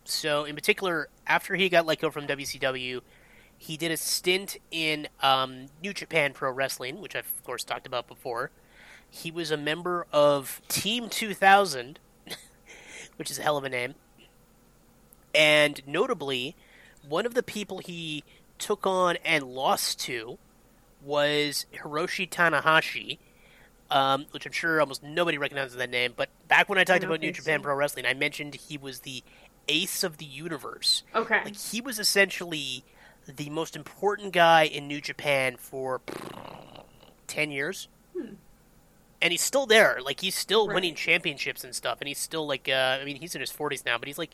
So 0.05 0.45
in 0.45 0.55
particular, 0.55 1.09
after 1.27 1.55
he 1.55 1.69
got 1.69 1.87
let 1.87 2.01
go 2.01 2.11
from 2.11 2.27
WCW, 2.27 3.01
he 3.63 3.77
did 3.77 3.93
a 3.93 3.97
stint 3.97 4.57
in 4.73 5.07
um, 5.21 5.67
New 5.81 5.93
Japan 5.93 6.33
Pro 6.33 6.51
Wrestling, 6.51 7.01
which 7.01 7.15
I've 7.15 7.33
of 7.39 7.45
course 7.45 7.63
talked 7.63 7.87
about 7.87 8.09
before. 8.09 8.51
He 9.09 9.31
was 9.31 9.53
a 9.53 9.57
member 9.57 10.05
of 10.13 10.61
Team 10.67 11.09
2000, 11.09 12.01
which 13.17 13.31
is 13.31 13.39
a 13.39 13.43
hell 13.43 13.57
of 13.57 13.63
a 13.63 13.69
name. 13.69 13.95
And 15.33 15.81
notably, 15.87 16.57
one 17.09 17.25
of 17.25 17.35
the 17.35 17.43
people 17.45 17.79
he 17.79 18.25
took 18.59 18.85
on 18.85 19.17
and 19.25 19.45
lost 19.45 20.01
to 20.01 20.39
was 21.01 21.67
Hiroshi 21.73 22.29
Tanahashi, 22.29 23.19
um, 23.93 24.27
which 24.33 24.45
I'm 24.45 24.51
sure 24.51 24.81
almost 24.81 25.05
nobody 25.05 25.39
recognizes 25.39 25.77
that 25.77 25.89
name. 25.89 26.15
But 26.17 26.31
back 26.49 26.69
when 26.69 26.79
I 26.79 26.85
talked 26.85 27.03
don't 27.03 27.11
about 27.11 27.21
New 27.21 27.31
Japan 27.31 27.61
so. 27.61 27.63
Pro 27.63 27.77
Wrestling, 27.77 28.07
I 28.07 28.15
mentioned 28.15 28.57
he 28.57 28.77
was 28.77 29.01
the 29.01 29.23
ace 29.69 30.03
of 30.03 30.19
the 30.19 30.25
universe. 30.25 31.05
Okay. 31.15 31.43
Like 31.45 31.57
he 31.57 31.81
was 31.81 32.01
essentially 32.01 32.85
the 33.27 33.51
most 33.51 33.77
important 33.77 34.33
guy 34.33 34.65
in 34.65 34.89
New 34.89 35.01
Japan 35.01 35.57
for 35.57 36.01
ten 37.27 37.51
years, 37.51 37.89
and 39.21 39.31
he's 39.33 39.43
still 39.43 39.67
there. 39.67 39.99
Like 40.03 40.21
he's 40.21 40.35
still 40.35 40.67
Right. 40.69 40.75
winning 40.75 40.95
championships 40.95 41.65
and 41.65 41.75
stuff, 41.75 41.99
and 42.01 42.09
he's 42.09 42.19
still 42.19 42.47
like 42.47 42.69
uh, 42.69 42.99
I 43.01 43.05
mean 43.05 43.17
he's 43.17 43.35
in 43.35 43.41
his 43.41 43.51
forties 43.51 43.85
now, 43.85 43.99
but 43.99 44.09
he's 44.09 44.19
like 44.19 44.31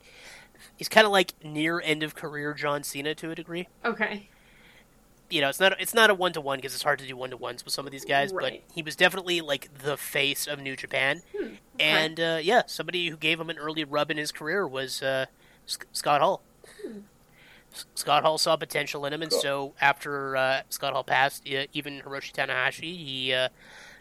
he's 0.76 0.88
kind 0.88 1.06
of 1.06 1.12
like 1.12 1.34
near 1.44 1.80
end 1.80 2.02
of 2.02 2.14
career 2.14 2.54
John 2.54 2.82
Cena 2.82 3.14
to 3.16 3.30
a 3.30 3.34
degree. 3.34 3.68
okay. 3.84 4.28
You 5.30 5.42
know, 5.42 5.50
it's 5.50 5.60
not 5.60 5.78
it's 5.78 5.92
not 5.92 6.08
a 6.08 6.14
one 6.14 6.32
to 6.32 6.40
one 6.40 6.56
because 6.58 6.72
it's 6.72 6.82
hard 6.82 6.98
to 7.00 7.06
do 7.06 7.14
one 7.14 7.28
to 7.30 7.36
ones 7.36 7.62
with 7.62 7.74
some 7.74 7.84
of 7.84 7.92
these 7.92 8.06
guys, 8.06 8.32
Right. 8.32 8.62
but 8.66 8.74
he 8.74 8.80
was 8.82 8.96
definitely 8.96 9.42
like 9.42 9.68
the 9.82 9.98
face 9.98 10.46
of 10.46 10.58
New 10.58 10.74
Japan. 10.74 11.20
And 11.78 12.18
uh, 12.18 12.38
yeah, 12.42 12.62
somebody 12.66 13.08
who 13.08 13.16
gave 13.18 13.38
him 13.38 13.50
an 13.50 13.58
early 13.58 13.84
rub 13.84 14.10
in 14.10 14.16
his 14.16 14.32
career 14.32 14.66
was 14.66 15.02
uh, 15.02 15.26
Sc- 15.66 15.84
Scott 15.92 16.22
Hall. 16.22 16.40
S- 16.64 17.02
Scott 17.94 18.22
Hall 18.24 18.38
saw 18.38 18.56
potential 18.56 19.04
in 19.06 19.12
him, 19.12 19.22
and 19.22 19.30
Cool. 19.30 19.40
so 19.40 19.74
after 19.80 20.36
uh, 20.36 20.60
Scott 20.68 20.92
Hall 20.92 21.04
passed, 21.04 21.46
uh, 21.48 21.64
even 21.72 22.00
Hiroshi 22.02 22.32
Tanahashi, 22.32 22.96
he 22.96 23.32
uh, 23.32 23.48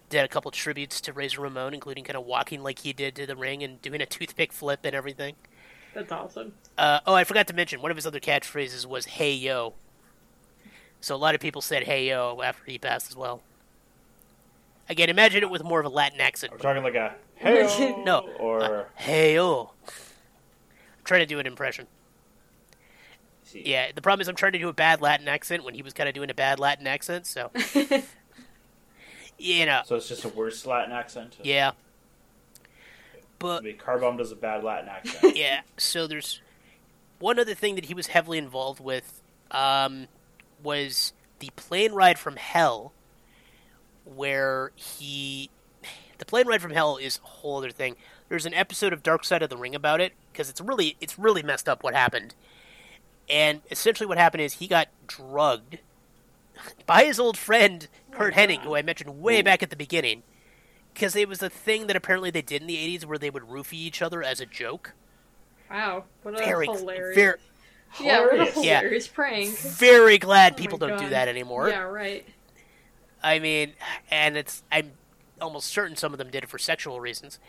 did 0.10 0.24
a 0.24 0.28
couple 0.28 0.50
tributes 0.52 1.02
to 1.02 1.14
Razor 1.14 1.42
Ramon, 1.42 1.74
including 1.74 2.04
kind 2.04 2.18
of 2.18 2.26
walking 2.26 2.64
like 2.64 2.80
he 2.80 2.94
did 2.94 3.16
to 3.16 3.26
the 3.26 3.36
ring 3.36 3.64
and 3.64 3.82
doing 3.82 4.02
a 4.02 4.06
toothpick 4.06 4.52
flip 4.54 4.82
and 4.84 4.96
everything. 4.96 5.36
That's 5.94 6.12
awesome. 6.12 6.54
Uh, 6.78 7.00
oh, 7.08 7.14
I 7.14 7.24
forgot 7.24 7.48
to 7.48 7.54
mention 7.54 7.82
one 7.82 7.90
of 7.92 7.98
his 7.98 8.06
other 8.06 8.20
catchphrases 8.20 8.86
was 8.86 9.06
"Hey 9.06 9.34
yo." 9.34 9.74
So 11.02 11.16
a 11.16 11.18
lot 11.18 11.34
of 11.36 11.42
people 11.42 11.62
said 11.62 11.84
"Hey 11.84 12.08
yo" 12.10 12.42
after 12.44 12.64
he 12.70 12.78
passed 12.78 13.10
as 13.10 13.16
well. 13.16 13.42
Again, 14.90 15.10
imagine 15.10 15.44
it 15.44 15.50
with 15.50 15.64
more 15.64 15.80
of 15.80 15.86
a 15.86 15.90
Latin 15.90 16.22
accent. 16.22 16.52
We're 16.54 16.60
talking 16.60 16.84
like 16.84 16.96
a 16.96 17.16
hey 17.36 17.96
No. 18.06 18.30
or 18.40 18.88
Hey 18.96 19.36
yo. 19.36 19.72
I'm 19.88 21.04
trying 21.04 21.22
to 21.22 21.26
do 21.26 21.40
an 21.40 21.46
impression. 21.48 21.88
See. 23.48 23.64
Yeah, 23.66 23.92
the 23.94 24.02
problem 24.02 24.22
is 24.22 24.28
I'm 24.28 24.36
trying 24.36 24.54
to 24.54 24.60
do 24.60 24.70
a 24.70 24.74
bad 24.74 25.02
Latin 25.02 25.28
accent 25.28 25.64
when 25.64 25.74
he 25.74 25.82
was 25.82 25.94
kind 25.94 26.08
of 26.10 26.16
doing 26.16 26.30
a 26.30 26.34
bad 26.34 26.60
Latin 26.60 26.88
accent. 26.88 27.26
So 27.28 27.52
you 29.38 29.66
know, 29.66 29.82
So 29.86 29.96
it's 29.96 30.08
just 30.08 30.26
a 30.26 30.30
worse 30.30 30.66
Latin 30.66 30.92
accent. 30.92 31.38
yeah. 31.44 31.72
But. 33.40 33.48
I 33.48 33.56
But 33.58 33.64
mean, 33.64 33.78
Carbomb 33.78 34.18
does 34.18 34.32
a 34.32 34.36
bad 34.36 34.64
Latin 34.64 34.90
accent. 34.90 35.36
yeah, 35.38 35.62
so 35.78 36.08
there's 36.08 36.42
one 37.20 37.40
other 37.40 37.54
thing 37.54 37.76
that 37.76 37.86
he 37.86 37.94
was 37.94 38.08
heavily 38.08 38.38
involved 38.38 38.80
with 38.80 39.22
um, 39.52 40.08
was 40.64 41.14
the 41.40 41.50
plane 41.56 41.94
ride 41.94 42.18
from 42.18 42.36
hell, 42.36 42.94
where 44.06 44.72
he 44.76 45.50
the 46.18 46.26
plane 46.26 46.48
ride 46.48 46.62
from 46.64 46.72
hell 46.72 46.98
is 46.98 47.20
a 47.24 47.28
whole 47.28 47.58
other 47.58 47.70
thing. 47.70 47.96
There's 48.30 48.46
an 48.48 48.54
episode 48.56 48.92
of 48.92 49.04
Dark 49.04 49.24
Side 49.24 49.44
of 49.44 49.50
the 49.50 49.58
Ring 49.58 49.76
about 49.76 50.02
it 50.02 50.14
because 50.32 50.50
it's 50.50 50.60
really 50.60 50.98
it's 51.00 51.20
really 51.20 51.44
messed 51.44 51.70
up 51.70 51.84
what 51.84 51.94
happened. 51.94 52.34
And 53.30 53.62
essentially, 53.70 54.08
what 54.08 54.18
happened 54.18 54.42
is 54.42 54.54
he 54.56 54.68
got 54.68 54.88
drugged 55.08 55.80
by 56.86 57.04
his 57.04 57.20
old 57.20 57.38
friend 57.38 57.88
Curt 58.12 58.34
oh 58.36 58.38
Hennig, 58.38 58.62
who 58.62 58.76
I 58.76 58.82
mentioned 58.82 59.20
way 59.22 59.42
back 59.42 59.62
at 59.62 59.70
the 59.70 59.76
beginning, 59.76 60.24
because 60.94 61.16
it 61.16 61.28
was 61.30 61.42
a 61.42 61.50
thing 61.50 61.88
that 61.88 61.96
apparently 61.96 62.32
they 62.32 62.42
did 62.42 62.62
in 62.62 62.68
the 62.68 62.78
'80s 62.78 63.06
where 63.06 63.18
they 63.18 63.30
would 63.30 63.44
roofie 63.44 63.74
each 63.74 64.02
other 64.02 64.24
as 64.24 64.40
a 64.40 64.46
joke. 64.46 64.94
wow. 65.70 66.06
What 66.24 66.36
a 66.36 66.38
Very, 66.38 66.68
hilarious. 66.68 67.16
very, 67.16 67.38
yeah, 68.02 68.22
what 68.22 68.40
a 68.40 68.46
Hilarious. 68.52 69.08
Yeah. 69.08 69.14
prank. 69.14 69.58
very 69.58 70.18
glad 70.18 70.54
Oh 70.54 70.58
people 70.58 70.78
don't 70.78 71.00
do 71.00 71.10
that 71.10 71.28
anymore. 71.28 71.70
Yeah, 71.70 71.82
right. 71.82 72.26
I 73.24 73.40
mean, 73.40 73.74
and 74.10 74.38
it's 74.38 74.64
I'm 74.72 74.92
almost 75.42 75.68
certain 75.68 75.96
some 75.96 76.14
of 76.14 76.18
them 76.18 76.30
did 76.32 76.44
it 76.44 76.50
for 76.50 76.58
sexual 76.58 77.00
reasons. 77.02 77.40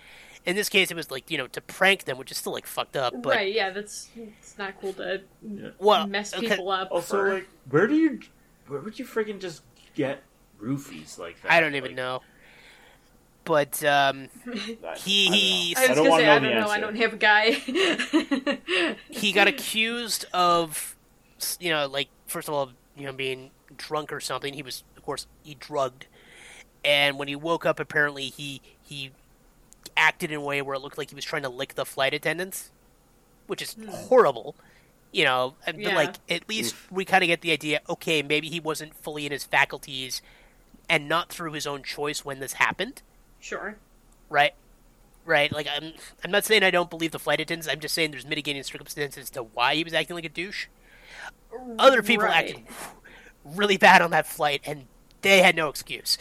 In 0.46 0.56
this 0.56 0.68
case, 0.68 0.90
it 0.90 0.94
was 0.96 1.10
like 1.10 1.30
you 1.30 1.38
know 1.38 1.46
to 1.48 1.60
prank 1.60 2.04
them, 2.04 2.16
which 2.18 2.30
is 2.30 2.38
still 2.38 2.52
like 2.52 2.66
fucked 2.66 2.96
up. 2.96 3.14
But 3.22 3.36
right, 3.36 3.52
yeah, 3.52 3.70
that's 3.70 4.08
it's 4.16 4.56
not 4.58 4.80
cool 4.80 4.92
to 4.94 5.22
well, 5.78 6.06
mess 6.06 6.34
okay, 6.34 6.48
people 6.48 6.70
up. 6.70 6.88
Also, 6.90 7.16
for... 7.16 7.34
like, 7.34 7.48
where 7.70 7.86
do 7.86 7.94
you, 7.94 8.20
where 8.66 8.80
would 8.80 8.98
you 8.98 9.04
friggin' 9.04 9.40
just 9.40 9.62
get 9.94 10.22
roofies 10.62 11.18
like 11.18 11.40
that? 11.42 11.52
I 11.52 11.60
don't 11.60 11.74
even 11.74 11.90
Like, 11.90 11.96
know. 11.96 12.22
But 13.44 13.82
um, 13.84 14.28
I- 14.46 14.50
He- 14.52 14.84
I 14.84 14.84
don't 14.84 14.84
know. 14.84 14.94
he- 14.96 15.74
I 15.76 15.80
was 15.80 15.90
I 15.90 15.94
don't 15.94 16.04
gonna 16.08 16.16
say 16.18 16.26
know 16.26 16.32
I 16.32 16.38
don't 16.38 16.60
know. 16.60 16.68
I 16.68 16.80
don't 16.80 16.96
have 16.96 17.12
a 17.14 17.16
guy. 17.16 17.50
he 19.10 19.32
got 19.32 19.48
accused 19.54 20.26
of, 20.34 20.96
you 21.58 21.70
know, 21.70 21.86
like 21.86 22.08
first 22.26 22.48
of 22.48 22.54
all, 22.54 22.72
you 22.96 23.06
know, 23.06 23.12
being 23.12 23.50
drunk 23.76 24.12
or 24.12 24.20
something. 24.20 24.52
He 24.54 24.62
was, 24.62 24.84
of 24.96 25.02
course, 25.02 25.26
he 25.42 25.54
drugged, 25.54 26.06
and 26.84 27.18
when 27.18 27.28
he 27.28 27.36
woke 27.36 27.64
up, 27.64 27.80
apparently 27.80 28.24
he 28.24 28.60
he 28.82 29.12
acted 29.98 30.30
in 30.30 30.36
a 30.38 30.40
way 30.40 30.62
where 30.62 30.74
it 30.76 30.80
looked 30.80 30.96
like 30.96 31.10
he 31.10 31.14
was 31.14 31.24
trying 31.24 31.42
to 31.42 31.48
lick 31.48 31.74
the 31.74 31.84
flight 31.84 32.14
attendants, 32.14 32.70
which 33.46 33.60
is 33.60 33.76
horrible. 33.90 34.54
You 35.10 35.24
know, 35.24 35.54
and- 35.66 35.76
but 35.78 35.86
Yeah. 35.92 35.94
like 35.94 36.16
at 36.28 36.48
least 36.48 36.74
we 36.90 37.04
kind 37.04 37.24
of 37.24 37.28
get 37.28 37.40
the 37.40 37.50
idea. 37.50 37.80
Okay, 37.88 38.22
maybe 38.22 38.48
he 38.48 38.60
wasn't 38.60 38.94
fully 38.94 39.24
in 39.26 39.32
his 39.32 39.44
faculties, 39.44 40.20
and 40.88 41.08
not 41.08 41.30
through 41.30 41.52
his 41.52 41.66
own 41.66 41.82
choice 41.82 42.24
when 42.24 42.40
this 42.40 42.54
happened, 42.54 43.02
Sure. 43.40 43.76
right? 44.28 44.54
right? 45.24 45.50
Like 45.52 45.66
I'm 45.66 45.92
I'm 46.24 46.30
not 46.30 46.44
saying 46.44 46.62
I 46.62 46.70
don't 46.70 46.88
believe 46.90 47.10
the 47.12 47.18
flight 47.18 47.40
attendants. 47.40 47.68
I'm 47.68 47.80
just 47.80 47.94
saying 47.94 48.10
there's 48.12 48.24
mitigating 48.26 48.62
circumstances 48.62 49.28
to 49.30 49.42
why 49.42 49.74
he 49.74 49.84
was 49.84 49.92
acting 49.94 50.14
like 50.14 50.24
a 50.24 50.28
douche. 50.30 50.66
Other 51.78 52.02
people 52.02 52.24
Right. 52.26 52.50
acted 52.50 52.66
really 53.44 53.76
bad 53.78 54.02
on 54.02 54.10
that 54.10 54.26
flight, 54.26 54.60
and 54.64 54.86
they 55.22 55.42
had 55.42 55.56
no 55.56 55.68
excuse. 55.68 56.16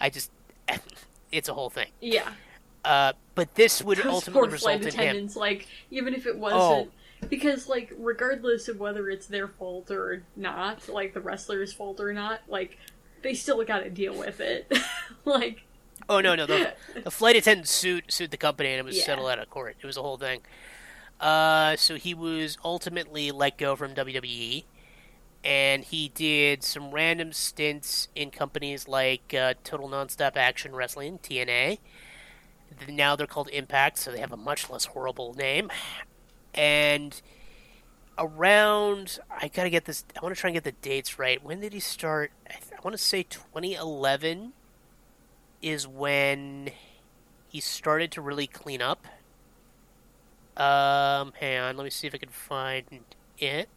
I 0.00 0.08
just 0.10 0.30
it's 1.32 1.48
a 1.48 1.54
whole 1.54 1.70
thing. 1.70 1.88
Yeah. 2.00 2.32
Uh, 2.84 3.12
but 3.34 3.54
this 3.54 3.82
would 3.82 3.98
Those 3.98 4.06
ultimately 4.06 4.40
poor 4.42 4.50
result 4.50 4.72
flight 4.82 4.86
in 4.94 5.00
him. 5.00 5.00
attendants, 5.08 5.36
like, 5.36 5.66
even 5.90 6.14
if 6.14 6.26
it 6.26 6.34
Oh. 6.36 6.38
wasn't. 6.38 6.92
Because, 7.28 7.68
like, 7.68 7.92
regardless 7.98 8.68
of 8.68 8.80
whether 8.80 9.08
it's 9.10 9.26
their 9.26 9.46
fault 9.46 9.90
or 9.90 10.22
not, 10.36 10.88
like 10.88 11.12
the 11.12 11.20
wrestler's 11.20 11.72
fault 11.72 12.00
or 12.00 12.12
not, 12.14 12.40
like, 12.48 12.78
they 13.22 13.34
still 13.34 13.62
gotta 13.64 13.90
deal 13.90 14.14
with 14.14 14.40
it. 14.40 14.72
like, 15.24 15.62
Oh 16.08 16.20
no, 16.20 16.34
no, 16.34 16.46
the, 16.46 16.72
the 17.04 17.10
flight 17.10 17.36
attendant 17.36 17.68
sued 17.68 18.04
sued 18.08 18.30
the 18.30 18.36
company, 18.38 18.70
and 18.70 18.78
it 18.80 18.84
was 18.84 18.96
Yeah. 18.96 19.04
settled 19.04 19.30
out 19.30 19.38
of 19.38 19.50
court. 19.50 19.76
It 19.80 19.86
was 19.86 19.96
a 19.98 20.02
whole 20.02 20.16
thing. 20.16 20.40
Uh, 21.20 21.76
so 21.76 21.96
he 21.96 22.14
was 22.14 22.56
ultimately 22.64 23.30
let 23.30 23.58
go 23.58 23.76
from 23.76 23.94
WWE, 23.94 24.64
and 25.44 25.84
he 25.84 26.08
did 26.08 26.64
some 26.64 26.90
random 26.90 27.32
stints 27.34 28.08
in 28.14 28.30
companies 28.30 28.88
like 28.88 29.34
uh, 29.34 29.54
Total 29.62 29.88
Nonstop 29.88 30.36
Action 30.36 30.74
Wrestling 30.74 31.18
(TNA). 31.18 31.78
Now 32.88 33.16
they're 33.16 33.26
called 33.26 33.48
Impact, 33.50 33.98
so 33.98 34.10
they 34.10 34.20
have 34.20 34.32
a 34.32 34.36
much 34.36 34.70
less 34.70 34.86
horrible 34.86 35.34
name. 35.34 35.70
And 36.54 37.20
around, 38.18 39.18
I 39.30 39.48
gotta 39.48 39.70
get 39.70 39.84
this. 39.84 40.04
I 40.16 40.20
want 40.22 40.34
to 40.34 40.40
try 40.40 40.48
and 40.48 40.54
get 40.54 40.64
the 40.64 40.72
dates 40.72 41.18
right. 41.18 41.42
When 41.42 41.60
did 41.60 41.72
he 41.72 41.80
start? 41.80 42.32
I, 42.48 42.56
want 42.82 42.96
to 42.96 43.02
say 43.02 43.24
2011 43.24 44.52
is 45.60 45.86
when 45.86 46.70
he 47.48 47.60
started 47.60 48.10
to 48.12 48.22
really 48.22 48.46
clean 48.46 48.80
up. 48.80 49.06
Um, 50.56 51.32
hang 51.38 51.58
on, 51.58 51.76
let 51.76 51.84
me 51.84 51.90
see 51.90 52.06
if 52.06 52.14
I 52.14 52.18
can 52.18 52.30
find 52.30 52.84
it. 53.38 53.68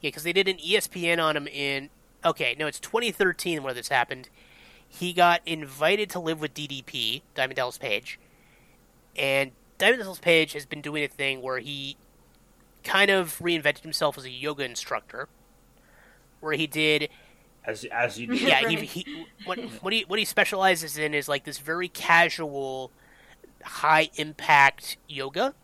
Yeah, 0.00 0.08
because 0.08 0.24
they 0.24 0.32
did 0.32 0.48
an 0.48 0.56
ESPN 0.56 1.22
on 1.22 1.36
him 1.36 1.46
in. 1.46 1.90
Okay, 2.24 2.56
no, 2.58 2.66
it's 2.66 2.80
2013 2.80 3.62
where 3.62 3.74
this 3.74 3.88
happened. 3.88 4.28
He 4.94 5.12
got 5.14 5.40
invited 5.46 6.10
to 6.10 6.18
live 6.20 6.40
with 6.40 6.52
DDP, 6.54 7.22
Diamond 7.34 7.56
Dallas 7.56 7.78
Page, 7.78 8.18
and 9.16 9.52
Diamond 9.78 10.02
Dallas 10.02 10.18
Page 10.18 10.52
has 10.52 10.66
been 10.66 10.82
doing 10.82 11.02
a 11.02 11.08
thing 11.08 11.40
where 11.40 11.58
he 11.60 11.96
kind 12.84 13.10
of 13.10 13.38
reinvented 13.38 13.80
himself 13.80 14.18
as 14.18 14.24
a 14.24 14.30
yoga 14.30 14.64
instructor, 14.64 15.28
where 16.40 16.52
he 16.52 16.66
did 16.66 17.08
As 17.64 17.84
as 17.86 18.18
you 18.20 18.26
do. 18.26 18.34
yeah, 18.34 18.62
Right. 18.62 18.78
he, 18.78 18.84
he 19.04 19.26
what 19.46 19.58
what 19.82 19.92
he 19.94 20.02
what 20.06 20.18
he 20.18 20.24
specializes 20.26 20.98
in 20.98 21.14
is 21.14 21.26
like 21.28 21.44
this 21.44 21.58
very 21.58 21.88
casual, 21.88 22.90
high 23.64 24.10
impact 24.16 24.98
yoga, 25.08 25.54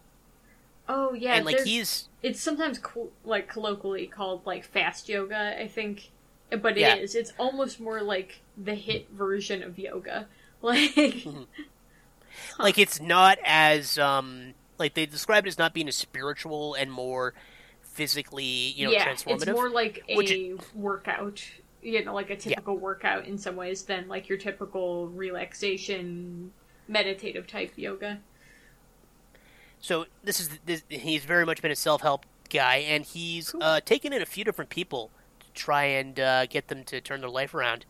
oh, 0.88 1.12
yeah, 1.12 1.34
and 1.34 1.44
like 1.44 1.60
he's 1.60 2.08
it's 2.22 2.40
sometimes 2.40 2.78
co- 2.78 3.10
like 3.24 3.46
colloquially 3.48 4.06
called 4.06 4.44
like 4.46 4.64
fast 4.64 5.08
yoga 5.08 5.60
i 5.60 5.68
think 5.68 6.10
but 6.50 6.76
it 6.78 7.02
is. 7.02 7.14
Yeah. 7.14 7.20
it's 7.20 7.32
almost 7.38 7.80
more 7.80 8.02
like 8.02 8.40
the 8.56 8.74
hit 8.74 9.08
version 9.10 9.62
of 9.62 9.78
yoga 9.78 10.26
like 10.62 11.24
Mm-hmm. 11.24 11.42
like 12.58 12.78
it's 12.78 13.00
not 13.00 13.38
as 13.44 13.98
um 13.98 14.54
like 14.78 14.94
they 14.94 15.06
describe 15.06 15.44
it 15.46 15.48
as 15.48 15.58
not 15.58 15.74
being 15.74 15.88
as 15.88 15.96
spiritual 15.96 16.74
and 16.74 16.92
more 16.92 17.34
physically 17.82 18.44
you 18.44 18.86
know 18.86 18.92
yeah 18.92 19.06
transformative. 19.06 19.42
it's 19.42 19.50
more 19.50 19.70
like 19.70 20.04
a 20.08 20.54
workout 20.74 21.42
you 21.82 22.04
know 22.04 22.14
like 22.14 22.30
a 22.30 22.36
typical 22.36 22.76
workout 22.76 23.24
in 23.26 23.38
some 23.38 23.56
ways 23.56 23.82
than 23.82 24.08
like 24.08 24.28
your 24.28 24.38
typical 24.38 25.08
relaxation 25.08 26.52
meditative 26.88 27.46
type 27.46 27.72
yoga 27.76 28.20
So 29.80 30.06
this 30.24 30.40
is 30.40 30.50
this, 30.66 30.82
he's 30.88 31.24
very 31.24 31.46
much 31.46 31.62
been 31.62 31.70
a 31.70 31.76
self 31.76 32.02
help 32.02 32.26
guy, 32.50 32.76
and 32.76 33.04
he's 33.04 33.54
uh, 33.60 33.80
taken 33.80 34.12
in 34.12 34.22
a 34.22 34.26
few 34.26 34.44
different 34.44 34.70
people 34.70 35.10
try 35.58 35.84
and 35.84 36.18
uh, 36.18 36.46
get 36.46 36.68
them 36.68 36.84
to 36.84 37.00
turn 37.00 37.20
their 37.20 37.30
life 37.30 37.54
around. 37.54 37.84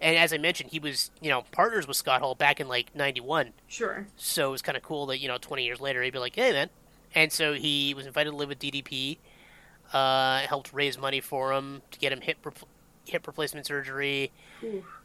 And 0.00 0.16
as 0.16 0.32
I 0.32 0.38
mentioned, 0.38 0.70
he 0.70 0.78
was 0.78 1.10
you 1.20 1.30
know 1.30 1.42
partners 1.52 1.86
with 1.86 1.96
Scott 1.96 2.20
Hall 2.20 2.34
back 2.34 2.60
in 2.60 2.68
like 2.68 2.94
'91, 2.94 3.52
sure 3.68 4.06
so 4.16 4.48
it 4.48 4.52
was 4.52 4.62
kind 4.62 4.76
of 4.76 4.82
cool 4.82 5.06
that 5.06 5.18
you 5.20 5.28
know 5.28 5.38
20 5.38 5.64
years 5.64 5.80
later 5.80 6.02
he'd 6.02 6.12
be 6.12 6.18
like, 6.18 6.34
"Hey 6.34 6.52
man," 6.52 6.70
and 7.14 7.32
so 7.32 7.54
he 7.54 7.94
was 7.94 8.06
invited 8.06 8.30
to 8.30 8.36
live 8.36 8.48
with 8.48 8.58
DDP, 8.58 9.18
uh, 9.92 10.40
helped 10.40 10.72
raise 10.72 10.98
money 10.98 11.20
for 11.20 11.52
him 11.52 11.82
to 11.92 11.98
get 11.98 12.12
him 12.12 12.20
hip 12.20 12.38
hip 13.06 13.26
replacement 13.26 13.66
surgery, 13.66 14.30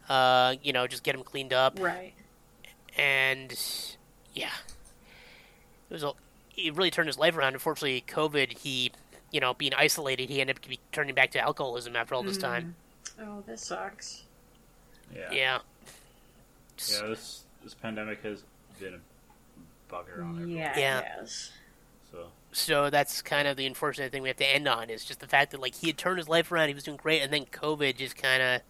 uh, 0.10 0.56
you 0.64 0.74
know, 0.74 0.88
just 0.88 1.04
get 1.04 1.16
him 1.16 1.24
cleaned 1.24 1.54
up 1.54 1.78
right 1.80 2.14
and 2.98 3.52
yeah, 4.34 4.50
it 5.90 5.94
was 5.94 6.04
a. 6.04 6.14
It 6.56 6.76
really 6.76 6.90
turned 6.90 7.08
his 7.08 7.20
life 7.20 7.38
around. 7.38 7.54
Unfortunately, 7.54 8.04
COVID, 8.08 8.58
he, 8.58 8.92
you 9.32 9.40
know, 9.40 9.54
being 9.54 9.74
isolated, 9.74 10.30
he 10.30 10.42
ended 10.42 10.58
up 10.58 10.72
turning 10.92 11.16
back 11.16 11.32
to 11.32 11.40
alcoholism 11.40 11.96
after 11.96 12.16
all 12.16 12.24
this 12.24 12.38
time. 12.38 12.76
Mm. 13.20 13.28
oh 13.28 13.44
this 13.48 13.62
sucks 13.66 14.24
Yeah. 15.16 15.32
Yeah. 15.32 15.60
Yeah, 16.92 17.08
this 17.08 17.44
this 17.64 17.74
pandemic 17.74 18.22
has 18.24 18.44
been 18.80 18.94
a 18.96 19.94
bugger 19.94 20.20
on 20.24 20.36
everyone. 20.36 20.50
yeah 20.50 20.78
Yeah. 20.78 21.02
yes 21.20 21.52
So 22.12 22.28
So 22.52 22.90
that's 22.90 23.22
kind 23.22 23.48
of 23.48 23.58
the 23.58 23.66
unfortunate 23.66 24.12
thing 24.12 24.22
we 24.22 24.30
have 24.30 24.38
to 24.38 24.48
end 24.48 24.68
on 24.68 24.90
is 24.90 25.04
just 25.04 25.20
the 25.20 25.28
fact 25.28 25.52
that 25.52 25.60
like 25.62 25.76
he 25.76 25.88
had 25.88 25.98
turned 25.98 26.18
his 26.18 26.30
life 26.30 26.52
around, 26.52 26.68
he 26.68 26.74
was 26.74 26.84
doing 26.84 26.98
great, 26.98 27.22
and 27.22 27.34
then 27.34 27.46
COVID 27.46 27.98
just 27.98 28.16
kind 28.16 28.42
of 28.42 28.62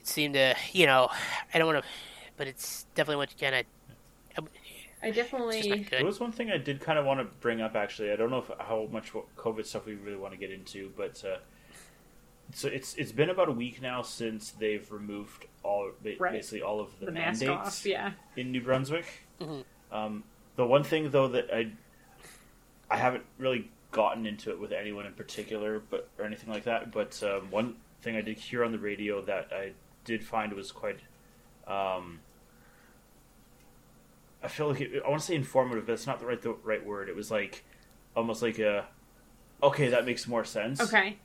it 0.00 0.08
seemed 0.08 0.34
to, 0.34 0.54
you 0.72 0.86
know, 0.86 1.08
I 1.52 1.58
don't 1.58 1.66
want 1.66 1.82
to, 1.82 1.90
but 2.36 2.46
it's 2.46 2.84
definitely 2.94 3.16
what 3.16 3.30
you 3.32 3.38
kind 3.40 3.54
of. 3.60 3.64
I 5.04 5.08
It's 5.08 5.16
just 5.16 5.32
not 5.32 5.40
definitely 5.40 5.86
there 5.90 6.04
was 6.04 6.20
one 6.20 6.32
thing 6.32 6.50
I 6.50 6.56
did 6.56 6.80
kind 6.80 6.98
of 6.98 7.04
want 7.04 7.20
to 7.20 7.24
bring 7.40 7.60
up. 7.60 7.76
Actually, 7.76 8.12
I 8.12 8.16
don't 8.16 8.30
know 8.30 8.38
if 8.38 8.50
how 8.58 8.88
much 8.90 9.12
COVID 9.36 9.66
stuff 9.66 9.86
we 9.86 9.94
really 9.94 10.16
want 10.16 10.32
to 10.32 10.38
get 10.38 10.50
into, 10.50 10.90
but 10.96 11.22
uh, 11.24 11.36
so 12.52 12.68
it's 12.68 12.94
it's 12.94 13.12
been 13.12 13.30
about 13.30 13.48
a 13.48 13.52
week 13.52 13.82
now 13.82 14.02
since 14.02 14.50
they've 14.52 14.90
removed 14.90 15.46
all 15.62 15.90
basically 16.02 16.62
all 16.62 16.80
of 16.80 16.98
the, 17.00 17.06
the 17.06 17.12
mask 17.12 17.42
mandates 17.42 17.68
off 17.68 17.86
yeah 17.86 18.12
in 18.36 18.50
New 18.52 18.62
Brunswick. 18.62 19.06
Mhm. 19.40 19.64
Um, 19.92 20.24
the 20.56 20.66
one 20.66 20.84
thing 20.84 21.10
though 21.10 21.28
that 21.28 21.52
I 21.52 21.70
I 22.90 22.96
haven't 22.96 23.24
really 23.38 23.70
gotten 23.92 24.26
into 24.26 24.50
it 24.50 24.58
with 24.58 24.72
anyone 24.72 25.06
in 25.06 25.12
particular, 25.12 25.82
but 25.90 26.08
or 26.18 26.24
anything 26.24 26.50
like 26.50 26.64
that. 26.64 26.92
But 26.92 27.22
um, 27.22 27.50
one 27.50 27.76
thing 28.02 28.16
I 28.16 28.20
did 28.20 28.38
hear 28.38 28.64
on 28.64 28.72
the 28.72 28.78
radio 28.78 29.20
that 29.22 29.48
I 29.52 29.72
did 30.04 30.24
find 30.24 30.52
was 30.52 30.72
quite. 30.72 31.00
Um, 31.66 32.20
I 34.44 34.48
feel 34.48 34.68
like 34.68 34.80
it, 34.80 35.02
I 35.04 35.08
want 35.08 35.20
to 35.20 35.26
say 35.26 35.34
informative, 35.34 35.86
but 35.86 35.92
it's 35.94 36.06
not 36.06 36.20
the 36.20 36.26
right 36.26 36.40
the 36.40 36.52
right 36.62 36.84
word. 36.84 37.08
It 37.08 37.16
was 37.16 37.30
like 37.30 37.64
almost 38.14 38.42
like 38.42 38.58
a 38.58 38.86
okay, 39.62 39.88
that 39.88 40.04
makes 40.04 40.28
more 40.28 40.44
sense. 40.44 40.80
okay 40.80 41.16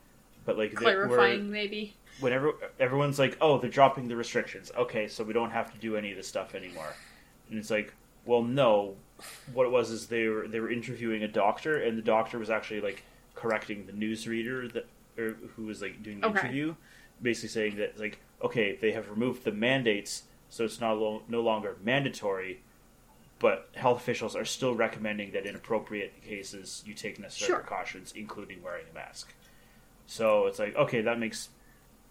but 0.46 0.58
like 0.58 0.74
clarifying 0.74 1.52
maybe 1.52 1.94
whenever 2.20 2.54
everyone's 2.80 3.20
like, 3.20 3.38
"Oh, 3.40 3.60
they're 3.60 3.70
dropping 3.70 4.08
the 4.08 4.16
restrictions." 4.16 4.72
Okay, 4.76 5.08
so 5.08 5.24
we 5.24 5.34
don't 5.34 5.52
have 5.52 5.72
to 5.74 5.78
do 5.80 5.96
any 5.96 6.12
of 6.12 6.18
this 6.18 6.28
stuff 6.28 6.56
anymore. 6.56 6.94
And 7.50 7.60
it's 7.60 7.70
like, 7.70 7.94
well, 8.26 8.42
no. 8.42 8.96
What 9.54 9.66
it 9.66 9.72
was 9.72 9.92
is 9.92 10.08
they 10.08 10.28
were 10.28 10.48
they 10.48 10.60
were 10.60 10.72
interviewing 10.72 11.24
a 11.24 11.28
doctor, 11.28 11.78
and 11.78 11.98
the 11.98 12.02
doctor 12.02 12.40
was 12.40 12.50
actually 12.50 12.82
like 12.82 13.04
correcting 13.36 13.86
the 13.86 13.92
newsreader 13.92 14.72
that 14.74 14.88
or 15.18 15.36
who 15.56 15.66
was 15.66 15.82
like 15.82 16.02
doing 16.02 16.22
the 16.22 16.28
Okay. 16.28 16.40
interview, 16.48 16.76
basically 17.22 17.50
saying 17.50 17.76
that 17.76 18.00
like, 18.00 18.20
okay, 18.42 18.76
they 18.76 18.94
have 18.94 19.10
removed 19.10 19.44
the 19.44 19.52
mandates, 19.52 20.24
so 20.50 20.64
it's 20.64 20.80
not 20.80 20.98
lo- 20.98 21.22
no 21.28 21.42
longer 21.42 21.76
mandatory. 21.84 22.62
But 23.40 23.70
health 23.76 24.02
officials 24.02 24.36
are 24.36 24.46
still 24.46 24.76
recommending 24.76 25.32
that 25.32 25.46
in 25.46 25.56
appropriate 25.56 26.22
cases 26.22 26.84
you 26.86 26.94
take 26.94 27.20
necessary 27.20 27.48
Sure. 27.48 27.60
precautions, 27.60 28.12
including 28.16 28.62
wearing 28.62 28.86
a 28.92 28.94
mask. 28.94 29.34
So 30.08 30.48
it's 30.48 30.60
like, 30.60 30.76
okay, 30.76 31.02
that 31.02 31.20
makes 31.20 31.50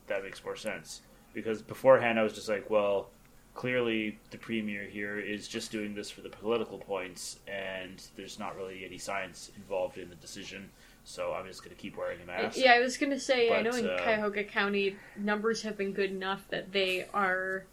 that 0.07 0.25
makes 0.25 0.43
more 0.43 0.57
sense 0.57 1.03
because 1.35 1.61
beforehand 1.61 2.19
I 2.19 2.23
was 2.23 2.33
just 2.33 2.49
like, 2.49 2.71
well, 2.71 3.11
clearly 3.55 4.19
the 4.31 4.39
premier 4.39 4.85
here 4.85 5.19
is 5.19 5.49
just 5.49 5.73
doing 5.73 5.95
this 5.95 6.11
for 6.11 6.21
the 6.21 6.29
political 6.29 6.79
points, 6.79 7.41
and 7.49 8.01
there's 8.17 8.39
not 8.39 8.57
really 8.57 8.85
any 8.85 8.99
science 8.99 9.51
involved 9.57 9.99
in 9.99 10.09
the 10.09 10.15
decision. 10.15 10.71
So 11.03 11.33
I'm 11.33 11.47
just 11.47 11.65
going 11.65 11.75
to 11.75 11.83
keep 11.83 11.97
wearing 11.97 12.21
a 12.23 12.25
mask. 12.25 12.57
Yeah, 12.57 12.73
I 12.73 12.81
was 12.81 12.97
gonna 12.97 13.19
say. 13.19 13.51
I 13.51 13.63
know 13.63 13.71
in 13.71 13.89
uh, 13.89 13.99
Cuyahoga 14.03 14.45
County, 14.45 14.97
numbers 15.17 15.63
have 15.63 15.77
been 15.77 15.93
good 15.93 16.11
enough 16.11 16.47
that 16.51 16.71
they 16.71 17.07
are 17.13 17.65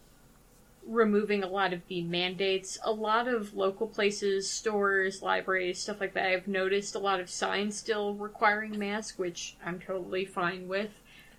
removing 0.87 1.43
a 1.43 1.47
lot 1.47 1.73
of 1.73 1.87
the 1.87 2.01
mandates. 2.03 2.77
A 2.83 2.91
lot 2.91 3.27
of 3.27 3.55
local 3.55 3.87
places, 3.87 4.49
stores, 4.49 5.21
libraries, 5.21 5.79
stuff 5.81 5.99
like 5.99 6.13
that. 6.13 6.27
I've 6.27 6.47
noticed 6.47 6.95
a 6.95 6.99
lot 6.99 7.19
of 7.19 7.29
signs 7.29 7.77
still 7.77 8.13
requiring 8.13 8.77
masks, 8.77 9.17
which 9.17 9.55
I'm 9.65 9.79
totally 9.79 10.25
fine 10.25 10.67
with. 10.67 10.91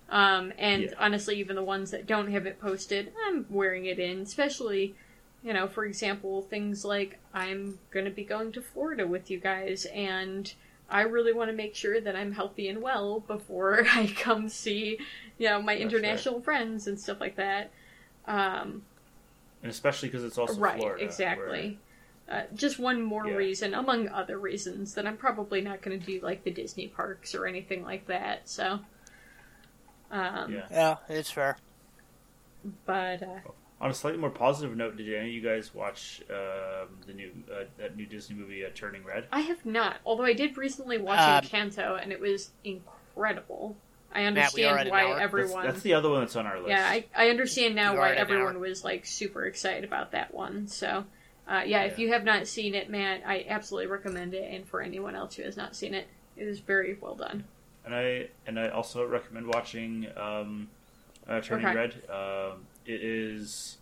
Um, 0.09 0.53
and 0.57 0.83
Yeah. 0.83 0.93
honestly, 0.99 1.39
even 1.39 1.55
the 1.55 1.63
ones 1.63 1.91
that 1.91 2.05
don't 2.05 2.31
have 2.31 2.45
it 2.45 2.59
posted, 2.59 3.13
I'm 3.25 3.45
wearing 3.49 3.85
it 3.85 3.99
in. 3.99 4.21
Especially, 4.21 4.95
you 5.43 5.53
know, 5.53 5.67
for 5.67 5.85
example, 5.85 6.41
things 6.41 6.83
like 6.85 7.19
I'm 7.33 7.79
gonna 7.91 8.09
be 8.09 8.23
going 8.23 8.51
to 8.53 8.61
Florida 8.61 9.05
with 9.07 9.29
you 9.29 9.39
guys, 9.39 9.85
and 9.85 10.53
I 10.89 11.01
really 11.01 11.33
want 11.33 11.49
to 11.49 11.55
make 11.55 11.75
sure 11.75 11.99
that 11.99 12.15
I'm 12.15 12.31
healthy 12.31 12.69
and 12.69 12.81
well 12.81 13.19
before 13.21 13.85
I 13.93 14.07
come 14.07 14.49
see, 14.49 14.99
you 15.37 15.49
know, 15.49 15.61
my 15.61 15.73
That's 15.73 15.83
international 15.83 16.41
friends 16.41 16.87
and 16.87 16.99
stuff 16.99 17.19
like 17.19 17.35
that. 17.35 17.71
Um, 18.25 18.83
and 19.63 19.69
especially 19.71 20.09
because 20.09 20.23
it's 20.23 20.37
also 20.37 20.59
right, 20.59 20.77
Florida, 20.79 21.03
exactly. 21.03 21.79
Uh, 22.29 22.41
just 22.55 22.77
one 22.77 23.01
more 23.01 23.25
Yeah. 23.25 23.35
reason, 23.35 23.73
among 23.73 24.09
other 24.09 24.37
reasons, 24.37 24.93
that 24.95 25.07
I'm 25.07 25.15
probably 25.17 25.61
not 25.61 25.81
going 25.81 25.97
to 25.99 26.05
do 26.05 26.19
like 26.21 26.43
the 26.43 26.51
Disney 26.51 26.87
parks 26.87 27.33
or 27.33 27.45
anything 27.47 27.83
like 27.83 28.07
that. 28.07 28.49
So, 28.49 28.79
um, 30.11 30.53
yeah. 30.53 30.65
Yeah, 30.69 30.95
it's 31.09 31.31
fair. 31.31 31.57
but 32.85 33.23
uh, 33.23 33.39
On 33.79 33.89
a 33.89 33.93
slightly 33.93 34.19
more 34.19 34.29
positive 34.29 34.75
note, 34.75 34.97
did 34.97 35.07
any 35.13 35.29
of 35.29 35.33
you 35.35 35.41
guys 35.41 35.73
watch 35.73 36.21
um, 36.29 36.97
the 37.05 37.13
new 37.13 37.31
uh, 37.49 37.63
that 37.77 37.95
new 37.95 38.05
Disney 38.05 38.35
movie, 38.35 38.65
uh, 38.65 38.69
Turning 38.75 39.03
Red? 39.05 39.27
I 39.31 39.41
have 39.41 39.65
not. 39.65 39.97
Although 40.05 40.25
I 40.25 40.33
did 40.33 40.57
recently 40.57 40.97
watch 40.97 41.19
Um, 41.19 41.41
Encanto, 41.43 42.01
and 42.01 42.11
it 42.11 42.19
was 42.19 42.51
incredible. 42.63 43.77
I 44.17 44.29
Matt, 44.31 44.53
we 44.53 44.63
are 44.65 44.77
understand 44.77 44.79
at 44.79 44.87
an 44.87 44.91
why 44.91 45.01
hour. 45.03 45.07
That's- 45.09 45.19
That's, 45.19 45.23
everyone. 45.45 45.65
that's 45.65 45.81
the 45.81 45.93
other 45.93 46.09
one 46.09 46.19
that's 46.21 46.35
on 46.35 46.45
our 46.45 46.57
list. 46.57 46.69
Yeah, 46.69 46.85
I, 46.87 47.05
I 47.15 47.29
understand 47.29 47.75
now 47.75 47.95
why 47.97 48.13
everyone 48.13 48.59
was 48.59 48.83
like 48.83 49.05
super 49.05 49.45
excited 49.45 49.83
about 49.83 50.11
that 50.11 50.33
one. 50.33 50.67
So, 50.67 51.05
uh, 51.47 51.63
yeah, 51.65 51.83
if 51.83 51.99
you 51.99 52.11
have 52.11 52.23
not 52.23 52.47
seen 52.47 52.73
it, 52.75 52.89
Matt, 52.89 53.21
I 53.25 53.45
absolutely 53.47 53.87
recommend 53.91 54.33
it. 54.33 54.51
And 54.53 54.67
for 54.67 54.81
anyone 54.81 55.15
else 55.15 55.35
who 55.35 55.43
has 55.43 55.55
not 55.55 55.75
seen 55.75 55.93
it, 55.93 56.07
it 56.35 56.47
is 56.47 56.59
very 56.59 56.97
well 56.99 57.15
done. 57.15 57.43
and 57.85 57.93
I 57.95 58.27
and 58.45 58.59
I 58.59 58.69
also 58.69 59.05
recommend 59.05 59.47
watching 59.47 60.07
um, 60.17 60.67
uh, 61.27 61.39
Turning 61.41 61.65
Okay. 61.67 61.75
Red. 61.75 61.93
Um, 62.09 62.65
it 62.85 63.01
is 63.03 63.77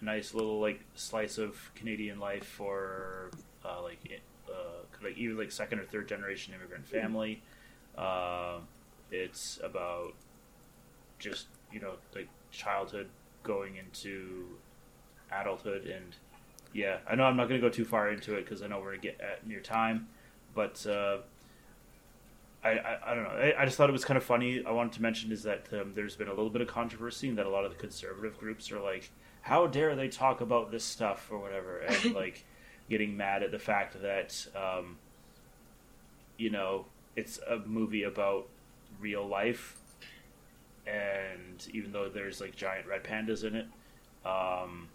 a 0.00 0.04
nice 0.04 0.34
little 0.34 0.60
like 0.60 0.80
slice 0.94 1.36
of 1.38 1.70
Canadian 1.74 2.18
life 2.20 2.44
for 2.46 3.30
uh, 3.64 3.82
like 3.82 4.20
uh, 4.48 4.52
like 5.02 5.16
even 5.18 5.36
like 5.36 5.50
second 5.52 5.78
or 5.80 5.84
third 5.84 6.08
generation 6.08 6.54
immigrant 6.54 6.86
family. 6.86 7.42
Uh, 7.98 8.58
it's 9.10 9.58
about 9.62 10.14
just 11.18 11.46
you 11.72 11.80
know 11.80 11.94
like 12.14 12.28
childhood 12.50 13.08
going 13.42 13.76
into 13.76 14.46
adulthood 15.32 15.86
and 15.86 16.16
yeah 16.72 16.98
i 17.08 17.14
know 17.14 17.24
i'm 17.24 17.36
not 17.36 17.48
going 17.48 17.60
to 17.60 17.66
go 17.66 17.72
too 17.72 17.84
far 17.84 18.10
into 18.10 18.34
it 18.34 18.44
because 18.44 18.62
i 18.62 18.66
know 18.66 18.78
we're 18.78 18.96
going 18.96 19.00
to 19.00 19.06
get 19.08 19.20
at 19.20 19.46
near 19.46 19.60
time 19.60 20.08
but 20.54 20.84
uh, 20.86 21.18
I, 22.62 22.70
I, 22.70 22.98
I 23.06 23.14
don't 23.14 23.24
know. 23.24 23.30
I, 23.30 23.62
I 23.62 23.64
just 23.64 23.76
thought 23.76 23.88
it 23.88 23.92
was 23.92 24.04
kind 24.04 24.18
of 24.18 24.24
funny. 24.24 24.62
I 24.64 24.70
wanted 24.70 24.92
to 24.92 25.02
mention 25.02 25.32
is 25.32 25.42
that 25.44 25.66
um, 25.72 25.92
there's 25.94 26.16
been 26.16 26.28
a 26.28 26.34
little 26.34 26.50
bit 26.50 26.60
of 26.60 26.68
controversy 26.68 27.28
and 27.28 27.38
that 27.38 27.46
a 27.46 27.50
lot 27.50 27.64
of 27.64 27.72
the 27.72 27.78
conservative 27.78 28.38
groups 28.38 28.70
are 28.70 28.80
like, 28.80 29.10
how 29.42 29.66
dare 29.66 29.96
they 29.96 30.08
talk 30.08 30.40
about 30.40 30.70
this 30.70 30.84
stuff 30.84 31.28
or 31.30 31.38
whatever, 31.38 31.78
and 31.78 32.14
like 32.14 32.44
getting 32.88 33.16
mad 33.16 33.42
at 33.42 33.50
the 33.50 33.58
fact 33.58 34.00
that, 34.02 34.46
um, 34.54 34.98
you 36.36 36.50
know, 36.50 36.84
it's 37.16 37.38
a 37.48 37.58
movie 37.58 38.02
about 38.02 38.48
real 39.00 39.26
life, 39.26 39.76
and 40.86 41.66
even 41.72 41.92
though 41.92 42.08
there's 42.08 42.40
like 42.40 42.56
giant 42.56 42.86
red 42.86 43.04
pandas 43.04 43.44
in 43.44 43.54
it, 43.56 43.66
um, 44.24 44.88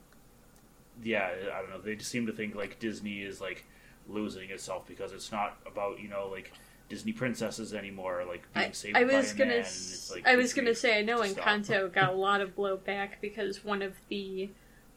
yeah, 1.04 1.30
I 1.54 1.62
don't 1.62 1.70
know. 1.70 1.80
They 1.82 1.96
just 1.96 2.12
seem 2.12 2.26
to 2.28 2.34
think 2.34 2.56
like 2.56 2.80
Disney 2.80 3.22
is 3.22 3.42
like 3.42 3.66
losing 4.08 4.50
itself 4.50 4.86
because 4.88 5.12
it's 5.14 5.32
not 5.32 5.58
about 5.66 6.00
you 6.00 6.08
know 6.08 6.28
like 6.32 6.52
Disney 6.90 7.12
princesses 7.14 7.74
anymore, 7.74 8.24
like 8.28 8.52
being 8.54 8.68
I, 8.68 8.72
saved 8.72 8.98
I 8.98 9.04
by 9.06 9.16
was 9.16 9.32
a 9.32 9.36
gonna, 9.36 9.50
man. 9.56 9.66
like, 10.12 10.28
I 10.28 10.36
was 10.36 10.54
gonna 10.54 10.76
say, 10.76 11.00
I 11.00 11.02
know. 11.02 11.20
Encanto 11.22 11.92
got 11.94 12.10
a 12.14 12.16
lot 12.16 12.42
of 12.42 12.56
blowback 12.56 13.10
because 13.22 13.64
one 13.64 13.82
of 13.82 13.94
the 14.10 14.50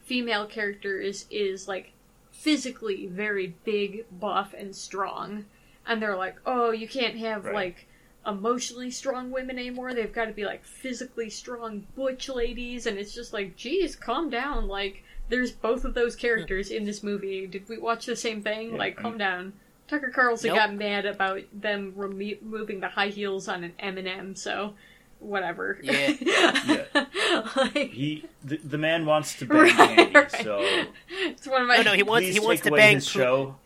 female 0.04 0.46
characters 0.46 1.26
is 1.30 1.68
like 1.68 1.92
physically 2.30 3.06
very 3.06 3.54
big, 3.64 4.04
buff, 4.20 4.54
and 4.56 4.74
strong, 4.76 5.46
and 5.86 6.00
they're 6.02 6.16
like, 6.16 6.36
oh, 6.46 6.70
you 6.70 6.86
can't 6.88 7.16
have 7.16 7.44
Right. 7.46 7.54
like 7.54 7.86
emotionally 8.26 8.90
strong 8.90 9.30
women 9.30 9.58
anymore. 9.58 9.94
They've 9.94 10.12
got 10.12 10.26
to 10.26 10.32
be 10.32 10.44
like 10.44 10.64
physically 10.64 11.30
strong 11.30 11.86
butch 11.96 12.28
ladies, 12.28 12.86
and 12.86 12.98
it's 12.98 13.14
just 13.14 13.32
like, 13.32 13.56
geez, 13.56 13.96
calm 13.96 14.28
down. 14.30 14.68
Like, 14.68 15.02
there's 15.28 15.50
both 15.52 15.84
of 15.84 15.94
those 15.94 16.16
characters 16.16 16.70
in 16.70 16.84
this 16.84 17.02
movie. 17.02 17.46
Did 17.46 17.68
we 17.68 17.78
watch 17.78 18.06
the 18.06 18.16
same 18.16 18.42
thing? 18.42 18.76
Like, 18.76 18.96
calm 18.96 19.18
down. 19.18 19.52
Tucker 19.86 20.10
Carlson 20.10 20.48
Nope. 20.48 20.56
got 20.58 20.74
mad 20.74 21.06
about 21.06 21.40
them 21.52 21.94
remo- 21.96 22.36
removing 22.42 22.80
the 22.80 22.88
high 22.88 23.08
heels 23.08 23.48
on 23.48 23.64
an 23.64 23.72
M&M, 23.78 24.34
so 24.36 24.74
whatever. 25.18 25.78
Yeah. 25.82 26.12
like, 27.56 27.90
He 27.92 28.24
the, 28.44 28.58
the 28.58 28.76
man 28.78 29.06
wants 29.06 29.36
to 29.38 29.46
bang 29.46 29.58
Right, 29.58 29.72
candy, 29.74 30.12
right. 30.14 30.30
so 30.30 30.60
it's 31.08 31.46
one 31.46 31.62
of 31.62 31.68
my 31.68 31.78
No, 31.78 31.82
no, 31.84 31.92
he 31.94 32.02
wants 32.02 32.26
please 32.26 32.34
he 32.34 32.40
wants 32.40 32.62
to 32.62 32.70
bang. 32.70 32.96
his 32.96 33.08
show. 33.08 33.56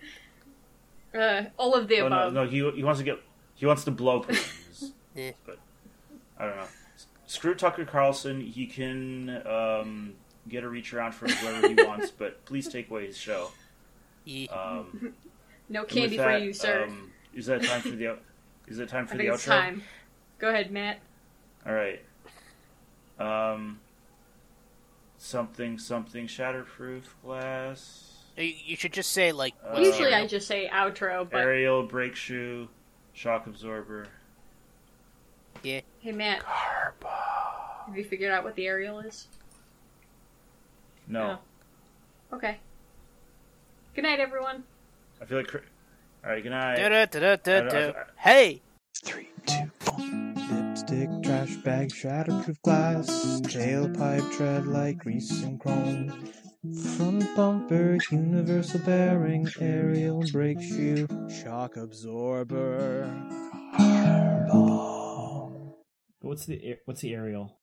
uh, 1.15 1.43
all 1.59 1.75
of 1.75 1.89
the 1.89 2.01
Oh, 2.01 2.09
no, 2.09 2.17
above. 2.17 2.33
no, 2.35 2.47
he 2.47 2.59
he 2.71 2.85
wants 2.85 3.01
to 3.01 3.05
get 3.05 3.19
he 3.63 3.67
wants 3.67 3.85
to 3.85 3.93
blow 3.93 4.21
Putin. 4.25 4.91
Yeah. 5.15 5.31
But 5.47 5.57
I 6.37 6.47
don't 6.47 6.57
know. 6.57 6.67
Screw 7.29 7.55
Tucker 7.55 7.85
Carlson. 7.85 8.41
He 8.41 8.67
can 8.67 9.41
um, 9.47 10.15
get 10.49 10.65
a 10.65 10.69
reach 10.69 10.93
around 10.93 11.13
from 11.13 11.29
whoever 11.31 11.69
he 11.69 11.75
wants, 11.87 12.11
but 12.11 12.45
please 12.45 12.67
take 12.67 12.91
away 12.91 13.07
his 13.07 13.17
show. 13.17 13.53
Ye- 14.25 14.49
Um, 14.49 15.15
no 15.69 15.85
candy 15.85 16.17
with 16.19 16.27
for 16.27 16.37
you, 16.39 16.53
sir. 16.53 16.87
Um, 16.89 17.13
is 17.35 17.47
that 17.47 17.63
time 17.63 17.83
for 17.83 17.91
the 17.91 18.09
out- 18.09 18.23
is 18.67 18.81
it 18.81 18.89
time 18.89 19.05
I 19.05 19.07
for 19.07 19.17
think 19.17 19.29
the 19.29 19.35
it's 19.35 19.45
outro? 19.47 19.61
time. 19.61 19.83
Go 20.41 20.49
ahead, 20.49 20.73
Matt. 20.73 20.99
All 21.65 21.73
right. 21.73 22.03
Um, 23.21 23.79
something 25.19 25.79
something 25.79 26.27
shatterproof 26.27 27.05
glass. 27.25 28.09
You 28.37 28.53
you 28.65 28.75
should 28.77 28.93
just 28.93 29.13
say 29.13 29.31
like. 29.31 29.55
Uh, 29.65 29.79
Usually 29.79 30.13
I 30.13 30.27
just 30.27 30.49
say 30.49 30.69
outro, 30.73 31.31
but 31.31 31.43
Aerial 31.43 31.85
brake 31.85 32.17
shoe, 32.17 32.69
shock 33.13 33.47
absorber. 33.47 34.07
Yeah. 35.63 35.81
Hey, 36.01 36.13
Matt, 36.13 36.43
have 36.43 37.97
you 37.97 38.05
figured 38.05 38.33
out 38.33 38.45
what 38.45 38.57
the 38.57 38.67
aerial 38.67 39.01
is? 39.01 39.29
No, 41.07 41.39
oh. 42.33 42.37
Okay. 42.37 42.59
Good 43.95 44.03
night, 44.05 44.21
everyone. 44.21 44.65
I 45.21 45.25
feel 45.27 45.39
like. 45.39 45.49
cr- 45.49 45.59
All 46.25 46.31
right, 46.31 46.43
good 46.43 46.51
night. 46.51 46.79
Hey. 48.19 48.63
Three, 49.05 49.29
two, 49.47 49.71
one. 49.91 50.35
Lipstick, 50.71 51.09
trash 51.23 51.57
bag, 51.57 51.89
shatterproof 51.91 52.61
glass, 52.63 53.41
tailpipe, 53.45 54.33
tread 54.33 54.67
like 54.67 54.99
grease 54.99 55.43
and 55.43 55.61
chrome. 55.61 56.13
Front 56.63 57.25
bumper, 57.35 57.99
universal 58.13 58.79
bearing, 58.87 59.49
aerial 59.59 60.23
brake 60.31 60.63
shoe, 60.63 61.09
shock 61.29 61.77
absorber. 61.77 63.11
What's 66.21 66.47
the 66.47 66.77
what's 66.85 67.01
the 67.01 67.15
aerial? 67.15 67.59